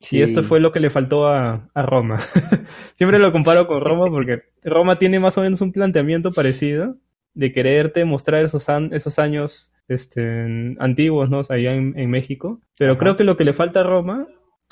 Sí. 0.00 0.16
Y 0.16 0.22
esto 0.22 0.42
fue 0.42 0.58
lo 0.58 0.72
que 0.72 0.80
le 0.80 0.88
faltó 0.88 1.28
a, 1.28 1.68
a 1.74 1.82
Roma. 1.82 2.18
Siempre 2.94 3.18
lo 3.18 3.30
comparo 3.30 3.66
con 3.66 3.82
Roma 3.82 4.06
porque 4.06 4.44
Roma 4.64 4.98
tiene 4.98 5.20
más 5.20 5.36
o 5.36 5.42
menos 5.42 5.60
un 5.60 5.70
planteamiento 5.70 6.32
parecido 6.32 6.96
de 7.34 7.52
quererte 7.52 8.06
mostrar 8.06 8.42
esos, 8.42 8.70
an- 8.70 8.94
esos 8.94 9.18
años 9.18 9.70
este, 9.88 10.74
antiguos, 10.78 11.28
¿no? 11.28 11.40
O 11.40 11.44
sea, 11.44 11.56
allá 11.56 11.74
en, 11.74 11.92
en 11.98 12.08
México. 12.08 12.58
Pero 12.78 12.92
Ajá. 12.92 13.00
creo 13.00 13.16
que 13.18 13.24
lo 13.24 13.36
que 13.36 13.44
le 13.44 13.52
falta 13.52 13.80
a 13.80 13.84
Roma 13.84 14.26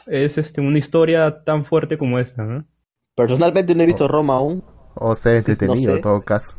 es 0.06 0.38
este, 0.38 0.62
una 0.62 0.78
historia 0.78 1.44
tan 1.44 1.64
fuerte 1.66 1.98
como 1.98 2.18
esta, 2.18 2.44
¿no? 2.44 2.64
Personalmente 3.14 3.74
no 3.74 3.82
he 3.82 3.86
visto 3.86 4.08
Roma 4.08 4.36
aún. 4.36 4.64
O 4.94 5.14
ser 5.14 5.36
entretenido 5.36 5.92
sé. 5.92 5.96
en 5.96 6.02
todo 6.02 6.22
caso. 6.22 6.56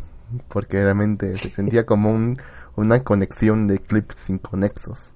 Porque 0.47 0.83
realmente 0.83 1.35
se 1.35 1.49
sentía 1.49 1.85
como 1.85 2.11
un, 2.13 2.37
una 2.75 3.03
conexión 3.03 3.67
de 3.67 3.79
clips 3.79 4.29
inconexos. 4.29 5.13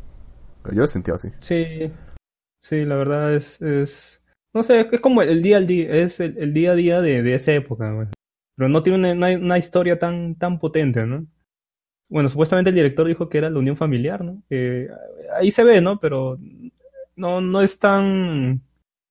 Yo 0.65 0.81
lo 0.81 0.87
sentía 0.87 1.13
así. 1.13 1.29
Sí, 1.39 1.91
sí, 2.63 2.85
la 2.85 2.95
verdad 2.95 3.33
es, 3.35 3.61
es, 3.61 4.21
no 4.53 4.63
sé, 4.63 4.87
es 4.91 5.01
como 5.01 5.21
el 5.21 5.41
día 5.41 5.57
al 5.57 5.67
día, 5.67 5.89
es 5.91 6.19
el, 6.19 6.37
el 6.37 6.53
día 6.53 6.71
a 6.71 6.75
día 6.75 7.01
de, 7.01 7.21
de 7.21 7.35
esa 7.35 7.53
época, 7.53 7.91
güey. 7.91 8.07
Pero 8.57 8.69
no 8.69 8.83
tiene 8.83 8.99
una, 8.99 9.11
una, 9.13 9.37
una 9.37 9.57
historia 9.57 9.99
tan, 9.99 10.35
tan 10.35 10.59
potente, 10.59 11.05
¿no? 11.05 11.27
Bueno, 12.09 12.29
supuestamente 12.29 12.69
el 12.69 12.75
director 12.75 13.07
dijo 13.07 13.29
que 13.29 13.37
era 13.37 13.49
la 13.49 13.59
unión 13.59 13.75
familiar, 13.75 14.23
¿no? 14.23 14.41
Ahí 15.35 15.51
se 15.51 15.63
ve, 15.63 15.81
¿no? 15.81 15.99
Pero 15.99 16.37
no, 17.15 17.41
no 17.41 17.61
es 17.61 17.79
tan 17.79 18.61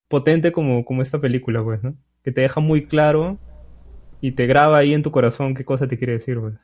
potente 0.08 0.52
como, 0.52 0.84
como 0.84 1.02
esta 1.02 1.20
película, 1.20 1.62
pues, 1.62 1.82
¿no? 1.82 1.96
Que 2.22 2.32
te 2.32 2.40
deja 2.40 2.60
muy 2.60 2.86
claro 2.86 3.38
y 4.24 4.32
te 4.32 4.46
graba 4.46 4.78
ahí 4.78 4.94
en 4.94 5.02
tu 5.02 5.10
corazón 5.10 5.54
qué 5.54 5.66
cosa 5.66 5.86
te 5.86 5.98
quiere 5.98 6.14
decir, 6.14 6.40
pues. 6.40 6.54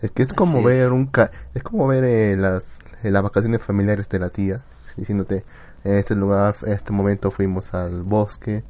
Es 0.00 0.10
que 0.12 0.22
es 0.22 0.32
como 0.32 0.60
Así 0.60 0.62
ver 0.62 0.92
un 0.92 1.06
ca 1.06 1.30
es 1.54 1.62
como 1.62 1.86
ver 1.86 2.04
eh, 2.04 2.36
las 2.36 2.78
eh, 3.02 3.10
las 3.10 3.22
vacaciones 3.22 3.62
familiares 3.62 4.08
de 4.08 4.18
la 4.20 4.30
tía 4.30 4.62
diciéndote 4.96 5.44
en 5.84 5.94
este 5.94 6.14
lugar 6.14 6.56
en 6.62 6.72
este 6.72 6.92
momento 6.92 7.30
fuimos 7.30 7.74
al 7.74 8.02
bosque 8.02 8.62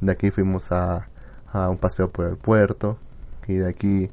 de 0.00 0.12
aquí 0.12 0.30
fuimos 0.30 0.72
a, 0.72 1.08
a 1.52 1.68
un 1.70 1.78
paseo 1.78 2.10
por 2.10 2.26
el 2.26 2.36
puerto 2.36 2.98
y 3.48 3.54
de 3.54 3.68
aquí 3.68 4.10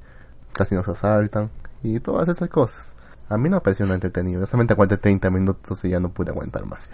casi 0.54 0.76
nos 0.76 0.88
asaltan 0.88 1.50
y 1.84 2.00
todas 2.00 2.30
esas 2.30 2.50
cosas 2.50 2.96
a 3.30 3.38
mí 3.38 3.50
no 3.50 3.58
me 3.58 3.62
pareció 3.62 3.86
nada 3.86 3.96
entretenido 3.96 4.40
yo 4.42 4.46
solamente 4.48 4.74
aguanté 4.74 4.98
30 4.98 5.30
minutos 5.30 5.84
y 5.86 5.90
ya 5.90 6.00
no 6.00 6.14
pude 6.14 6.32
aguantar 6.32 6.66
más 6.66 6.90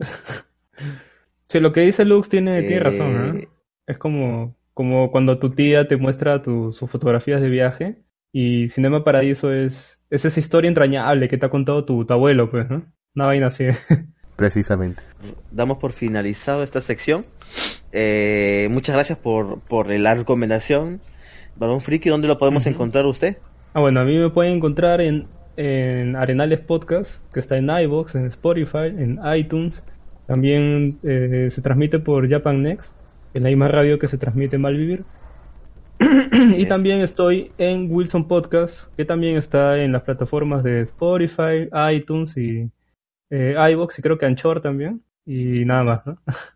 Sí, 1.48 1.60
lo 1.60 1.72
que 1.72 1.80
dice 1.82 2.04
Lux 2.04 2.28
tiene, 2.28 2.62
tiene 2.62 2.80
razón, 2.80 3.16
Eh, 3.16 3.38
¿eh? 3.44 3.48
Es 3.86 3.98
como, 3.98 4.56
como 4.74 5.10
cuando 5.10 5.38
tu 5.38 5.50
tía 5.50 5.88
te 5.88 5.96
muestra 5.96 6.42
tu- 6.42 6.72
sus 6.72 6.90
fotografías 6.90 7.40
de 7.40 7.48
viaje 7.48 8.02
y 8.32 8.68
Cinema 8.68 9.04
Paradiso 9.04 9.52
es, 9.52 9.98
es 10.10 10.24
esa 10.24 10.40
historia 10.40 10.68
entrañable 10.68 11.28
que 11.28 11.38
te 11.38 11.46
ha 11.46 11.50
contado 11.50 11.84
tu, 11.84 12.04
tu 12.04 12.12
abuelo, 12.12 12.50
pues, 12.50 12.68
¿no? 12.68 12.84
Una 13.14 13.26
vaina 13.26 13.46
así. 13.46 13.64
Precisamente. 14.36 15.00
Damos 15.52 15.78
por 15.78 15.92
finalizado 15.92 16.64
esta 16.64 16.80
sección. 16.80 17.24
Eh, 17.92 18.68
muchas 18.72 18.96
gracias 18.96 19.16
por, 19.18 19.60
por 19.60 19.88
la 19.88 20.14
recomendación. 20.14 21.00
Balón 21.56 21.80
Friki, 21.80 22.08
¿dónde 22.08 22.26
lo 22.26 22.36
podemos 22.38 22.66
encontrar 22.66 23.06
usted? 23.06 23.36
Ah, 23.74 23.80
bueno, 23.80 24.00
a 24.00 24.04
mí 24.04 24.18
me 24.18 24.30
pueden 24.30 24.54
encontrar 24.54 25.00
en, 25.00 25.28
en 25.56 26.16
Arenales 26.16 26.58
Podcast, 26.60 27.22
que 27.32 27.38
está 27.38 27.56
en 27.56 27.70
iVoox, 27.70 28.16
en 28.16 28.26
Spotify, 28.26 28.86
en 28.88 29.20
iTunes. 29.36 29.84
También 30.26 30.98
eh, 31.04 31.48
se 31.52 31.62
transmite 31.62 32.00
por 32.00 32.28
Japan 32.28 32.62
Next, 32.62 32.96
en 33.34 33.42
la 33.42 33.50
misma 33.50 33.68
radio 33.68 33.98
que 33.98 34.08
se 34.08 34.16
transmite 34.16 34.58
Malvivir. 34.58 35.04
y 36.56 36.66
también 36.66 37.00
estoy 37.00 37.50
en 37.58 37.88
Wilson 37.90 38.26
Podcast, 38.26 38.88
que 38.96 39.04
también 39.04 39.36
está 39.36 39.82
en 39.82 39.92
las 39.92 40.02
plataformas 40.02 40.62
de 40.62 40.80
Spotify, 40.82 41.68
iTunes 41.92 42.36
y 42.36 42.70
eh, 43.30 43.54
iVoox 43.72 43.98
y 43.98 44.02
creo 44.02 44.18
que 44.18 44.26
Anchor 44.26 44.60
también. 44.60 45.02
Y 45.26 45.64
nada 45.64 45.84
más, 45.84 46.06
¿no? 46.06 46.18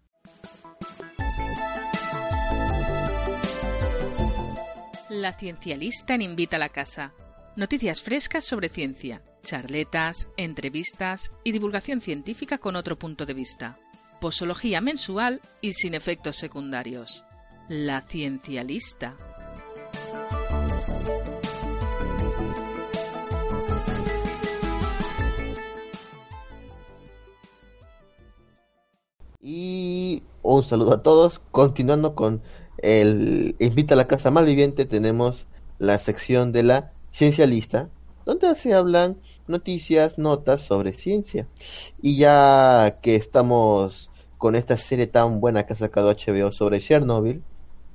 La 5.10 5.32
Ciencialista 5.32 6.14
en 6.14 6.22
Invita 6.22 6.56
a 6.56 6.59
la 6.60 6.68
Casa. 6.68 7.12
Noticias 7.56 8.02
frescas 8.02 8.44
sobre 8.44 8.68
ciencia, 8.68 9.22
charletas, 9.42 10.28
entrevistas 10.36 11.32
y 11.42 11.50
divulgación 11.52 12.00
científica 12.00 12.59
con 12.59 12.76
otro 12.76 12.96
punto 12.96 13.26
de 13.26 13.34
vista. 13.34 13.78
Posología 14.20 14.81
mensual 14.81 15.40
y 15.61 15.74
sin 15.74 15.95
efectos 15.95 16.36
secundarios. 16.36 17.24
La 17.69 18.03
Ciencialista. 18.03 19.15
Y 29.40 30.24
un 30.43 30.65
saludo 30.65 30.95
a 30.95 31.03
todos. 31.03 31.39
Continuando 31.53 32.15
con 32.15 32.43
el 32.78 33.55
Invita 33.61 33.95
a 33.95 33.97
la 33.97 34.09
Casa 34.09 34.31
Malviviente, 34.31 34.85
tenemos 34.85 35.47
la 35.78 35.99
sección 35.99 36.51
de 36.51 36.65
la 36.65 36.93
Ciencia 37.11 37.47
Lista, 37.47 37.89
donde 38.27 38.55
se 38.57 38.74
hablan 38.74 39.19
noticias, 39.49 40.19
notas 40.19 40.62
sobre 40.62 40.93
ciencia. 40.93 41.47
Y 42.03 42.16
ya 42.16 42.99
que 43.03 43.16
estamos 43.16 44.11
con 44.39 44.55
esta 44.55 44.77
serie 44.77 45.07
tan 45.07 45.41
buena 45.41 45.66
que 45.66 45.73
ha 45.73 45.77
sacado 45.77 46.11
HBO 46.11 46.53
sobre 46.53 46.81
Chernobyl, 46.81 47.43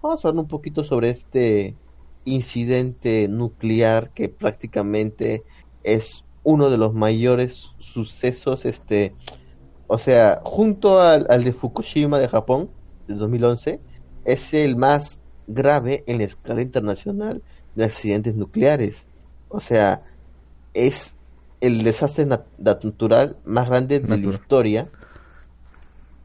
vamos 0.01 0.23
a 0.23 0.27
hablar 0.27 0.43
un 0.43 0.47
poquito 0.47 0.83
sobre 0.83 1.09
este 1.09 1.75
incidente 2.25 3.27
nuclear 3.27 4.11
que 4.11 4.29
prácticamente 4.29 5.43
es 5.83 6.23
uno 6.43 6.69
de 6.69 6.77
los 6.77 6.93
mayores 6.93 7.71
sucesos, 7.79 8.65
este, 8.65 9.15
o 9.87 9.97
sea, 9.97 10.41
junto 10.43 10.99
al, 10.99 11.25
al 11.29 11.43
de 11.43 11.53
Fukushima 11.53 12.19
de 12.19 12.27
Japón, 12.27 12.69
del 13.07 13.17
2011, 13.17 13.79
es 14.25 14.53
el 14.53 14.75
más 14.75 15.19
grave 15.47 16.03
en 16.07 16.19
la 16.19 16.25
escala 16.25 16.61
internacional 16.61 17.41
de 17.75 17.85
accidentes 17.85 18.35
nucleares. 18.35 19.07
O 19.49 19.59
sea, 19.59 20.03
es 20.73 21.12
el 21.63 21.81
desastre 21.81 22.25
nat 22.25 22.45
natural 22.57 23.37
más 23.45 23.69
grande 23.69 24.01
de 24.01 24.17
la 24.17 24.17
historia. 24.17 24.89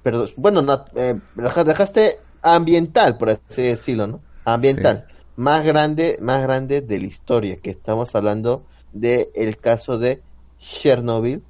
Pero, 0.02 0.26
bueno, 0.36 0.62
nat 0.62 0.90
eh, 0.96 1.14
dejaste 1.36 2.18
ambiental, 2.42 3.16
por 3.18 3.30
así 3.30 3.62
decirlo, 3.62 4.08
¿no? 4.08 4.20
Ambiental. 4.44 5.06
Sí. 5.06 5.14
Más 5.36 5.64
grande, 5.64 6.18
más 6.20 6.42
grande 6.42 6.80
de 6.80 6.98
la 6.98 7.06
historia, 7.06 7.58
que 7.58 7.70
estamos 7.70 8.16
hablando 8.16 8.64
de 8.92 9.30
el 9.36 9.58
caso 9.58 9.96
de 9.96 10.22
Chernobyl, 10.58 11.44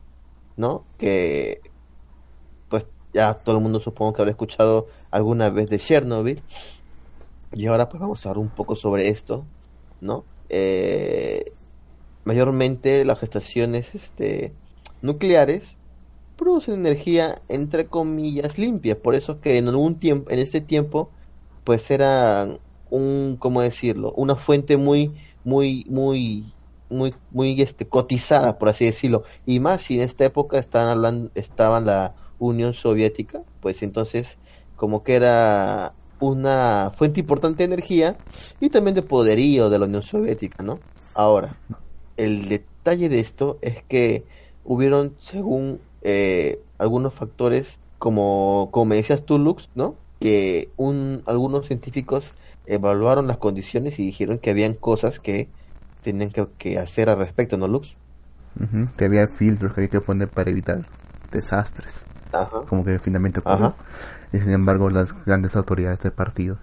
¿no? 0.58 0.84
Que 0.98 1.62
pues 2.68 2.86
ya 3.14 3.32
todo 3.34 3.56
el 3.56 3.62
mundo 3.62 3.80
supongo 3.80 4.12
que 4.12 4.20
habrá 4.20 4.32
escuchado 4.32 4.88
alguna 5.10 5.48
vez 5.48 5.70
de 5.70 5.78
Chernobyl. 5.78 6.42
Y 7.52 7.66
ahora 7.66 7.88
pues 7.88 8.02
vamos 8.02 8.26
a 8.26 8.28
hablar 8.28 8.42
un 8.42 8.50
poco 8.50 8.76
sobre 8.76 9.08
esto, 9.08 9.46
¿no? 10.02 10.26
Eh, 10.50 11.52
mayormente 12.28 13.06
las 13.06 13.22
estaciones 13.22 13.94
este, 13.94 14.52
nucleares 15.00 15.78
producen 16.36 16.74
energía 16.74 17.40
entre 17.48 17.86
comillas 17.86 18.58
limpia, 18.58 19.00
por 19.00 19.14
eso 19.14 19.40
que 19.40 19.56
en 19.56 19.68
algún 19.68 19.98
tiempo, 19.98 20.30
en 20.30 20.38
este 20.38 20.60
tiempo, 20.60 21.08
pues 21.64 21.90
eran 21.90 22.58
un, 22.90 23.38
¿cómo 23.38 23.62
decirlo? 23.62 24.12
Una 24.12 24.36
fuente 24.36 24.76
muy, 24.76 25.14
muy, 25.42 25.86
muy, 25.88 26.52
muy, 26.90 27.14
muy 27.30 27.62
este, 27.62 27.88
cotizada, 27.88 28.58
por 28.58 28.68
así 28.68 28.84
decirlo. 28.84 29.22
Y 29.46 29.58
más 29.60 29.80
si 29.80 29.94
en 29.94 30.02
esta 30.02 30.26
época 30.26 30.58
estaban 30.58 30.90
hablando, 30.90 31.30
estaba 31.34 31.80
la 31.80 32.14
Unión 32.38 32.74
Soviética, 32.74 33.40
pues 33.60 33.82
entonces 33.82 34.36
como 34.76 35.02
que 35.02 35.14
era 35.14 35.94
una 36.20 36.92
fuente 36.94 37.20
importante 37.20 37.66
de 37.66 37.72
energía 37.72 38.18
y 38.60 38.68
también 38.68 38.94
de 38.94 39.02
poderío 39.02 39.70
de 39.70 39.78
la 39.78 39.86
Unión 39.86 40.02
Soviética, 40.02 40.62
¿no? 40.62 40.78
Ahora, 41.14 41.56
el 42.18 42.48
detalle 42.48 43.08
de 43.08 43.20
esto 43.20 43.58
es 43.62 43.82
que 43.84 44.24
hubieron, 44.64 45.14
según 45.20 45.80
eh, 46.02 46.60
algunos 46.76 47.14
factores, 47.14 47.78
como, 47.98 48.68
como 48.70 48.86
me 48.86 48.96
decías 48.96 49.24
tú, 49.24 49.38
Lux, 49.38 49.70
¿no? 49.74 49.94
Que 50.20 50.70
un, 50.76 51.22
algunos 51.26 51.66
científicos 51.66 52.34
evaluaron 52.66 53.26
las 53.26 53.38
condiciones 53.38 53.98
y 53.98 54.04
dijeron 54.04 54.38
que 54.38 54.50
habían 54.50 54.74
cosas 54.74 55.20
que 55.20 55.48
tenían 56.02 56.30
que, 56.30 56.46
que 56.58 56.78
hacer 56.78 57.08
al 57.08 57.18
respecto, 57.18 57.56
¿no, 57.56 57.68
Lux? 57.68 57.96
Uh 58.60 58.64
-huh. 58.64 58.88
Que 58.96 59.06
había 59.06 59.26
filtros 59.28 59.74
que 59.74 59.82
hay 59.82 59.88
que 59.88 60.00
poner 60.00 60.28
para 60.28 60.50
evitar 60.50 60.84
desastres. 61.30 62.04
Ajá. 62.32 62.62
Como 62.68 62.84
que 62.84 62.98
finalmente 62.98 63.40
ocurrió. 63.40 63.74
Y 64.32 64.38
sin 64.38 64.50
embargo, 64.50 64.90
las 64.90 65.24
grandes 65.24 65.56
autoridades 65.56 66.00
del 66.00 66.12
partido 66.12 66.58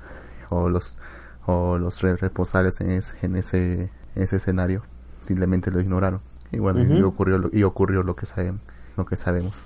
o 0.49 0.69
los 0.69 0.99
o 1.48 1.77
los 1.77 2.02
responsables 2.02 2.82
en 2.82 2.91
ese, 2.91 3.15
en 3.22 3.36
ese, 3.36 3.73
en 4.15 4.23
ese 4.23 4.38
escenario 4.38 4.84
simplemente 5.26 5.72
lo 5.72 5.80
ignoraron. 5.81 6.22
Y 6.52 6.60
bueno, 6.60 6.81
uh 6.81 6.84
-huh. 6.84 6.99
y 6.99 7.02
ocurrió 7.02 7.38
lo, 7.38 7.49
y 7.52 7.64
ocurrió 7.64 8.03
lo 8.03 8.15
que 8.15 8.26
sabemos, 8.26 8.61
lo 8.95 9.06
que 9.06 9.18
sabemos. 9.18 9.64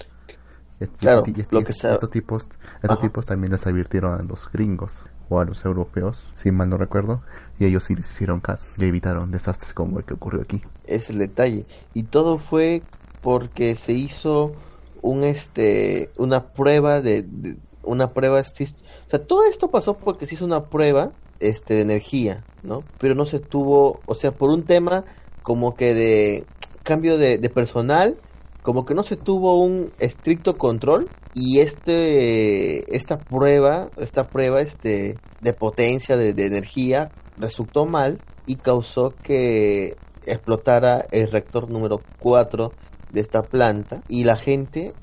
Este, 0.80 0.98
claro, 0.98 1.24
y 1.26 1.42
este, 1.42 1.56
lo 1.56 1.64
que 1.64 1.74
sabe. 1.74 1.96
estos 1.96 2.10
tipos, 2.10 2.48
estos 2.82 3.00
tipos 3.00 3.26
también 3.26 3.52
les 3.52 3.68
advirtieron 3.68 4.20
a 4.20 4.24
los 4.24 4.50
gringos 4.52 5.06
o 5.28 5.40
a 5.40 5.46
los 5.46 5.64
europeos, 5.66 6.32
si 6.36 6.52
mal 6.52 6.70
no 6.70 6.78
recuerdo, 6.78 7.22
y 7.60 7.66
ellos 7.66 7.84
sí 7.84 7.96
les 7.96 8.10
hicieron 8.10 8.40
caso 8.40 8.66
y 8.78 8.86
evitaron 8.86 9.30
desastres 9.30 9.74
como 9.74 10.00
el 10.00 10.06
que 10.06 10.14
ocurrió 10.14 10.42
aquí. 10.42 10.62
Es 10.86 11.10
el 11.10 11.20
detalle. 11.20 11.66
Y 11.94 12.04
todo 12.04 12.38
fue 12.38 12.82
porque 13.22 13.76
se 13.76 13.92
hizo 13.92 14.54
un 15.02 15.24
este 15.24 16.12
una 16.18 16.48
prueba 16.48 17.02
de, 17.02 17.24
de 17.24 17.58
una 17.84 18.12
prueba 18.12 18.40
o 18.40 18.44
sea 18.44 19.26
todo 19.26 19.46
esto 19.46 19.70
pasó 19.70 19.98
porque 19.98 20.26
se 20.26 20.36
hizo 20.36 20.46
una 20.46 20.66
prueba 20.66 21.12
este 21.40 21.76
de 21.76 21.82
energía 21.82 22.44
no 22.64 22.84
pero 22.98 23.16
no 23.16 23.26
se 23.26 23.40
tuvo 23.40 24.02
o 24.06 24.16
sea 24.16 24.32
por 24.32 24.50
un 24.50 24.64
tema 24.64 25.06
como 25.50 25.74
que 25.74 25.96
de 25.96 26.46
cambio 26.84 27.18
de, 27.18 27.40
personal 27.50 28.18
como 28.62 28.86
que 28.86 28.94
no 28.94 29.04
se 29.04 29.16
tuvo 29.16 29.60
un 29.60 29.90
estricto 29.98 30.60
control 30.60 31.10
y 31.34 31.58
este 31.58 32.96
esta 32.96 33.18
prueba 33.18 33.90
esta 33.98 34.28
prueba 34.28 34.62
este 34.62 35.18
de 35.42 35.54
potencia 35.54 36.18
de, 36.18 36.34
de 36.34 36.46
energía 36.46 37.10
resultó 37.40 37.88
mal 37.88 38.20
y 38.46 38.58
causó 38.58 39.16
que 39.24 39.98
explotara 40.28 41.04
el 41.10 41.32
reactor 41.32 41.68
número 41.68 42.00
4 42.20 42.72
de 43.12 43.22
esta 43.22 43.42
planta 43.42 44.04
y 44.08 44.26
la 44.26 44.36
gente 44.36 44.94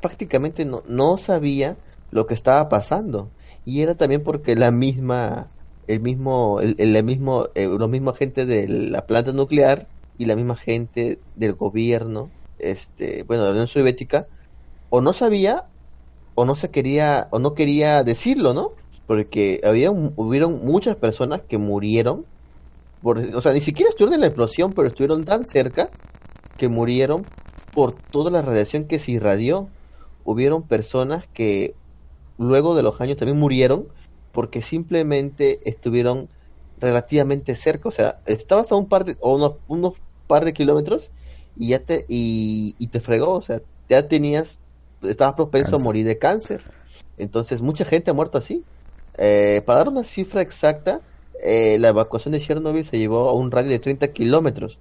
prácticamente 0.00 0.64
no, 0.64 0.82
no 0.88 1.18
sabía 1.18 1.76
lo 2.10 2.26
que 2.26 2.34
estaba 2.34 2.68
pasando. 2.68 3.30
Y 3.64 3.82
era 3.82 3.94
también 3.94 4.22
porque 4.24 4.56
la 4.56 4.70
misma 4.70 5.50
el 5.88 6.00
mismo 6.00 6.60
el, 6.60 6.76
el 6.78 7.04
mismo 7.04 7.48
eh, 7.54 7.66
los 7.66 7.88
mismos 7.88 8.16
gente 8.16 8.46
de 8.46 8.68
la 8.68 9.06
planta 9.06 9.32
nuclear 9.32 9.86
y 10.18 10.26
la 10.26 10.36
misma 10.36 10.56
gente 10.56 11.18
del 11.36 11.54
gobierno 11.54 12.30
este 12.58 13.22
bueno 13.24 13.42
de 13.42 13.48
la 13.48 13.52
Unión 13.52 13.68
Soviética 13.68 14.26
o 14.90 15.00
no 15.00 15.12
sabía 15.12 15.64
o 16.34 16.44
no 16.44 16.56
se 16.56 16.70
quería 16.70 17.28
o 17.30 17.38
no 17.38 17.54
quería 17.54 18.02
decirlo 18.04 18.54
no 18.54 18.72
porque 19.06 19.60
había 19.64 19.90
hubieron 19.90 20.64
muchas 20.64 20.96
personas 20.96 21.42
que 21.42 21.58
murieron 21.58 22.24
por, 23.02 23.18
o 23.18 23.40
sea 23.40 23.52
ni 23.52 23.60
siquiera 23.60 23.90
estuvieron 23.90 24.14
en 24.14 24.20
la 24.20 24.26
explosión 24.26 24.72
pero 24.72 24.88
estuvieron 24.88 25.24
tan 25.24 25.44
cerca 25.44 25.90
que 26.56 26.68
murieron 26.68 27.24
por 27.74 27.92
toda 27.92 28.30
la 28.30 28.40
radiación 28.40 28.84
que 28.84 28.98
se 28.98 29.12
irradió. 29.12 29.68
Hubieron 30.24 30.62
personas 30.62 31.26
que 31.34 31.74
luego 32.38 32.74
de 32.74 32.82
los 32.82 33.00
años 33.00 33.18
también 33.18 33.38
murieron 33.38 33.88
porque 34.34 34.60
simplemente 34.60 35.60
estuvieron 35.64 36.28
relativamente 36.78 37.56
cerca, 37.56 37.88
o 37.88 37.92
sea, 37.92 38.20
estabas 38.26 38.70
a 38.72 38.74
un 38.74 38.86
par 38.86 39.06
de, 39.06 39.16
o 39.20 39.36
unos, 39.36 39.54
unos 39.68 39.94
par 40.26 40.44
de 40.44 40.52
kilómetros 40.52 41.10
y 41.56 41.68
ya 41.68 41.78
te, 41.78 42.04
y, 42.08 42.74
y 42.78 42.88
te 42.88 43.00
fregó, 43.00 43.30
o 43.30 43.42
sea, 43.42 43.62
ya 43.88 44.06
tenías, 44.08 44.58
estabas 45.02 45.34
propenso 45.34 45.70
cáncer. 45.70 45.80
a 45.80 45.84
morir 45.84 46.06
de 46.06 46.18
cáncer. 46.18 46.62
Entonces, 47.16 47.62
mucha 47.62 47.84
gente 47.84 48.10
ha 48.10 48.14
muerto 48.14 48.36
así. 48.38 48.64
Eh, 49.16 49.62
para 49.64 49.78
dar 49.78 49.88
una 49.88 50.02
cifra 50.02 50.40
exacta, 50.42 51.00
eh, 51.42 51.78
la 51.78 51.88
evacuación 51.88 52.32
de 52.32 52.40
Chernobyl 52.40 52.84
se 52.84 52.98
llevó 52.98 53.28
a 53.28 53.32
un 53.34 53.52
radio 53.52 53.70
de 53.70 53.78
30 53.78 54.08
kilómetros. 54.08 54.78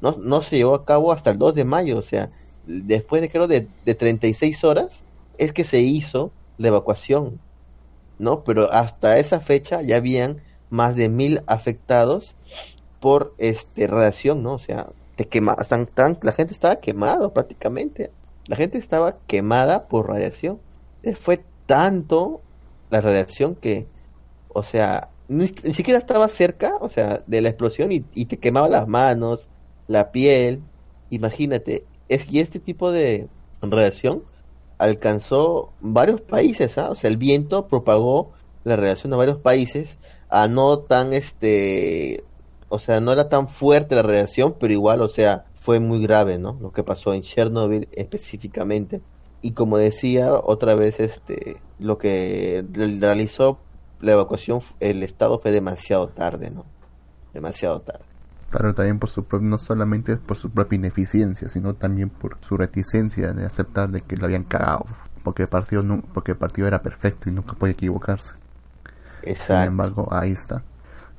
No, 0.00 0.16
no 0.18 0.40
se 0.40 0.56
llevó 0.56 0.74
a 0.74 0.84
cabo 0.86 1.12
hasta 1.12 1.30
el 1.30 1.38
2 1.38 1.54
de 1.54 1.64
mayo, 1.64 1.98
o 1.98 2.02
sea, 2.02 2.30
después 2.66 3.20
de 3.20 3.30
creo 3.30 3.46
de, 3.46 3.68
de 3.84 3.94
36 3.94 4.64
horas, 4.64 5.02
es 5.36 5.52
que 5.52 5.64
se 5.64 5.80
hizo 5.80 6.30
la 6.58 6.68
evacuación, 6.68 7.40
¿no? 8.18 8.44
Pero 8.44 8.72
hasta 8.72 9.18
esa 9.18 9.40
fecha 9.40 9.82
ya 9.82 9.96
habían 9.96 10.42
más 10.70 10.96
de 10.96 11.08
mil 11.08 11.42
afectados 11.46 12.34
por 13.00 13.34
este 13.38 13.86
radiación, 13.86 14.42
¿no? 14.42 14.54
O 14.54 14.58
sea, 14.58 14.88
te 15.16 15.26
quema, 15.28 15.56
están, 15.60 15.86
tan- 15.86 16.18
la 16.22 16.32
gente 16.32 16.52
estaba 16.54 16.76
quemada 16.76 17.32
prácticamente. 17.32 18.10
La 18.48 18.56
gente 18.56 18.78
estaba 18.78 19.18
quemada 19.26 19.88
por 19.88 20.08
radiación. 20.08 20.60
Eh, 21.02 21.14
Fue 21.14 21.44
tanto 21.66 22.40
la 22.90 23.00
radiación 23.00 23.54
que, 23.56 23.86
o 24.48 24.62
sea, 24.62 25.10
ni, 25.28 25.48
siquiera 25.48 25.98
estaba 25.98 26.28
cerca, 26.28 26.74
o 26.80 26.88
sea, 26.88 27.22
de 27.26 27.40
la 27.40 27.48
explosión 27.48 27.92
y, 27.92 28.04
y 28.14 28.26
te 28.26 28.38
quemaba 28.38 28.68
las 28.68 28.86
manos, 28.88 29.48
la 29.88 30.12
piel. 30.12 30.60
Imagínate, 31.10 31.84
es, 32.08 32.30
y 32.32 32.40
este 32.40 32.60
tipo 32.60 32.90
de 32.92 33.28
radiación 33.62 34.22
alcanzó 34.78 35.72
varios 35.80 36.20
países, 36.20 36.78
¿ah? 36.78 36.90
O 36.90 36.94
sea, 36.94 37.08
el 37.10 37.16
viento 37.16 37.66
propagó 37.68 38.32
la 38.64 38.76
radiación 38.76 39.12
a 39.12 39.16
varios 39.16 39.38
países, 39.38 39.98
a 40.28 40.48
no 40.48 40.78
tan, 40.80 41.12
este, 41.12 42.24
o 42.68 42.78
sea, 42.78 43.00
no 43.00 43.12
era 43.12 43.28
tan 43.28 43.48
fuerte 43.48 43.94
la 43.94 44.02
radiación, 44.02 44.56
pero 44.58 44.72
igual, 44.72 45.02
o 45.02 45.08
sea, 45.08 45.46
fue 45.54 45.80
muy 45.80 46.02
grave, 46.02 46.38
¿no? 46.38 46.58
Lo 46.60 46.72
que 46.72 46.82
pasó 46.84 47.14
en 47.14 47.22
Chernobyl 47.22 47.88
específicamente. 47.92 49.00
Y 49.42 49.52
como 49.52 49.78
decía, 49.78 50.32
otra 50.34 50.74
vez, 50.74 50.98
este, 51.00 51.58
lo 51.78 51.98
que 51.98 52.64
re- 52.72 52.98
realizó 52.98 53.58
la 54.00 54.12
evacuación, 54.12 54.60
el 54.80 55.02
Estado 55.02 55.38
fue 55.38 55.52
demasiado 55.52 56.08
tarde, 56.08 56.50
¿no? 56.50 56.64
Demasiado 57.34 57.80
tarde. 57.82 58.05
Claro, 58.50 58.74
también 58.74 58.98
por 58.98 59.10
su 59.10 59.24
pro- 59.24 59.40
no 59.40 59.58
solamente 59.58 60.16
por 60.16 60.36
su 60.36 60.50
propia 60.50 60.76
ineficiencia, 60.76 61.48
sino 61.48 61.74
también 61.74 62.10
por 62.10 62.38
su 62.40 62.56
reticencia 62.56 63.32
de 63.32 63.44
aceptar 63.44 63.90
de 63.90 64.00
que 64.02 64.16
lo 64.16 64.24
habían 64.26 64.44
cagado. 64.44 64.86
Porque 65.24 65.42
el 65.42 65.48
partido, 65.48 65.82
nu- 65.82 66.02
porque 66.14 66.32
el 66.32 66.38
partido 66.38 66.68
era 66.68 66.80
perfecto 66.82 67.28
y 67.28 67.32
nunca 67.32 67.54
puede 67.54 67.72
equivocarse. 67.72 68.34
Exacto. 69.22 69.54
Sin 69.54 69.62
embargo, 69.72 70.08
ahí 70.12 70.32
está. 70.32 70.62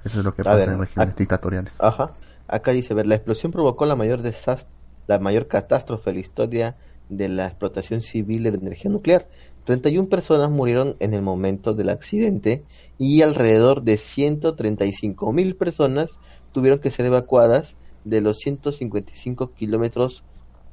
Eso 0.06 0.20
es 0.20 0.26
lo 0.26 0.34
que 0.34 0.42
A 0.42 0.46
pasa 0.46 0.56
ver, 0.56 0.70
en 0.70 0.80
regímenes 0.80 1.16
dictatoriales. 1.16 1.76
Ajá. 1.82 2.14
Acá 2.48 2.72
dice, 2.72 2.94
ver, 2.94 3.08
la 3.08 3.16
explosión 3.16 3.52
provocó 3.52 3.86
la 3.86 3.96
mayor 3.98 4.22
desastre, 4.22 4.70
la 5.08 5.20
mayor 5.20 5.48
catástrofe 5.48 6.12
de 6.12 6.14
la 6.16 6.20
historia 6.22 6.76
de 7.10 7.30
la 7.30 7.48
explotación 7.48 8.02
civil 8.02 8.44
de 8.44 8.52
la 8.52 8.58
energía 8.58 8.90
nuclear. 8.92 9.28
31 9.66 10.08
personas 10.08 10.50
murieron 10.50 10.96
en 11.00 11.14
el 11.14 11.22
momento 11.22 11.74
del 11.74 11.90
accidente 11.90 12.64
y 12.98 13.22
alrededor 13.22 13.82
de 13.84 13.98
135 13.98 15.34
mil 15.34 15.58
personas 15.58 16.20
tuvieron 16.52 16.80
que 16.80 16.92
ser 16.92 17.06
evacuadas 17.06 17.76
de 18.04 18.22
los 18.22 18.38
155 18.38 19.54
kilómetros 19.54 20.24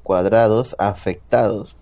cuadrados 0.02 0.76
afectados, 0.78 1.76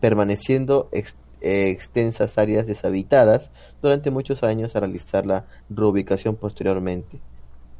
permaneciendo 0.00 0.88
ex- 0.92 1.16
extensas 1.40 2.36
áreas 2.38 2.66
deshabitadas 2.66 3.50
durante 3.80 4.10
muchos 4.10 4.42
años 4.42 4.74
a 4.74 4.80
realizar 4.80 5.24
la 5.24 5.46
reubicación 5.70 6.36
posteriormente 6.36 7.20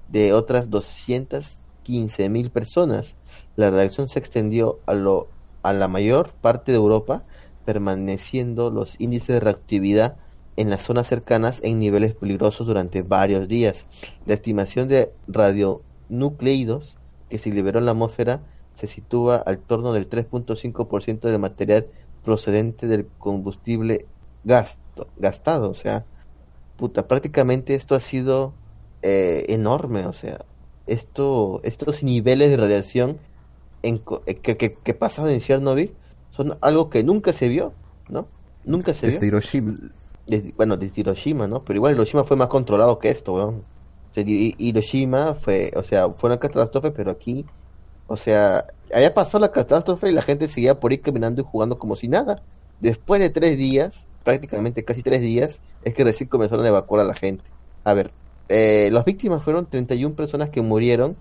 de 0.09 0.33
otras 0.33 0.71
215 0.71 2.29
mil 2.29 2.51
personas. 2.51 3.15
La 3.57 3.71
reacción 3.71 4.09
se 4.09 4.19
extendió 4.19 4.79
a, 4.87 4.95
lo, 4.95 5.29
a 5.63 5.73
la 5.73 5.89
mayor 5.89 6.31
parte 6.41 6.73
de 6.73 6.79
Europa, 6.79 7.25
permaneciendo 7.65 8.71
los 8.71 8.99
índices 9.01 9.29
de 9.29 9.41
reactividad 9.41 10.17
en 10.59 10.71
las 10.71 10.83
zonas 10.83 11.07
cercanas 11.07 11.61
en 11.63 11.79
niveles 11.79 12.15
peligrosos 12.15 12.67
durante 12.67 13.03
varios 13.03 13.47
días. 13.47 13.87
La 14.27 14.35
estimación 14.35 14.89
de 14.89 15.13
radionucleidos 15.29 16.97
que 17.31 17.39
se 17.39 17.51
liberó 17.51 17.79
en 17.79 17.87
la 17.87 17.93
atmósfera 17.93 18.41
se 18.75 18.89
sitúa 18.89 19.37
al 19.37 19.59
torno 19.59 19.93
del 19.93 20.11
3.5% 20.11 21.21
del 21.21 21.39
material 21.39 21.87
procedente 22.25 22.89
del 22.89 23.07
combustible 23.19 24.07
gasto, 24.43 25.07
gastado. 25.17 25.71
O 25.71 25.75
sea, 25.75 26.05
puta, 26.77 27.07
prácticamente 27.07 27.77
esto 27.77 27.95
ha 27.95 28.01
sido 28.01 28.53
eh, 29.03 29.45
enorme, 29.51 30.07
o 30.07 30.13
sea, 30.13 30.45
esto, 30.89 31.61
estos 31.63 32.03
niveles 32.03 32.51
de 32.51 32.57
radiación 32.57 33.19
en, 33.83 34.03
eh, 34.27 34.35
que, 34.35 34.57
que, 34.57 34.75
que 34.75 34.95
pasaron 34.95 35.31
en 35.31 35.41
Chernobyl 35.41 35.95
son 36.33 36.59
algo 36.63 36.91
que 36.91 37.05
nunca 37.05 37.33
se 37.33 37.47
vio, 37.47 37.75
¿no? 38.09 38.27
Nunca 38.65 38.93
se 38.93 39.07
Desde 39.07 39.21
vio. 39.21 39.29
Hiroshima. 39.29 39.77
Bueno, 40.57 40.77
desde 40.77 41.01
Hiroshima, 41.01 41.47
¿no? 41.47 41.65
Pero 41.65 41.79
igual 41.79 41.95
Hiroshima 41.95 42.25
fue 42.25 42.37
más 42.37 42.49
controlado 42.49 42.99
que 42.99 43.09
esto, 43.11 43.35
weón. 43.35 43.65
O 44.11 44.15
sea, 44.15 44.25
Hi- 44.27 44.55
Hiroshima 44.59 45.35
fue, 45.35 45.73
o 45.77 45.83
sea, 45.83 46.11
fue 46.11 46.29
una 46.31 46.39
catástrofe, 46.39 46.91
pero 46.91 47.11
aquí, 47.11 47.47
o 48.07 48.17
sea, 48.17 48.67
allá 48.93 49.15
pasó 49.15 49.39
la 49.39 49.53
catástrofe 49.53 50.11
y 50.11 50.13
la 50.13 50.23
gente 50.23 50.49
seguía 50.49 50.81
por 50.81 50.93
ir 50.93 51.01
caminando 51.03 51.41
y 51.41 51.45
jugando 51.45 51.79
como 51.79 51.97
si 51.97 52.09
nada. 52.09 52.43
Después 52.81 53.21
de 53.21 53.31
tres 53.31 53.57
días, 53.57 54.07
prácticamente 54.23 54.85
casi 54.85 55.03
tres 55.03 55.23
días, 55.23 55.63
es 55.83 55.95
que 55.95 56.05
recién 56.05 56.29
comenzaron 56.29 56.65
a 56.67 56.69
evacuar 56.69 57.01
a 57.03 57.05
la 57.05 57.15
gente. 57.15 57.45
A 57.85 57.95
ver, 57.95 58.13
eh, 58.49 58.91
las 58.93 59.05
víctimas 59.07 59.43
fueron 59.43 59.67
31 59.67 60.15
personas 60.15 60.51
que 60.51 60.61
murieron, 60.63 61.17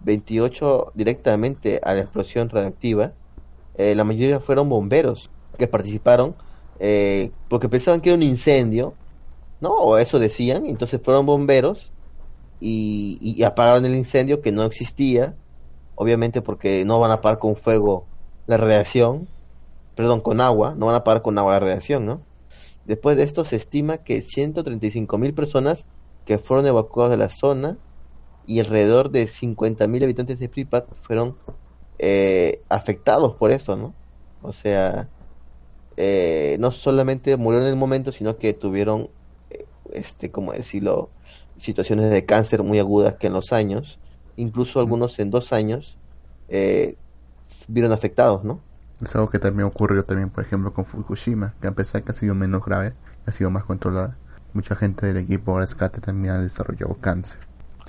28 0.00 0.92
directamente 0.94 1.80
a 1.82 1.94
la 1.94 2.00
explosión 2.02 2.48
radiactiva. 2.50 3.12
Eh, 3.76 3.94
la 3.94 4.04
mayoría 4.04 4.40
fueron 4.40 4.68
bomberos 4.68 5.30
que 5.58 5.66
participaron 5.66 6.36
eh, 6.80 7.30
porque 7.48 7.68
pensaban 7.68 8.00
que 8.00 8.08
era 8.08 8.16
un 8.16 8.22
incendio, 8.22 8.94
¿no? 9.60 9.74
O 9.74 9.98
eso 9.98 10.18
decían, 10.18 10.64
entonces 10.64 11.00
fueron 11.02 11.26
bomberos 11.26 11.92
y, 12.60 13.42
apagaron 13.44 13.84
el 13.84 13.94
incendio 13.94 14.40
que 14.40 14.50
no 14.50 14.64
existía, 14.64 15.34
obviamente 15.94 16.42
porque 16.42 16.84
no 16.86 16.98
van 16.98 17.10
a 17.10 17.14
apagar 17.14 17.38
con 17.38 17.54
fuego 17.54 18.06
la 18.46 18.56
radiación, 18.56 19.28
perdón, 19.94 20.22
con 20.22 20.40
agua, 20.40 20.74
no 20.76 20.86
van 20.86 20.94
a 20.94 20.98
apagar 20.98 21.22
con 21.22 21.38
agua 21.38 21.52
la 21.54 21.60
radiación, 21.60 22.06
¿no? 22.06 22.22
Después 22.86 23.16
de 23.16 23.24
esto 23.24 23.44
se 23.44 23.56
estima 23.56 23.98
que 23.98 24.22
135 24.22 25.18
mil 25.18 25.34
personas 25.34 25.84
que 26.24 26.38
fueron 26.38 26.66
evacuadas 26.66 27.10
de 27.10 27.18
la 27.18 27.28
zona 27.28 27.76
y 28.46 28.58
alrededor 28.60 29.10
de 29.10 29.28
50 29.28 29.86
mil 29.86 30.02
habitantes 30.02 30.38
de 30.38 30.48
Pripyat 30.48 30.86
fueron 30.94 31.36
eh, 31.98 32.62
afectados 32.70 33.34
por 33.34 33.50
eso, 33.50 33.76
¿no? 33.76 33.94
O 34.42 34.52
sea, 34.54 35.08
eh, 36.02 36.56
no 36.58 36.70
solamente 36.70 37.36
murieron 37.36 37.66
en 37.66 37.74
el 37.74 37.78
momento, 37.78 38.10
sino 38.10 38.38
que 38.38 38.54
tuvieron, 38.54 39.10
eh, 39.50 39.66
este, 39.92 40.30
como 40.30 40.52
decirlo, 40.52 41.10
situaciones 41.58 42.10
de 42.10 42.24
cáncer 42.24 42.62
muy 42.62 42.78
agudas 42.78 43.16
que 43.16 43.26
en 43.26 43.34
los 43.34 43.52
años, 43.52 43.98
incluso 44.36 44.80
algunos 44.80 45.18
en 45.18 45.30
dos 45.30 45.52
años, 45.52 45.98
eh, 46.48 46.96
vieron 47.68 47.92
afectados, 47.92 48.44
¿no? 48.44 48.60
Es 49.04 49.14
algo 49.14 49.28
que 49.28 49.38
también 49.38 49.66
ocurrió 49.66 50.02
también, 50.02 50.30
por 50.30 50.42
ejemplo, 50.42 50.72
con 50.72 50.86
Fukushima, 50.86 51.52
que 51.60 51.66
a 51.66 51.72
pesar 51.72 52.02
que 52.02 52.12
ha 52.12 52.14
sido 52.14 52.34
menos 52.34 52.64
grave, 52.64 52.94
ha 53.26 53.32
sido 53.32 53.50
más 53.50 53.64
controlada. 53.64 54.16
Mucha 54.54 54.76
gente 54.76 55.04
del 55.04 55.18
equipo 55.18 55.52
de 55.52 55.66
rescate 55.66 56.00
también 56.00 56.32
ha 56.32 56.40
desarrollado 56.40 56.94
cáncer. 56.94 57.40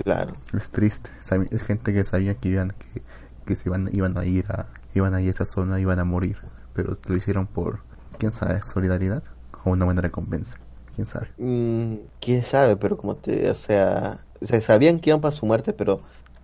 Claro. 0.03 0.33
Es 0.51 0.69
triste. 0.69 1.11
Es 1.49 1.63
gente 1.63 1.93
que 1.93 2.03
sabía 2.03 2.33
que 2.33 2.49
iban, 2.49 2.71
que, 2.71 3.01
que 3.45 3.55
se 3.55 3.69
iban, 3.69 3.89
iban 3.93 4.17
a 4.17 4.25
ir 4.25 4.51
a, 4.51 4.67
iban 4.95 5.13
a 5.13 5.21
ir 5.21 5.29
a 5.29 5.31
esa 5.31 5.45
zona, 5.45 5.79
iban 5.79 5.99
a 5.99 6.03
morir. 6.03 6.39
Pero 6.73 6.97
lo 7.07 7.15
hicieron 7.15 7.47
por, 7.47 7.79
quién 8.21 8.31
sabe, 8.31 8.61
solidaridad 8.63 9.23
o 9.65 9.71
una 9.71 9.85
buena 9.85 10.01
recompensa. 10.01 10.57
Quién 10.95 11.07
sabe. 11.07 11.29
Mm, 11.37 11.95
quién 12.19 12.43
sabe, 12.43 12.77
pero 12.77 12.97
como 12.97 13.15
te, 13.15 13.49
o 13.49 13.55
sea, 13.55 14.25
o 14.41 14.45
sea, 14.45 14.61
sabían 14.61 14.99
que 14.99 15.09
iban 15.09 15.21
para 15.21 15.35
su 15.35 15.45
muerte, 15.45 15.73
pero 15.73 16.01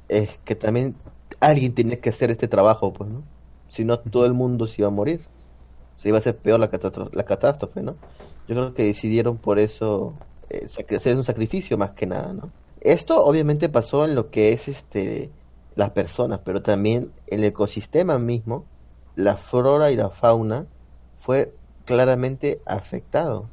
es 0.07 0.39
que 0.45 0.55
también 0.55 0.95
alguien 1.39 1.73
tenía 1.73 1.99
que 2.01 2.09
hacer 2.09 2.31
este 2.31 2.47
trabajo, 2.47 2.93
pues, 2.93 3.09
¿no? 3.09 3.23
Si 3.69 3.85
no, 3.85 3.99
todo 3.99 4.25
el 4.25 4.33
mundo 4.33 4.67
se 4.67 4.81
iba 4.81 4.87
a 4.87 4.91
morir. 4.91 5.21
Se 5.97 6.09
iba 6.09 6.17
a 6.17 6.21
hacer 6.21 6.37
peor 6.37 6.59
la, 6.59 6.71
catastro- 6.71 7.09
la 7.13 7.25
catástrofe, 7.25 7.81
¿no? 7.83 7.97
Yo 8.47 8.55
creo 8.55 8.73
que 8.73 8.83
decidieron 8.85 9.37
por 9.37 9.59
eso 9.59 10.15
eh, 10.49 10.67
hacer 10.95 11.17
un 11.17 11.25
sacrificio 11.25 11.77
más 11.77 11.91
que 11.91 12.07
nada, 12.07 12.33
¿no? 12.33 12.51
Esto 12.81 13.23
obviamente 13.25 13.69
pasó 13.69 14.05
en 14.05 14.15
lo 14.15 14.29
que 14.31 14.53
es 14.53 14.67
este 14.67 15.31
las 15.75 15.91
personas, 15.91 16.41
pero 16.45 16.61
también 16.61 17.13
el 17.27 17.43
ecosistema 17.43 18.17
mismo, 18.19 18.65
la 19.15 19.37
flora 19.37 19.91
y 19.91 19.95
la 19.95 20.09
fauna 20.09 20.67
fue 21.17 21.53
claramente 21.87 22.61
afectado 22.65 23.49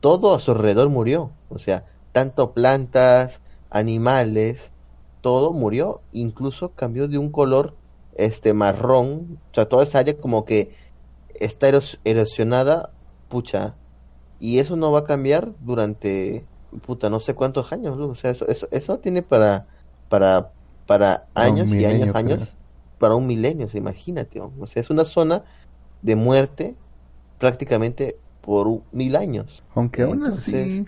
todo 0.00 0.34
a 0.34 0.40
su 0.40 0.52
alrededor 0.52 0.88
murió. 0.88 1.32
O 1.48 1.58
sea, 1.58 1.84
tanto 2.12 2.52
plantas, 2.52 3.40
animales, 3.70 4.72
todo 5.20 5.52
murió. 5.52 6.02
Incluso 6.12 6.70
cambió 6.74 7.08
de 7.08 7.18
un 7.18 7.30
color 7.30 7.74
este 8.16 8.54
marrón. 8.54 9.40
O 9.52 9.54
sea, 9.54 9.68
toda 9.68 9.84
esa 9.84 10.00
área 10.00 10.16
como 10.16 10.44
que 10.44 10.74
está 11.40 11.68
eros- 11.68 12.00
erosionada, 12.04 12.90
pucha. 13.28 13.74
Y 14.40 14.58
eso 14.60 14.76
no 14.76 14.92
va 14.92 15.00
a 15.00 15.04
cambiar 15.04 15.52
durante, 15.60 16.44
puta, 16.86 17.10
no 17.10 17.20
sé 17.20 17.34
cuántos 17.34 17.72
años. 17.72 17.96
Lu. 17.96 18.10
O 18.10 18.14
sea, 18.14 18.30
eso, 18.30 18.46
eso, 18.48 18.68
eso 18.70 18.98
tiene 18.98 19.22
para, 19.22 19.66
para, 20.08 20.52
para 20.86 21.26
años 21.34 21.74
y 21.74 21.84
años, 21.84 22.14
años. 22.14 22.54
Para 22.98 23.14
un 23.14 23.26
milenio, 23.26 23.66
o 23.66 23.70
sea, 23.70 23.78
imagínate. 23.78 24.40
O 24.40 24.66
sea, 24.66 24.82
es 24.82 24.90
una 24.90 25.04
zona 25.04 25.44
de 26.02 26.16
muerte 26.16 26.76
prácticamente 27.38 28.16
por 28.42 28.82
mil 28.92 29.16
años. 29.16 29.62
Aunque 29.74 30.02
aún 30.02 30.24
Entonces, 30.24 30.66
así, 30.66 30.84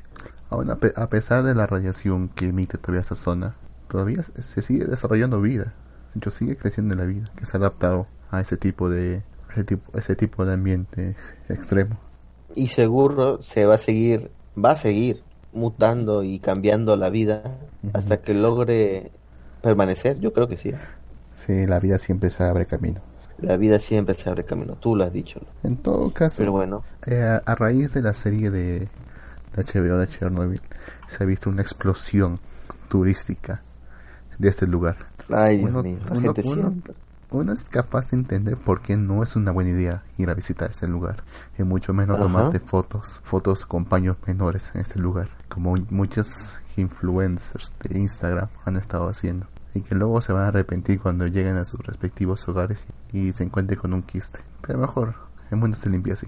aún 0.50 0.70
a, 0.70 0.76
pe- 0.76 0.92
a 0.96 1.08
pesar 1.08 1.42
de 1.42 1.54
la 1.54 1.66
radiación 1.66 2.28
que 2.28 2.46
emite 2.48 2.78
todavía 2.78 3.02
esa 3.02 3.16
zona, 3.16 3.54
todavía 3.88 4.22
se 4.22 4.62
sigue 4.62 4.84
desarrollando 4.84 5.40
vida. 5.40 5.74
De 6.14 6.18
hecho, 6.18 6.30
sigue 6.30 6.56
creciendo 6.56 6.94
en 6.94 7.00
la 7.00 7.06
vida, 7.06 7.24
que 7.36 7.46
se 7.46 7.56
ha 7.56 7.60
adaptado 7.60 8.06
a 8.30 8.40
ese 8.40 8.56
tipo 8.56 8.88
de 8.90 9.22
ese 9.50 9.64
tipo, 9.64 9.98
ese 9.98 10.16
tipo 10.16 10.44
de 10.46 10.54
ambiente 10.54 11.16
extremo. 11.48 11.98
Y 12.54 12.68
seguro 12.68 13.42
se 13.42 13.64
va 13.66 13.74
a 13.76 13.78
seguir, 13.78 14.30
va 14.62 14.72
a 14.72 14.76
seguir 14.76 15.22
mutando 15.52 16.22
y 16.22 16.38
cambiando 16.40 16.96
la 16.96 17.10
vida 17.10 17.42
hasta 17.92 18.20
que 18.22 18.34
logre 18.34 19.12
permanecer. 19.62 20.20
Yo 20.20 20.32
creo 20.32 20.48
que 20.48 20.56
sí. 20.56 20.72
Sí, 21.34 21.64
la 21.64 21.80
vida 21.80 21.98
siempre 21.98 22.30
se 22.30 22.44
abre 22.44 22.66
camino. 22.66 23.00
La 23.42 23.56
vida 23.56 23.78
siempre 23.80 24.14
se 24.14 24.28
abre 24.28 24.44
camino. 24.44 24.74
Tú 24.74 24.94
lo 24.96 25.04
has 25.04 25.12
dicho. 25.12 25.40
En 25.62 25.76
todo 25.76 26.12
caso, 26.12 26.36
Pero 26.38 26.52
bueno, 26.52 26.82
eh, 27.06 27.40
a, 27.44 27.54
raíz 27.54 27.92
de 27.94 28.02
la 28.02 28.14
serie 28.14 28.50
de, 28.50 28.80
de 28.80 29.64
HBO 29.64 29.98
de 29.98 30.08
Chernobyl, 30.08 30.60
se 31.08 31.22
ha 31.22 31.26
visto 31.26 31.48
una 31.50 31.62
explosión 31.62 32.38
turística 32.88 33.62
de 34.38 34.48
este 34.48 34.66
lugar. 34.66 34.96
ay 35.28 35.58
Dios 35.58 35.70
Uno- 35.70 35.82
mío, 35.82 35.98
la 36.06 36.12
uno- 36.12 36.20
gente 36.20 36.42
uno- 36.44 36.74
uno 37.32 37.52
es 37.52 37.68
capaz 37.68 38.10
de 38.10 38.16
entender 38.16 38.56
por 38.56 38.82
qué 38.82 38.96
no 38.96 39.22
es 39.22 39.36
una 39.36 39.52
buena 39.52 39.70
idea 39.70 40.02
ir 40.18 40.28
a 40.30 40.34
visitar 40.34 40.70
este 40.72 40.88
lugar 40.88 41.22
y 41.56 41.62
mucho 41.62 41.92
menos 41.94 42.16
Ajá. 42.16 42.24
tomarte 42.24 42.58
fotos, 42.58 43.20
fotos 43.22 43.66
con 43.66 43.84
paños 43.84 44.16
menores 44.26 44.72
en 44.74 44.80
este 44.80 44.98
lugar, 44.98 45.28
como 45.48 45.76
muchos 45.90 46.58
influencers 46.76 47.72
de 47.84 48.00
Instagram 48.00 48.48
han 48.64 48.76
estado 48.76 49.08
haciendo 49.08 49.46
y 49.74 49.80
que 49.82 49.94
luego 49.94 50.20
se 50.20 50.32
van 50.32 50.44
a 50.44 50.48
arrepentir 50.48 51.00
cuando 51.00 51.26
lleguen 51.26 51.56
a 51.56 51.64
sus 51.64 51.80
respectivos 51.80 52.46
hogares 52.48 52.86
y, 53.12 53.32
se 53.32 53.44
encuentren 53.44 53.78
con 53.78 53.92
un 53.92 54.02
quiste. 54.02 54.40
Pero 54.66 54.78
mejor, 54.78 55.14
el 55.50 55.56
mundo 55.58 55.76
se 55.76 55.90
limpia 55.90 56.14
así. 56.14 56.26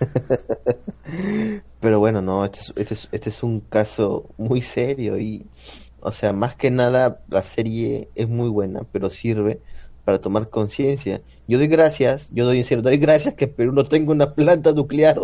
Pero 1.80 1.98
bueno, 1.98 2.22
no, 2.22 2.44
este 2.44 2.60
es, 2.60 2.72
este 2.76 2.94
es, 2.94 3.08
este 3.12 3.30
es 3.30 3.42
un 3.42 3.60
caso 3.60 4.30
muy 4.38 4.62
serio 4.62 5.18
y, 5.18 5.46
o 6.00 6.12
sea, 6.12 6.32
más 6.32 6.54
que 6.54 6.70
nada 6.70 7.20
la 7.28 7.42
serie 7.42 8.08
es 8.14 8.28
muy 8.28 8.48
buena, 8.48 8.82
pero 8.92 9.10
sirve 9.10 9.60
para 10.04 10.20
tomar 10.20 10.48
conciencia. 10.48 11.22
Yo 11.48 11.58
doy 11.58 11.66
gracias, 11.66 12.30
yo 12.32 12.44
doy 12.46 12.60
en 12.60 12.64
serio, 12.66 12.82
doy 12.82 12.98
gracias 12.98 13.34
que 13.34 13.48
Perú 13.48 13.72
no 13.72 13.84
tenga 13.84 14.12
una 14.12 14.32
planta 14.34 14.72
nuclear 14.72 15.20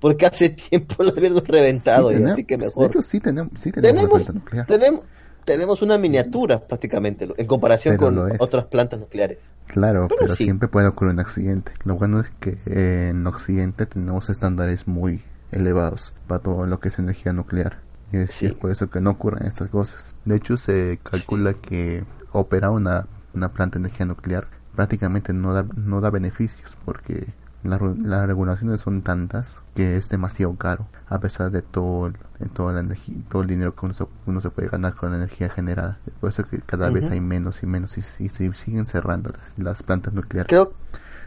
porque 0.00 0.26
hace 0.26 0.48
tiempo 0.70 1.02
la 1.02 1.10
habíamos 1.10 1.46
reventado, 1.46 2.08
Sí, 2.08 2.14
y 2.14 2.18
tenemos- 2.18 2.32
así 2.32 2.44
que 2.44 2.56
de 2.56 2.64
mejor. 2.64 2.86
hecho, 2.86 3.02
sí 3.02 3.20
tenemos, 3.20 3.52
sí 3.56 3.70
tenemos, 3.70 3.92
Tenemos, 3.94 4.12
una 4.14 4.24
planta 4.24 4.32
nuclear. 4.32 4.66
tenemos, 4.66 5.02
tenemos 5.44 5.82
una 5.82 5.98
miniatura 5.98 6.60
prácticamente 6.60 7.28
en 7.36 7.46
comparación 7.46 7.96
Pero 7.96 8.14
con 8.14 8.32
otras 8.38 8.64
plantas 8.66 9.00
nucleares. 9.00 9.38
Claro, 9.66 10.08
Pero 10.08 10.20
pero, 10.20 10.34
sí. 10.34 10.44
siempre 10.44 10.68
puede 10.68 10.88
ocurrir 10.88 11.14
un 11.14 11.20
accidente. 11.20 11.72
Lo 11.84 11.96
bueno 11.96 12.20
es 12.20 12.30
que 12.40 12.58
eh, 12.66 13.08
en 13.10 13.26
Occidente 13.26 13.86
tenemos 13.86 14.28
estándares 14.30 14.86
muy 14.86 15.22
elevados 15.50 16.14
para 16.26 16.40
todo 16.40 16.66
lo 16.66 16.80
que 16.80 16.88
es 16.88 16.98
energía 16.98 17.32
nuclear. 17.32 17.78
Y 18.12 18.18
es, 18.18 18.42
y 18.42 18.46
es 18.46 18.54
por 18.54 18.70
eso 18.70 18.90
que 18.90 19.00
no 19.00 19.10
ocurren 19.10 19.46
estas 19.46 19.68
cosas. 19.68 20.16
De 20.24 20.36
hecho, 20.36 20.56
se 20.56 20.98
calcula 21.02 21.54
que 21.54 22.04
operar 22.32 22.70
una, 22.70 23.06
una 23.34 23.52
planta 23.52 23.78
de 23.78 23.86
energía 23.86 24.06
nuclear 24.06 24.46
prácticamente 24.74 25.32
no 25.32 25.52
da, 25.52 25.66
no 25.76 26.00
da 26.00 26.10
beneficios 26.10 26.76
porque 26.84 27.26
la 27.62 27.78
las 27.78 28.26
regulaciones 28.26 28.80
son 28.80 29.02
tantas 29.02 29.60
que 29.74 29.96
es 29.96 30.08
demasiado 30.08 30.54
caro 30.56 30.86
a 31.08 31.20
pesar 31.20 31.50
de 31.50 31.62
todo 31.62 32.12
toda 32.54 32.72
la 32.72 32.80
energía 32.80 33.16
todo 33.28 33.42
el 33.42 33.48
dinero 33.48 33.74
que 33.74 33.86
uno 33.86 33.94
se, 33.94 34.04
uno 34.26 34.40
se 34.40 34.50
puede 34.50 34.68
ganar 34.68 34.94
con 34.94 35.10
la 35.10 35.16
energía 35.16 35.48
generada. 35.48 35.98
Por 36.20 36.30
eso 36.30 36.42
que 36.44 36.58
cada 36.58 36.90
vez 36.90 37.10
hay 37.10 37.20
menos 37.20 37.62
y 37.62 37.66
menos 37.66 37.96
y, 37.96 38.00
y 38.00 38.28
se 38.28 38.52
siguen 38.54 38.86
cerrando 38.86 39.30
las, 39.30 39.58
las 39.58 39.82
plantas 39.82 40.12
nucleares. 40.12 40.48
Creo, 40.48 40.72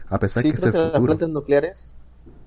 a 0.08 0.18
pesar 0.18 0.42
sí, 0.42 0.52
que 0.52 0.58
creo 0.58 0.92
las 0.92 1.00
plantas 1.00 1.28
nucleares, 1.30 1.76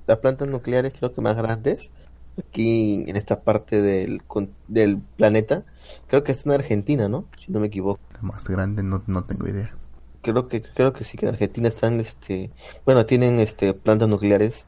las 0.06 0.18
plantas 0.20 0.48
nucleares 0.48 0.94
creo 0.98 1.14
que 1.14 1.22
más 1.22 1.36
grandes 1.36 1.90
aquí 2.38 3.04
en 3.08 3.16
esta 3.18 3.42
parte 3.42 3.82
del, 3.82 4.22
del 4.68 5.00
planeta, 5.18 5.64
creo 6.08 6.24
que 6.24 6.32
está 6.32 6.50
en 6.50 6.56
Argentina, 6.56 7.10
¿no? 7.10 7.26
Si 7.44 7.52
no 7.52 7.60
me 7.60 7.68
equivoco. 7.68 8.00
la 8.14 8.22
más 8.22 8.48
grande 8.48 8.84
no, 8.84 9.02
no 9.08 9.24
tengo 9.24 9.48
idea 9.48 9.74
Creo 10.22 10.48
que 10.48 10.62
creo 10.62 10.94
que 10.94 11.04
sí 11.04 11.18
que 11.18 11.26
en 11.26 11.34
Argentina 11.34 11.68
están, 11.68 12.00
este, 12.00 12.52
bueno, 12.86 13.06
tienen 13.06 13.40
este 13.40 13.74
plantas 13.74 14.10
nucleares, 14.10 14.66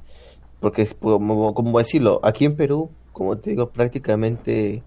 porque 0.59 0.87
como, 0.87 1.53
como 1.53 1.79
decirlo, 1.79 2.19
aquí 2.23 2.45
en 2.45 2.55
Perú, 2.55 2.89
como 3.11 3.37
te 3.37 3.49
digo, 3.49 3.69
prácticamente 3.69 4.83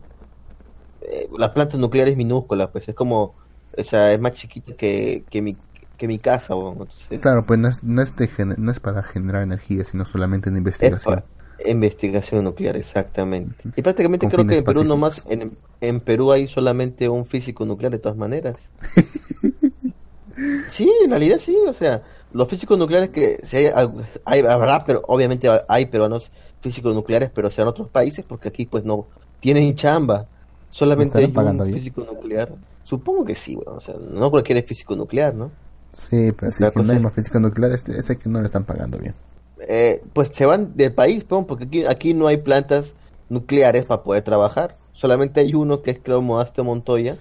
eh, 1.02 1.28
la 1.38 1.52
planta 1.52 1.76
nuclear 1.76 2.08
es 2.08 2.16
minúscula, 2.16 2.70
pues 2.70 2.88
es 2.88 2.94
como, 2.94 3.34
o 3.76 3.84
sea, 3.84 4.12
es 4.12 4.20
más 4.20 4.32
chiquita 4.32 4.74
que, 4.74 5.24
que 5.30 5.42
mi 5.42 5.56
que 5.98 6.08
mi 6.08 6.18
casa, 6.18 6.54
bueno, 6.54 6.72
entonces, 6.72 7.20
claro 7.20 7.44
pues 7.46 7.60
no 7.60 7.68
es, 7.68 7.84
no 7.84 8.02
es, 8.02 8.16
de 8.16 8.28
no 8.58 8.72
es 8.72 8.80
para 8.80 9.04
generar 9.04 9.42
energía 9.42 9.84
sino 9.84 10.04
solamente 10.04 10.48
en 10.48 10.56
Es 10.56 10.58
investigación 10.58 11.22
investigación 11.64 12.44
nuclear, 12.44 12.76
exactamente. 12.76 13.56
Y 13.76 13.82
prácticamente 13.82 14.26
Con 14.26 14.32
creo 14.32 14.46
que 14.46 14.58
en 14.58 14.64
Perú 14.64 14.80
pacíficos. 14.80 14.86
nomás, 14.86 15.24
en, 15.28 15.56
en 15.80 16.00
Perú 16.00 16.32
hay 16.32 16.48
solamente 16.48 17.08
un 17.08 17.26
físico 17.26 17.64
nuclear 17.64 17.92
de 17.92 17.98
todas 17.98 18.18
maneras. 18.18 18.56
Sí, 20.66 20.90
en 21.04 21.10
realidad 21.10 21.38
sí, 21.38 21.56
o 21.68 21.74
sea, 21.74 22.02
los 22.32 22.48
físicos 22.48 22.78
nucleares 22.78 23.10
que 23.10 23.38
sí 23.46 23.56
hay, 23.58 23.86
hay- 24.24 24.40
habrá, 24.40 24.84
pero 24.84 25.02
obviamente 25.06 25.48
hay 25.68 25.86
peruanos 25.86 26.30
físicos 26.60 26.94
nucleares, 26.94 27.30
pero 27.30 27.50
sean 27.50 27.68
otros 27.68 27.88
países, 27.90 28.24
porque 28.26 28.48
aquí 28.48 28.66
pues 28.66 28.84
no 28.84 29.08
tienen 29.40 29.74
chamba. 29.76 30.28
Solamente 30.68 31.20
hay 31.20 31.26
¿Estarán 31.26 31.32
pagando 31.32 31.64
un 31.64 31.68
bien? 31.68 31.74
físico 31.74 32.02
nuclear. 32.04 32.58
Supongo 32.82 33.24
que 33.24 33.34
sí, 33.34 33.54
bueno, 33.56 33.74
o 33.74 33.80
sea, 33.80 33.94
no 33.96 34.30
cualquiera 34.30 34.60
es 34.60 34.66
físico 34.66 34.96
nuclear, 34.96 35.34
¿no? 35.34 35.52
sí 35.92 36.32
pero 36.38 36.52
si 36.52 36.62
no 36.62 36.92
hay 36.92 36.98
más 37.00 37.14
física 37.14 37.38
nuclear 37.40 37.72
es, 37.72 37.88
es 37.88 38.18
que 38.18 38.28
no 38.28 38.40
le 38.40 38.46
están 38.46 38.64
pagando 38.64 38.98
bien 38.98 39.14
eh, 39.68 40.02
pues 40.12 40.30
se 40.32 40.46
van 40.46 40.76
del 40.76 40.94
país, 40.94 41.24
pues, 41.24 41.44
porque 41.46 41.64
aquí, 41.64 41.84
aquí 41.86 42.14
no 42.14 42.26
hay 42.26 42.38
plantas 42.38 42.94
nucleares 43.28 43.84
para 43.86 44.02
poder 44.02 44.22
trabajar. 44.22 44.78
Solamente 44.92 45.40
hay 45.40 45.54
uno 45.54 45.82
que 45.82 45.92
es 45.92 45.98
creo 46.02 46.22
Modesto 46.22 46.64
Montoya, 46.64 47.18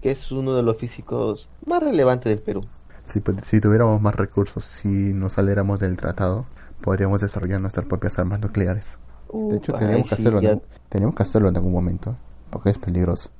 que 0.00 0.10
es 0.12 0.30
uno 0.32 0.54
de 0.54 0.62
los 0.62 0.76
físicos 0.76 1.48
más 1.66 1.82
relevantes 1.82 2.30
del 2.30 2.40
Perú. 2.40 2.60
Si, 3.04 3.20
si 3.42 3.60
tuviéramos 3.60 4.00
más 4.00 4.14
recursos, 4.14 4.64
si 4.64 4.88
nos 5.14 5.34
saliéramos 5.34 5.80
del 5.80 5.96
tratado, 5.96 6.46
podríamos 6.82 7.20
desarrollar 7.20 7.60
nuestras 7.60 7.86
propias 7.86 8.18
armas 8.18 8.40
nucleares. 8.40 8.98
De 9.32 9.56
hecho, 9.56 9.72
Uh, 9.74 9.78
tenemos, 9.78 9.96
ay, 9.96 10.02
que 10.04 10.16
sí, 10.16 10.22
hacerlo 10.22 10.38
en 10.38 10.44
ya- 10.44 10.50
algún- 10.50 10.64
tenemos 10.88 11.14
que 11.14 11.22
hacerlo 11.22 11.48
en 11.48 11.56
algún 11.56 11.72
momento, 11.72 12.16
porque 12.50 12.70
es 12.70 12.78
peligroso. 12.78 13.30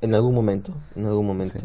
En 0.00 0.14
algún 0.14 0.34
momento, 0.34 0.72
en 0.94 1.06
algún 1.06 1.26
momento. 1.26 1.58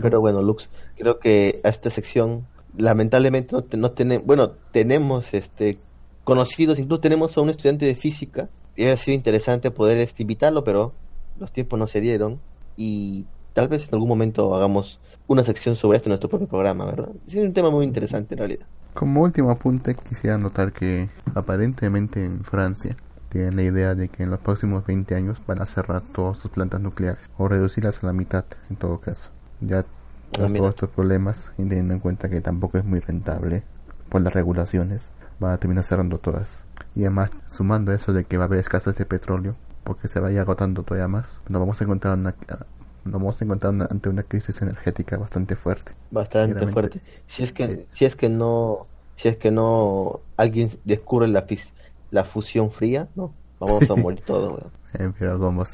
Pero 0.00 0.20
bueno, 0.20 0.40
Lux, 0.40 0.70
creo 0.96 1.18
que 1.18 1.60
a 1.64 1.68
esta 1.68 1.90
sección, 1.90 2.46
lamentablemente 2.76 3.54
no, 3.54 3.62
te- 3.64 3.76
no 3.76 3.90
tenemos, 3.90 4.26
bueno, 4.26 4.52
tenemos 4.72 5.34
este 5.34 5.78
conocidos, 6.24 6.78
incluso 6.78 7.00
tenemos 7.00 7.36
a 7.36 7.40
un 7.40 7.50
estudiante 7.50 7.84
de 7.84 7.94
física, 7.94 8.48
y 8.76 8.82
hubiera 8.82 8.96
sido 8.96 9.14
interesante 9.16 9.70
poder 9.70 9.98
este, 9.98 10.22
invitarlo, 10.22 10.62
pero 10.64 10.92
los 11.38 11.52
tiempos 11.52 11.78
no 11.78 11.86
se 11.88 12.00
dieron, 12.00 12.40
y 12.76 13.26
tal 13.52 13.68
vez 13.68 13.88
en 13.88 13.94
algún 13.94 14.08
momento 14.08 14.54
hagamos 14.54 15.00
una 15.26 15.44
sección 15.44 15.76
sobre 15.76 15.96
esto 15.96 16.08
en 16.08 16.12
nuestro 16.12 16.28
propio 16.28 16.48
programa, 16.48 16.84
¿verdad? 16.84 17.10
Es 17.26 17.34
un 17.34 17.52
tema 17.52 17.70
muy 17.70 17.84
interesante 17.84 18.34
en 18.34 18.38
realidad. 18.38 18.66
Como 18.94 19.22
último 19.22 19.50
apunte, 19.50 19.94
quisiera 19.94 20.36
notar 20.38 20.72
que 20.72 21.08
aparentemente 21.34 22.24
en 22.24 22.44
Francia 22.44 22.96
tienen 23.30 23.56
la 23.56 23.62
idea 23.62 23.94
de 23.94 24.08
que 24.08 24.24
en 24.24 24.30
los 24.30 24.40
próximos 24.40 24.84
20 24.84 25.14
años 25.14 25.40
van 25.46 25.62
a 25.62 25.66
cerrar 25.66 26.02
todas 26.02 26.38
sus 26.38 26.50
plantas 26.50 26.80
nucleares 26.80 27.30
o 27.38 27.48
reducirlas 27.48 28.02
a 28.02 28.08
la 28.08 28.12
mitad 28.12 28.44
en 28.68 28.76
todo 28.76 29.00
caso. 29.00 29.30
Ya 29.60 29.84
tras 30.32 30.50
mira. 30.50 30.60
todos 30.60 30.74
estos 30.74 30.90
problemas 30.90 31.52
y 31.56 31.64
teniendo 31.64 31.94
en 31.94 32.00
cuenta 32.00 32.28
que 32.28 32.40
tampoco 32.40 32.78
es 32.78 32.84
muy 32.84 33.00
rentable 33.00 33.62
por 34.10 34.20
las 34.20 34.34
regulaciones, 34.34 35.10
van 35.40 35.52
a 35.52 35.58
terminar 35.58 35.84
cerrando 35.84 36.18
todas. 36.18 36.64
Y 36.94 37.02
además, 37.02 37.30
sumando 37.46 37.92
eso 37.92 38.12
de 38.12 38.24
que 38.24 38.36
va 38.36 38.44
a 38.44 38.46
haber 38.46 38.58
escasez 38.58 38.96
de 38.98 39.06
petróleo, 39.06 39.56
porque 39.84 40.08
se 40.08 40.20
vaya 40.20 40.42
agotando 40.42 40.82
todavía 40.82 41.08
más, 41.08 41.40
nos 41.48 41.60
vamos 41.60 41.80
a 41.80 41.84
encontrar 41.84 42.18
una, 42.18 42.34
nos 43.04 43.14
vamos 43.14 43.40
a 43.40 43.44
encontrar 43.44 43.72
una- 43.72 43.86
ante 43.90 44.08
una 44.08 44.22
crisis 44.22 44.60
energética 44.62 45.16
bastante 45.16 45.56
fuerte. 45.56 45.92
Bastante 46.10 46.66
fuerte. 46.68 47.00
Si 47.26 47.42
es 47.42 47.52
que, 47.52 47.86
si 47.92 48.04
es 48.04 48.16
que 48.16 48.28
no, 48.28 48.86
si 49.16 49.28
es 49.28 49.36
que 49.36 49.50
no 49.50 50.20
alguien 50.36 50.70
descubre 50.84 51.28
la, 51.28 51.46
la 52.10 52.24
fusión 52.24 52.70
fría, 52.70 53.08
no, 53.14 53.32
vamos 53.60 53.90
a 53.90 53.94
morir 53.96 54.20
todos. 54.26 54.62
Eh, 54.98 55.10
pero 55.18 55.38
como, 55.38 55.64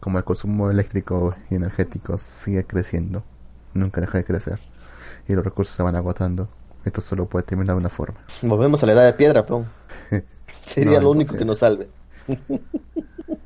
como 0.00 0.18
el 0.18 0.24
consumo 0.24 0.70
eléctrico 0.70 1.34
y 1.50 1.54
energético 1.54 2.18
sigue 2.18 2.64
creciendo, 2.64 3.22
nunca 3.72 4.00
deja 4.00 4.18
de 4.18 4.24
crecer, 4.24 4.58
y 5.28 5.32
los 5.34 5.44
recursos 5.44 5.74
se 5.76 5.82
van 5.82 5.96
agotando, 5.96 6.48
esto 6.84 7.00
solo 7.00 7.26
puede 7.26 7.44
terminar 7.44 7.76
de 7.76 7.80
una 7.80 7.88
forma. 7.88 8.18
Volvemos 8.42 8.82
a 8.82 8.86
la 8.86 8.92
edad 8.92 9.04
de 9.06 9.12
piedra, 9.14 9.46
peón. 9.46 9.66
Sería 10.64 10.96
No, 10.96 11.02
lo 11.02 11.10
único 11.12 11.36
que 11.36 11.44
nos 11.44 11.58
salve. 11.60 11.88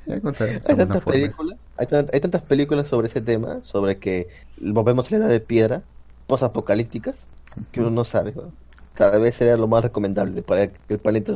Ya 0.06 0.14
encontraremos 0.14 0.62
Hay 0.66 0.72
alguna 0.80 1.00
forma. 1.00 1.12
películas, 1.12 1.58
hay, 1.78 1.86
hay 2.12 2.20
tantas 2.20 2.42
películas 2.42 2.88
sobre 2.88 3.08
ese 3.08 3.20
tema, 3.20 3.60
sobre 3.62 3.98
que 3.98 4.28
volvemos 4.60 5.06
a 5.06 5.10
la 5.12 5.16
edad 5.18 5.28
de 5.28 5.40
piedra, 5.40 5.82
posapocalípticas, 6.26 7.14
que 7.72 7.80
uno 7.80 7.90
no 7.90 8.04
sabe. 8.04 8.30
weón. 8.32 8.52
Tal 8.94 9.20
vez 9.20 9.34
sería 9.36 9.56
lo 9.56 9.66
más 9.68 9.82
recomendable 9.82 10.42
para 10.42 10.68
que 10.68 10.94
el 10.94 10.98
planeta, 10.98 11.34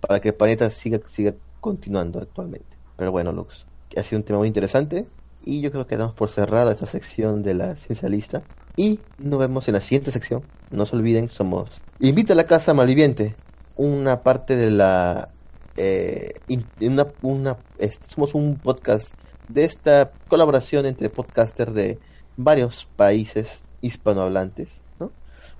para 0.00 0.20
que 0.20 0.28
el 0.30 0.34
planeta 0.34 0.70
siga, 0.70 0.98
siga 1.08 1.34
continuando 1.60 2.20
actualmente. 2.20 2.76
Pero 2.96 3.12
bueno, 3.12 3.32
Lux, 3.32 3.66
ha 3.96 4.02
sido 4.02 4.18
un 4.20 4.24
tema 4.24 4.38
muy 4.38 4.48
interesante 4.48 5.06
y 5.44 5.60
yo 5.60 5.70
creo 5.70 5.86
que 5.86 5.96
damos 5.96 6.14
por 6.14 6.28
cerrada 6.30 6.72
esta 6.72 6.86
sección 6.86 7.42
de 7.42 7.54
la 7.54 7.76
ciencia 7.76 8.08
lista. 8.08 8.42
Y 8.76 9.00
nos 9.18 9.38
vemos 9.38 9.68
en 9.68 9.74
la 9.74 9.80
siguiente 9.80 10.10
sección. 10.10 10.42
No 10.70 10.86
se 10.86 10.96
olviden, 10.96 11.28
somos 11.28 11.68
Invita 12.00 12.32
a 12.32 12.36
la 12.36 12.44
Casa 12.44 12.72
Malviviente, 12.74 13.34
una 13.76 14.22
parte 14.22 14.56
de 14.56 14.70
la 14.70 15.28
eh, 15.76 16.32
una, 16.80 17.06
una, 17.22 17.56
es- 17.78 17.98
somos 18.08 18.34
un 18.34 18.56
podcast 18.56 19.12
de 19.48 19.64
esta 19.64 20.12
colaboración 20.28 20.86
entre 20.86 21.10
podcasters 21.10 21.74
de 21.74 21.98
varios 22.36 22.88
países 22.96 23.62
hispanohablantes, 23.80 24.80
¿no? 24.98 25.10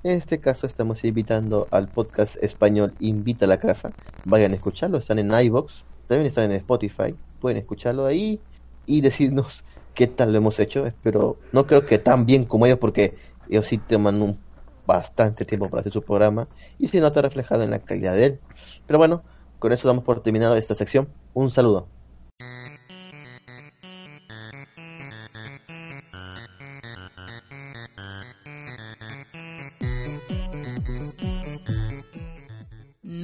En 0.02 0.16
este 0.16 0.40
caso 0.40 0.66
estamos 0.66 1.04
invitando 1.04 1.68
al 1.70 1.88
podcast 1.88 2.36
español 2.42 2.94
Invita 3.00 3.44
a 3.44 3.48
la 3.48 3.59
Casa. 3.59 3.92
Vayan 4.24 4.52
a 4.52 4.56
escucharlo, 4.56 4.98
están 4.98 5.18
en 5.18 5.32
iBox, 5.32 5.84
también 6.06 6.26
están 6.26 6.44
en 6.50 6.52
Spotify. 6.59 7.14
Pueden 7.40 7.59
escucharlo 7.59 8.06
ahí 8.06 8.40
y 8.86 9.00
decirnos 9.00 9.64
qué 9.94 10.06
tal 10.06 10.32
lo 10.32 10.38
hemos 10.38 10.59
hecho. 10.59 10.86
Espero, 10.86 11.36
no 11.52 11.66
creo 11.66 11.84
que 11.84 11.98
tan 11.98 12.26
bien 12.26 12.44
como 12.44 12.66
ellos, 12.66 12.78
porque 12.78 13.16
ellos 13.48 13.66
sí 13.66 13.78
toman 13.78 14.22
un 14.22 14.38
bastante 14.86 15.44
tiempo 15.44 15.68
para 15.68 15.80
hacer 15.80 15.92
su 15.92 16.02
programa 16.02 16.48
y 16.78 16.88
se 16.88 17.00
nota 17.00 17.22
reflejado 17.22 17.62
en 17.62 17.70
la 17.70 17.78
calidad 17.78 18.14
de 18.14 18.24
él. 18.26 18.40
Pero 18.86 18.98
bueno, 18.98 19.22
con 19.59 19.72
eso 19.72 19.86
damos 19.88 20.04
por 20.04 20.22
terminado 20.22 20.56
esta 20.56 20.74
sección. 20.74 21.09
Un 21.34 21.50
saludo. 21.50 21.88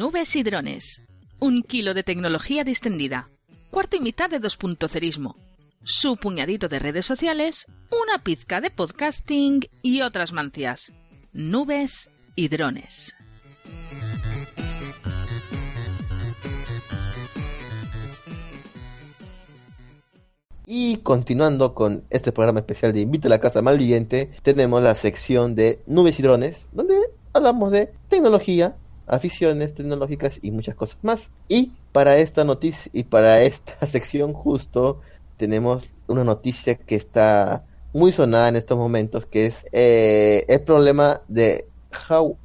Nubes 0.09 0.37
y 0.37 0.43
drones. 0.43 1.03
Un 1.39 1.63
kilo 1.63 1.93
de 1.93 2.03
tecnología 2.03 2.65
distendida. 2.65 3.29
Cuarto 3.71 3.97
y 3.97 4.01
mitad 4.01 4.31
de 4.31 4.39
dos 4.39 4.57
puntocerismo. 4.57 5.37
Su 5.85 6.17
puñadito 6.17 6.67
de 6.67 6.79
redes 6.79 7.05
sociales, 7.05 7.67
una 7.91 8.25
pizca 8.25 8.63
de 8.63 8.71
podcasting 8.71 9.69
y 9.83 10.01
otras 10.01 10.33
mancias. 10.33 10.95
Nubes 11.35 12.09
y 12.37 12.49
drones. 12.49 13.15
Y 20.65 20.97
continuando 21.03 21.75
con 21.75 22.05
este 22.09 22.33
programa 22.33 22.61
especial 22.61 22.95
de 22.95 23.01
Invita 23.01 23.29
a 23.29 23.31
la 23.31 23.41
Casa 23.41 23.61
Malviviente, 23.61 24.31
tenemos 24.41 24.83
la 24.83 24.95
sección 24.95 25.55
de 25.55 25.83
Nubes 25.87 26.19
y 26.19 26.23
Drones, 26.23 26.63
donde 26.73 26.99
hablamos 27.35 27.73
de 27.73 27.93
tecnología, 28.09 28.75
aficiones 29.09 29.75
tecnológicas 29.75 30.39
y 30.43 30.51
muchas 30.51 30.75
cosas 30.75 30.99
más. 31.03 31.31
Y 31.49 31.73
para 31.93 32.19
esta 32.19 32.45
noticia 32.45 32.91
y 32.95 33.05
para 33.05 33.43
esta 33.43 33.87
sección 33.87 34.33
justo 34.33 35.01
tenemos 35.37 35.85
una 36.07 36.25
noticia 36.25 36.75
que 36.75 36.97
está 36.97 37.65
muy 37.93 38.13
sonada 38.13 38.49
en 38.49 38.57
estos 38.57 38.77
momentos, 38.77 39.27
que 39.27 39.47
es 39.47 39.67
eh, 39.73 40.45
el 40.49 40.61
problema 40.63 41.23
de 41.29 41.67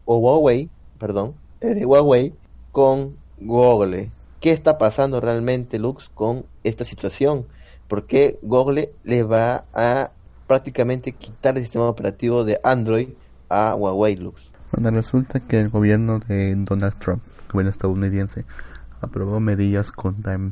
Huawei, 0.06 0.70
perdón, 1.00 1.36
eh, 1.62 1.74
de 1.74 1.86
Huawei 1.86 2.34
con 2.72 3.18
Google. 3.40 4.10
¿Qué 4.40 4.52
está 4.52 4.78
pasando 4.78 5.22
realmente, 5.22 5.80
Lux, 5.80 6.10
con 6.14 6.46
esta 6.64 6.86
situación? 6.86 7.46
¿Por 7.88 8.08
qué 8.08 8.40
Google 8.42 8.92
le 9.04 9.24
va 9.24 9.66
a 9.74 10.12
prácticamente 10.48 11.14
quitar 11.14 11.58
el 11.58 11.64
sistema 11.64 11.88
operativo 11.90 12.44
de 12.44 12.60
Android 12.64 13.10
a 13.50 13.76
Huawei, 13.76 14.16
Lux? 14.16 14.53
Bueno, 14.74 14.90
resulta 14.90 15.40
que 15.40 15.60
el 15.62 15.70
gobierno 15.70 16.18
de 16.18 16.56
Donald 16.56 16.96
Trump, 16.98 17.22
el 17.46 17.52
gobierno 17.52 17.70
estadounidense, 17.70 18.44
aprobó 19.02 19.40
medidas 19.40 19.92
contra 19.92 20.34
em- 20.34 20.52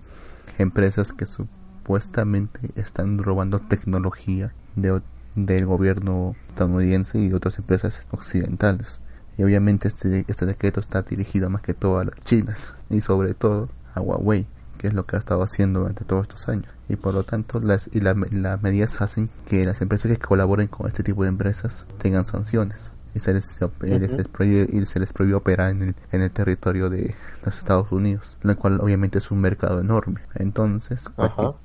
empresas 0.60 1.12
que 1.12 1.26
supuestamente 1.26 2.60
están 2.76 3.18
robando 3.18 3.60
tecnología 3.60 4.54
de 4.76 5.02
del 5.34 5.66
gobierno 5.66 6.36
estadounidense 6.50 7.18
y 7.18 7.32
otras 7.34 7.58
empresas 7.58 8.06
occidentales. 8.12 9.00
Y 9.38 9.44
obviamente 9.44 9.88
este, 9.88 10.26
este 10.28 10.46
decreto 10.46 10.82
está 10.82 11.02
dirigido 11.02 11.50
más 11.50 11.62
que 11.64 11.74
todo 11.74 11.98
a 12.00 12.04
las 12.04 12.22
chinas 12.26 12.74
y 12.90 13.00
sobre 13.02 13.34
todo 13.34 13.70
a 13.96 14.02
Huawei, 14.02 14.46
que 14.78 14.88
es 14.88 14.94
lo 14.94 15.06
que 15.08 15.16
ha 15.16 15.20
estado 15.20 15.42
haciendo 15.42 15.80
durante 15.80 16.04
todos 16.04 16.24
estos 16.24 16.48
años. 16.50 16.68
Y 16.90 16.98
por 16.98 17.14
lo 17.16 17.24
tanto, 17.24 17.60
las, 17.62 17.90
y 17.94 18.02
la- 18.02 18.14
las 18.30 18.62
medidas 18.62 19.02
hacen 19.02 19.30
que 19.50 19.66
las 19.66 19.82
empresas 19.82 20.12
que 20.12 20.18
colaboren 20.20 20.68
con 20.68 20.88
este 20.88 21.02
tipo 21.02 21.24
de 21.24 21.30
empresas 21.30 21.86
tengan 21.98 22.26
sanciones 22.26 22.92
y 23.14 23.20
se 23.20 23.34
les, 23.34 23.58
les- 24.00 24.12
les 24.18 24.28
prohíbe, 24.28 24.68
y 24.72 24.86
se 24.86 25.00
les 25.00 25.12
prohíbe 25.14 25.36
operar 25.36 25.72
en 25.72 25.82
el, 25.82 25.96
en 26.12 26.22
el 26.22 26.32
territorio 26.32 26.90
de 26.90 27.14
los 27.46 27.58
Estados 27.58 27.92
Unidos, 27.92 28.38
lo 28.42 28.56
cual 28.58 28.80
obviamente 28.82 29.18
es 29.18 29.32
un 29.32 29.42
mercado 29.42 29.82
enorme. 29.82 30.22
Entonces, 30.36 31.10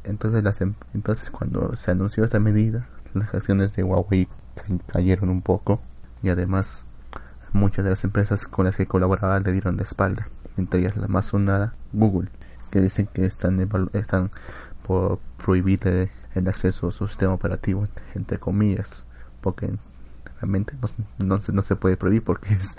entonces, 0.05 0.43
las, 0.43 0.61
em- 0.61 0.75
entonces 0.95 1.31
cuando 1.31 1.77
se 1.77 1.91
anunció 1.93 2.25
esta 2.25 2.41
medida, 2.41 2.89
las 3.15 3.33
acciones 3.35 3.75
de 3.77 3.85
Huawei 3.85 4.27
ca- 4.55 4.65
cayeron 4.89 5.29
un 5.31 5.43
poco 5.43 5.81
y 6.23 6.29
además 6.31 6.85
muchas 7.53 7.85
de 7.85 7.91
las 7.91 8.05
empresas 8.05 8.47
con 8.47 8.67
las 8.67 8.77
que 8.77 8.87
colaboraba 8.87 9.39
le 9.41 9.53
dieron 9.53 9.77
la 9.77 9.83
espalda, 9.85 10.29
entre 10.57 10.81
ellas 10.81 10.97
la 10.97 11.09
más 11.09 11.27
sonada, 11.27 11.75
Google, 11.93 12.29
que 12.71 12.81
dicen 12.81 13.09
que 13.13 13.25
están, 13.25 13.61
están 13.93 14.31
por 14.87 15.19
prohibir 15.43 15.81
eh, 15.85 16.11
el 16.35 16.49
acceso 16.49 16.89
a 16.89 16.91
su 16.91 17.07
sistema 17.09 17.33
operativo, 17.33 17.87
entre 18.15 18.39
comillas, 18.39 19.05
porque 19.41 19.73
realmente 20.41 20.75
no, 20.81 20.89
no, 21.27 21.41
no 21.53 21.63
se 21.63 21.77
puede 21.77 21.97
prohibir 21.97 22.23
porque 22.23 22.53
es, 22.55 22.77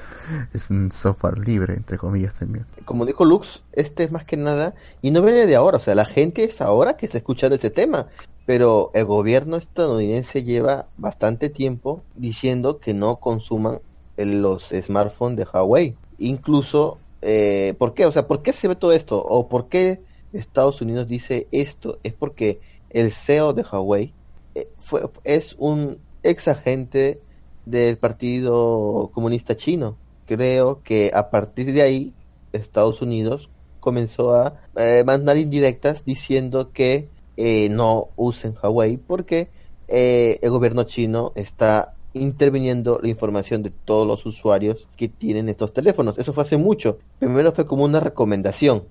es 0.54 0.70
un 0.70 0.92
software 0.92 1.40
libre, 1.40 1.74
entre 1.74 1.98
comillas 1.98 2.40
también. 2.40 2.66
como 2.86 3.06
dijo 3.06 3.26
Lux, 3.26 3.62
este 3.74 4.04
es 4.04 4.12
más 4.12 4.26
que 4.26 4.38
nada, 4.38 4.76
y 5.02 5.12
no 5.12 5.22
viene 5.22 5.46
de 5.46 5.56
ahora, 5.56 5.78
o 5.78 5.80
sea, 5.80 5.96
la 5.96 6.06
gente 6.06 6.44
es 6.44 6.62
ahora 6.62 6.98
que 6.98 7.06
está 7.06 7.18
escuchando 7.18 7.56
ese 7.56 7.70
tema, 7.70 8.08
pero 8.46 8.92
el 8.94 9.06
gobierno 9.06 9.58
estadounidense 9.58 10.44
lleva 10.44 10.88
bastante 10.98 11.50
tiempo 11.50 12.04
diciendo 12.16 12.80
que 12.80 12.94
no 12.94 13.18
consuman 13.18 13.80
los 14.16 14.70
smartphones 14.70 15.38
de 15.38 15.48
Huawei. 15.52 15.96
Incluso, 16.18 16.98
eh, 17.22 17.76
¿por 17.78 17.94
qué? 17.94 18.06
O 18.06 18.12
sea, 18.12 18.26
¿por 18.26 18.42
qué 18.42 18.54
se 18.54 18.70
ve 18.70 18.76
todo 18.76 18.94
esto? 18.94 19.22
¿O 19.22 19.50
por 19.50 19.68
qué 19.68 20.02
Estados 20.34 20.82
Unidos 20.82 21.08
dice 21.08 21.48
esto? 21.52 22.00
Es 22.04 22.14
porque 22.14 22.62
el 22.90 23.12
CEO 23.12 23.54
de 23.54 23.64
Huawei 23.70 24.14
eh, 24.56 24.70
fue, 24.80 25.10
es 25.24 25.56
un 25.60 26.00
ex 26.24 26.48
agente 26.48 27.22
del 27.70 27.98
Partido 27.98 29.10
Comunista 29.14 29.56
Chino. 29.56 29.98
Creo 30.26 30.82
que 30.84 31.12
a 31.14 31.30
partir 31.30 31.72
de 31.74 31.82
ahí 31.82 32.14
Estados 32.54 33.02
Unidos 33.02 33.50
comenzó 33.80 34.36
a 34.36 34.60
eh, 34.76 35.04
mandar 35.06 35.38
indirectas 35.38 36.04
diciendo 36.06 36.72
que 36.74 37.10
eh, 37.38 37.70
no 37.70 38.10
usen 38.16 38.56
Huawei 38.62 38.98
porque 38.98 39.50
eh, 39.88 40.40
el 40.42 40.50
gobierno 40.50 40.84
chino 40.84 41.32
está 41.36 41.94
interviniendo 42.14 43.00
la 43.02 43.10
información 43.10 43.64
de 43.64 43.70
todos 43.70 44.08
los 44.08 44.26
usuarios 44.26 44.88
que 44.98 45.08
tienen 45.08 45.50
estos 45.50 45.72
teléfonos. 45.74 46.18
Eso 46.18 46.34
fue 46.34 46.44
hace 46.44 46.58
mucho. 46.58 46.98
Primero 47.20 47.52
fue 47.52 47.66
como 47.68 47.84
una 47.86 48.00
recomendación. 48.00 48.84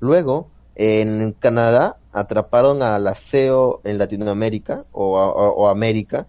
Luego, 0.00 0.48
en 0.74 1.32
Canadá, 1.38 1.98
atraparon 2.12 2.82
a 2.82 2.98
la 2.98 3.14
CEO 3.14 3.80
en 3.84 3.96
Latinoamérica 3.98 4.84
o, 4.92 5.16
o- 5.18 5.68
América 5.68 6.26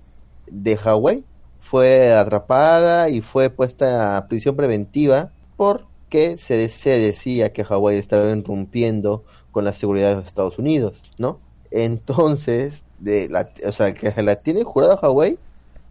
de 0.48 0.76
Huawei. 0.76 1.24
Fue 1.66 2.14
atrapada 2.14 3.10
y 3.10 3.22
fue 3.22 3.50
puesta 3.50 4.18
a 4.18 4.28
prisión 4.28 4.56
preventiva 4.56 5.32
porque 5.58 6.38
se, 6.38 6.70
se 6.70 7.00
decía 7.00 7.52
que 7.52 7.64
Hawái 7.64 7.98
estaba 7.98 8.30
irrumpiendo 8.30 9.24
con 9.52 9.66
la 9.66 9.74
seguridad 9.74 10.10
de 10.10 10.16
los 10.18 10.26
Estados 10.26 10.60
Unidos, 10.60 11.02
¿no? 11.18 11.40
Entonces, 11.72 12.86
de 13.00 13.28
la, 13.30 13.50
o 13.66 13.72
sea, 13.72 13.94
que 13.96 14.14
la 14.22 14.36
tiene 14.36 14.64
jurada 14.64 14.98
Hawái 14.98 15.40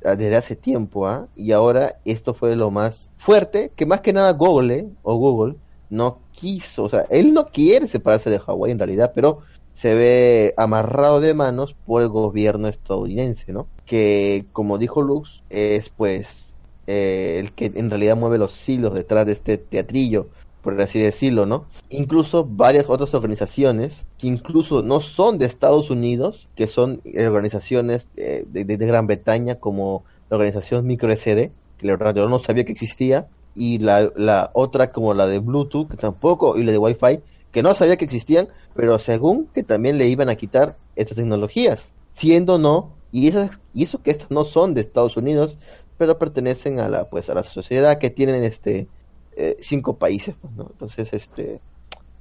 ah, 0.05 0.15
desde 0.15 0.37
hace 0.37 0.55
tiempo, 0.55 1.09
¿ah? 1.09 1.27
Y 1.35 1.51
ahora 1.51 1.97
esto 2.05 2.35
fue 2.35 2.55
lo 2.55 2.71
más 2.71 3.11
fuerte, 3.17 3.73
que 3.75 3.85
más 3.85 4.01
que 4.01 4.13
nada 4.13 4.33
Google 4.33 4.91
o 5.03 5.17
Google 5.17 5.57
no 5.91 6.21
quiso, 6.33 6.85
o 6.85 6.89
sea, 6.89 7.05
él 7.11 7.35
no 7.35 7.47
quiere 7.47 7.89
separarse 7.89 8.31
de 8.31 8.39
Hawái 8.39 8.73
en 8.73 8.79
realidad, 8.79 9.13
pero 9.15 9.41
se 9.75 9.95
ve 9.95 10.55
amarrado 10.57 11.21
de 11.21 11.35
manos 11.35 11.75
por 11.87 12.03
el 12.03 12.09
gobierno 12.09 12.69
estadounidense, 12.69 13.53
¿no? 13.53 13.67
Que, 13.85 14.47
como 14.53 14.79
dijo 14.79 15.03
Lux, 15.03 15.43
es 15.51 15.91
pues 15.91 16.55
eh, 16.87 17.39
el 17.41 17.53
que 17.53 17.73
en 17.75 17.91
realidad 17.91 18.17
mueve 18.17 18.39
los 18.39 18.69
hilos 18.69 18.95
detrás 18.95 19.27
de 19.27 19.33
este 19.33 19.59
teatrillo, 19.59 20.29
por 20.63 20.81
así 20.81 21.01
decirlo, 21.01 21.45
¿no? 21.45 21.67
Incluso 21.91 22.47
varias 22.47 22.87
otras 22.89 23.13
organizaciones 23.15 24.07
que 24.17 24.29
incluso 24.29 24.83
no 24.83 25.01
son 25.01 25.39
de 25.39 25.47
Estados 25.47 25.91
Unidos, 25.91 26.49
que 26.55 26.69
son 26.69 27.03
organizaciones 27.05 28.09
eh, 28.17 28.45
de, 28.49 28.77
Gran 28.77 29.09
Bretaña, 29.09 29.57
como 29.57 30.05
la 30.31 30.37
organización 30.37 30.87
MicroSD, 30.87 31.51
que 31.79 31.87
la 31.87 32.13
yo 32.13 32.29
no 32.29 32.39
sabía 32.39 32.65
que 32.65 32.73
existía, 32.73 33.27
y 33.57 33.79
la, 33.79 34.11
la 34.17 34.51
otra 34.53 34.93
como 34.93 35.15
la 35.15 35.27
de 35.27 35.41
Bluetooth, 35.41 35.89
que 35.89 35.97
tampoco, 35.97 36.57
y 36.57 36.65
la 36.65 36.73
de 36.73 36.79
Wi-Fi, 36.79 37.21
que 37.53 37.63
no 37.63 37.75
sabía 37.75 37.97
que 37.97 38.05
existían, 38.05 38.49
pero 38.75 38.99
según 38.99 39.47
que 39.55 39.63
también 39.63 39.99
le 39.99 40.09
iban 40.09 40.29
a 40.29 40.37
quitar 40.37 40.77
estas 40.97 41.17
tecnologías, 41.17 41.95
siendo 42.13 42.59
no, 42.59 42.93
y 43.13 43.29
esas, 43.29 43.51
y 43.73 43.85
eso 43.85 44.03
que 44.03 44.11
estas 44.11 44.31
no 44.31 44.45
son 44.45 44.75
de 44.75 44.81
Estados 44.81 45.17
Unidos, 45.17 45.59
pero 45.99 46.19
pertenecen 46.19 46.81
a 46.81 46.89
la, 46.89 47.09
pues, 47.09 47.31
a 47.31 47.35
la 47.35 47.45
sociedad 47.45 47.99
que 47.99 48.11
tienen 48.11 48.43
este 48.43 48.89
eh, 49.37 49.57
cinco 49.61 49.97
países, 49.97 50.35
pues, 50.41 50.53
¿no? 50.55 50.69
Entonces, 50.71 51.13
este, 51.13 51.61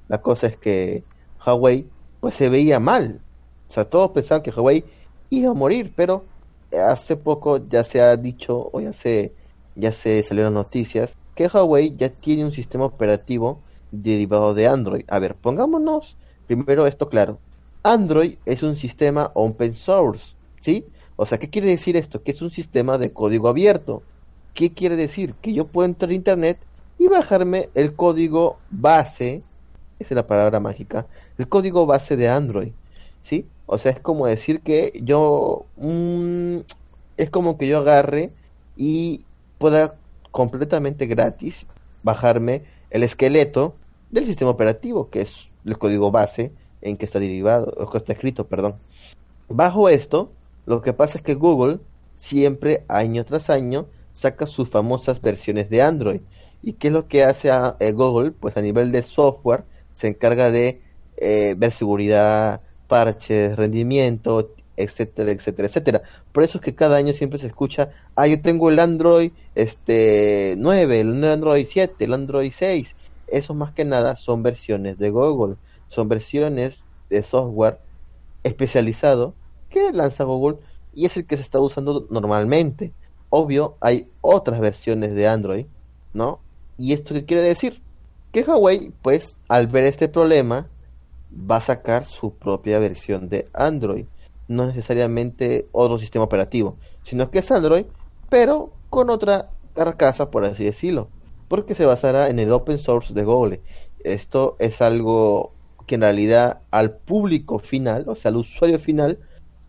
la 0.07 0.21
cosa 0.21 0.47
es 0.47 0.57
que 0.57 1.03
Huawei, 1.45 1.87
pues 2.19 2.35
se 2.35 2.49
veía 2.49 2.79
mal, 2.79 3.21
o 3.69 3.73
sea, 3.73 3.85
todos 3.85 4.11
pensaban 4.11 4.43
que 4.43 4.51
Huawei 4.51 4.85
iba 5.29 5.49
a 5.49 5.55
morir, 5.55 5.93
pero 5.95 6.25
hace 6.87 7.17
poco 7.17 7.67
ya 7.67 7.83
se 7.83 8.01
ha 8.01 8.15
dicho, 8.15 8.69
o 8.71 8.79
ya 8.79 8.93
se, 8.93 9.33
ya 9.75 9.91
se 9.91 10.21
salieron 10.23 10.53
noticias, 10.53 11.17
que 11.35 11.47
Huawei 11.47 11.95
ya 11.95 12.09
tiene 12.09 12.45
un 12.45 12.51
sistema 12.51 12.85
operativo 12.85 13.59
derivado 13.91 14.53
de 14.53 14.67
Android. 14.67 15.05
A 15.07 15.19
ver, 15.19 15.35
pongámonos 15.35 16.17
primero 16.47 16.87
esto 16.87 17.09
claro. 17.09 17.39
Android 17.83 18.35
es 18.45 18.63
un 18.63 18.75
sistema 18.75 19.31
open 19.33 19.75
source, 19.75 20.35
¿sí? 20.61 20.85
O 21.15 21.25
sea, 21.25 21.37
¿qué 21.37 21.49
quiere 21.49 21.67
decir 21.67 21.97
esto? 21.97 22.23
Que 22.23 22.31
es 22.31 22.41
un 22.41 22.51
sistema 22.51 22.97
de 22.97 23.11
código 23.11 23.47
abierto. 23.47 24.03
¿Qué 24.53 24.73
quiere 24.73 24.95
decir? 24.95 25.33
Que 25.41 25.53
yo 25.53 25.67
puedo 25.67 25.85
entrar 25.85 26.11
a 26.11 26.13
internet 26.13 26.59
y 26.97 27.07
bajarme 27.07 27.69
el 27.75 27.93
código 27.93 28.57
base, 28.69 29.43
esa 29.99 30.09
es 30.09 30.15
la 30.15 30.27
palabra 30.27 30.59
mágica, 30.59 31.07
el 31.37 31.47
código 31.47 31.85
base 31.85 32.15
de 32.15 32.29
Android, 32.29 32.71
¿sí? 33.21 33.47
O 33.65 33.77
sea, 33.77 33.91
es 33.91 33.99
como 33.99 34.27
decir 34.27 34.61
que 34.61 34.93
yo, 35.03 35.65
mm, 35.77 36.59
es 37.17 37.29
como 37.29 37.57
que 37.57 37.67
yo 37.67 37.79
agarre 37.79 38.31
y 38.77 39.23
pueda 39.57 39.95
completamente 40.31 41.05
gratis 41.05 41.65
bajarme 42.03 42.63
el 42.89 43.03
esqueleto 43.03 43.75
del 44.11 44.25
sistema 44.25 44.51
operativo, 44.51 45.09
que 45.09 45.21
es 45.21 45.49
el 45.65 45.77
código 45.77 46.11
base 46.11 46.51
en 46.81 46.97
que 46.97 47.05
está 47.05 47.19
derivado, 47.19 47.73
o 47.77 47.89
que 47.89 47.97
está 47.97 48.13
escrito, 48.13 48.47
perdón. 48.47 48.75
Bajo 49.47 49.89
esto, 49.89 50.31
lo 50.65 50.81
que 50.81 50.93
pasa 50.93 51.17
es 51.17 51.23
que 51.23 51.35
Google 51.35 51.79
siempre, 52.17 52.85
año 52.87 53.25
tras 53.25 53.49
año, 53.49 53.87
saca 54.13 54.45
sus 54.47 54.69
famosas 54.69 55.21
versiones 55.21 55.69
de 55.69 55.81
Android. 55.81 56.21
¿Y 56.61 56.73
qué 56.73 56.87
es 56.87 56.93
lo 56.93 57.07
que 57.07 57.23
hace 57.23 57.51
a, 57.51 57.75
eh, 57.79 57.91
Google? 57.91 58.31
Pues 58.31 58.55
a 58.57 58.61
nivel 58.61 58.91
de 58.91 59.03
software 59.03 59.65
se 59.93 60.07
encarga 60.07 60.49
de 60.49 60.81
eh, 61.17 61.55
ver 61.57 61.71
seguridad, 61.71 62.61
parches, 62.87 63.55
rendimiento, 63.55 64.51
etcétera, 64.77 65.31
etcétera, 65.31 65.67
etcétera. 65.67 66.01
Por 66.31 66.43
eso 66.43 66.57
es 66.57 66.63
que 66.63 66.75
cada 66.75 66.97
año 66.97 67.13
siempre 67.13 67.39
se 67.39 67.47
escucha, 67.47 67.89
ah, 68.15 68.27
yo 68.27 68.41
tengo 68.41 68.69
el 68.69 68.79
Android 68.79 69.31
este 69.55 70.55
9, 70.57 70.99
el 71.01 71.23
Android 71.23 71.65
7, 71.69 72.05
el 72.05 72.13
Android 72.13 72.51
6. 72.53 72.95
Eso 73.27 73.53
más 73.53 73.73
que 73.73 73.85
nada 73.85 74.15
son 74.15 74.43
versiones 74.43 74.97
de 74.97 75.09
Google, 75.09 75.55
son 75.89 76.09
versiones 76.09 76.85
de 77.09 77.23
software 77.23 77.79
especializado 78.43 79.33
que 79.69 79.91
lanza 79.91 80.23
Google 80.23 80.57
y 80.93 81.05
es 81.05 81.17
el 81.17 81.25
que 81.25 81.35
se 81.35 81.41
está 81.41 81.59
usando 81.59 82.07
normalmente. 82.09 82.93
Obvio, 83.29 83.77
hay 83.81 84.07
otras 84.21 84.59
versiones 84.59 85.15
de 85.15 85.27
Android, 85.27 85.65
¿no? 86.13 86.39
¿Y 86.77 86.93
esto 86.93 87.13
qué 87.13 87.25
quiere 87.25 87.41
decir? 87.41 87.81
Que 88.31 88.43
Huawei, 88.43 88.91
pues, 89.01 89.37
al 89.47 89.67
ver 89.67 89.85
este 89.85 90.07
problema, 90.07 90.67
va 91.33 91.57
a 91.57 91.61
sacar 91.61 92.05
su 92.05 92.33
propia 92.33 92.79
versión 92.79 93.29
de 93.29 93.49
Android. 93.53 94.05
No 94.47 94.67
necesariamente 94.67 95.67
otro 95.71 95.97
sistema 95.97 96.25
operativo, 96.25 96.77
sino 97.03 97.31
que 97.31 97.39
es 97.39 97.51
Android, 97.51 97.85
pero 98.29 98.71
con 98.89 99.09
otra 99.09 99.49
carcasa, 99.73 100.29
por 100.29 100.45
así 100.45 100.63
decirlo. 100.63 101.09
Porque 101.53 101.75
se 101.75 101.85
basará 101.85 102.29
en 102.29 102.39
el 102.39 102.51
open 102.51 102.79
source 102.79 103.13
de 103.13 103.23
Google. 103.23 103.61
Esto 104.03 104.55
es 104.57 104.81
algo 104.81 105.53
que 105.85 105.93
en 105.93 106.01
realidad 106.01 106.61
al 106.71 106.95
público 106.95 107.59
final, 107.59 108.05
o 108.07 108.15
sea, 108.15 108.29
al 108.29 108.37
usuario 108.37 108.79
final, 108.79 109.19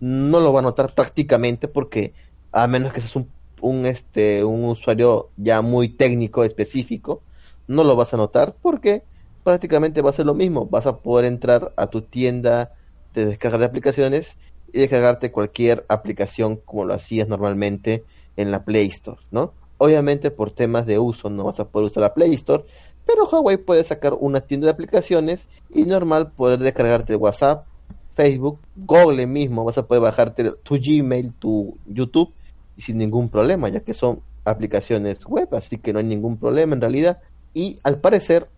no 0.00 0.40
lo 0.40 0.54
va 0.54 0.60
a 0.60 0.62
notar 0.62 0.94
prácticamente 0.94 1.68
porque 1.68 2.14
a 2.52 2.66
menos 2.68 2.94
que 2.94 3.02
seas 3.02 3.16
un, 3.16 3.28
un, 3.60 3.84
este, 3.84 4.44
un 4.44 4.64
usuario 4.64 5.28
ya 5.36 5.60
muy 5.60 5.90
técnico, 5.90 6.42
específico, 6.42 7.20
no 7.66 7.84
lo 7.84 7.96
vas 7.96 8.14
a 8.14 8.16
notar 8.16 8.56
porque 8.62 9.02
prácticamente 9.42 10.00
va 10.00 10.08
a 10.08 10.14
ser 10.14 10.24
lo 10.24 10.32
mismo. 10.32 10.64
Vas 10.64 10.86
a 10.86 11.00
poder 11.00 11.26
entrar 11.26 11.74
a 11.76 11.88
tu 11.88 12.00
tienda 12.00 12.72
de 13.12 13.26
descarga 13.26 13.58
de 13.58 13.66
aplicaciones 13.66 14.38
y 14.72 14.78
descargarte 14.78 15.30
cualquier 15.30 15.84
aplicación 15.90 16.56
como 16.56 16.86
lo 16.86 16.94
hacías 16.94 17.28
normalmente 17.28 18.04
en 18.38 18.52
la 18.52 18.64
Play 18.64 18.86
Store, 18.86 19.20
¿no? 19.30 19.52
Obviamente 19.84 20.30
por 20.30 20.50
temas 20.50 20.86
de 20.86 20.98
uso 20.98 21.28
no 21.28 21.44
vas 21.44 21.60
a 21.60 21.68
poder 21.68 21.88
usar 21.88 22.00
la 22.00 22.14
Play 22.14 22.32
Store, 22.32 22.64
pero 23.04 23.28
Huawei 23.28 23.58
puede 23.58 23.84
sacar 23.84 24.14
una 24.18 24.40
tienda 24.40 24.64
de 24.64 24.70
aplicaciones 24.72 25.46
y 25.68 25.84
normal 25.84 26.30
poder 26.30 26.58
descargarte 26.58 27.14
WhatsApp, 27.16 27.66
Facebook, 28.14 28.60
Google 28.76 29.26
mismo, 29.26 29.62
vas 29.62 29.76
a 29.76 29.86
poder 29.86 30.02
bajarte 30.02 30.52
tu 30.62 30.76
Gmail, 30.76 31.34
tu 31.38 31.76
YouTube 31.84 32.32
sin 32.78 32.96
ningún 32.96 33.28
problema, 33.28 33.68
ya 33.68 33.80
que 33.80 33.92
son 33.92 34.20
aplicaciones 34.46 35.22
web, 35.26 35.54
así 35.54 35.76
que 35.76 35.92
no 35.92 35.98
hay 35.98 36.06
ningún 36.06 36.38
problema 36.38 36.74
en 36.74 36.80
realidad. 36.80 37.20
Y 37.52 37.78
al 37.82 37.98
parecer, 37.98 38.48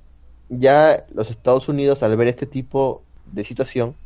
ya 0.48 1.07
los 1.12 1.28
Estados 1.28 1.69
Unidos, 1.69 2.05
al 2.05 2.16
ver 2.16 2.28
este 2.28 2.47
tipo 2.47 3.03
de 3.32 3.43
situación, 3.43 3.97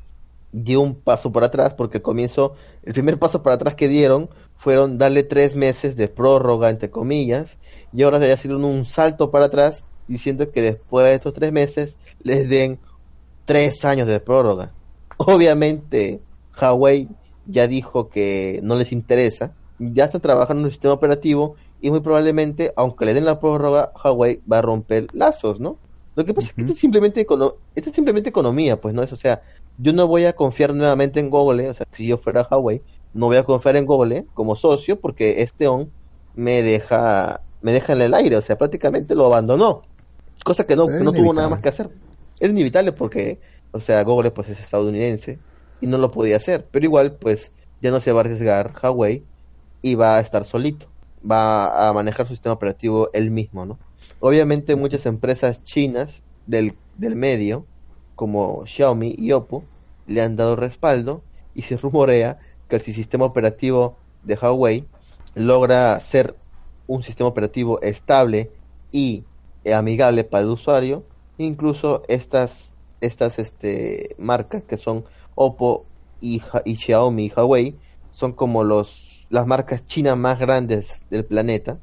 dio 0.53 0.81
un 0.81 0.95
paso 0.95 1.31
para 1.31 1.49
atrás, 1.49 1.75
porque 1.75 2.01
comienzo, 2.01 2.55
el 2.83 2.95
primer 2.95 3.19
paso 3.19 3.43
para 3.43 3.57
atrás 3.57 3.75
que 3.75 3.89
dieron 3.89 4.31
fueron 4.61 4.99
darle 4.99 5.23
tres 5.23 5.57
meses 5.57 5.97
de 5.97 6.07
prórroga, 6.07 6.69
entre 6.69 6.91
comillas, 6.91 7.57
y 7.95 8.03
ahora 8.03 8.19
ya 8.19 8.35
hicieron 8.35 8.63
un 8.67 8.85
salto 8.85 9.31
para 9.31 9.47
atrás, 9.47 9.85
diciendo 10.07 10.51
que 10.51 10.61
después 10.61 11.07
de 11.07 11.15
estos 11.15 11.33
tres 11.33 11.51
meses 11.51 11.97
les 12.23 12.47
den 12.51 12.79
tres 13.47 13.87
años 13.87 14.07
de 14.07 14.21
prórroga. 14.21 14.75
Obviamente, 15.17 16.21
Huawei 16.61 17.09
ya 17.47 17.67
dijo 17.69 18.11
que 18.11 18.61
no 18.63 18.75
les 18.75 18.93
interesa, 18.93 19.55
ya 19.79 20.05
está 20.05 20.19
trabajando 20.19 20.61
en 20.61 20.67
un 20.67 20.73
sistema 20.73 20.93
operativo 20.93 21.57
y 21.81 21.91
muy 21.91 22.01
probablemente, 22.01 22.75
aunque 22.77 23.07
le 23.07 23.15
den 23.15 23.25
la 23.25 23.41
prórroga, 23.41 23.93
Huawei 24.05 24.43
va 24.51 24.59
a 24.59 24.63
romper 24.63 25.07
lazos, 25.15 25.59
¿no? 25.59 25.79
Lo 26.17 26.27
que 26.27 26.35
pasa 26.35 26.49
es 26.49 26.55
que 26.55 26.61
esto 26.61 26.75
es 26.75 26.79
simplemente 26.79 27.23
econo 27.23 27.55
esto 27.75 27.89
es 27.89 27.97
simplemente 27.97 28.29
economía, 28.29 28.79
pues 28.79 28.93
no 28.93 29.03
es, 29.03 29.11
o 29.11 29.17
sea, 29.17 29.41
yo 29.79 29.95
no 29.95 30.07
voy 30.07 30.27
a 30.27 30.35
confiar 30.35 30.75
nuevamente 30.75 31.19
en 31.19 31.31
Google, 31.31 31.71
o 31.71 31.73
sea, 31.73 31.87
si 31.93 32.07
yo 32.07 32.19
fuera 32.19 32.47
Huawei, 32.51 32.83
no 33.15 33.27
voy 33.27 33.37
a 33.37 33.45
confiar 33.45 33.77
en 33.77 33.87
Google 33.87 34.27
como 34.35 34.57
socio 34.57 35.01
porque 35.01 35.43
este 35.43 35.69
on 35.69 35.91
me 36.35 36.63
deja 36.63 37.43
me 37.63 37.73
deja 37.73 37.93
en 37.93 38.01
el 38.01 38.15
aire, 38.15 38.37
o 38.37 38.43
sea, 38.43 38.57
prácticamente 38.57 39.15
lo 39.15 39.27
abandonó. 39.27 39.83
Cosa 40.45 40.67
que 40.67 40.77
no, 40.77 40.87
que 40.87 41.01
no 41.01 41.13
tuvo 41.13 41.35
nada 41.35 41.49
más 41.49 41.61
que 41.61 41.69
hacer. 41.69 41.91
Es 42.39 42.51
inevitable 42.51 42.93
porque, 42.93 43.39
o 43.73 43.81
sea, 43.81 44.03
Google 44.03 44.31
pues 44.31 44.49
es 44.49 44.59
estadounidense 44.59 45.39
y 45.81 45.87
no 45.87 45.99
lo 45.99 46.11
podía 46.11 46.37
hacer, 46.37 46.67
pero 46.71 46.87
igual 46.87 47.17
pues 47.17 47.53
ya 47.83 47.91
no 47.91 48.01
se 48.01 48.13
va 48.13 48.21
a 48.21 48.25
arriesgar 48.25 48.73
Huawei 48.83 49.25
y 49.83 49.95
va 49.95 50.17
a 50.17 50.21
estar 50.21 50.45
solito, 50.45 50.87
va 51.29 51.89
a 51.89 51.93
manejar 51.93 52.27
su 52.27 52.35
sistema 52.35 52.55
operativo 52.55 53.11
él 53.13 53.31
mismo, 53.31 53.67
¿no? 53.67 53.79
Obviamente 54.21 54.77
muchas 54.77 55.07
empresas 55.07 55.63
chinas 55.63 56.23
del, 56.47 56.75
del 56.97 57.17
medio, 57.17 57.67
como 58.17 58.65
Xiaomi 58.67 59.15
y 59.17 59.33
Oppo, 59.33 59.65
le 60.07 60.21
han 60.23 60.37
dado 60.37 60.57
respaldo 60.57 61.23
y 61.55 61.63
se 61.63 61.77
rumorea 61.77 62.39
que 62.71 62.77
el 62.77 62.83
sistema 62.83 63.27
operativo 63.27 63.97
de 64.23 64.39
Huawei 64.41 64.87
logra 65.35 66.01
ser 66.01 66.35
un 66.87 67.03
sistema 67.03 67.29
operativo 67.29 67.81
estable 67.83 68.51
y 68.91 69.25
amigable 69.75 70.25
para 70.25 70.45
el 70.45 70.51
usuario, 70.51 71.05
incluso 71.37 72.03
estas 72.09 72.75
estas 73.03 73.39
este 73.39 74.15
marcas 74.19 74.63
que 74.63 74.77
son 74.77 75.05
Oppo 75.35 75.85
y, 76.21 76.43
y 76.65 76.77
Xiaomi 76.77 77.27
y 77.27 77.33
Huawei 77.35 77.77
son 78.13 78.33
como 78.33 78.65
los 78.65 79.27
las 79.31 79.47
marcas 79.47 79.87
chinas 79.87 80.17
más 80.17 80.39
grandes 80.39 81.03
del 81.11 81.25
planeta. 81.25 81.79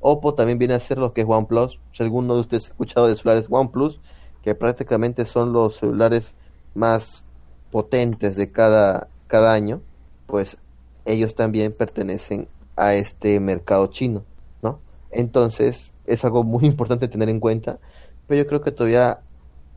Oppo 0.00 0.34
también 0.34 0.58
viene 0.58 0.74
a 0.74 0.80
ser 0.80 0.98
lo 0.98 1.12
que 1.14 1.22
es 1.22 1.26
OnePlus. 1.26 1.80
Si 1.92 2.02
alguno 2.02 2.34
de 2.34 2.40
ustedes 2.40 2.64
ha 2.64 2.68
escuchado 2.68 3.06
de 3.06 3.16
celulares 3.16 3.46
OnePlus, 3.48 4.00
que 4.42 4.54
prácticamente 4.54 5.24
son 5.24 5.52
los 5.52 5.76
celulares 5.76 6.34
más 6.74 7.22
potentes 7.70 8.36
de 8.36 8.50
cada, 8.50 9.08
cada 9.28 9.52
año, 9.52 9.80
pues 10.26 10.56
ellos 11.04 11.34
también 11.34 11.72
pertenecen 11.72 12.48
a 12.76 12.94
este 12.94 13.40
mercado 13.40 13.86
chino, 13.88 14.24
¿no? 14.62 14.80
Entonces, 15.10 15.90
es 16.06 16.24
algo 16.24 16.44
muy 16.44 16.64
importante 16.66 17.08
tener 17.08 17.28
en 17.28 17.40
cuenta, 17.40 17.78
pero 18.26 18.42
yo 18.42 18.48
creo 18.48 18.60
que 18.62 18.72
todavía 18.72 19.20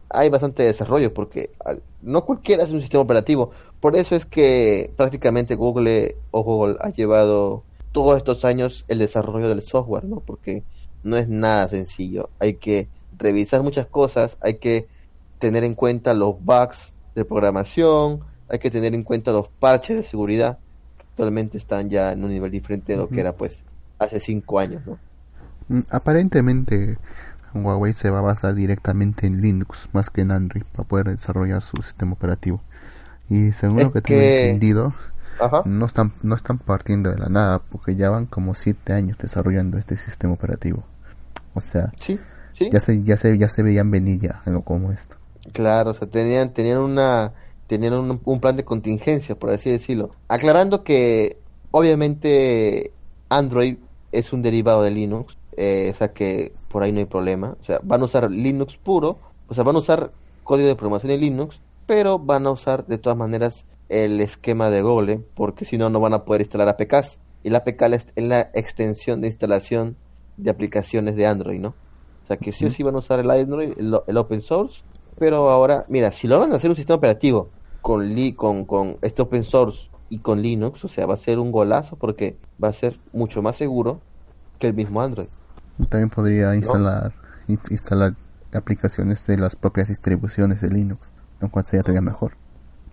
hay 0.10 0.30
bastante 0.30 0.64
desarrollo 0.64 1.14
porque 1.14 1.52
no 2.02 2.26
cualquiera 2.26 2.64
es 2.64 2.72
un 2.72 2.80
sistema 2.82 3.04
operativo. 3.04 3.52
Por 3.80 3.96
eso 3.96 4.16
es 4.16 4.26
que 4.26 4.92
prácticamente 4.96 5.56
Google 5.56 6.16
o 6.32 6.44
Google 6.44 6.78
ha 6.80 6.90
llevado 6.90 7.64
todos 7.92 8.18
estos 8.18 8.46
años 8.46 8.86
el 8.88 9.00
desarrollo 9.00 9.50
del 9.50 9.62
software, 9.62 10.06
¿no? 10.06 10.22
Porque 10.22 10.64
no 11.04 11.18
es 11.18 11.28
nada 11.28 11.68
sencillo. 11.68 12.30
Hay 12.40 12.56
que 12.56 12.88
revisar 13.18 13.64
muchas 13.64 13.88
cosas, 13.88 14.38
hay 14.40 14.56
que 14.56 14.88
tener 15.40 15.64
en 15.64 15.76
cuenta 15.76 16.14
los 16.14 16.36
bugs 16.44 16.94
de 17.16 17.26
programación, 17.26 18.22
hay 18.50 18.60
que 18.60 18.72
tener 18.72 18.94
en 18.94 19.04
cuenta 19.04 19.32
los 19.32 19.48
parches 19.48 19.98
de 19.98 20.04
seguridad. 20.04 20.60
Actualmente 21.00 21.58
están 21.58 21.90
ya 21.90 22.12
en 22.12 22.24
un 22.24 22.30
nivel 22.30 22.52
diferente 22.52 22.94
de 22.94 22.98
lo 22.98 23.10
que 23.10 23.20
era 23.20 23.34
pues 23.34 23.58
hace 24.00 24.20
cinco 24.20 24.60
años, 24.60 24.86
¿no? 24.86 25.00
Mm, 25.70 25.82
Aparentemente 25.92 26.98
Huawei 27.54 27.94
se 27.94 28.10
va 28.10 28.20
a 28.20 28.22
basar 28.22 28.56
directamente 28.56 29.28
en 29.28 29.42
Linux 29.42 29.90
más 29.94 30.10
que 30.10 30.22
en 30.22 30.32
Android 30.32 30.64
para 30.74 30.88
poder 30.88 31.08
desarrollar 31.08 31.62
su 31.62 31.78
sistema 31.78 32.14
operativo. 32.14 32.62
Y 33.30 33.52
según 33.52 33.84
lo 33.84 33.92
que, 33.92 34.02
tengo 34.02 34.22
entendido, 34.22 34.94
no 35.66 35.86
están 35.86 36.14
no 36.24 36.36
están 36.36 36.58
partiendo 36.60 37.12
de 37.12 37.18
la 37.18 37.28
nada 37.28 37.60
porque 37.60 37.96
ya 37.96 38.10
van 38.10 38.26
como 38.26 38.56
siete 38.56 38.94
años 38.94 39.18
desarrollando 39.18 39.78
este 39.78 39.98
sistema 39.98 40.34
operativo. 40.34 40.84
O 41.54 41.62
sea, 41.62 41.92
ya 42.72 42.80
se 42.80 43.04
ya 43.04 43.18
se 43.18 43.38
ya 43.38 43.50
se 43.50 43.64
veían 43.64 43.92
venir 43.92 44.22
ya 44.22 44.42
algo 44.46 44.62
como 44.62 44.92
esto. 44.92 45.18
Claro, 45.52 45.92
o 45.92 45.94
sea, 45.94 46.08
tenían 46.08 46.54
tenían 46.54 46.78
una 46.78 47.34
tenían 47.68 47.94
un, 47.94 48.22
un 48.24 48.40
plan 48.40 48.58
de 48.58 48.66
contingencia, 48.66 49.38
por 49.38 49.52
así 49.52 49.70
decirlo. 49.70 50.12
Aclarando 50.28 50.84
que 50.84 51.38
obviamente 51.72 52.92
Android 53.30 53.78
es 54.12 54.34
un 54.34 54.42
derivado 54.42 54.82
de 54.82 54.92
Linux, 54.92 55.38
eh, 55.56 55.92
o 55.94 55.98
sea 55.98 56.14
que 56.14 56.54
por 56.70 56.84
ahí 56.84 56.92
no 56.92 57.00
hay 57.00 57.06
problema. 57.06 57.56
O 57.60 57.64
sea, 57.64 57.80
van 57.84 58.02
a 58.02 58.06
usar 58.06 58.32
Linux 58.32 58.78
puro, 58.78 59.18
o 59.48 59.54
sea, 59.54 59.64
van 59.64 59.76
a 59.76 59.80
usar 59.80 60.12
código 60.44 60.68
de 60.68 60.76
programación 60.76 61.12
en 61.12 61.22
Linux, 61.22 61.62
pero 61.86 62.20
van 62.20 62.48
a 62.48 62.52
usar 62.52 62.86
de 62.88 62.98
todas 62.98 63.18
maneras 63.18 63.66
el 63.90 64.20
esquema 64.20 64.70
de 64.70 64.82
Google, 64.82 65.22
porque 65.36 65.66
si 65.66 65.78
no, 65.78 65.90
no 65.90 66.00
van 66.00 66.14
a 66.14 66.26
poder 66.26 66.42
instalar 66.42 66.70
APKs. 66.70 67.20
Y 67.44 67.50
la 67.50 67.60
APK 67.60 67.82
es 67.94 68.08
es 68.16 68.28
la 68.28 68.50
extensión 68.54 69.22
de 69.22 69.28
instalación 69.28 69.96
de 70.38 70.50
aplicaciones 70.50 71.16
de 71.16 71.26
Android, 71.26 71.60
¿no? 71.60 71.70
O 72.24 72.28
sea 72.28 72.38
que 72.38 72.52
sí 72.52 72.66
o 72.66 72.70
sí 72.70 72.84
van 72.84 72.96
a 72.96 73.00
usar 73.00 73.20
el 73.20 73.32
Android, 73.32 73.74
el, 73.78 73.98
el 74.06 74.18
open 74.18 74.42
source, 74.42 74.84
pero 75.18 75.50
ahora, 75.50 75.86
mira, 75.88 76.12
si 76.12 76.28
logran 76.28 76.52
hacer 76.54 76.70
un 76.70 76.76
sistema 76.76 76.98
operativo 76.98 77.50
con, 77.88 78.14
li, 78.14 78.34
con, 78.34 78.66
con 78.66 78.98
este 79.02 79.22
open 79.22 79.46
source 79.46 79.90
y 80.10 80.20
con 80.20 80.42
Linux, 80.42 80.84
o 80.84 80.90
sea, 80.90 81.06
va 81.06 81.14
a 81.14 81.18
ser 81.18 81.40
un 81.40 81.54
golazo 81.54 81.96
porque 81.96 82.38
va 82.62 82.68
a 82.68 82.74
ser 82.74 83.00
mucho 83.14 83.42
más 83.42 83.56
seguro 83.56 84.02
que 84.60 84.68
el 84.68 84.74
mismo 84.74 85.02
Android. 85.02 85.30
También 85.88 86.10
podría 86.10 86.54
instalar 86.54 87.14
in- 87.48 87.62
instalar 87.70 88.14
aplicaciones 88.54 89.26
de 89.26 89.38
las 89.38 89.56
propias 89.56 89.88
distribuciones 89.88 90.60
de 90.60 90.70
Linux, 90.70 91.00
lo 91.40 91.48
cual 91.50 91.66
sería 91.66 91.82
todavía 91.84 92.02
mejor. 92.02 92.34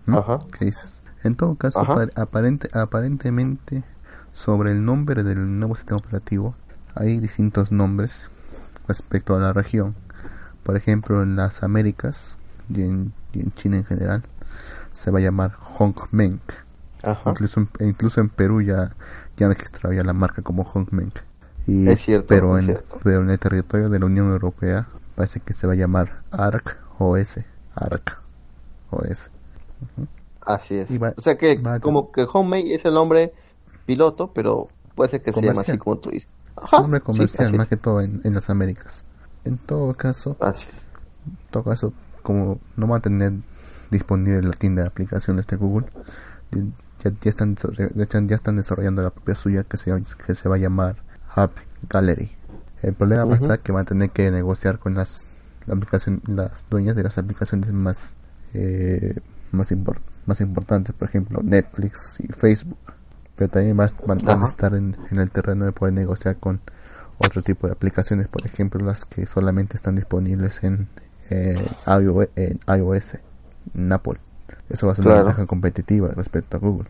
¿no? 0.05 0.19
Ajá. 0.19 0.39
¿Qué 0.57 0.63
dices? 0.63 1.01
En 1.25 1.35
todo 1.35 1.55
caso, 1.55 1.81
aparente, 2.15 2.69
aparentemente, 2.71 3.83
sobre 4.31 4.71
el 4.71 4.85
nombre 4.85 5.23
del 5.23 5.59
nuevo 5.59 5.75
sistema 5.75 5.97
operativo, 5.97 6.55
hay 6.95 7.19
distintos 7.19 7.69
nombres 7.69 8.29
respecto 8.87 9.35
a 9.35 9.39
la 9.39 9.51
región. 9.51 9.93
Por 10.63 10.77
ejemplo, 10.77 11.21
en 11.21 11.35
las 11.35 11.63
Américas 11.63 12.37
y 12.69 12.81
en, 12.83 13.11
y 13.33 13.41
en 13.41 13.51
China 13.51 13.75
en 13.75 13.83
general, 13.83 14.23
se 14.95 15.11
va 15.11 15.19
a 15.19 15.21
llamar 15.21 15.53
Hongmeng. 15.77 16.39
Ajá. 17.03 17.29
Incluso, 17.31 17.59
en, 17.59 17.69
incluso 17.87 18.21
en 18.21 18.29
Perú 18.29 18.61
ya, 18.61 18.95
ya 19.37 19.47
registraba 19.47 19.93
ya 19.95 20.03
la 20.03 20.13
marca 20.13 20.41
como 20.41 20.63
Hongmeng. 20.63 21.11
Y, 21.67 21.87
Es 21.87 22.01
cierto, 22.03 22.27
pero, 22.27 22.57
es 22.57 22.63
en, 22.63 22.65
cierto. 22.65 22.99
pero 23.03 23.21
en 23.21 23.29
el 23.29 23.39
territorio 23.39 23.89
de 23.89 23.99
la 23.99 24.05
Unión 24.07 24.29
Europea 24.29 24.87
parece 25.15 25.39
que 25.39 25.53
se 25.53 25.67
va 25.67 25.73
a 25.73 25.75
llamar 25.75 26.23
ARC 26.31 26.77
OS. 26.99 27.39
ARC 27.75 28.17
OS. 28.91 29.31
Ujú. 29.81 30.07
Así 30.41 30.75
es. 30.75 31.01
Va- 31.01 31.13
o 31.17 31.21
sea 31.21 31.37
que 31.37 31.61
como 31.81 32.11
que 32.11 32.25
Homemade 32.31 32.75
es 32.75 32.85
el 32.85 32.93
nombre 32.93 33.33
piloto, 33.85 34.31
pero 34.33 34.69
puede 34.95 35.09
ser 35.09 35.21
que 35.23 35.33
se 35.33 35.41
llame 35.41 35.59
así 35.61 35.77
como 35.77 35.97
tú 35.97 36.09
dices. 36.11 36.29
Es 36.57 36.63
Ajá, 36.63 36.77
un 36.77 36.83
nombre 36.83 36.99
sí, 36.99 37.05
comercial 37.05 37.47
así 37.47 37.57
más 37.57 37.65
es. 37.65 37.69
que 37.69 37.77
todo 37.77 38.01
en, 38.01 38.21
en 38.23 38.33
las 38.33 38.49
Américas. 38.49 39.03
En 39.43 39.57
todo 39.57 39.93
caso, 39.93 40.37
Así 40.39 40.67
en 41.27 41.37
todo 41.51 41.63
caso, 41.63 41.93
como 42.23 42.59
no 42.77 42.87
va 42.87 42.97
a 42.97 42.99
tener 42.99 43.33
disponible 43.91 44.41
la 44.41 44.51
tienda 44.51 44.81
de 44.83 44.87
aplicaciones 44.87 45.47
de 45.47 45.57
Google, 45.57 45.87
ya, 47.03 47.11
ya 47.21 47.29
están 47.29 47.55
ya 47.55 48.35
están 48.35 48.55
desarrollando 48.57 49.01
la 49.03 49.09
propia 49.11 49.35
suya 49.35 49.63
que 49.63 49.77
se, 49.77 49.91
que 50.25 50.35
se 50.35 50.49
va 50.49 50.55
a 50.55 50.59
llamar 50.59 50.95
Hub 51.35 51.51
Gallery. 51.89 52.31
El 52.81 52.93
problema 52.93 53.25
va 53.25 53.33
a 53.33 53.37
estar 53.37 53.59
que 53.59 53.71
van 53.71 53.83
a 53.83 53.85
tener 53.85 54.09
que 54.11 54.29
negociar 54.31 54.79
con 54.79 54.93
las 54.95 55.25
la 55.65 55.73
aplicación, 55.73 56.21
las 56.27 56.67
dueñas 56.69 56.95
de 56.95 57.03
las 57.03 57.17
aplicaciones 57.17 57.71
más 57.71 58.15
eh, 58.53 59.17
más, 59.51 59.71
import- 59.71 60.01
más 60.25 60.39
importantes, 60.41 60.93
por 60.95 61.07
ejemplo 61.07 61.41
Netflix 61.43 62.19
y 62.19 62.27
Facebook. 62.27 62.77
Pero 63.35 63.49
también 63.49 63.75
vas- 63.75 63.95
van, 64.05 64.19
van 64.23 64.43
a 64.43 64.45
estar 64.45 64.75
en, 64.75 64.95
en 65.11 65.19
el 65.19 65.29
terreno 65.31 65.65
de 65.65 65.71
poder 65.73 65.93
negociar 65.93 66.37
con 66.37 66.61
otro 67.17 67.41
tipo 67.41 67.67
de 67.67 67.73
aplicaciones, 67.73 68.27
por 68.27 68.45
ejemplo 68.45 68.79
las 68.85 69.05
que 69.05 69.25
solamente 69.25 69.75
están 69.75 69.95
disponibles 69.95 70.63
en, 70.63 70.87
eh, 71.29 71.57
iOS, 72.67 73.17
en 73.73 73.91
Apple. 73.91 74.19
Eso 74.69 74.87
va 74.87 74.93
a 74.93 74.95
ser 74.95 75.03
Claro. 75.03 75.19
una 75.21 75.25
ventaja 75.29 75.47
competitiva 75.47 76.09
respecto 76.09 76.57
a 76.57 76.59
Google. 76.59 76.87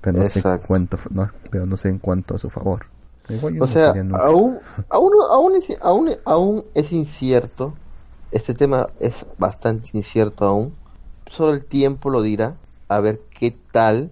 Pero 0.00 0.18
no 0.18 0.28
sé 0.28 0.42
cuánto, 0.66 0.98
no, 1.10 1.30
pero 1.50 1.64
no 1.66 1.76
sé 1.76 1.88
en 1.88 1.98
cuanto 1.98 2.34
a 2.34 2.38
su 2.38 2.50
favor. 2.50 2.86
Igual 3.30 3.62
O 3.62 3.66
sea, 3.66 3.90
aún, 4.20 4.58
aún, 4.90 5.12
aún, 5.30 5.56
es, 5.56 5.64
aún, 5.82 6.10
aún 6.26 6.64
es 6.74 6.92
incierto. 6.92 7.72
Este 8.30 8.52
tema 8.52 8.88
es 9.00 9.24
bastante 9.38 9.88
incierto 9.94 10.44
aún. 10.44 10.74
Solo 11.26 11.52
el 11.54 11.64
tiempo 11.64 12.10
lo 12.10 12.20
dirá. 12.20 12.56
A 12.88 13.00
ver 13.00 13.22
qué 13.30 13.56
tal 13.72 14.10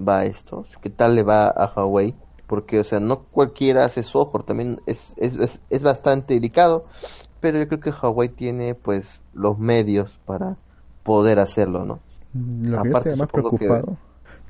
va 0.00 0.24
esto. 0.26 0.64
Qué 0.80 0.90
tal 0.90 1.16
le 1.16 1.24
va 1.24 1.48
a 1.48 1.72
Huawei. 1.74 2.14
Porque, 2.46 2.78
o 2.78 2.84
sea, 2.84 3.00
no 3.00 3.20
cualquiera 3.24 3.84
hace 3.84 4.04
software. 4.04 4.44
También 4.44 4.80
es, 4.86 5.12
es, 5.16 5.34
es, 5.40 5.60
es 5.70 5.82
bastante 5.82 6.34
delicado. 6.34 6.86
Pero 7.40 7.58
yo 7.58 7.66
creo 7.66 7.80
que 7.80 7.90
Huawei 7.90 8.28
tiene, 8.28 8.76
pues, 8.76 9.20
los 9.34 9.58
medios 9.58 10.18
para 10.24 10.56
poder 11.02 11.38
hacerlo, 11.38 11.84
¿no? 11.84 12.00
Lo 12.34 12.82
que 12.82 12.88
yo 12.90 12.96
Aparte, 12.96 13.10
estaría 13.10 13.16
más 13.16 13.28
que- 13.28 13.32
preocupado, 13.32 13.96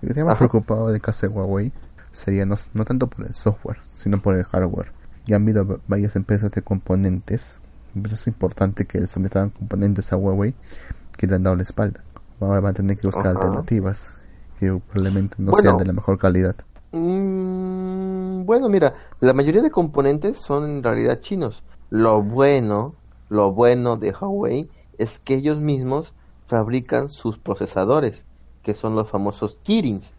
lo 0.02 0.14
que 0.14 0.24
más 0.24 0.36
preocupado 0.38 0.88
del 0.88 1.00
caso 1.00 1.26
de 1.26 1.32
Huawei 1.32 1.72
sería 2.12 2.44
no, 2.46 2.56
no 2.74 2.84
tanto 2.84 3.06
por 3.08 3.26
el 3.26 3.34
software, 3.34 3.78
sino 3.94 4.18
por 4.20 4.36
el 4.36 4.44
hardware. 4.44 4.92
Ya 5.26 5.36
han 5.36 5.42
habido 5.42 5.66
va- 5.66 5.78
varias 5.88 6.14
empresas 6.16 6.50
de 6.50 6.62
componentes, 6.62 7.56
empresas 7.94 8.26
importantes 8.26 8.86
que 8.86 9.00
le 9.00 9.06
sometieron 9.06 9.50
componentes 9.50 10.12
a 10.12 10.16
Huawei 10.16 10.54
que 11.16 11.26
le 11.26 11.36
han 11.36 11.42
dado 11.42 11.56
la 11.56 11.62
espalda. 11.62 12.02
Ahora 12.40 12.60
van 12.60 12.70
a 12.70 12.74
tener 12.74 12.96
que 12.98 13.06
buscar 13.06 13.28
Ajá. 13.28 13.30
alternativas 13.38 14.10
que 14.58 14.68
probablemente 14.90 15.36
no 15.38 15.52
Bueno. 15.52 15.70
sean 15.70 15.78
de 15.78 15.84
la 15.86 15.92
mejor 15.92 16.18
calidad. 16.18 16.56
Mm, 16.92 18.44
bueno, 18.44 18.68
mira, 18.68 18.94
la 19.20 19.32
mayoría 19.32 19.62
de 19.62 19.70
componentes 19.70 20.38
son 20.38 20.68
en 20.68 20.82
realidad 20.82 21.20
chinos. 21.20 21.62
Lo 21.90 22.22
bueno, 22.22 22.94
lo 23.28 23.52
bueno 23.52 23.96
de 23.96 24.12
Huawei 24.12 24.68
es 24.98 25.18
que 25.18 25.34
ellos 25.34 25.58
mismos 25.58 26.14
fabrican 26.52 27.08
sus 27.08 27.38
procesadores, 27.38 28.26
que 28.62 28.74
son 28.74 28.94
los 28.94 29.08
famosos 29.08 29.58
Kirins. 29.62 30.12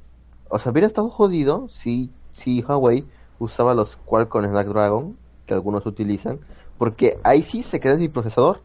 O 0.49 0.57
sea, 0.57 0.71
hubiera 0.71 0.87
estado 0.87 1.11
jodido 1.11 1.69
si, 1.69 2.09
si 2.35 2.63
Huawei 2.63 3.05
usaba 3.37 3.75
los 3.75 3.97
Qualcomm 3.97 4.45
Snapdragon, 4.45 5.15
que 5.45 5.53
algunos 5.53 5.85
utilizan, 5.85 6.39
porque 6.79 7.19
ahí 7.23 7.43
sí 7.43 7.61
se 7.61 7.79
queda 7.79 7.97
sin 7.97 8.11
procesador. 8.11 8.61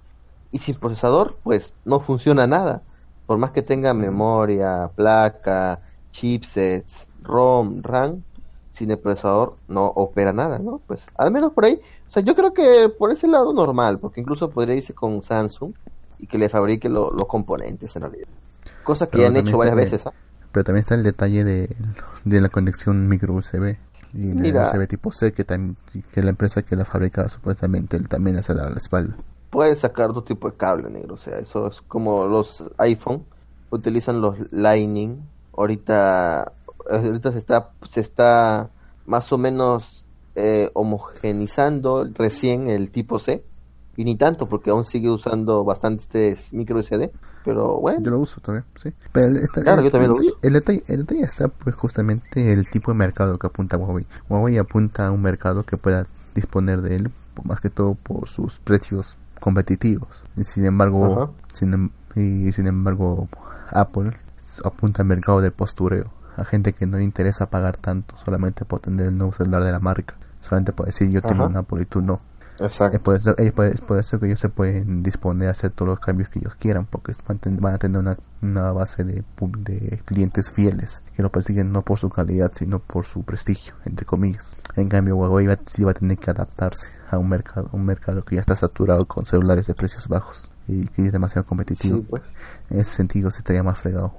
Y 0.51 0.61
sin 0.61 0.77
procesador, 0.77 1.37
pues 1.43 1.75
no 1.85 2.01
funciona 2.01 2.47
nada. 2.47 2.81
Por 3.27 3.37
más 3.37 3.51
que 3.51 3.61
tenga 3.61 3.93
memoria, 3.93 4.91
placa, 4.97 5.83
chipsets, 6.11 7.07
ROM, 7.21 7.83
RAM, 7.83 8.23
sin 8.73 8.91
el 8.91 8.99
procesador 8.99 9.57
no 9.69 9.89
opera 9.89 10.33
nada, 10.33 10.59
¿no? 10.59 10.81
Pues 10.87 11.07
al 11.19 11.33
menos 11.33 11.53
por 11.53 11.67
ahí, 11.67 11.79
o 12.09 12.11
sea, 12.11 12.23
yo 12.23 12.35
creo 12.35 12.55
que 12.55 12.89
por 12.89 13.13
ese 13.13 13.29
lado 13.29 13.53
normal, 13.53 13.99
porque 13.99 14.23
incluso 14.23 14.49
podría 14.49 14.77
irse 14.77 14.95
con 14.95 15.23
Samsung 15.23 15.75
y 16.19 16.27
que 16.27 16.39
le 16.39 16.49
fabrique 16.49 16.89
lo- 16.89 17.11
los 17.13 17.27
componentes 17.27 17.95
en 17.97 18.03
realidad. 18.03 18.29
Cosa 18.85 19.07
que 19.09 19.19
ya 19.19 19.27
han 19.29 19.37
hecho 19.37 19.59
varias 19.59 19.77
veces, 19.77 20.07
¿ah? 20.07 20.13
Pero 20.53 20.65
también 20.65 20.81
está 20.81 20.95
el 20.95 21.03
detalle 21.03 21.45
de, 21.45 21.77
de 22.25 22.41
la 22.41 22.49
conexión 22.49 23.07
micro 23.09 23.35
USB 23.35 23.77
y 24.15 24.33
la 24.33 24.41
Mira. 24.41 24.71
USB 24.71 24.87
tipo 24.89 25.13
C 25.13 25.33
que, 25.33 25.45
también, 25.45 25.77
que 26.13 26.23
la 26.23 26.31
empresa 26.31 26.63
que 26.63 26.75
la 26.75 26.85
fabrica 26.87 27.29
supuestamente 27.29 28.01
también 28.01 28.37
hace 28.39 28.55
la, 28.55 28.69
la 28.71 28.77
espalda. 28.77 29.15
Puedes 29.51 29.81
sacar 29.81 30.11
otro 30.11 30.25
tipo 30.25 30.51
de 30.51 30.57
cable 30.57 30.91
negro, 30.91 31.15
o 31.15 31.19
sea, 31.19 31.39
eso 31.39 31.69
es 31.69 31.81
como 31.83 32.27
los 32.27 32.65
iPhone 32.79 33.25
utilizan 33.71 34.21
los 34.21 34.37
Lightning. 34.51 35.19
Ahorita, 35.57 36.53
eh, 36.91 36.97
ahorita 36.97 37.33
se 37.33 37.39
está, 37.39 37.71
se 37.89 38.01
está 38.01 38.71
más 39.07 39.31
o 39.33 39.39
menos 39.39 40.05
eh, 40.35 40.71
homogenizando 40.75 42.09
recién 42.15 42.69
el 42.69 42.91
tipo 42.91 43.19
C 43.19 43.45
y 43.99 44.05
ni 44.05 44.15
tanto 44.15 44.49
porque 44.49 44.71
aún 44.71 44.85
sigue 44.85 45.11
usando 45.11 45.65
bastantes 45.65 46.53
micro 46.53 46.79
SD, 46.81 47.11
pero 47.45 47.81
bueno. 47.81 47.99
Yo 48.01 48.13
lo 48.13 48.21
uso 48.21 48.41
todavía, 48.41 48.65
sí. 48.77 48.93
Pero 49.13 49.29
Claro, 49.53 49.81
el- 49.81 49.85
yo 49.87 49.91
también 49.91 50.11
lo 50.13 50.17
el- 50.19 50.23
uso. 50.27 50.39
El 50.41 50.53
detalle, 50.53 50.85
el 50.87 50.99
detalle 51.01 51.23
está 51.23 51.49
pues 51.49 51.75
justamente 51.75 52.53
el 52.53 52.69
tipo 52.71 52.93
de 52.93 52.97
mercado 52.99 53.37
que 53.39 53.49
apunta 53.49 53.77
Huawei. 53.77 54.07
Huawei 54.29 54.57
apunta 54.59 55.09
a 55.09 55.11
un 55.11 55.21
mercado 55.21 55.65
que 55.65 55.77
pueda 55.77 56.07
disponer 56.35 56.81
de 56.81 56.95
él, 56.95 57.11
más 57.43 57.61
que 57.61 57.71
todo 57.71 57.95
por 57.97 58.29
sus 58.29 58.61
precios 58.61 59.19
competitivos. 59.41 60.25
Y 60.37 60.45
sin 60.45 60.65
embargo, 60.65 61.23
Ajá. 61.23 61.33
sin, 61.53 61.75
em- 61.75 61.91
y 62.15 62.53
sin 62.53 62.69
embargo, 62.69 63.27
Apple 63.71 64.17
apunta 64.65 65.03
al 65.03 65.09
mercado 65.09 65.41
del 65.41 65.53
postureo. 65.53 66.13
A 66.37 66.45
gente 66.45 66.73
que 66.73 66.87
no 66.87 66.99
le 66.99 67.05
interesa 67.05 67.51
pagar 67.51 67.77
tanto 67.77 68.17
solamente 68.17 68.65
por 68.65 68.79
tener 68.79 69.07
el 69.07 69.19
nuevo 69.19 69.33
celular 69.33 69.65
de 69.65 69.73
la 69.73 69.81
marca. 69.81 70.15
Solamente 70.41 70.73
por 70.73 70.87
decir 70.87 71.11
yo 71.11 71.21
tengo 71.21 71.47
un 71.47 71.57
Apple 71.57 71.83
y 71.83 71.85
tú 71.85 72.01
no. 72.01 72.21
Exacto. 72.61 73.01
Por, 73.01 73.17
eso, 73.17 73.37
es 73.39 73.53
por- 73.53 73.67
es 73.67 73.81
por 73.81 73.99
eso 73.99 74.19
que 74.19 74.27
ellos 74.27 74.41
se 74.41 74.49
pueden 74.49 75.03
disponer 75.03 75.49
a 75.49 75.53
hacer 75.53 75.71
todos 75.71 75.89
los 75.91 76.01
cambios 76.01 76.29
que 76.29 76.41
ellos 76.41 76.55
quieran, 76.57 76.87
porque 76.87 77.13
van, 77.27 77.75
a 77.75 77.79
tener 77.79 77.99
una, 78.01 78.17
una 78.43 78.73
base 78.73 79.05
de, 79.05 79.23
de 79.59 80.01
clientes 80.05 80.51
fieles 80.51 81.03
que 81.17 81.23
lo 81.23 81.31
persiguen 81.31 81.73
no 81.73 81.83
por 81.83 81.99
su 81.99 82.11
calidad, 82.11 82.53
sino 82.55 82.81
por 82.81 83.07
su 83.07 83.23
prestigio, 83.23 83.75
entre 83.85 84.05
comillas. 84.05 84.55
En 84.77 84.89
cambio, 84.89 85.17
Huawei 85.17 85.47
va, 85.47 85.59
sí 85.69 85.85
va 85.85 85.93
a 85.93 85.95
tener 85.95 86.19
que 86.19 86.31
adaptarse 86.31 86.89
a 87.11 87.19
un 87.19 87.29
mercado, 87.29 87.69
un 87.73 87.85
mercado 87.85 88.25
que 88.25 88.35
ya 88.35 88.41
está 88.41 88.57
saturado 88.57 89.07
con 89.07 89.25
celulares 89.25 89.67
de 89.67 89.75
precios 89.75 90.09
bajos 90.09 90.51
y 90.67 90.87
que 90.89 91.07
es 91.07 91.13
demasiado 91.13 91.47
competitivo. 91.47 91.99
Sí, 91.99 92.07
pues. 92.11 92.23
En 92.71 92.81
ese 92.81 92.91
sentido, 92.97 93.31
se 93.31 93.39
estaría 93.39 93.63
más 93.63 93.79
fregado 93.79 94.13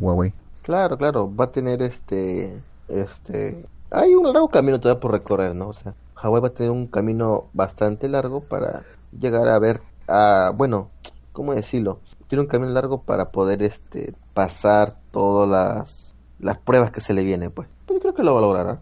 Huawei. 0.00 0.32
Claro, 0.62 0.96
claro, 0.96 1.34
va 1.34 1.46
a 1.46 1.52
tener 1.52 1.82
este, 1.82 2.62
este, 2.88 3.66
hay 3.90 4.14
un 4.14 4.24
largo 4.24 4.48
camino 4.48 4.80
todavía 4.80 5.00
por 5.00 5.12
recorrer, 5.12 5.54
¿no? 5.54 5.68
O 5.68 5.72
sea, 5.72 5.92
Hawái 6.22 6.40
va 6.40 6.48
a 6.48 6.54
tener 6.54 6.70
un 6.70 6.86
camino 6.86 7.48
bastante 7.52 8.08
largo 8.08 8.42
para 8.42 8.84
llegar 9.18 9.48
a 9.48 9.58
ver, 9.58 9.82
a, 10.06 10.52
bueno, 10.54 10.90
¿cómo 11.32 11.52
decirlo? 11.52 11.98
Tiene 12.28 12.42
un 12.42 12.48
camino 12.48 12.70
largo 12.70 13.02
para 13.02 13.32
poder, 13.32 13.60
este, 13.64 14.14
pasar 14.32 14.98
todas 15.10 15.48
las, 15.48 16.14
las 16.38 16.58
pruebas 16.58 16.92
que 16.92 17.00
se 17.00 17.12
le 17.12 17.24
vienen, 17.24 17.50
pues. 17.50 17.68
Pero 17.86 17.98
yo 17.98 18.02
creo 18.02 18.14
que 18.14 18.22
lo 18.22 18.34
va 18.34 18.38
a 18.38 18.42
lograr, 18.42 18.68
¿ah? 18.68 18.80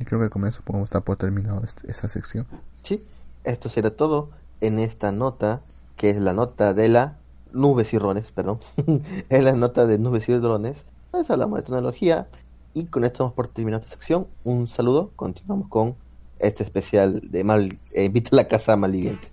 Y 0.00 0.06
creo 0.06 0.20
que 0.20 0.30
con 0.30 0.46
eso 0.46 0.62
podemos 0.64 0.86
estar 0.86 1.02
por 1.02 1.16
terminado 1.16 1.62
este- 1.62 1.90
esa 1.90 2.08
sección. 2.08 2.46
Sí, 2.82 3.04
esto 3.44 3.68
será 3.68 3.90
todo 3.90 4.30
en 4.62 4.78
esta 4.78 5.12
nota, 5.12 5.60
que 5.96 6.08
es 6.08 6.16
la 6.16 6.32
nota 6.32 6.72
de 6.72 6.88
la 6.88 7.18
nubes 7.52 7.92
y 7.92 7.98
drones, 7.98 8.32
perdón. 8.32 8.58
es 9.28 9.44
la 9.44 9.52
nota 9.52 9.84
de 9.84 9.98
nubes 9.98 10.30
y 10.30 10.32
drones, 10.32 10.86
pues 11.10 11.30
hablamos 11.30 11.58
de 11.58 11.64
tecnología. 11.64 12.26
Y 12.72 12.86
con 12.86 13.04
esto 13.04 13.22
vamos 13.24 13.34
por 13.34 13.48
terminar 13.48 13.80
esta 13.80 13.92
sección. 13.92 14.26
Un 14.44 14.66
saludo, 14.66 15.10
continuamos 15.14 15.68
con 15.68 15.94
este 16.38 16.64
especial 16.64 17.20
de 17.22 17.44
Mal, 17.44 17.78
eh, 17.92 18.04
Invita 18.04 18.30
a 18.32 18.36
la 18.36 18.48
Casa 18.48 18.76
Malviviente. 18.76 19.28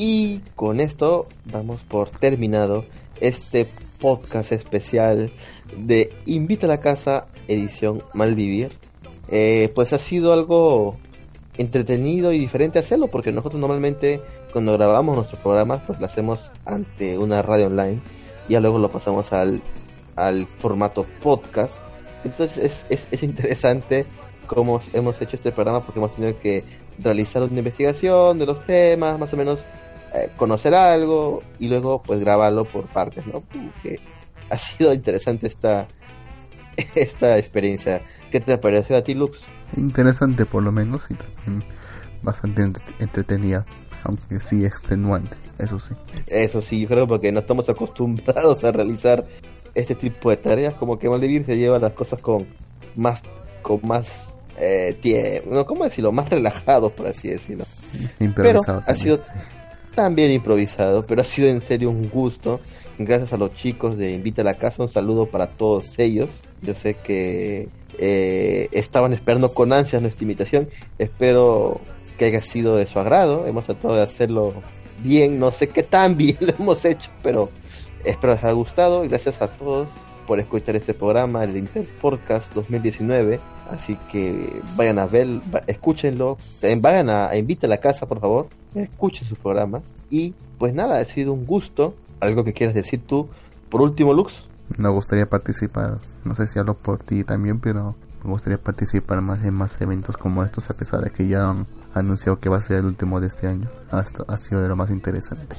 Y 0.00 0.42
con 0.54 0.78
esto 0.78 1.26
damos 1.44 1.82
por 1.82 2.10
terminado 2.10 2.84
este 3.20 3.66
podcast 4.00 4.52
especial 4.52 5.30
de 5.76 6.12
Invita 6.26 6.66
a 6.66 6.68
la 6.68 6.80
Casa, 6.80 7.26
edición 7.48 8.02
Malvivir. 8.14 8.72
Eh, 9.28 9.70
pues 9.74 9.92
ha 9.92 9.98
sido 9.98 10.32
algo 10.32 10.96
entretenido 11.58 12.32
y 12.32 12.38
diferente 12.38 12.78
hacerlo 12.78 13.08
porque 13.08 13.32
nosotros 13.32 13.60
normalmente 13.60 14.22
cuando 14.52 14.72
grabamos 14.72 15.16
nuestros 15.16 15.40
programas 15.40 15.82
pues 15.86 15.98
lo 15.98 16.06
hacemos 16.06 16.52
ante 16.64 17.18
una 17.18 17.42
radio 17.42 17.66
online 17.66 18.00
y 18.48 18.52
ya 18.52 18.60
luego 18.60 18.78
lo 18.78 18.88
pasamos 18.88 19.32
al, 19.32 19.60
al 20.16 20.46
formato 20.46 21.04
podcast. 21.22 21.72
Entonces 22.24 22.58
es, 22.58 22.86
es, 22.88 23.08
es 23.10 23.22
interesante 23.22 24.06
cómo 24.46 24.80
hemos 24.92 25.20
hecho 25.20 25.36
este 25.36 25.52
programa 25.52 25.84
porque 25.84 26.00
hemos 26.00 26.12
tenido 26.12 26.38
que 26.40 26.64
realizar 26.98 27.42
una 27.42 27.58
investigación 27.58 28.38
de 28.38 28.46
los 28.46 28.64
temas, 28.64 29.18
más 29.18 29.32
o 29.32 29.36
menos 29.36 29.60
eh, 30.14 30.30
conocer 30.36 30.74
algo 30.74 31.42
y 31.58 31.68
luego 31.68 32.02
pues 32.02 32.20
grabarlo 32.20 32.64
por 32.64 32.86
partes, 32.86 33.26
¿no? 33.26 33.42
Que 33.82 34.00
ha 34.50 34.58
sido 34.58 34.92
interesante 34.94 35.46
esta 35.48 35.86
esta 36.94 37.38
experiencia. 37.38 38.02
¿Qué 38.30 38.40
te 38.40 38.56
pareció 38.58 38.96
a 38.96 39.02
ti, 39.02 39.14
Lux? 39.14 39.38
Interesante 39.76 40.46
por 40.46 40.62
lo 40.62 40.72
menos 40.72 41.10
y 41.10 41.14
también 41.14 41.64
bastante 42.22 42.62
ent- 42.62 42.80
entretenida, 43.00 43.66
aunque 44.04 44.40
sí 44.40 44.64
extenuante, 44.64 45.36
eso 45.58 45.78
sí. 45.78 45.94
Eso 46.26 46.62
sí, 46.62 46.80
yo 46.82 46.88
creo 46.88 47.06
porque 47.06 47.30
no 47.32 47.40
estamos 47.40 47.68
acostumbrados 47.68 48.64
a 48.64 48.72
realizar 48.72 49.26
este 49.74 49.94
tipo 49.94 50.30
de 50.30 50.36
tareas, 50.38 50.74
como 50.74 50.98
que 50.98 51.08
Maldivir 51.08 51.44
se 51.44 51.56
lleva 51.56 51.78
las 51.78 51.92
cosas 51.92 52.20
con 52.20 52.46
más 52.96 53.22
con 53.62 53.80
más 53.86 54.06
eh, 54.56 54.96
tiempo, 55.00 55.50
no, 55.54 55.66
¿cómo 55.66 55.84
decirlo? 55.84 56.10
Más 56.10 56.28
relajados, 56.30 56.92
por 56.92 57.06
así 57.06 57.28
decirlo. 57.28 57.64
Improvisado 58.18 58.82
Pero 58.86 58.92
ha 58.92 58.96
sido 58.96 59.16
sí. 59.22 59.32
También 59.98 60.30
improvisado, 60.30 61.04
pero 61.04 61.22
ha 61.22 61.24
sido 61.24 61.48
en 61.48 61.60
serio 61.60 61.90
un 61.90 62.08
gusto. 62.08 62.60
Gracias 62.98 63.32
a 63.32 63.36
los 63.36 63.52
chicos 63.54 63.96
de 63.96 64.12
Invita 64.12 64.42
a 64.42 64.44
la 64.44 64.54
Casa, 64.54 64.84
un 64.84 64.88
saludo 64.88 65.26
para 65.26 65.48
todos 65.48 65.98
ellos. 65.98 66.28
Yo 66.62 66.76
sé 66.76 66.94
que 66.94 67.68
eh, 67.98 68.68
estaban 68.70 69.12
esperando 69.12 69.52
con 69.52 69.72
ansias 69.72 70.00
nuestra 70.00 70.22
invitación. 70.22 70.68
Espero 71.00 71.80
que 72.16 72.26
haya 72.26 72.40
sido 72.42 72.76
de 72.76 72.86
su 72.86 73.00
agrado. 73.00 73.48
Hemos 73.48 73.64
tratado 73.64 73.96
de 73.96 74.02
hacerlo 74.02 74.54
bien, 75.02 75.40
no 75.40 75.50
sé 75.50 75.68
qué 75.68 75.82
tan 75.82 76.16
bien 76.16 76.36
lo 76.38 76.54
hemos 76.56 76.84
hecho, 76.84 77.10
pero 77.20 77.50
espero 78.04 78.34
les 78.34 78.44
haya 78.44 78.52
gustado. 78.52 79.04
Y 79.04 79.08
gracias 79.08 79.42
a 79.42 79.48
todos 79.48 79.88
por 80.28 80.38
escuchar 80.38 80.76
este 80.76 80.92
programa, 80.92 81.42
el 81.42 81.56
Inter 81.56 81.88
Podcast 82.02 82.52
2019. 82.54 83.40
Así 83.70 83.96
que 84.12 84.60
vayan 84.76 84.98
a 84.98 85.06
ver, 85.06 85.26
escúchenlo. 85.66 86.36
También 86.60 86.82
vayan 86.82 87.08
a, 87.08 87.30
a 87.30 87.36
Invita 87.36 87.66
a 87.66 87.70
la 87.70 87.78
Casa, 87.78 88.06
por 88.06 88.20
favor. 88.20 88.46
Escuchen 88.74 89.26
sus 89.26 89.38
programas. 89.38 89.82
Y 90.10 90.34
pues 90.58 90.74
nada, 90.74 91.00
ha 91.00 91.04
sido 91.06 91.32
un 91.32 91.46
gusto. 91.46 91.94
Algo 92.20 92.44
que 92.44 92.52
quieras 92.52 92.74
decir 92.74 93.00
tú. 93.06 93.28
Por 93.70 93.80
último, 93.80 94.12
Lux. 94.12 94.46
Me 94.76 94.90
gustaría 94.90 95.26
participar, 95.26 95.96
no 96.24 96.34
sé 96.34 96.46
si 96.46 96.58
hablo 96.58 96.74
por 96.74 96.98
ti 96.98 97.24
también, 97.24 97.58
pero 97.58 97.94
me 98.22 98.30
gustaría 98.30 98.58
participar 98.58 99.22
más 99.22 99.42
en 99.44 99.54
más 99.54 99.80
eventos 99.80 100.18
como 100.18 100.44
estos, 100.44 100.68
a 100.68 100.74
pesar 100.74 101.00
de 101.00 101.10
que 101.10 101.26
ya 101.26 101.48
han 101.48 101.66
anunciado 101.94 102.38
que 102.38 102.50
va 102.50 102.58
a 102.58 102.62
ser 102.62 102.76
el 102.78 102.84
último 102.84 103.18
de 103.18 103.28
este 103.28 103.46
año. 103.46 103.70
Hasta 103.90 104.24
ha 104.28 104.36
sido 104.36 104.60
de 104.60 104.68
lo 104.68 104.76
más 104.76 104.90
interesante. 104.90 105.56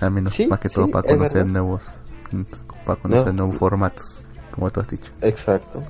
Al 0.00 0.10
menos 0.10 0.32
Sí, 0.32 0.48
más 0.48 0.58
que 0.58 0.68
todo 0.68 0.86
sí, 0.86 0.90
para 0.90 1.08
conocer 1.08 1.46
nuevos, 1.46 1.98
para 2.84 3.00
conocer 3.00 3.28
No. 3.28 3.32
nuevos 3.44 3.56
formatos, 3.56 4.20
como 4.50 4.70
tú 4.70 4.80
has 4.80 4.88
dicho. 4.88 5.12
Exacto. 5.22 5.82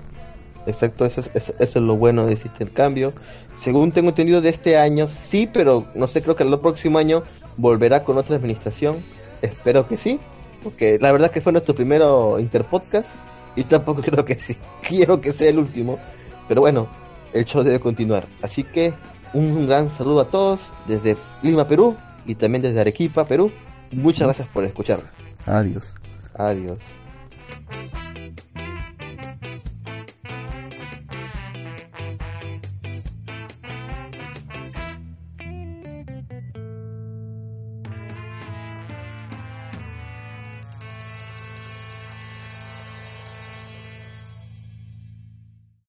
Exacto, 0.67 1.07
eso 1.07 1.23
es, 1.23 1.31
eso, 1.35 1.55
eso 1.59 1.79
es 1.79 1.85
lo 1.85 1.97
bueno 1.97 2.27
de 2.27 2.35
este 2.35 2.49
intercambio. 2.49 3.13
Según 3.59 3.93
tengo 3.93 4.11
entendido 4.11 4.41
de 4.41 4.51
este 4.51 4.77
año, 4.79 5.09
sí, 5.09 5.49
pero 5.51 5.87
no 5.95 6.07
sé, 6.07 6.23
creo 6.23 6.37
que 6.37 6.43
el 6.45 6.59
próximo 6.61 6.99
año 6.99 7.23
volverá 7.57 8.05
con 8.05 8.19
otra 8.19 8.37
administración. 8.37 9.03
Espero 9.43 9.89
que 9.89 9.97
sí, 9.97 10.21
porque 10.63 10.99
la 11.01 11.13
verdad 11.13 11.31
que 11.31 11.41
fue 11.41 11.53
nuestro 11.53 11.75
primero 11.75 12.39
interpodcast 12.39 13.09
y 13.57 13.65
tampoco 13.65 14.03
creo 14.05 14.25
que 14.25 14.35
sí. 14.35 14.57
Quiero 14.87 15.21
que 15.21 15.33
sea 15.33 15.49
el 15.49 15.59
último, 15.59 15.99
pero 16.47 16.61
bueno, 16.61 16.87
el 17.33 17.45
show 17.47 17.63
debe 17.63 17.81
continuar. 17.81 18.27
Así 18.43 18.63
que 18.65 18.93
un 19.33 19.67
gran 19.67 19.89
saludo 19.89 20.21
a 20.21 20.29
todos 20.29 20.61
desde 20.87 21.17
Lima, 21.43 21.67
Perú 21.67 21.97
y 22.27 22.35
también 22.35 22.63
desde 22.63 22.81
Arequipa, 22.81 23.25
Perú. 23.25 23.51
Muchas 23.93 24.27
gracias 24.27 24.47
por 24.49 24.65
escucharnos. 24.65 25.09
Adiós. 25.47 25.95
Adiós. 26.35 26.79